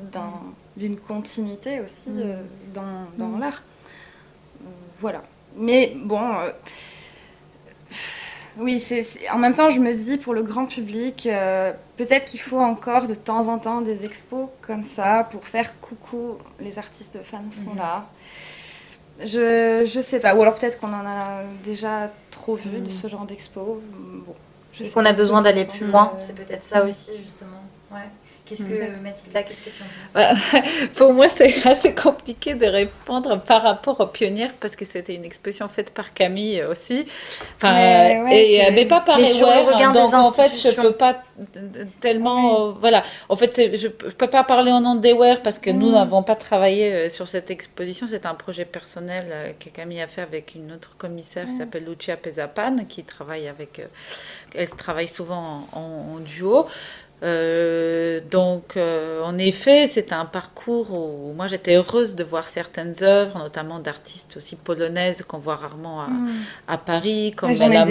d'une 0.76 0.98
continuité 0.98 1.80
aussi 1.80 2.10
Mm. 2.10 2.20
euh, 2.24 2.42
dans, 2.74 3.06
dans 3.28 3.38
l'art. 3.38 3.62
Euh, 4.62 4.68
voilà. 5.00 5.22
Mais 5.56 5.94
bon, 6.04 6.20
euh, 6.34 6.50
oui, 8.58 8.78
c'est 8.78 9.04
en 9.30 9.38
même 9.38 9.54
temps, 9.54 9.70
je 9.70 9.80
me 9.80 9.94
dis 9.94 10.18
pour 10.18 10.34
le 10.34 10.42
grand 10.42 10.66
public, 10.66 11.26
euh, 11.26 11.72
peut-être 11.96 12.26
qu'il 12.26 12.40
faut 12.40 12.58
encore 12.58 13.06
de 13.06 13.14
temps 13.14 13.48
en 13.48 13.58
temps 13.58 13.80
des 13.80 14.04
expos 14.04 14.48
comme 14.60 14.82
ça 14.84 15.26
pour 15.30 15.46
faire 15.46 15.78
coucou, 15.80 16.36
les 16.60 16.78
artistes 16.78 17.18
femmes 17.22 17.50
sont 17.50 17.74
là. 17.74 18.06
Je, 19.20 19.84
je 19.86 20.00
sais 20.00 20.20
pas, 20.20 20.34
ou 20.34 20.42
alors 20.42 20.54
peut-être 20.54 20.78
qu'on 20.80 20.92
en 20.92 21.06
a 21.06 21.42
déjà 21.64 22.10
trop 22.30 22.54
vu 22.54 22.80
de 22.80 22.88
ce 22.90 23.08
genre 23.08 23.24
d'expo. 23.26 23.80
Bon, 24.26 24.34
je 24.72 24.84
et 24.84 24.90
qu'on 24.90 25.04
a 25.04 25.12
besoin 25.12 25.42
d'aller 25.42 25.64
plus 25.66 25.86
loin. 25.86 26.12
C'est 26.18 26.34
peut-être 26.34 26.62
ça 26.64 26.84
aussi 26.84 27.12
justement. 27.22 27.62
Ouais. 27.90 28.08
Qu'est-ce 28.56 28.68
que 28.68 28.74
Peut-être. 28.74 29.02
Mathilda, 29.02 29.42
qu'est-ce 29.42 29.62
que 29.62 29.70
tu 29.70 29.82
en 29.82 29.86
penses 29.86 30.52
Ouais. 30.52 30.88
Pour 30.94 31.12
moi, 31.12 31.28
c'est 31.28 31.66
assez 31.66 31.94
compliqué 31.94 32.54
de 32.54 32.66
répondre 32.66 33.40
par 33.42 33.62
rapport 33.62 33.98
aux 34.00 34.06
pionnières 34.06 34.52
parce 34.60 34.76
que 34.76 34.84
c'était 34.84 35.14
une 35.14 35.24
exposition 35.24 35.68
faite 35.68 35.90
par 35.92 36.12
Camille 36.14 36.62
aussi. 36.64 37.06
Enfin, 37.56 37.72
Mais 37.74 38.20
ouais, 38.24 38.36
et, 38.44 38.62
je- 38.66 38.72
mais 38.74 38.86
pas 38.86 39.00
par 39.00 39.16
regard 39.18 39.92
des 39.92 39.98
donc 40.00 40.12
en 40.14 40.32
fait, 40.32 40.52
je 40.54 40.80
peux 40.80 40.92
pas 40.92 41.22
tellement. 42.00 42.68
euh, 42.68 42.72
voilà. 42.78 43.02
En 43.28 43.36
fait, 43.36 43.76
je, 43.76 43.88
peux 43.88 44.26
pas 44.28 44.44
parler 44.44 44.72
au 44.72 44.80
nom 44.80 44.94
d'Ewer 44.96 45.36
parce 45.42 45.58
que 45.58 45.70
nous 45.70 45.88
Mm. 45.90 45.94
n'avons 45.94 46.22
pas 46.22 46.36
travaillé 46.36 46.92
euh, 46.92 47.08
sur 47.08 47.28
cette 47.28 47.50
exposition. 47.50 48.06
C'est 48.08 48.26
un 48.26 48.34
projet 48.34 48.64
personnel 48.64 49.24
euh, 49.30 49.52
que 49.58 49.68
Camille 49.68 50.00
a 50.00 50.06
fait 50.06 50.22
avec 50.22 50.54
une 50.54 50.72
autre 50.72 50.96
commissaire 50.96 51.46
qui 51.46 51.52
s'appelle 51.52 51.84
Lucia 51.84 52.16
Pesapan 52.16 52.76
qui 52.88 53.04
travaille 53.04 53.48
avec. 53.48 53.78
euh, 53.78 53.86
elle 54.54 54.68
travaille 54.70 55.08
souvent 55.08 55.66
en, 55.72 55.78
en- 55.78 56.16
en 56.16 56.18
duo. 56.20 56.66
Euh, 57.22 58.20
donc, 58.30 58.76
euh, 58.76 59.22
en 59.22 59.38
effet, 59.38 59.86
c'est 59.86 60.12
un 60.12 60.24
parcours 60.24 60.90
où 60.92 61.32
moi 61.34 61.46
j'étais 61.46 61.76
heureuse 61.76 62.14
de 62.16 62.24
voir 62.24 62.48
certaines 62.48 62.94
œuvres, 63.02 63.38
notamment 63.38 63.78
d'artistes 63.78 64.36
aussi 64.38 64.56
polonaises 64.56 65.22
qu'on 65.22 65.38
voit 65.38 65.54
rarement 65.56 66.00
à, 66.02 66.06
Mm. 66.08 66.30
à 66.68 66.78
Paris, 66.78 67.32
comme 67.36 67.50
ai 67.50 67.54
Bella 67.68 67.84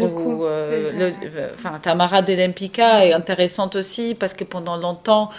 beaucoup, 0.00 0.30
ou 0.42 0.44
euh, 0.44 0.84
déjà. 0.92 0.98
le- 0.98 1.14
enfin, 1.54 1.78
Tamara 1.82 2.20
Delempika 2.22 3.06
est 3.06 3.12
intéressante 3.14 3.76
aussi 3.76 4.14
parce 4.14 4.34
que 4.34 4.44
pendant 4.44 4.76
longtemps 4.76 5.30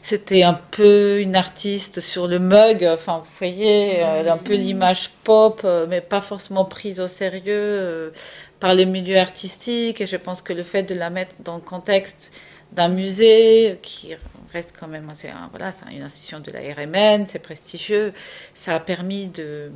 c'était 0.00 0.42
un 0.44 0.54
peu 0.70 1.20
une 1.20 1.36
artiste 1.36 2.00
sur 2.00 2.28
le 2.28 2.38
mug. 2.38 2.84
Enfin, 2.84 3.20
vous 3.22 3.30
voyez, 3.38 3.94
elle 3.96 4.28
a 4.28 4.34
un 4.34 4.38
peu 4.38 4.54
l'image 4.54 5.10
pop, 5.24 5.66
mais 5.88 6.00
pas 6.00 6.20
forcément 6.20 6.64
prise 6.64 7.00
au 7.00 7.08
sérieux 7.08 8.12
par 8.60 8.74
le 8.74 8.84
milieu 8.84 9.18
artistique. 9.18 10.00
Et 10.00 10.06
je 10.06 10.16
pense 10.16 10.40
que 10.40 10.52
le 10.52 10.62
fait 10.62 10.82
de 10.84 10.94
la 10.94 11.10
mettre 11.10 11.34
dans 11.44 11.56
le 11.56 11.60
contexte 11.62 12.32
d'un 12.72 12.88
musée 12.88 13.78
qui 13.82 14.14
reste 14.52 14.74
quand 14.78 14.88
même 14.88 15.10
c'est 15.14 15.30
un, 15.30 15.48
voilà 15.50 15.72
c'est 15.72 15.86
une 15.92 16.02
institution 16.02 16.40
de 16.40 16.50
la 16.50 16.60
RMN 16.60 17.24
c'est 17.26 17.38
prestigieux 17.38 18.12
ça 18.54 18.74
a 18.76 18.80
permis 18.80 19.26
de, 19.26 19.70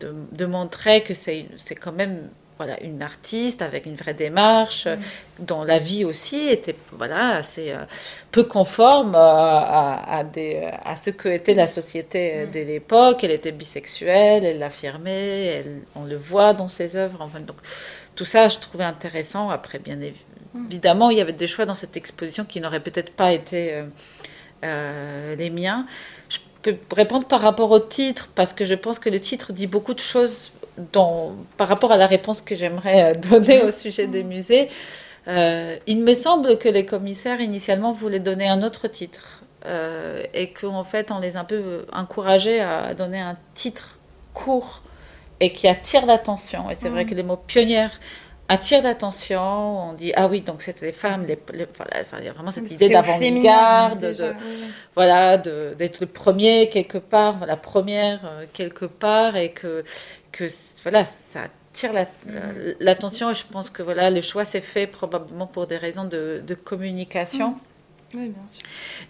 de, 0.00 0.14
de 0.32 0.46
montrer 0.46 1.02
que 1.02 1.14
c'est 1.14 1.46
quand 1.80 1.92
même 1.92 2.28
voilà 2.58 2.80
une 2.82 3.02
artiste 3.02 3.62
avec 3.62 3.86
une 3.86 3.94
vraie 3.94 4.14
démarche 4.14 4.86
Mm. 4.86 5.44
dont 5.44 5.62
la 5.62 5.78
vie 5.78 6.04
aussi 6.04 6.48
était 6.48 6.74
voilà 6.92 7.36
assez 7.36 7.70
euh, 7.70 7.84
peu 8.32 8.42
conforme 8.44 9.14
à, 9.14 9.58
à, 9.60 10.18
à 10.18 10.24
des, 10.24 10.68
à 10.84 10.96
ce 10.96 11.10
que 11.10 11.28
était 11.28 11.54
la 11.54 11.66
société 11.68 12.46
Mm. 12.46 12.50
de 12.50 12.60
l'époque 12.60 13.22
elle 13.24 13.30
était 13.30 13.52
bisexuelle 13.52 14.44
elle 14.44 14.58
l'affirmait 14.58 15.64
on 15.94 16.04
le 16.04 16.16
voit 16.16 16.52
dans 16.54 16.68
ses 16.68 16.96
œuvres 16.96 17.20
enfin 17.22 17.40
donc 17.40 17.58
tout 18.16 18.24
ça 18.24 18.48
je 18.48 18.58
trouvais 18.58 18.84
intéressant 18.84 19.50
après 19.50 19.78
bien 19.78 19.96
évi- 20.00 20.24
évidemment 20.66 21.10
il 21.10 21.18
y 21.18 21.20
avait 21.20 21.32
des 21.32 21.46
choix 21.46 21.66
dans 21.66 21.74
cette 21.74 21.96
exposition 21.96 22.44
qui 22.44 22.60
n'auraient 22.60 22.82
peut-être 22.82 23.12
pas 23.12 23.32
été 23.32 23.74
euh, 23.74 23.84
euh, 24.64 25.36
les 25.36 25.50
miens 25.50 25.86
je 26.28 26.38
peux 26.62 26.76
répondre 26.94 27.26
par 27.26 27.40
rapport 27.40 27.70
au 27.70 27.80
titre 27.80 28.28
parce 28.34 28.52
que 28.52 28.64
je 28.64 28.74
pense 28.74 28.98
que 28.98 29.08
le 29.08 29.20
titre 29.20 29.52
dit 29.52 29.66
beaucoup 29.66 29.94
de 29.94 30.00
choses 30.00 30.50
par 31.56 31.68
rapport 31.68 31.92
à 31.92 31.96
la 31.96 32.06
réponse 32.06 32.40
que 32.40 32.54
j'aimerais 32.54 33.12
euh, 33.12 33.14
donner 33.30 33.62
au 33.62 33.70
sujet 33.70 34.06
des 34.06 34.22
musées. 34.22 34.68
Euh, 35.26 35.76
il 35.86 36.02
me 36.02 36.14
semble 36.14 36.58
que 36.58 36.68
les 36.68 36.86
commissaires 36.86 37.40
initialement 37.40 37.92
voulaient 37.92 38.20
donner 38.20 38.48
un 38.48 38.62
autre 38.62 38.88
titre 38.88 39.42
euh, 39.66 40.22
et 40.32 40.52
qu'en 40.52 40.84
fait 40.84 41.10
on 41.10 41.18
les 41.18 41.36
a 41.36 41.40
un 41.40 41.44
peu 41.44 41.84
encouragés 41.92 42.60
à 42.60 42.94
donner 42.94 43.20
un 43.20 43.36
titre 43.54 43.98
court 44.32 44.82
et 45.40 45.52
qui 45.52 45.68
attire 45.68 46.06
l'attention. 46.06 46.70
Et 46.70 46.74
c'est 46.74 46.88
vrai 46.88 47.04
que 47.04 47.14
le 47.14 47.22
mot 47.22 47.36
pionnière 47.36 48.00
attire 48.48 48.82
l'attention. 48.82 49.90
On 49.90 49.92
dit 49.92 50.12
ah 50.16 50.26
oui 50.28 50.40
donc 50.40 50.62
c'était 50.62 50.86
les 50.86 50.92
femmes, 50.92 51.22
les, 51.26 51.38
les- 51.52 51.66
voilà, 51.76 52.00
enfin, 52.02 52.18
il 52.20 52.26
y 52.26 52.28
a 52.28 52.32
vraiment 52.32 52.50
cette 52.50 52.70
idée 52.70 52.88
d'avant-garde, 53.38 54.00
de, 54.00 54.30
oui. 54.30 54.70
voilà, 54.94 55.36
de- 55.38 55.74
d'être 55.78 56.00
le 56.00 56.06
premier 56.06 56.68
quelque 56.68 56.98
part, 56.98 57.44
la 57.46 57.56
première 57.56 58.20
euh, 58.24 58.44
quelque 58.52 58.84
part, 58.86 59.36
et 59.36 59.50
que, 59.50 59.84
que 60.32 60.44
voilà, 60.82 61.04
ça 61.04 61.40
attire 61.72 61.92
la- 61.92 62.06
l'attention. 62.80 63.30
Et 63.30 63.34
je 63.34 63.44
pense 63.50 63.70
que 63.70 63.82
voilà, 63.82 64.10
le 64.10 64.20
choix 64.20 64.44
s'est 64.44 64.60
fait 64.60 64.86
probablement 64.86 65.46
pour 65.46 65.66
des 65.66 65.76
raisons 65.76 66.04
de, 66.04 66.42
de 66.46 66.54
communication. 66.54 67.54
Oui, 68.14 68.28
bien 68.28 68.48
sûr. 68.48 68.62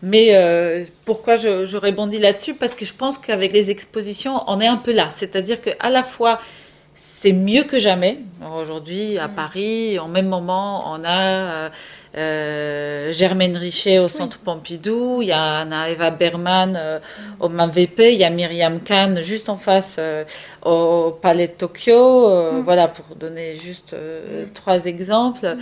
Mais 0.03 0.31
euh, 0.35 0.85
pourquoi 1.05 1.37
je, 1.37 1.67
je 1.67 1.77
rebondis 1.77 2.19
là-dessus? 2.19 2.55
Parce 2.55 2.75
que 2.75 2.85
je 2.85 2.93
pense 2.93 3.17
qu'avec 3.17 3.53
les 3.53 3.71
expositions, 3.71 4.41
on 4.49 4.61
est 4.61 4.67
un 4.67 4.77
peu 4.77 4.93
là. 4.93 5.09
C'est-à-dire 5.13 5.61
qu'à 5.61 5.89
la 5.89 6.03
fois, 6.03 6.41
c'est 6.97 7.33
mieux 7.33 7.63
que 7.63 7.79
jamais. 7.79 8.19
Aujourd'hui, 8.61 9.19
à 9.19 9.27
Paris, 9.29 9.99
en 9.99 10.07
même 10.09 10.29
moment, 10.29 10.85
on 10.87 11.03
a 11.05 11.19
euh, 11.21 11.69
euh, 12.17 13.13
Germaine 13.13 13.57
Richer 13.57 13.99
au 13.99 14.07
Centre 14.07 14.39
Pompidou, 14.39 15.23
il 15.23 15.29
y 15.29 15.33
a 15.33 15.59
Anna 15.61 15.91
Eva 15.91 16.11
Berman 16.11 16.79
euh, 16.81 16.99
au 17.41 17.49
MAVP, 17.49 18.13
il 18.13 18.19
y 18.19 18.25
a 18.25 18.31
Myriam 18.31 18.81
Khan 18.81 19.17
juste 19.19 19.49
en 19.49 19.57
face 19.57 19.97
euh, 19.99 20.23
au 20.65 21.11
Palais 21.21 21.49
de 21.49 21.53
Tokyo. 21.53 22.29
euh, 22.31 22.63
Voilà, 22.65 22.87
pour 22.87 23.17
donner 23.17 23.57
juste 23.57 23.93
euh, 23.95 24.45
trois 24.55 24.87
exemples. 24.87 25.57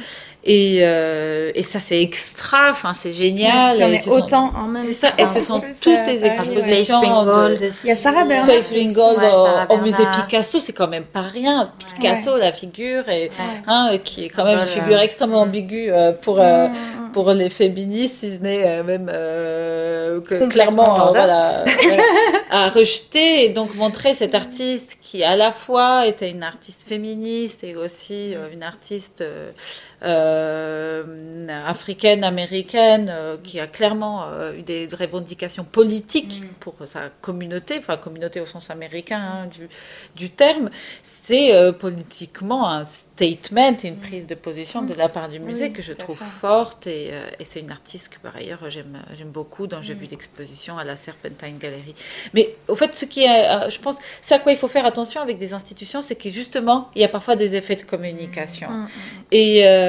Et, 0.49 0.79
euh, 0.83 1.51
et 1.57 1.65
ça, 1.65 1.81
c'est 1.81 2.01
extra, 2.01 2.71
enfin, 2.71 2.93
c'est 2.93 3.13
génial. 3.13 3.81
Et 3.81 3.95
est 3.95 3.99
ce 3.99 4.11
sont- 4.11 4.17
autant 4.17 4.53
en 4.57 4.69
même 4.69 4.85
c'est 4.85 4.93
ça, 4.93 5.11
temps. 5.11 5.17
et 5.25 5.27
ce 5.27 5.41
sont 5.41 5.61
toutes 5.81 6.07
les 6.07 6.25
expositions 6.25 7.01
de- 7.25 7.59
Il 7.83 7.89
y 7.89 7.91
a 7.91 7.97
Sarah. 7.97 8.25
Faith 8.45 8.69
Ringgold 8.73 9.19
Ouais, 9.19 9.27
au- 9.35 9.45
Sarah 9.47 9.67
au, 9.71 9.79
musée. 9.79 10.05
Picasso, 10.13 10.61
c'est 10.61 10.73
quand 10.73 10.87
même 10.87 11.03
pas 11.05 11.23
rien. 11.23 11.73
Picasso, 11.79 12.37
la 12.37 12.53
figure, 12.53 12.66
et, 13.09 13.31
hein, 13.67 13.91
euh, 13.93 13.99
qui 13.99 14.25
est 14.25 14.29
quand 14.29 14.45
même 14.45 14.61
une 14.61 14.67
figure 14.67 14.99
euh, 14.99 15.03
extrêmement 15.03 15.43
ambiguë 15.43 15.91
euh, 15.91 16.13
pour, 16.13 16.41
euh, 16.41 16.69
pour 17.13 17.33
les 17.33 17.51
féministes, 17.51 18.19
si 18.19 18.37
ce 18.37 18.43
n'est 18.43 18.83
même 18.83 19.11
euh, 19.13 20.21
que 20.21 20.47
clairement 20.49 21.09
euh, 21.09 21.11
voilà, 21.11 21.65
ouais, 21.67 21.99
à 22.51 22.69
rejeter 22.69 23.45
et 23.45 23.49
donc 23.51 23.75
montrer 23.75 24.15
cette 24.15 24.35
artiste 24.35 24.99
qui 25.01 25.23
à 25.25 25.37
la 25.37 25.53
fois 25.53 26.07
était 26.07 26.31
une 26.31 26.43
artiste 26.43 26.87
féministe 26.89 27.65
et 27.65 27.77
aussi 27.77 28.35
euh, 28.35 28.49
une 28.53 28.63
artiste 28.63 29.25
africaine, 31.67 32.25
américaine, 32.25 33.11
euh, 33.11 33.37
qui 33.43 33.61
a 33.61 33.67
clairement 33.67 34.25
euh, 34.25 34.55
eu 34.55 34.63
des 34.63 34.89
revendications 34.93 35.65
politiques 35.65 36.43
pour 36.61 36.75
sa 36.85 37.09
communauté, 37.21 37.77
enfin 37.79 37.97
communauté 37.97 38.41
au 38.41 38.47
sens 38.47 38.71
américain 38.71 39.19
hein, 39.19 39.47
du, 39.47 39.69
du 40.15 40.31
terme, 40.31 40.71
c'est 41.03 41.55
euh, 41.55 41.73
politiquement 41.73 42.69
un 42.69 42.85
statement, 42.85 43.77
une 43.85 43.99
prise 43.99 44.27
de 44.27 44.35
position 44.35 44.83
de 44.83 44.95
la 44.95 45.09
part 45.09 45.29
du 45.29 45.41
musée 45.41 45.67
Oui, 45.67 45.73
que 45.73 45.83
je 45.83 45.93
trouve 45.93 46.19
forte 46.19 46.87
et, 46.87 47.11
euh, 47.13 47.27
et 47.39 47.45
c'est 47.45 47.61
une 47.61 47.71
artiste 47.71 48.15
que 48.15 48.19
par 48.19 48.37
ailleurs 48.37 48.69
j'aime 48.69 48.97
beaucoup, 49.27 49.67
dont 49.67 49.81
j'ai 49.81 49.95
vu 49.95 50.07
l'exposition 50.11 50.79
à 50.79 50.85
la 50.85 50.97
Serpentine 50.97 51.59
Gallery. 51.59 51.95
Mais 52.35 52.55
au 52.69 52.75
fait, 52.75 52.95
ce 52.95 53.05
qui 53.05 53.23
est, 53.23 53.49
euh, 53.49 53.71
je 53.71 53.79
pense, 53.79 53.97
c'est 54.21 54.35
à 54.35 54.39
quoi 54.39 54.53
il 54.53 54.59
faut 54.59 54.69
faire 54.69 54.87
attention 54.87 55.21
avec 55.21 55.39
des 55.39 55.53
institutions, 55.55 56.01
c'est 56.01 56.17
que 56.17 56.31
justement, 56.31 56.91
il 56.95 57.03
y 57.03 57.05
a 57.05 57.09
parfois 57.09 57.37
des 57.37 57.57
effets 57.57 57.77
de 57.77 57.83
communication. 57.83 58.69
Et, 59.33 59.67
euh, 59.67 59.86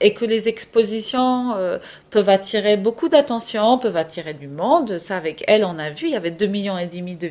et 0.00 0.14
que 0.14 0.24
les 0.24 0.48
expositions 0.48 1.54
euh, 1.56 1.78
peuvent 2.10 2.28
attirer 2.28 2.76
beaucoup 2.76 3.08
d'attention, 3.08 3.78
peuvent 3.78 3.96
attirer 3.96 4.34
du 4.34 4.48
monde. 4.48 4.98
Ça, 4.98 5.16
avec 5.16 5.44
elle, 5.46 5.64
on 5.64 5.78
a 5.78 5.90
vu, 5.90 6.06
il 6.06 6.12
y 6.12 6.16
avait 6.16 6.30
2,5 6.30 6.48
millions 6.48 6.78
et 6.78 6.86
demi 6.86 7.16
de 7.16 7.28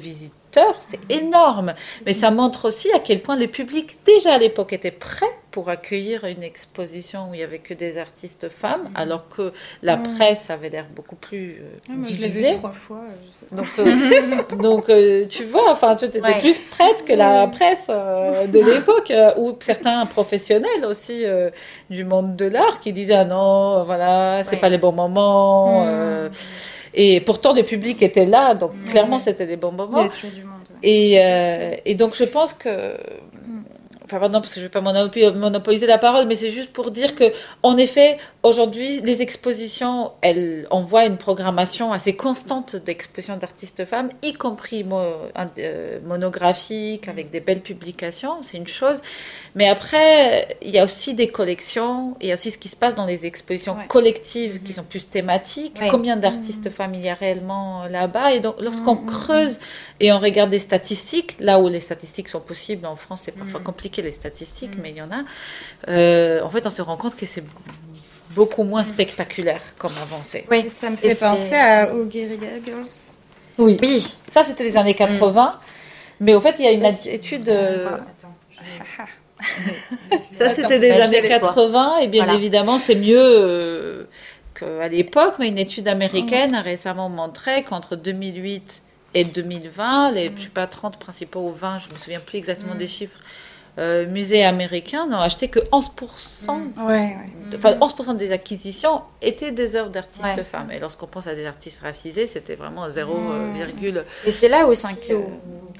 c'est 0.79 0.99
énorme. 1.09 1.73
Mais 2.05 2.13
ça 2.13 2.31
montre 2.31 2.65
aussi 2.65 2.91
à 2.93 2.99
quel 2.99 3.21
point 3.21 3.35
le 3.35 3.47
public, 3.47 3.97
déjà 4.05 4.33
à 4.33 4.37
l'époque, 4.37 4.73
était 4.73 4.91
prêt 4.91 5.25
pour 5.51 5.69
accueillir 5.69 6.25
une 6.25 6.43
exposition 6.43 7.29
où 7.29 7.33
il 7.33 7.37
n'y 7.37 7.43
avait 7.43 7.59
que 7.59 7.73
des 7.73 7.97
artistes 7.97 8.49
femmes, 8.49 8.89
alors 8.93 9.29
que 9.29 9.53
la 9.83 9.95
presse 9.95 10.49
avait 10.49 10.69
l'air 10.69 10.85
beaucoup 10.93 11.15
plus 11.15 11.61
euh, 11.61 11.77
Ah, 11.89 11.93
je 12.03 12.09
l'ai 12.11 12.27
divisée. 12.27 12.49
vu 12.49 12.55
trois 12.55 12.73
fois. 12.73 13.03
Donc, 13.53 13.67
euh, 13.79 14.41
donc 14.61 14.89
euh, 14.89 15.25
tu 15.29 15.45
vois, 15.45 15.71
enfin, 15.71 15.95
tu 15.95 16.05
étais 16.05 16.19
Ouais. 16.19 16.39
plus 16.41 16.57
prête 16.71 17.05
que 17.05 17.13
la 17.13 17.47
presse 17.47 17.87
euh, 17.89 18.47
de 18.47 18.59
l'époque, 18.59 19.11
euh, 19.11 19.31
ou 19.37 19.55
certains 19.61 20.05
professionnels 20.05 20.83
aussi 20.85 21.23
euh, 21.25 21.49
du 21.89 22.03
monde 22.03 22.35
de 22.35 22.45
l'art 22.47 22.81
qui 22.81 22.91
disaient 22.91 23.13
ah 23.15 23.23
non, 23.25 23.83
voilà, 23.85 24.43
c'est 24.43 24.55
Ouais. 24.55 24.57
pas 24.61 24.69
les 24.69 24.77
bons 24.77 24.91
moments. 24.91 25.85
Et 26.95 27.19
pourtant, 27.19 27.53
le 27.53 27.63
public 27.63 28.01
était 28.01 28.25
là, 28.25 28.55
donc 28.55 28.71
clairement, 28.85 29.19
c'était 29.19 29.45
les 29.45 29.57
bons 29.57 29.69
Il 29.71 29.73
y 29.73 29.77
moments. 29.77 29.97
a 30.03 30.09
toujours 30.09 30.31
du 30.31 30.43
monde. 30.43 30.59
ouais. 30.71 30.89
Et, 30.89 31.19
euh, 31.19 31.75
et 31.85 31.95
donc, 31.95 32.15
je 32.15 32.23
pense 32.23 32.53
que. 32.53 32.95
Enfin, 34.05 34.19
pardon, 34.19 34.39
parce 34.39 34.53
que 34.53 34.59
je 34.61 34.65
ne 34.65 34.69
vais 34.69 34.71
pas 34.71 34.81
monopo- 34.81 35.33
monopoliser 35.35 35.87
la 35.87 35.97
parole, 35.97 36.27
mais 36.27 36.35
c'est 36.35 36.51
juste 36.51 36.71
pour 36.71 36.91
dire 36.91 37.15
que, 37.15 37.23
en 37.63 37.75
effet, 37.75 38.17
aujourd'hui, 38.45 39.01
les 39.01 39.21
expositions, 39.21 40.11
elles 40.21 40.67
envoient 40.69 41.05
une 41.05 41.17
programmation 41.17 41.91
assez 41.91 42.15
constante 42.15 42.75
d'expositions 42.75 43.37
d'artistes 43.37 43.85
femmes, 43.85 44.09
y 44.21 44.33
compris 44.33 44.83
mo- 44.83 44.99
euh, 45.57 45.99
monographiques, 46.05 47.07
avec 47.07 47.31
des 47.31 47.39
belles 47.39 47.61
publications, 47.61 48.43
c'est 48.43 48.57
une 48.57 48.67
chose. 48.67 49.01
Mais 49.55 49.67
après, 49.67 50.57
il 50.61 50.69
y 50.69 50.77
a 50.79 50.83
aussi 50.83 51.13
des 51.15 51.29
collections, 51.29 52.15
il 52.21 52.27
y 52.27 52.31
a 52.31 52.35
aussi 52.35 52.51
ce 52.51 52.57
qui 52.57 52.69
se 52.69 52.75
passe 52.75 52.95
dans 52.95 53.05
les 53.05 53.25
expositions 53.25 53.75
Ouais. 53.77 53.87
collectives 53.87 54.61
qui 54.63 54.73
sont 54.73 54.83
plus 54.83 55.09
thématiques. 55.09 55.77
Ouais. 55.81 55.87
Combien 55.89 56.15
d'artistes 56.15 56.69
femmes 56.69 56.93
il 56.93 57.01
y 57.01 57.09
a 57.09 57.15
réellement 57.15 57.85
là-bas? 57.87 58.33
Et 58.33 58.39
donc, 58.41 58.55
lorsqu'on 58.61 58.95
creuse 58.97 59.59
et 59.99 60.11
on 60.13 60.19
regarde 60.19 60.51
des 60.51 60.59
statistiques, 60.59 61.35
là 61.39 61.59
où 61.59 61.67
les 61.67 61.79
statistiques 61.79 62.29
sont 62.29 62.41
possibles, 62.41 62.85
en 62.85 62.95
France, 62.95 63.21
c'est 63.25 63.31
parfois 63.35 63.59
compliqué 63.59 64.01
les 64.03 64.11
statistiques, 64.11 64.73
mais 64.81 64.91
il 64.91 64.97
y 64.97 65.01
en 65.01 65.09
a. 65.09 65.23
euh, 65.89 66.41
en 66.43 66.49
fait, 66.49 66.65
on 66.67 66.69
se 66.69 66.81
rend 66.83 66.97
compte 66.97 67.15
que 67.15 67.25
c'est 67.25 67.43
beaucoup 68.35 68.63
moins 68.63 68.83
spectaculaire 68.83 69.61
comme 69.77 69.93
avancée. 70.01 70.45
Oui, 70.51 70.69
Ça 70.69 70.89
me 70.89 70.95
Et 70.95 71.09
fait 71.09 71.15
penser 71.19 71.55
à 71.55 71.89
Oh 71.93 72.05
Guerrilla 72.05 72.47
Girls. 72.63 72.89
Oui. 73.57 73.77
Oui. 73.81 74.17
Ça, 74.31 74.43
c'était 74.43 74.63
les 74.65 74.77
années 74.77 74.93
80. 74.93 75.59
Mais 76.19 76.33
au 76.35 76.41
fait, 76.41 76.55
il 76.59 76.65
y 76.65 76.67
a 76.67 76.71
une 76.71 76.85
étude. 76.85 77.49
euh, 77.49 77.79
Ça, 80.33 80.45
Attends, 80.45 80.49
c'était 80.49 80.79
des 80.79 80.89
bah, 80.89 80.95
années 81.03 81.21
dirais 81.21 81.39
toi. 81.39 81.49
80, 81.49 81.97
et 81.99 82.07
bien 82.07 82.23
Voilà. 82.23 82.37
évidemment, 82.39 82.77
c'est 82.77 82.95
mieux 82.95 83.17
euh, 83.19 84.03
qu'à 84.59 84.87
l'époque, 84.87 85.35
mais 85.39 85.47
une 85.49 85.57
étude 85.57 85.87
américaine 85.87 86.55
a 86.55 86.61
récemment 86.61 87.09
montré 87.09 87.63
qu'entre 87.63 87.95
2008 87.95 88.83
et 89.13 89.23
2020, 89.23 90.11
les, 90.11 90.31
je 90.35 90.43
sais 90.43 90.49
pas, 90.49 90.67
30 90.67 90.97
principaux 90.99 91.41
ou 91.49 91.51
20, 91.53 91.79
je 91.79 91.93
me 91.93 91.97
souviens 91.97 92.19
plus 92.19 92.37
exactement 92.37 92.75
des 92.75 92.87
chiffres, 92.87 93.17
euh, 93.77 94.05
musées 94.07 94.45
américains 94.45 95.05
n'ont 95.07 95.19
acheté 95.19 95.49
que 95.49 95.59
11%, 95.71 96.79
Ouais, 96.85 96.85
ouais. 96.87 97.17
enfin 97.55 97.73
11% 97.73 98.15
des 98.15 98.31
acquisitions 98.31 99.01
étaient 99.21 99.51
des 99.51 99.75
œuvres 99.75 99.89
d'artistes 99.89 100.23
Ouais, 100.23 100.43
femmes. 100.43 100.71
Et 100.71 100.79
lorsqu'on 100.79 101.07
pense 101.07 101.27
à 101.27 101.35
des 101.35 101.45
artistes 101.45 101.81
racisés, 101.81 102.25
c'était 102.25 102.55
vraiment 102.55 102.87
0,5. 102.87 104.03
Et 104.25 104.31
c'est 104.31 104.47
là 104.47 104.65
aussi, 104.65 104.81
Cinq, 104.81 105.09
euh, 105.09 105.15
où, 105.15 105.25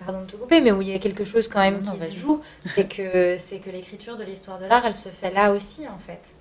pardon 0.06 0.22
de 0.22 0.26
te 0.26 0.36
couper, 0.36 0.60
mais 0.62 0.72
où 0.72 0.82
il 0.82 0.90
y 0.90 0.94
a 0.94 1.00
quelque 1.00 1.24
chose 1.24 1.48
quand 1.48 1.60
même 1.62 1.82
Non, 1.82 1.94
qui 1.94 2.00
se 2.00 2.12
joue, 2.20 2.42
c'est 2.66 2.88
que, 2.88 3.38
c'est 3.40 3.60
que 3.60 3.70
l'écriture 3.70 4.18
de 4.18 4.24
l'histoire 4.24 4.60
de 4.60 4.66
l'art, 4.66 4.86
elle 4.86 4.96
se 4.96 5.10
fait 5.10 5.32
là 5.32 5.52
aussi, 5.52 5.88
en 5.88 6.00
fait. 6.06 6.36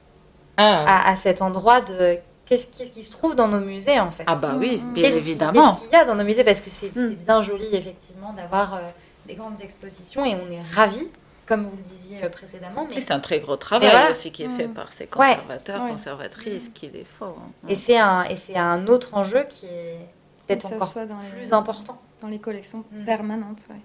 Ah, 0.57 0.85
À, 0.87 1.11
à 1.11 1.17
cet 1.17 1.41
endroit 1.43 1.81
de 1.81 2.17
qu'est-ce 2.47 2.67
qui, 2.67 3.03
se 3.05 3.11
trouve 3.11 3.35
dans 3.37 3.49
nos 3.49 3.61
musées 3.61 3.99
en 3.99 4.11
fait. 4.11 4.25
Ah 4.27 4.35
bah 4.37 4.55
oui, 4.59 4.81
Mm. 4.83 4.93
bien 4.93 5.11
évidemment. 5.11 5.53
Qu'est-ce 5.73 5.83
qu'il 5.85 5.93
y 5.93 5.97
a 5.97 6.05
dans 6.05 6.15
nos 6.15 6.25
musées? 6.25 6.45
Parce 6.45 6.61
que 6.61 6.71
c'est 6.71 6.95
Mm. 6.95 7.15
bien 7.15 7.41
joli, 7.43 7.67
effectivement, 7.73 8.33
d'avoir 8.35 8.75
euh, 8.75 8.79
des 9.27 9.35
grandes 9.35 9.61
expositions 9.63 10.25
et 10.25 10.35
on 10.35 10.53
est 10.53 10.61
ravis, 10.75 11.09
comme 11.47 11.65
vous 11.65 11.77
le 11.77 11.83
disiez 11.83 12.25
euh, 12.25 12.29
précédemment. 12.29 12.87
Mais, 12.89 12.97
Oui, 12.97 13.03
c'est 13.03 13.13
un 13.13 13.21
très 13.21 13.41
gros 13.41 13.57
travail 13.57 13.91
voilà. 13.91 14.11
aussi 14.11 14.31
qui 14.33 14.43
est 14.45 14.49
fait 14.49 14.67
Mm. 14.69 14.75
par 14.75 14.93
ces 14.93 15.07
conservateurs, 15.07 15.83
Ouais. 15.85 15.91
conservatrices, 15.91 16.69
qu'il 16.71 16.97
est 16.97 17.07
faux. 17.07 17.37
hein. 17.39 17.51
et 17.69 17.75
c'est 17.77 17.99
un, 17.99 18.25
et 18.25 18.37
c'est 18.37 18.57
un 18.57 18.87
autre 18.87 19.11
enjeu 19.15 19.45
qui 19.49 19.67
est 19.67 19.99
peut-être 20.47 20.67
encore 20.67 20.89
soit 20.89 21.07
dans 21.07 21.19
les- 21.21 21.29
plus 21.41 21.53
important. 21.53 22.01
Dans 22.23 22.29
les 22.29 22.39
collections 22.39 22.85
Mm. 22.93 23.05
permanentes, 23.05 23.67
ouais. 23.71 23.77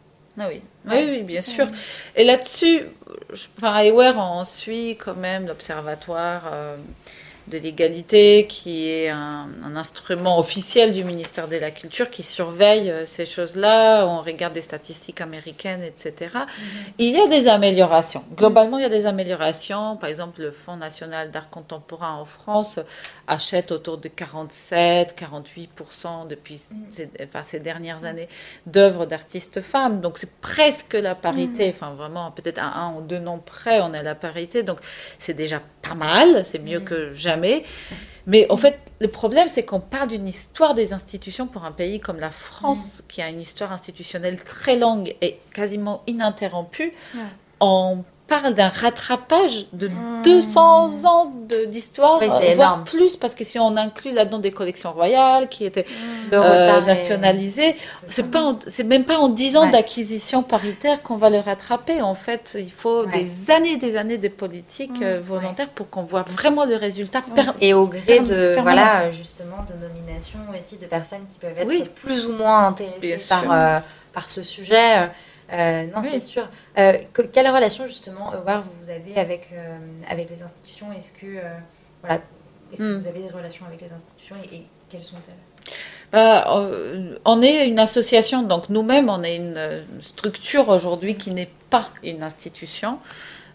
Ah 0.42 0.48
oui. 0.48 0.62
Ouais. 0.86 1.04
oui, 1.04 1.12
oui, 1.18 1.24
bien 1.24 1.42
sûr. 1.42 1.68
Et 2.16 2.24
là-dessus, 2.24 2.84
enfin, 3.58 3.80
Ewer, 3.84 4.14
on 4.16 4.46
suit 4.46 4.96
quand 4.96 5.16
même 5.16 5.48
l'Observatoire 5.48 6.44
euh, 6.54 6.78
de 7.50 7.58
l'égalité, 7.58 8.46
qui 8.48 8.88
est 8.88 9.10
un, 9.10 9.48
un 9.64 9.76
instrument 9.76 10.40
officiel 10.40 10.94
du 10.94 11.04
ministère 11.04 11.48
de 11.48 11.58
la 11.58 11.72
Culture 11.72 12.10
qui 12.10 12.24
surveille 12.24 12.90
euh, 12.90 13.06
ces 13.06 13.26
choses-là. 13.26 14.06
On 14.06 14.22
regarde 14.22 14.54
des 14.54 14.62
statistiques 14.62 15.22
américaines, 15.22 15.84
etc. 15.84 16.38
Il 16.98 17.12
y 17.12 17.20
a 17.20 17.28
des 17.28 17.48
améliorations. 17.48 18.24
Globalement, 18.36 18.78
il 18.78 18.84
y 18.84 18.86
a 18.86 18.90
des 18.90 19.06
améliorations. 19.06 19.98
Par 19.98 20.10
exemple, 20.10 20.42
le 20.42 20.52
Fonds 20.52 20.78
national 20.78 21.32
d'art 21.32 21.50
contemporain 21.50 22.14
en 22.14 22.26
France 22.26 22.80
achète 23.30 23.72
autour 23.72 24.00
de 24.00 24.10
47-48% 24.10 26.28
depuis 26.28 26.60
ces, 26.90 27.10
enfin, 27.24 27.44
ces 27.44 27.60
dernières 27.60 28.04
années 28.04 28.28
d'œuvres 28.66 29.06
d'artistes 29.06 29.62
femmes. 29.62 30.02
Donc 30.02 30.18
c'est 30.18 30.32
presque 30.42 30.96
la 30.96 31.16
parité. 31.16 31.72
Enfin 31.74 31.94
vraiment, 31.94 32.32
peut-être 32.32 32.60
à 32.60 32.78
un 32.78 32.96
ou 32.96 33.02
deux 33.02 33.20
noms 33.20 33.40
près, 33.40 33.80
on 33.82 33.94
est 33.94 34.00
à 34.00 34.04
la 34.04 34.16
parité. 34.16 34.64
Donc 34.64 34.80
c'est 35.20 35.36
déjà 35.36 35.62
pas 35.82 35.96
mal. 35.96 36.44
C'est 36.44 36.60
mieux 36.60 36.82
que 36.82 37.14
jamais. 37.14 37.64
Mais 38.26 38.52
en 38.52 38.58
fait, 38.58 38.80
le 39.00 39.08
problème, 39.08 39.48
c'est 39.48 39.64
qu'on 39.64 39.80
parle 39.80 40.10
d'une 40.10 40.28
histoire 40.28 40.74
des 40.74 40.92
institutions 40.94 41.48
pour 41.48 41.64
un 41.66 41.72
pays 41.72 42.00
comme 42.00 42.20
la 42.20 42.32
France, 42.32 43.04
qui 43.08 43.22
a 43.22 43.30
une 43.30 43.42
histoire 43.42 43.72
institutionnelle 43.72 44.44
très 44.44 44.78
longue 44.78 45.16
et 45.22 45.40
quasiment 45.54 46.04
ininterrompue. 46.08 46.94
Ouais. 47.16 47.22
On 47.60 48.04
parle 48.30 48.54
d'un 48.54 48.70
rattrapage 48.70 49.66
de 49.74 49.88
Mm. 49.90 50.22
200 50.24 51.06
ans 51.06 51.34
de- 51.50 51.66
d'histoire, 51.66 52.20
Oui, 52.22 52.28
voire 52.28 52.44
énorme. 52.44 52.84
plus, 52.86 53.16
parce 53.18 53.34
que 53.36 53.44
si 53.44 53.58
on 53.60 53.76
inclut 53.76 54.12
là-dedans 54.14 54.38
des 54.40 54.52
collections 54.52 54.92
royales 54.92 55.50
qui 55.50 55.66
étaient 55.66 55.86
Le 56.32 56.38
euh, 56.38 56.82
nationalisées, 56.82 57.76
c'est 58.10 58.30
pas, 58.30 58.56
c'est 58.68 58.84
même 58.84 59.04
pas 59.04 59.18
en 59.18 59.30
10 59.30 59.58
ans 59.58 59.66
Ouais. 59.66 59.72
d'acquisition 59.72 60.44
paritaire 60.44 61.02
qu'on 61.02 61.16
va 61.16 61.30
le 61.30 61.40
rattraper. 61.40 62.02
En 62.02 62.14
fait, 62.16 62.56
il 62.60 62.72
faut 62.72 63.06
Ouais. 63.06 63.12
des 63.12 63.52
années, 63.52 63.78
des 63.78 63.98
années 63.98 64.18
de 64.20 64.28
politique 64.28 65.00
Mm. 65.00 65.04
euh, 65.04 65.20
volontaire 65.22 65.70
pour 65.70 65.90
qu'on 65.90 66.04
voit 66.04 66.24
vraiment 66.24 66.66
le 66.66 66.76
résultat. 66.76 67.22
Et 67.62 67.74
au 67.74 67.88
gré 67.88 68.20
de, 68.20 68.56
voilà, 68.62 69.10
justement, 69.12 69.66
de 69.68 69.74
nominations 69.88 70.40
aussi 70.58 70.78
de 70.78 70.86
personnes 70.86 71.26
qui 71.28 71.38
peuvent 71.40 71.58
être 71.58 71.68
Oui. 71.68 71.84
plus 71.96 72.28
ou 72.28 72.34
moins 72.34 72.68
intéressées 72.68 73.00
Bien 73.02 73.18
par, 73.28 73.44
euh, 73.52 73.80
par 74.14 74.30
ce 74.30 74.44
sujet. 74.44 75.10
Euh, 75.52 75.86
non, 75.88 76.02
Oui. 76.04 76.08
c'est 76.12 76.20
sûr. 76.20 76.48
Euh, 76.78 76.94
que- 77.14 77.24
quelle 77.24 77.48
relation, 77.48 77.88
justement, 77.88 78.32
Howard, 78.34 78.66
vous 78.82 78.90
avez 78.90 79.16
avec, 79.18 79.50
euh, 79.54 79.78
avec 80.08 80.30
les 80.30 80.42
institutions? 80.44 80.92
Est-ce 80.94 81.12
que, 81.14 81.26
euh, 81.26 81.42
voilà, 82.02 82.22
est-ce 82.72 82.82
que 82.82 82.96
Hmm. 82.96 83.00
vous 83.00 83.08
avez 83.08 83.20
des 83.22 83.30
relations 83.30 83.66
avec 83.66 83.82
les 83.82 83.92
institutions 83.92 84.36
et, 84.52 84.56
et 84.58 84.64
quelles 84.90 85.04
sont-elles? 85.04 85.74
Bah, 86.12 86.58
euh, 86.58 87.18
on 87.26 87.42
est 87.42 87.68
une 87.68 87.80
association, 87.80 88.44
donc 88.44 88.70
nous-mêmes, 88.70 89.10
on 89.10 89.24
est 89.24 89.36
une 89.36 89.58
euh, 89.58 89.82
structure 90.02 90.70
aujourd'hui 90.70 91.16
qui 91.16 91.32
n'est 91.32 91.50
pas 91.70 91.90
une 92.04 92.24
institution, 92.24 92.98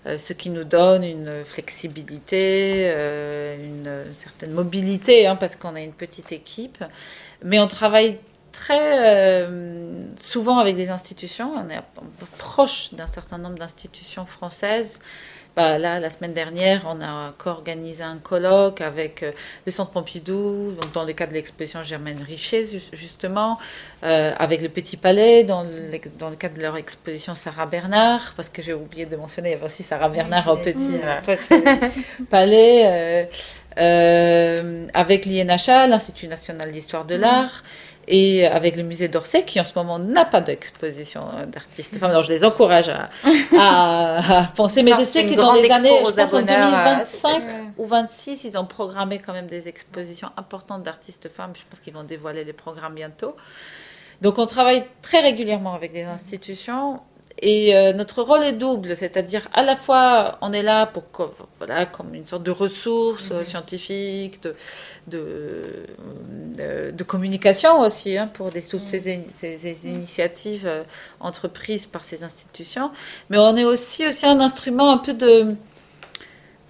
euh, 0.07 0.19
ce 0.19 0.33
qui 0.33 0.51
nous 0.51 0.63
donne 0.65 1.03
une 1.03 1.45
flexibilité, 1.45 2.85
euh, 2.95 3.57
une 3.57 4.15
certaine 4.15 4.53
mobilité, 4.53 5.27
hein, 5.27 5.35
parce 5.37 5.57
qu'on 5.57 5.75
a 5.75 5.81
une 5.81 5.93
petite 5.93 6.31
équipe. 6.33 6.83
Mais 7.43 7.59
on 7.59 7.67
travaille 7.67 8.19
très 8.55 8.81
euh, 9.45 10.01
souvent 10.17 10.59
avec 10.59 10.77
des 10.77 10.89
institutions, 10.91 11.53
on 11.55 11.69
est 11.69 11.83
proche 12.39 12.95
d'un 12.95 13.07
certain 13.07 13.39
nombre 13.39 13.59
d'institutions 13.59 14.25
françaises. 14.25 15.01
Bah, 15.57 15.79
là, 15.79 16.01
la 16.01 16.11
semaine 16.11 16.33
dernière, 16.35 16.83
on 16.89 17.01
a 17.01 17.33
co-organisé 17.39 18.03
un 18.03 18.17
colloque 18.17 18.81
avec 18.81 19.23
euh, 19.23 19.31
le 19.67 19.71
Centre 19.71 19.93
Pompidou, 19.93 20.73
donc 20.81 20.91
dans 20.93 21.05
le 21.05 21.13
cadre 21.13 21.31
de 21.31 21.37
l'exposition 21.37 21.81
Germaine 21.85 22.21
Richer, 22.21 22.65
ju- 22.67 22.81
justement, 22.93 23.59
euh, 24.03 24.33
avec 24.41 24.63
le 24.63 24.69
Petit 24.69 24.97
Palais, 24.97 25.45
dans 25.45 25.63
le, 25.63 26.01
dans 26.19 26.31
le 26.31 26.35
cadre 26.35 26.57
de 26.57 26.61
leur 26.63 26.77
exposition 26.77 27.37
Sarah 27.37 27.67
Bernard, 27.67 28.33
parce 28.37 28.49
que 28.49 28.63
j'ai 28.63 28.75
oublié 28.75 29.07
de 29.07 29.15
mentionner, 29.15 29.51
il 29.51 29.53
y 29.53 29.55
avait 29.55 29.67
aussi 29.67 29.85
Sarah 29.85 30.09
Bernard 30.09 30.49
au 30.49 30.57
Petit 30.57 30.99
Palais, 32.31 33.29
euh, 33.79 34.87
avec 34.93 35.25
l'INHA, 35.27 35.87
l'Institut 35.87 36.27
national 36.27 36.73
d'histoire 36.73 37.05
de 37.05 37.15
l'art, 37.15 37.63
et 38.09 38.47
avec 38.47 38.77
le 38.77 38.83
musée 38.83 39.09
d'Orsay, 39.09 39.45
qui 39.45 39.61
en 39.61 39.65
ce 39.65 39.73
moment 39.77 39.99
n'a 39.99 40.25
pas 40.25 40.41
d'exposition 40.41 41.23
euh, 41.37 41.47
d'artistes 41.47 41.99
femmes. 41.99 42.11
Alors 42.11 42.23
je 42.23 42.33
les 42.33 42.45
encourage 42.45 42.89
à, 42.89 43.09
à- 43.59 44.39
à 44.41 44.45
penser, 44.49 44.83
mais 44.83 44.93
Ça, 44.93 45.01
je 45.01 45.05
sais 45.05 45.27
que 45.27 45.35
dans 45.35 45.53
les 45.53 45.71
années, 45.71 45.99
je 46.05 46.11
pense 46.13 46.35
en 46.35 46.39
abonneurs, 46.39 46.69
euh, 46.69 46.71
2025 46.71 47.07
c'est- 47.07 47.47
Ouais. 47.49 47.65
ou 47.79 47.87
26, 47.87 48.45
ils 48.45 48.59
ont 48.59 48.65
programmé 48.67 49.19
quand 49.19 49.33
même 49.33 49.47
des 49.47 49.69
expositions 49.69 50.29
importantes 50.37 50.83
d'artistes 50.83 51.29
femmes. 51.29 51.53
Je 51.55 51.63
pense 51.69 51.81
qu'ils 51.81 51.95
vont 51.95 52.05
dévoiler 52.05 52.45
les 52.45 52.53
programmes 52.53 52.95
bientôt. 52.95 53.35
Donc 54.23 54.39
on 54.39 54.47
travaille 54.47 54.85
très 55.03 55.21
régulièrement 55.21 55.75
avec 55.75 55.93
des 55.93 56.05
institutions 56.05 57.01
et 57.47 57.77
euh, 57.77 57.93
notre 57.93 58.23
rôle 58.23 58.43
est 58.43 58.55
double, 58.55 58.97
c'est-à-dire 58.97 59.49
à 59.53 59.63
la 59.63 59.77
fois 59.77 60.39
on 60.41 60.55
est 60.55 60.63
là 60.63 60.87
pour 60.87 61.05
voilà 61.59 61.85
comme 61.85 62.15
une 62.15 62.25
sorte 62.25 62.43
de 62.43 62.51
ressource 62.51 63.29
euh, 63.33 63.45
scientifique, 63.45 64.43
de 64.43 64.55
de, 65.07 65.85
euh, 66.59 66.91
de 66.91 67.05
communication 67.05 67.81
aussi 67.81 68.17
hein, 68.17 68.29
pour 68.33 68.51
des, 68.51 68.63
toutes 68.63 68.85
ces, 68.85 69.23
ces 69.37 69.87
initiatives 69.87 70.67
euh, 70.67 70.85
entreprises 71.21 71.85
par 71.85 72.03
ces 72.03 72.25
institutions, 72.25 72.91
mais 73.29 73.37
on 73.37 73.55
est 73.57 73.65
aussi 73.65 74.07
aussi 74.07 74.25
un 74.25 74.41
instrument 74.41 74.91
un 74.91 74.99
peu 74.99 75.13
de 75.13 75.55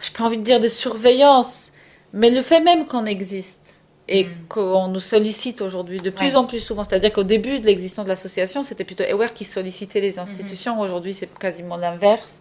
j'ai 0.01 0.10
pas 0.10 0.24
envie 0.24 0.38
de 0.38 0.42
dire 0.42 0.59
de 0.59 0.68
surveillance, 0.68 1.72
mais 2.12 2.30
le 2.30 2.42
fait 2.42 2.59
même 2.59 2.84
qu'on 2.84 3.05
existe 3.05 3.80
et 4.09 4.26
qu'on 4.51 4.89
nous 4.89 5.01
sollicite 5.01 5.62
aujourd'hui 5.62 5.97
de 5.97 6.10
plus 6.10 6.26
Ouais. 6.28 6.36
en 6.36 6.44
plus 6.44 6.60
souvent, 6.60 6.85
c'est-à-dire 6.85 7.12
qu'au 7.12 7.22
début 7.24 7.59
de 7.60 7.66
l'existence 7.66 8.05
de 8.05 8.10
l'association, 8.10 8.62
c'était 8.62 8.85
plutôt 8.85 9.05
Aware 9.05 9.32
qui 9.32 9.44
sollicitait 9.44 10.01
les 10.01 10.18
institutions. 10.18 10.78
Aujourd'hui, 10.81 11.14
c'est 11.14 11.32
quasiment 11.39 11.76
l'inverse. 11.76 12.40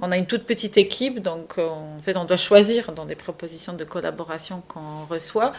On 0.00 0.10
a 0.10 0.16
une 0.16 0.24
toute 0.24 0.44
petite 0.44 0.78
équipe, 0.78 1.20
donc 1.20 1.58
euh, 1.58 1.68
en 1.68 2.00
fait, 2.00 2.16
on 2.16 2.24
doit 2.24 2.38
choisir 2.38 2.92
dans 2.92 3.04
des 3.04 3.14
propositions 3.14 3.74
de 3.74 3.84
collaboration 3.84 4.62
qu'on 4.66 5.04
reçoit. 5.10 5.52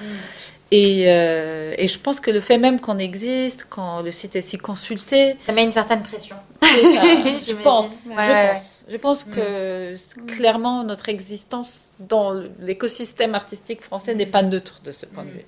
Et, 0.72 1.04
euh, 1.08 1.76
et 1.78 1.88
je 1.88 2.00
pense 2.00 2.20
que 2.20 2.32
le 2.32 2.40
fait 2.40 2.58
même 2.58 2.80
qu'on 2.80 2.98
existe, 2.98 3.68
quand 3.70 4.02
le 4.02 4.10
site 4.10 4.36
est 4.36 4.42
si 4.42 4.58
consulté, 4.58 5.36
Ça 5.46 5.54
met 5.54 5.64
une 5.64 5.72
certaine 5.72 6.02
pression. 6.02 6.36
ça, 6.64 6.68
je 6.82 7.54
pense. 7.62 8.08
Ouais, 8.08 8.14
je 8.26 8.32
ouais, 8.32 8.54
pense. 8.54 8.73
Je 8.94 8.98
pense 9.00 9.24
que 9.24 9.96
c- 9.98 10.16
clairement 10.28 10.84
notre 10.84 11.10
existence 11.10 11.90
dans 12.00 12.32
l'écosystème 12.60 13.34
artistique 13.34 13.82
français 13.82 14.14
n'est 14.14 14.28
pas 14.28 14.44
neutre 14.44 14.82
de 14.84 14.92
ce 14.92 15.08
point 15.08 15.24
de 15.24 15.32
vue. 15.32 15.46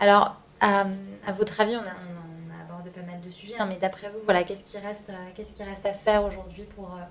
Alors, 0.00 0.34
à, 0.60 0.86
à 1.24 1.32
votre 1.32 1.60
avis, 1.60 1.76
on 1.76 1.80
a, 1.80 1.82
on 1.84 2.64
abordé 2.64 2.90
pas 2.90 3.02
mal 3.02 3.20
de 3.24 3.30
sujets, 3.30 3.54
hein, 3.60 3.66
mais 3.68 3.76
d'après 3.76 4.08
vous, 4.10 4.18
voilà, 4.24 4.42
qu'est-ce 4.42 4.64
qui 4.64 4.76
reste, 4.78 5.10
euh, 5.10 5.12
qu'est-ce 5.36 5.52
qui 5.52 5.62
reste 5.62 5.86
à 5.86 5.92
faire 5.92 6.24
aujourd'hui 6.24 6.64
pour, 6.74 6.86
euh, 6.86 7.04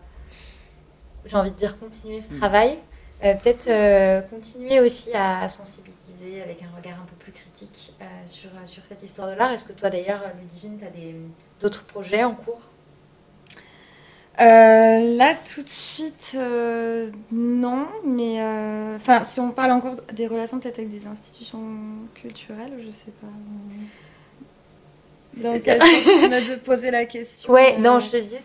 j'ai 1.26 1.38
envie 1.38 1.52
de 1.52 1.56
dire, 1.56 1.80
continuer 1.80 2.22
ce 2.22 2.36
travail? 2.38 2.78
Euh, 3.24 3.34
Peut-être 3.36 3.68
euh, 3.70 4.22
continuer 4.22 4.82
aussi 4.82 5.14
à, 5.14 5.40
à 5.44 5.48
sensibiliser 5.50 6.42
avec 6.42 6.62
un 6.62 6.76
regard 6.78 6.96
un 7.02 7.06
peu 7.06 7.16
plus 7.16 7.32
critique 7.32 7.94
euh, 8.02 8.06
sur, 8.26 8.50
sur 8.66 8.84
cette 8.84 9.02
histoire 9.02 9.30
de 9.30 9.36
l'art. 9.36 9.52
Est-ce 9.52 9.64
que 9.64 9.72
toi, 9.74 9.90
d'ailleurs, 9.90 10.22
Ludivine, 10.42 10.78
tu 10.78 10.86
as 10.86 10.92
d'autres 11.62 11.84
projets 11.86 12.24
en 12.26 12.34
cours? 12.36 12.60
Euh, 14.42 15.16
là, 15.16 15.34
tout 15.54 15.64
de 15.64 15.70
suite, 15.70 16.36
euh, 16.36 17.10
non. 17.32 17.88
Mais 18.06 18.42
euh, 18.42 18.98
enfin, 18.98 19.24
si 19.24 19.40
on 19.40 19.52
parle 19.52 19.72
encore 19.72 19.96
des 20.14 20.28
relations 20.28 20.60
peut-être 20.60 20.80
avec 20.80 20.92
des 20.92 21.08
institutions 21.08 21.62
culturelles, 22.16 22.74
je 22.86 22.92
sais 22.92 23.12
pas. 23.22 23.28
Donc, 25.42 25.66
me 25.66 26.56
de 26.56 26.60
poser 26.60 26.92
la 26.92 27.06
question. 27.06 27.52
Ouais, 27.52 27.78
non, 27.78 28.00
je 28.00 28.12
te 28.12 28.18
disais, 28.18 28.40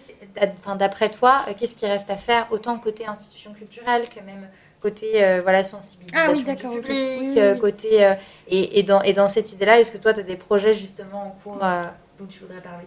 d'après 0.76 1.08
toi, 1.08 1.40
qu'est-ce 1.58 1.76
qui 1.76 1.86
reste 1.86 2.10
à 2.10 2.16
faire, 2.16 2.48
autant 2.50 2.78
côté 2.78 3.06
institution 3.06 3.52
culturelle 3.52 4.08
que 4.08 4.20
même 4.20 4.48
côté 4.80 5.22
euh, 5.22 5.40
voilà, 5.42 5.62
sensibilisation 5.62 6.24
Ah 6.26 6.32
oui, 6.32 6.42
du 6.42 6.56
public, 6.56 6.84
Oui, 6.88 7.18
oui, 7.20 7.34
oui. 7.36 7.58
côté... 7.60 8.04
euh, 8.04 8.14
et, 8.48 8.78
et, 8.78 8.82
dans, 8.82 9.02
et 9.02 9.12
dans 9.12 9.28
cette 9.28 9.52
idée-là, 9.52 9.78
est-ce 9.78 9.92
que 9.92 9.98
toi, 9.98 10.14
tu 10.14 10.20
as 10.20 10.24
des 10.24 10.36
projets 10.36 10.74
justement 10.74 11.22
en 11.26 11.30
cours 11.42 11.62
euh, 11.62 11.82
dont 12.18 12.26
tu 12.26 12.40
voudrais 12.40 12.60
parler? 12.60 12.86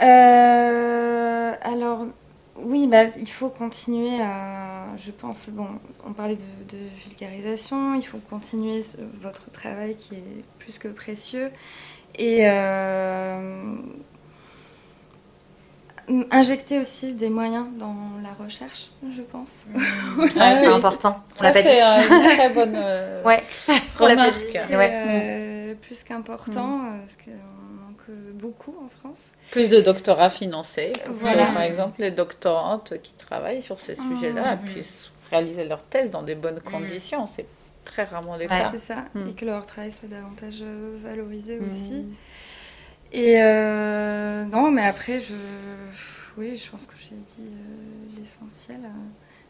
Euh, 0.00 1.52
alors, 1.62 2.06
oui, 2.56 2.86
bah, 2.86 3.04
il 3.18 3.28
faut 3.28 3.48
continuer 3.50 4.20
à. 4.22 4.86
Je 4.98 5.10
pense, 5.10 5.48
bon, 5.48 5.66
on 6.06 6.12
parlait 6.12 6.36
de, 6.36 6.76
de 6.76 6.78
vulgarisation, 7.06 7.94
il 7.94 8.02
faut 8.02 8.18
continuer 8.18 8.82
votre 9.20 9.50
travail 9.50 9.94
qui 9.96 10.14
est 10.14 10.44
plus 10.58 10.78
que 10.78 10.88
précieux. 10.88 11.50
Et. 12.16 12.48
euh, 12.48 13.74
Injecter 16.32 16.80
aussi 16.80 17.12
des 17.14 17.30
moyens 17.30 17.66
dans 17.78 17.94
la 18.22 18.34
recherche, 18.34 18.90
je 19.16 19.22
pense. 19.22 19.66
Ouais, 20.18 20.28
c'est 20.34 20.66
oui. 20.66 20.74
important. 20.74 21.22
On 21.40 21.44
l'a 21.44 21.52
pas 21.52 21.62
dit. 21.62 21.68
c'est 21.68 21.80
euh, 22.12 22.18
une 22.18 22.36
très 22.36 22.48
bonne 22.50 22.74
euh, 22.76 23.22
Ouais. 23.24 23.42
Remarque. 23.98 24.34
dit. 24.34 24.64
C'est 24.68 24.76
Ouais. 24.76 24.90
euh, 24.92 25.74
plus 25.80 26.02
qu'important, 26.02 26.80
euh, 26.86 26.98
parce 27.00 27.14
manque 27.16 27.30
beaucoup 28.34 28.74
en 28.84 28.88
France. 28.88 29.32
Plus 29.50 29.70
de 29.70 29.80
doctorats 29.80 30.30
financés. 30.30 30.92
pour 31.04 31.14
que, 31.14 31.20
Voilà. 31.20 31.46
par 31.52 31.62
exemple, 31.62 32.00
les 32.00 32.10
doctorantes 32.10 32.94
qui 33.02 33.12
travaillent 33.14 33.62
sur 33.62 33.80
ces 33.80 33.94
sujets-là 33.94 34.56
Mhm. 34.56 34.64
puissent 34.64 35.10
réaliser 35.30 35.64
leur 35.64 35.82
thèse 35.82 36.10
dans 36.10 36.22
des 36.22 36.34
bonnes 36.34 36.60
conditions. 36.60 37.26
C'est 37.26 37.46
très 37.84 38.04
rarement 38.04 38.34
le 38.36 38.42
Ouais. 38.42 38.46
cas. 38.48 38.70
C'est 38.70 38.78
ça, 38.78 39.04
Mm. 39.14 39.28
et 39.28 39.32
que 39.32 39.44
leur 39.44 39.66
travail 39.66 39.90
soit 39.92 40.08
davantage 40.08 40.58
euh, 40.62 40.96
valorisé 41.02 41.58
Mm. 41.58 41.66
aussi. 41.66 42.06
Et 43.12 43.42
euh, 43.42 44.44
non, 44.46 44.70
mais 44.70 44.82
après, 44.86 45.20
je, 45.20 45.34
oui, 46.38 46.56
je 46.56 46.70
pense 46.70 46.86
que 46.86 46.94
j'ai 46.98 47.16
dit 47.16 47.48
euh, 47.50 48.18
l'essentiel. 48.18 48.80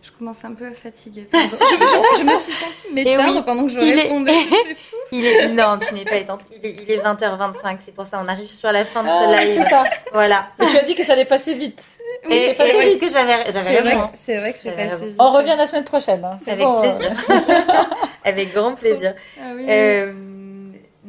Je 0.03 0.11
commence 0.11 0.45
un 0.45 0.53
peu 0.53 0.67
à 0.67 0.73
fatiguer. 0.73 1.29
Pardon. 1.31 1.57
Je, 1.61 1.65
je- 1.77 2.19
je 2.19 2.25
me 2.25 2.37
suis 2.37 2.53
sentie 2.53 2.93
m'éteindre 2.93 3.37
oui, 3.37 3.43
pendant 3.47 3.67
que 3.67 3.73
je 3.73 3.79
il 3.81 3.97
est- 3.99 4.03
répondais. 4.03 4.33
Il 5.13 5.25
est... 5.27 5.49
Non, 5.49 5.79
tu 5.79 5.95
n'es 5.95 6.05
pas 6.05 6.17
éteinte. 6.17 6.41
Il 6.51 6.65
est, 6.67 6.73
il 6.83 6.91
est 6.91 6.97
20h25, 6.99 7.77
c'est 7.81 7.95
pour 7.95 8.07
ça 8.07 8.21
on 8.25 8.27
arrive 8.29 8.49
sur 8.51 8.73
la 8.73 8.85
fin 8.85 9.03
de 9.05 9.09
Ah, 9.11 9.21
ce 9.37 9.47
live. 9.47 9.61
c'est 9.63 9.69
ça. 9.71 9.85
Voilà. 10.13 10.47
Mais 10.59 10.67
tu 10.67 10.77
as 10.79 10.83
dit 10.83 10.95
que 10.95 11.05
ça 11.05 11.13
allait 11.13 11.25
passer 11.27 11.55
vite. 11.55 11.85
Et, 12.31 12.35
et 12.51 12.55
c'est 12.55 12.99
que 12.99 13.09
j'avais 13.11 13.35
raison 13.37 13.61
que- 13.61 14.05
c'est 14.15 14.39
vrai 14.39 14.53
que 14.53 14.59
c'est 14.59 14.73
passé 14.73 15.07
vite. 15.09 15.17
On 15.21 15.31
revient 15.31 15.55
la 15.57 15.67
semaine 15.67 15.85
prochaine. 15.85 16.25
hein. 16.25 16.39
Avec 16.47 16.65
bon, 16.65 16.81
plaisir. 16.81 17.13
Avec 18.25 18.55
grand 18.55 18.75
plaisir. 18.75 19.15
Ah 19.39 19.51
oui, 19.55 19.63
oui. 19.65 19.67
Euh, 19.71 20.13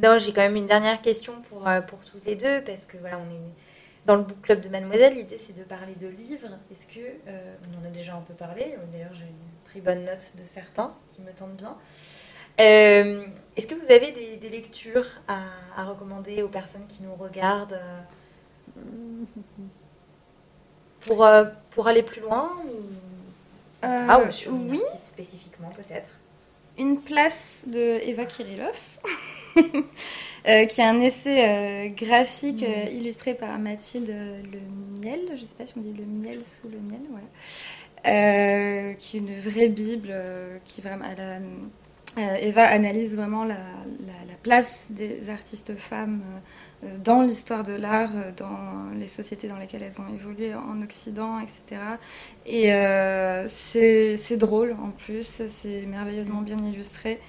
non, 0.04 0.18
j'ai 0.18 0.34
quand 0.34 0.42
même 0.42 0.56
une 0.56 0.66
dernière 0.66 1.02
question 1.02 1.34
pour, 1.50 1.68
euh, 1.68 1.82
pour 1.82 2.00
tous 2.00 2.18
les 2.26 2.36
deux, 2.36 2.62
parce 2.66 2.86
que 2.86 2.98
voilà, 3.00 3.18
on 3.18 3.34
est 3.34 3.40
dans 4.06 4.16
le 4.16 4.24
book 4.24 4.42
club 4.42 4.62
de 4.62 4.70
Mademoiselle. 4.70 5.14
L'idée, 5.16 5.38
c'est 5.40 5.56
de 5.58 5.64
parler 5.64 5.96
de 5.96 6.08
livres. 6.08 6.58
Est-ce 6.72 6.86
que, 6.88 7.00
euh, 7.28 7.56
on 7.72 7.84
en 7.84 7.88
a 7.88 7.92
déjà 7.92 8.16
un 8.16 8.22
peu 8.22 8.34
parlé, 8.34 8.76
d'ailleurs, 8.92 9.14
j'ai 9.14 9.28
pris 9.66 9.82
bonne 9.82 10.04
note 10.06 10.34
de 10.40 10.46
certains 10.46 10.94
qui 11.08 11.22
me 11.22 11.32
tentent 11.32 11.56
bien. 11.56 11.78
Euh, 12.62 13.26
Est-ce 13.58 13.66
que 13.68 13.76
vous 13.76 13.92
avez 13.92 14.12
des, 14.12 14.38
des 14.38 14.50
lectures 14.50 15.08
à, 15.28 15.40
à 15.76 15.86
recommander 15.86 16.44
aux 16.44 16.50
personnes 16.50 16.86
qui 16.88 17.02
nous 17.04 17.16
regardent 17.16 17.80
euh, 18.78 18.82
pour, 21.02 21.26
euh, 21.26 21.46
pour 21.72 21.88
aller 21.88 22.04
plus 22.04 22.22
loin 22.22 22.52
ou... 22.66 23.86
Euh, 23.86 24.08
Ah, 24.10 24.20
ou 24.20 24.32
sur 24.32 24.54
oui, 24.54 24.82
spécifiquement, 25.04 25.70
peut-être 25.70 26.10
une 26.78 27.00
place 27.02 27.66
de 27.68 28.00
Eva 28.04 28.26
Kirillov, 28.26 28.80
euh, 30.48 30.66
qui 30.66 30.82
est 30.82 30.84
un 30.84 31.00
essai 31.02 31.46
euh, 31.48 31.88
graphique 31.90 32.64
euh, 32.64 32.90
illustré 32.92 33.34
par 33.34 33.58
Mathilde 33.60 34.08
Le 34.10 34.60
Miel, 35.02 35.20
je 35.36 35.42
ne 35.42 35.46
sais 35.46 35.56
pas 35.56 35.66
si 35.66 35.74
on 35.78 35.82
dit 35.82 35.94
Le 35.98 36.06
Miel 36.06 36.40
sous 36.46 36.68
le 36.70 36.80
Miel, 36.80 37.02
voilà. 37.10 37.26
Qui 38.96 39.18
est 39.18 39.20
une 39.20 39.36
vraie 39.38 39.70
Bible, 39.70 40.14
qui 40.66 40.82
vraiment, 40.82 41.06
Eva 42.18 42.66
analyse 42.66 43.16
vraiment 43.16 43.46
la, 43.46 43.56
la- 43.56 44.26
la 44.28 44.34
place 44.42 44.92
des 44.92 45.30
artistes 45.30 45.76
femmes 45.78 46.22
dans 47.02 47.22
l'histoire 47.22 47.64
de 47.64 47.72
l'art, 47.72 48.12
dans 48.36 48.94
les 49.00 49.08
sociétés 49.08 49.48
dans 49.48 49.58
lesquelles 49.58 49.84
elles 49.84 50.02
ont 50.02 50.14
évolué 50.14 50.54
en 50.54 50.82
Occident, 50.82 51.40
etc. 51.40 51.82
Et 52.46 52.66
c'est 53.48 54.38
drôle 54.38 54.76
en 54.84 54.90
plus, 54.90 55.42
c'est 55.48 55.86
merveilleusement 55.86 56.42
bien 56.42 56.58
illustré 56.58 57.20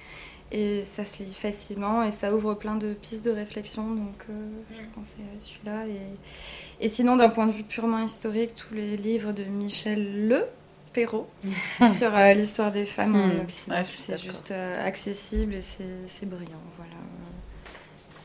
et 0.51 0.83
ça 0.83 1.03
se 1.05 1.23
lit 1.23 1.33
facilement 1.33 2.03
et 2.03 2.11
ça 2.11 2.33
ouvre 2.33 2.53
plein 2.53 2.75
de 2.75 2.93
pistes 2.93 3.25
de 3.25 3.31
réflexion. 3.31 3.83
Donc 3.83 4.25
euh, 4.29 4.33
je 4.71 4.81
pensais 4.99 5.15
à 5.35 5.39
celui-là. 5.39 5.85
Et, 5.87 6.85
et 6.85 6.89
sinon, 6.89 7.15
d'un 7.15 7.29
point 7.29 7.47
de 7.47 7.51
vue 7.51 7.63
purement 7.63 7.99
historique, 7.99 8.53
tous 8.55 8.73
les 8.73 8.95
livres 8.97 9.31
de 9.31 9.43
Michel 9.43 10.27
Le 10.27 10.45
Perrault 10.93 11.27
sur 11.91 12.15
euh, 12.15 12.33
l'histoire 12.33 12.71
des 12.71 12.85
femmes 12.85 13.15
en 13.15 13.27
Hmm. 13.27 13.39
Occident, 13.43 13.75
Ouais, 13.75 13.83
c'est 13.89 14.21
juste 14.21 14.51
euh, 14.51 14.87
accessible 14.87 15.55
et 15.55 15.61
c'est 15.61 15.83
c'est 16.05 16.29
brillant. 16.29 16.51
Voilà. 16.77 16.91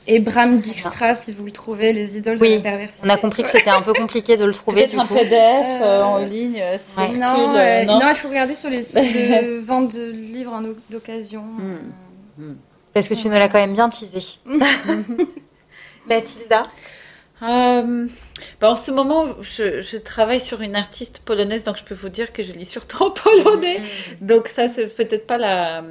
Et 0.06 0.18
Bram 0.18 0.58
Dijkstra, 0.58 1.14
si 1.14 1.30
vous 1.30 1.44
le 1.44 1.50
trouvez, 1.52 1.92
les 1.92 2.16
idoles 2.16 2.38
Oui, 2.40 2.50
de 2.52 2.54
la 2.56 2.62
perversité. 2.62 3.06
On 3.06 3.10
a 3.10 3.16
compris 3.18 3.42
que 3.44 3.50
c'était 3.50 3.70
un 3.70 3.82
peu 3.82 3.92
compliqué 3.92 4.36
de 4.36 4.44
le 4.44 4.52
trouver, 4.52 4.78
Peut-être 4.86 4.90
du 4.92 4.98
un 4.98 5.04
coup. 5.06 5.14
PDF 5.14 5.80
euh, 5.82 6.02
en 6.02 6.18
ligne. 6.18 6.54
Ouais. 6.96 7.18
Non, 7.18 7.54
euh, 7.54 7.84
non 7.84 7.98
non, 8.00 8.08
il 8.08 8.14
faut 8.16 8.28
regarder 8.28 8.54
sur 8.54 8.70
les 8.70 8.82
sites 8.82 8.96
de 9.14 9.58
vente 9.64 9.94
de 9.94 10.10
livres 10.10 10.52
en 10.52 10.64
o- 10.64 10.74
d'occasion. 10.90 11.42
Hmm. 11.42 11.76
Euh, 12.40 12.54
Parce 12.94 13.08
que 13.08 13.14
tu 13.14 13.26
nous 13.28 13.32
l'as 13.34 13.48
quand 13.48 13.58
même 13.58 13.72
bien 13.72 13.88
teasé. 13.88 14.40
Mathilda? 16.08 16.68
Euh, 17.42 18.06
bah, 18.60 18.70
en 18.70 18.76
ce 18.76 18.90
moment, 18.90 19.26
je, 19.40 19.80
je 19.80 19.96
travaille 19.96 20.40
sur 20.40 20.60
une 20.60 20.76
artiste 20.76 21.20
polonaise, 21.20 21.64
donc 21.64 21.76
je 21.76 21.84
peux 21.84 21.94
vous 21.94 22.08
dire 22.08 22.32
que 22.32 22.42
je 22.42 22.52
lis 22.52 22.64
surtout 22.64 23.02
en 23.04 23.10
polonais. 23.10 23.82
Donc 24.20 24.48
ça, 24.48 24.68
c'est 24.68 24.86
peut-être 24.86 25.26
pas 25.26 25.38
la... 25.38 25.82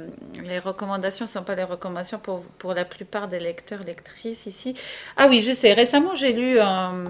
Les 0.44 0.58
recommandations 0.58 1.26
sont 1.26 1.42
pas 1.42 1.54
les 1.54 1.64
recommandations 1.64 2.18
pour, 2.18 2.42
pour 2.58 2.74
la 2.74 2.84
plupart 2.84 3.28
des 3.28 3.38
lecteurs, 3.40 3.80
lectrices 3.84 4.46
ici. 4.46 4.74
Ah 5.16 5.26
oui, 5.28 5.42
je 5.42 5.52
sais. 5.52 5.72
Récemment, 5.72 6.14
j'ai 6.14 6.32
lu 6.32 6.60
un, 6.60 7.04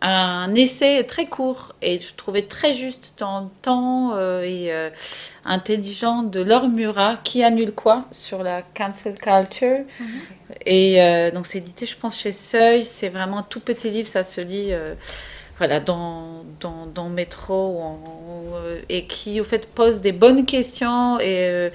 un 0.00 0.54
essai 0.54 1.04
très 1.06 1.26
court 1.26 1.74
et 1.82 2.00
je 2.00 2.14
trouvais 2.14 2.42
très 2.42 2.72
juste 2.72 3.14
dans 3.18 3.40
le 3.40 3.48
temps 3.62 4.12
euh, 4.14 4.42
et 4.42 4.72
euh, 4.72 4.90
intelligent 5.44 6.22
de 6.22 6.40
Laure 6.40 6.68
Murat, 6.68 7.16
qui 7.22 7.42
annule 7.42 7.72
quoi 7.72 8.04
sur 8.10 8.42
la 8.42 8.62
cancel 8.62 9.16
culture. 9.18 9.84
Et 10.66 11.02
euh, 11.02 11.30
donc 11.30 11.46
c'est 11.46 11.58
édité, 11.58 11.86
je 11.86 11.96
pense, 11.96 12.18
chez 12.18 12.32
Seuil. 12.32 12.84
C'est 12.84 13.08
vraiment 13.08 13.38
un 13.38 13.42
tout 13.42 13.60
petit 13.60 13.90
livre, 13.90 14.08
ça 14.08 14.22
se 14.24 14.40
lit 14.40 14.68
euh, 14.72 14.94
voilà, 15.58 15.80
dans, 15.80 16.44
dans, 16.60 16.86
dans 16.86 17.08
le 17.08 17.14
métro 17.14 17.54
ou 17.78 17.80
en- 17.82 18.00
ou, 18.52 18.54
euh, 18.56 18.80
et 18.88 19.06
qui, 19.06 19.40
au 19.40 19.44
fait, 19.44 19.66
pose 19.74 20.00
des 20.00 20.12
bonnes 20.12 20.46
questions 20.46 21.20
et, 21.20 21.48
euh, 21.50 21.70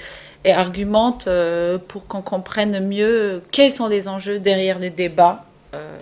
et 0.46 0.52
argumente 0.54 1.28
euh, 1.28 1.78
pour 1.78 2.08
qu'on 2.08 2.22
comprenne 2.22 2.86
mieux 2.88 3.44
quels 3.52 3.72
sont 3.72 3.88
les 3.88 4.08
enjeux 4.08 4.40
derrière 4.40 4.80
les 4.80 4.90
débats. 4.92 5.46
euh, 5.76 5.98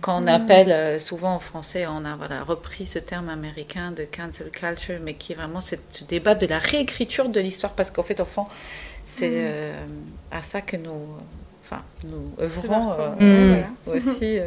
qu'on 0.00 0.26
appelle 0.26 0.70
euh, 0.72 0.98
souvent 0.98 1.34
en 1.34 1.38
français, 1.38 1.86
on 1.86 2.04
a 2.04 2.16
voilà, 2.16 2.42
repris 2.42 2.86
ce 2.86 2.98
terme 2.98 3.28
américain 3.28 3.92
de 3.92 4.04
cancel 4.04 4.50
culture, 4.50 4.98
mais 5.02 5.14
qui 5.14 5.32
est 5.32 5.36
vraiment 5.36 5.60
ce, 5.60 5.76
ce 5.88 6.04
débat 6.04 6.34
de 6.34 6.46
la 6.46 6.58
réécriture 6.58 7.28
de 7.28 7.40
l'histoire, 7.40 7.74
parce 7.74 7.90
qu'en 7.90 8.02
fait, 8.02 8.20
au 8.20 8.24
fond, 8.24 8.46
c'est 9.04 9.32
euh, 9.34 9.86
à 10.30 10.42
ça 10.42 10.60
que 10.62 10.76
nous, 10.76 11.08
enfin, 11.66 11.82
nous 12.06 12.32
œuvrons 12.40 12.92
euh, 12.92 13.66
voilà. 13.86 13.96
aussi, 13.98 14.38
euh, 14.38 14.46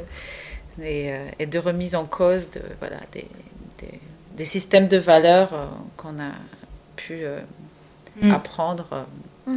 et, 0.81 1.11
euh, 1.13 1.25
et 1.39 1.45
de 1.45 1.59
remise 1.59 1.95
en 1.95 2.05
cause 2.05 2.49
de, 2.51 2.61
voilà, 2.79 2.97
des, 3.11 3.27
des, 3.79 3.99
des 4.35 4.45
systèmes 4.45 4.87
de 4.87 4.97
valeurs 4.97 5.53
euh, 5.53 5.65
qu'on 5.97 6.19
a 6.19 6.31
pu 6.95 7.23
euh, 7.23 7.39
Mm. 8.21 8.31
apprendre 8.33 8.87
euh, 9.47 9.53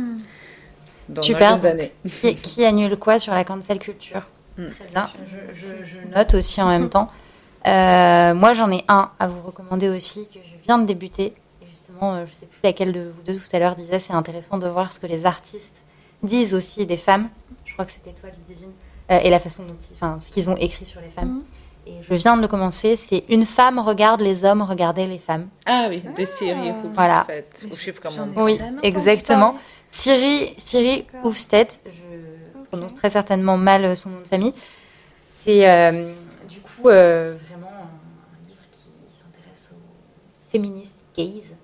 dans 1.08 1.22
Super, 1.22 1.56
nos 1.58 1.66
années. 1.66 1.92
qui, 2.08 2.36
qui 2.36 2.64
annule 2.64 2.96
quoi 2.96 3.18
sur 3.18 3.34
la 3.34 3.44
cancel 3.44 3.78
culture? 3.80 4.22
Mm. 4.56 4.66
Très 4.68 4.84
bien, 4.92 5.10
je, 5.26 5.54
je- 5.58 5.84
je 5.84 6.14
note 6.14 6.34
aussi 6.34 6.60
en 6.62 6.68
même 6.68 6.88
temps. 6.88 7.10
Euh, 7.64 8.34
moi, 8.34 8.54
j'en 8.54 8.72
ai 8.72 8.84
un 8.88 9.08
à 9.20 9.28
vous 9.28 9.40
recommander 9.40 9.88
aussi 9.88 10.26
que 10.26 10.40
je 10.40 10.64
viens 10.64 10.78
de 10.78 10.84
débuter. 10.84 11.26
Et 11.62 11.66
justement, 11.70 12.14
euh, 12.14 12.24
je 12.26 12.30
ne 12.30 12.34
sais 12.34 12.46
plus 12.46 12.58
laquelle 12.64 12.92
de 12.92 13.02
vous 13.14 13.22
deux 13.24 13.38
tout 13.38 13.54
à 13.54 13.60
l'heure 13.60 13.76
disait 13.76 14.00
c'est 14.00 14.12
intéressant 14.14 14.58
de 14.58 14.66
voir 14.66 14.92
ce 14.92 14.98
que 14.98 15.06
les 15.06 15.26
artistes 15.26 15.80
disent 16.22 16.54
aussi 16.54 16.86
des 16.86 16.96
femmes. 16.96 17.28
Je 17.64 17.72
crois 17.72 17.84
que 17.84 17.92
c'était 17.92 18.12
toi, 18.12 18.28
Ludivine. 18.30 18.72
Euh, 19.10 19.18
et 19.22 19.30
la 19.30 19.38
façon 19.38 19.64
dont 19.64 19.76
ils, 19.90 19.94
enfin, 19.94 20.18
ce 20.20 20.30
qu'ils 20.30 20.48
ont 20.48 20.56
écrit 20.56 20.86
sur 20.86 21.00
les 21.00 21.10
femmes. 21.10 21.42
Et 21.86 21.94
je 22.08 22.14
viens 22.14 22.36
de 22.36 22.42
le 22.42 22.48
commencer. 22.48 22.96
C'est 22.96 23.24
Une 23.28 23.44
femme 23.44 23.78
regarde 23.78 24.20
les 24.20 24.44
hommes 24.44 24.62
regarder 24.62 25.06
les 25.06 25.18
femmes. 25.18 25.48
Ah 25.66 25.86
oui, 25.88 26.02
des 26.14 26.26
séries 26.26 26.70
rouges, 26.70 26.92
Voilà. 26.94 27.26
Ou 27.70 27.76
je 27.76 27.82
sais 27.82 27.92
plus 27.92 28.00
comment. 28.00 28.28
Oui, 28.36 28.58
exactement. 28.82 29.56
Siri, 29.88 30.54
Siri 30.56 31.06
D'accord. 31.12 31.30
Hufstedt, 31.32 31.80
je 31.84 32.60
prononce 32.70 32.94
très 32.94 33.10
certainement 33.10 33.58
mal 33.58 33.84
euh, 33.84 33.94
son 33.94 34.08
nom 34.08 34.20
de 34.20 34.26
famille. 34.28 34.54
C'est 35.44 35.68
euh, 35.68 36.10
du 36.48 36.60
coup 36.60 36.88
euh, 36.88 37.36
vraiment 37.46 37.68
un 37.68 38.48
livre 38.48 38.62
qui 38.70 38.88
s'intéresse 39.12 39.72
aux 39.72 40.50
féministes 40.50 40.96
gays 41.14 41.54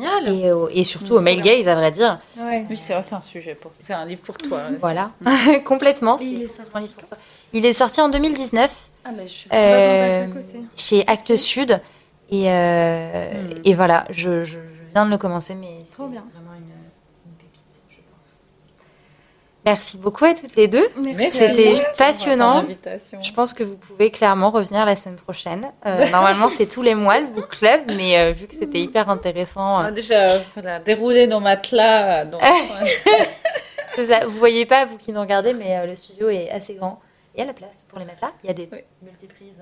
génial. 0.00 0.28
euh, 0.28 0.32
et, 0.46 0.52
au- 0.52 0.68
et 0.68 0.82
surtout 0.82 1.14
aux 1.14 1.20
male 1.20 1.40
gays, 1.42 1.66
à 1.68 1.74
vrai 1.74 1.90
dire. 1.90 2.18
Ouais. 2.38 2.64
Oui, 2.70 2.76
c'est 2.76 2.94
un 2.94 3.20
sujet 3.20 3.54
pour, 3.54 3.70
c'est 3.80 3.92
un 3.94 4.04
livre 4.04 4.22
pour 4.22 4.36
toi. 4.36 4.60
Voilà, 4.78 5.10
complètement. 5.64 6.16
Il 6.20 6.42
est 6.42 6.46
sorti 6.46 6.70
un 6.74 6.78
livre 6.80 6.92
pour 6.94 7.08
toi. 7.08 7.16
Il 7.52 7.64
est 7.66 7.72
sorti 7.72 8.00
en 8.00 8.08
2019 8.08 8.90
Ah, 9.04 9.10
mais 9.16 9.26
je 9.26 9.32
suis 9.32 9.48
Euh, 9.52 10.24
à 10.24 10.26
côté. 10.26 10.60
chez 10.76 11.04
Actes 11.06 11.36
Sud. 11.36 11.80
Et, 12.30 12.50
euh, 12.50 13.30
Hmm. 13.32 13.60
et 13.64 13.74
voilà, 13.74 14.04
je, 14.10 14.42
je- 14.42 14.58
je 14.58 14.90
viens 14.92 15.06
de 15.06 15.10
le 15.12 15.18
commencer, 15.18 15.54
mais 15.54 15.82
c'est 15.84 15.92
Trop 15.94 16.08
bien. 16.08 16.24
vraiment 16.34 16.54
une. 16.56 16.64
Merci 19.66 19.98
beaucoup 19.98 20.24
à 20.24 20.32
toutes 20.32 20.54
les 20.54 20.68
deux. 20.68 20.86
Merci. 20.96 21.38
C'était 21.38 21.84
passionnant. 21.98 22.64
Je 23.20 23.32
pense 23.32 23.52
que 23.52 23.64
vous 23.64 23.76
pouvez 23.76 24.12
clairement 24.12 24.50
revenir 24.50 24.86
la 24.86 24.94
semaine 24.94 25.16
prochaine. 25.16 25.72
Euh, 25.84 26.08
normalement, 26.12 26.48
c'est 26.48 26.68
tous 26.68 26.82
les 26.82 26.94
mois 26.94 27.18
le 27.18 27.26
book 27.26 27.48
club, 27.48 27.80
mais 27.88 28.16
euh, 28.16 28.30
vu 28.30 28.46
que 28.46 28.54
c'était 28.54 28.80
hyper 28.80 29.10
intéressant, 29.10 29.78
On 29.78 29.82
euh, 29.82 29.88
a 29.88 29.90
déjà 29.90 30.28
voilà, 30.54 30.78
déroulé 30.78 31.26
nos 31.26 31.40
matelas. 31.40 32.26
Donc, 32.26 32.40
ça. 33.96 34.24
vous 34.26 34.38
voyez 34.38 34.66
pas, 34.66 34.84
vous 34.84 34.98
qui 34.98 35.12
nous 35.12 35.20
regardez, 35.20 35.52
mais 35.52 35.78
euh, 35.78 35.86
le 35.86 35.96
studio 35.96 36.28
est 36.30 36.48
assez 36.50 36.74
grand 36.74 37.00
il 37.34 37.40
y 37.40 37.42
a 37.42 37.46
la 37.46 37.52
place 37.52 37.84
pour 37.88 37.98
les 37.98 38.06
là. 38.06 38.32
Il 38.42 38.46
y 38.46 38.50
a 38.50 38.54
des 38.54 38.66
Oui. 38.72 38.78
multiprises. 39.02 39.60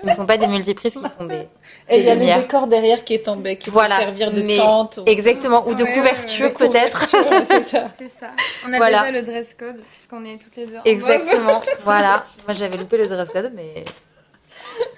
Qui 0.00 0.06
ne 0.06 0.12
sont 0.12 0.26
pas 0.26 0.36
des 0.38 0.46
multiprises, 0.46 0.96
qui 1.02 1.08
sont 1.08 1.24
des. 1.24 1.48
Et 1.88 1.98
il 1.98 2.04
y 2.04 2.10
a 2.10 2.14
lumières. 2.14 2.36
le 2.36 2.42
décor 2.42 2.66
derrière 2.66 3.04
qui 3.04 3.14
est 3.14 3.24
tombé, 3.26 3.56
qui 3.56 3.70
Voilà, 3.70 3.96
peut 3.96 4.02
servir 4.02 4.32
de 4.32 4.42
mais 4.42 4.56
tente. 4.56 4.98
ou- 4.98 5.04
Exactement, 5.06 5.66
ou 5.68 5.74
de 5.74 5.84
Ouais, 5.84 5.92
couverture 5.94 6.46
ouais, 6.46 6.52
peut-être. 6.52 7.06
c'est 7.44 7.62
ça. 7.62 7.86
c'est 7.98 8.10
ça. 8.18 8.30
On 8.66 8.72
a 8.72 8.76
Voilà. 8.78 9.00
déjà 9.00 9.12
le 9.12 9.22
dress 9.22 9.54
code, 9.54 9.82
puisqu'on 9.90 10.24
est 10.24 10.38
toutes 10.38 10.56
les 10.56 10.66
deux 10.66 10.76
en 10.78 10.82
Exactement, 10.84 11.60
voilà. 11.84 12.24
Moi 12.46 12.54
j'avais 12.54 12.76
loupé 12.76 12.96
le 12.98 13.06
dress 13.06 13.28
code, 13.30 13.52
mais 13.54 13.84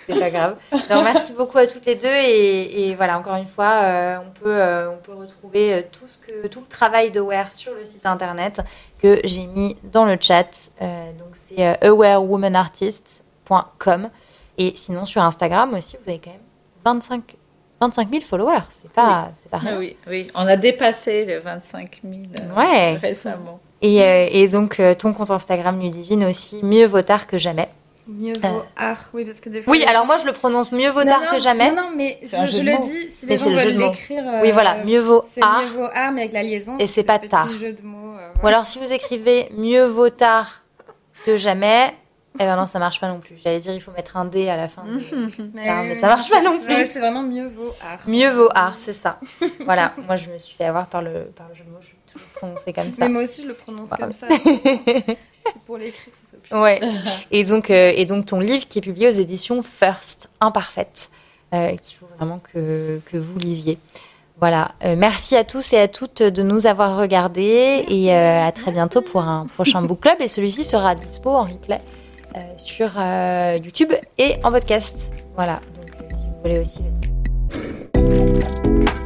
c'est 0.07 0.19
pas 0.19 0.31
grave. 0.31 0.57
Donc 0.71 1.05
merci 1.05 1.33
beaucoup 1.33 1.57
à 1.59 1.67
toutes 1.67 1.87
les 1.87 1.95
deux 1.95 2.07
et, 2.09 2.89
et 2.91 2.95
voilà 2.95 3.19
encore 3.19 3.37
une 3.37 3.47
fois, 3.47 3.81
euh, 3.83 4.19
on 4.19 4.31
peut 4.39 4.55
euh, 4.55 4.91
on 4.91 4.97
peut 4.99 5.15
retrouver 5.15 5.73
euh, 5.75 5.83
tout 5.91 6.07
ce 6.07 6.19
que 6.19 6.47
tout 6.49 6.61
le 6.61 6.67
travail 6.67 7.11
de 7.11 7.21
Wear 7.21 7.51
sur 7.53 7.73
le 7.73 7.85
site 7.85 8.05
internet 8.07 8.61
que 9.03 9.21
j'ai 9.25 9.47
mis 9.47 9.77
dans 9.85 10.05
le 10.05 10.17
chat. 10.21 10.71
Euh, 10.83 11.11
donc 11.19 11.29
c'est 11.35 11.67
euh, 11.67 11.75
awarewomanartist.com 11.91 14.11
et 14.59 14.73
sinon 14.77 15.05
sur 15.07 15.23
Instagram 15.23 15.75
aussi 15.75 15.97
vous 16.03 16.09
avez 16.09 16.19
quand 16.19 16.31
même 16.31 16.41
25 16.85 17.37
25 17.81 18.11
000 18.11 18.23
followers. 18.23 18.63
C'est 18.71 18.93
pas 18.93 19.31
c'est 19.41 19.51
pas 19.51 19.59
rien. 19.59 19.79
oui, 19.79 19.97
oui, 20.07 20.29
on 20.35 20.47
a 20.47 20.57
dépassé 20.57 21.25
les 21.25 21.39
25 21.39 22.01
000 22.05 22.15
euh, 22.41 22.55
Ouais. 22.57 22.95
récemment. 22.97 23.59
Et, 23.81 24.03
euh, 24.05 24.29
et 24.31 24.47
donc 24.49 24.79
euh, 24.79 24.95
ton 24.95 25.13
compte 25.13 25.31
Instagram 25.31 25.81
Ludivine 25.81 26.25
aussi 26.25 26.61
mieux 26.63 26.87
vaut 26.87 27.03
tard 27.03 27.27
que 27.27 27.39
jamais. 27.39 27.69
Mieux 28.07 28.33
vaut 28.41 28.59
Euh. 28.59 28.63
art, 28.77 29.11
oui, 29.15 29.25
parce 29.25 29.41
que 29.41 29.49
des 29.49 29.63
fois. 29.63 29.73
Oui, 29.73 29.85
alors 29.89 30.07
moi 30.07 30.17
je 30.19 30.27
le 30.27 30.33
prononce 30.33 30.71
mieux 30.73 30.91
vaut 30.91 31.03
Non, 31.03 31.09
tard 31.09 31.21
non, 31.23 31.31
que 31.33 31.39
jamais. 31.39 31.71
Non, 31.71 31.83
non, 31.83 31.91
mais 31.97 32.19
je, 32.23 32.63
le 32.63 32.81
dis, 32.83 33.09
si 33.11 33.27
Mais 33.27 33.33
les 33.33 33.39
c'est 33.39 33.45
gens 33.45 33.51
le 33.51 33.59
jeu 33.59 33.65
veulent 33.71 33.75
de 33.79 33.79
mots. 33.85 33.91
l'écrire. 33.91 34.25
euh, 34.29 34.41
Oui, 34.43 34.51
voilà, 34.53 34.85
mieux 34.85 35.01
vaut 35.01 35.25
C'est 35.29 35.43
art. 35.43 35.61
mieux 35.63 35.67
vaut 35.69 35.89
art, 35.93 36.13
mais 36.13 36.23
avec 36.23 36.33
la 36.33 36.43
liaison. 36.45 36.77
Et 36.79 36.87
c'est 36.87 37.03
pas 37.05 37.19
tard. 37.21 37.47
Petit 37.49 37.59
jeu 37.59 37.73
de 37.73 37.83
mots. 37.83 38.17
euh, 38.19 38.29
Ou 38.43 38.47
alors 38.49 38.67
si 38.67 38.79
vous 38.79 38.93
écrivez 38.93 39.49
mieux 39.57 39.85
vaut 39.85 40.11
tard 40.11 40.63
que 41.27 41.37
jamais, 41.37 41.95
eh 42.37 42.45
ben 42.45 42.57
non, 42.57 42.67
ça 42.67 42.79
marche 42.79 42.99
pas 42.99 43.09
non 43.09 43.21
plus. 43.21 43.37
J'allais 43.43 43.61
dire 43.61 43.75
il 43.75 43.81
faut 43.81 43.91
mettre 43.93 44.17
un 44.17 44.25
D 44.25 44.49
à 44.49 44.57
la 44.57 44.69
fin. 44.69 44.85
Mais, 45.55 45.65
tard, 45.67 45.85
mais 45.85 45.95
ça 45.95 46.07
marche 46.07 46.31
pas 46.31 46.41
non 46.41 46.59
plus. 46.59 46.87
C'est 46.87 47.01
vraiment 47.01 47.23
mieux 47.23 47.47
vaut 47.47 47.75
art. 47.83 48.01
Mieux 48.07 48.31
vaut 48.31 48.49
art, 48.55 48.75
c'est 48.79 48.95
ça. 48.95 49.19
Voilà, 49.65 49.95
moi 50.07 50.17
je 50.17 50.31
me 50.31 50.39
suis 50.39 50.57
fait 50.57 50.65
avoir 50.65 50.87
par 50.87 51.03
le, 51.03 51.25
par 51.37 51.49
le 51.49 51.55
jeu 51.55 51.65
de 51.65 51.71
mots, 51.71 51.79
je 51.83 51.89
vais 51.89 51.97
toujours 52.11 52.29
prononcer 52.29 52.73
comme 52.73 52.91
ça. 52.91 52.99
Mais 53.01 53.09
moi 53.09 53.23
aussi, 53.23 53.43
je 53.43 53.49
le 53.49 53.55
prononce 53.55 53.91
comme 53.91 54.13
ça. 54.13 54.29
c'est 54.31 55.63
pour 55.67 55.77
l'écrire, 55.77 56.07
que 56.07 56.19
ce 56.25 56.31
soit 56.31 56.39
plus. 56.43 56.59
Ouais. 56.59 56.81
Et 57.31 57.45
donc, 57.45 57.71
euh, 57.71 57.93
et 57.95 58.07
donc 58.07 58.27
ton 58.27 58.41
livre 58.41 58.67
qui 58.67 58.79
est 58.79 58.83
publié 58.83 59.09
aux 59.09 59.13
éditions 59.13 59.63
First, 59.63 60.31
Imparfaite, 60.41 61.11
euh, 61.55 61.77
qu'il 61.77 61.99
faut 61.99 62.09
vraiment 62.17 62.41
que, 62.41 63.01
que 63.11 63.19
vous 63.19 63.39
lisiez. 63.39 63.79
Voilà. 64.41 64.73
Euh, 64.85 64.97
merci 64.97 65.37
à 65.37 65.45
tous 65.45 65.75
et 65.75 65.79
à 65.79 65.87
toutes 65.87 66.23
de 66.23 66.43
nous 66.43 66.67
avoir 66.67 66.97
regardés 66.97 67.85
et 67.89 68.13
à 68.13 68.51
très 68.53 68.73
bientôt 68.73 69.03
pour 69.03 69.23
un 69.23 69.47
prochain 69.47 69.83
book 69.87 70.01
club. 70.01 70.17
Et 70.21 70.29
celui-ci 70.29 70.65
sera 70.65 70.95
dispo 70.95 71.29
en 71.29 71.45
replay 71.45 71.81
sur 72.57 72.91
euh, 72.97 73.59
YouTube 73.63 73.93
et 74.19 74.37
en 74.45 74.51
podcast. 74.53 75.13
Voilà. 75.35 75.61
Donc, 75.77 75.91
euh, 76.01 76.15
si 76.15 76.27
vous 76.29 76.41
voulez 76.43 76.59
aussi 76.59 76.81
le. 77.95 79.02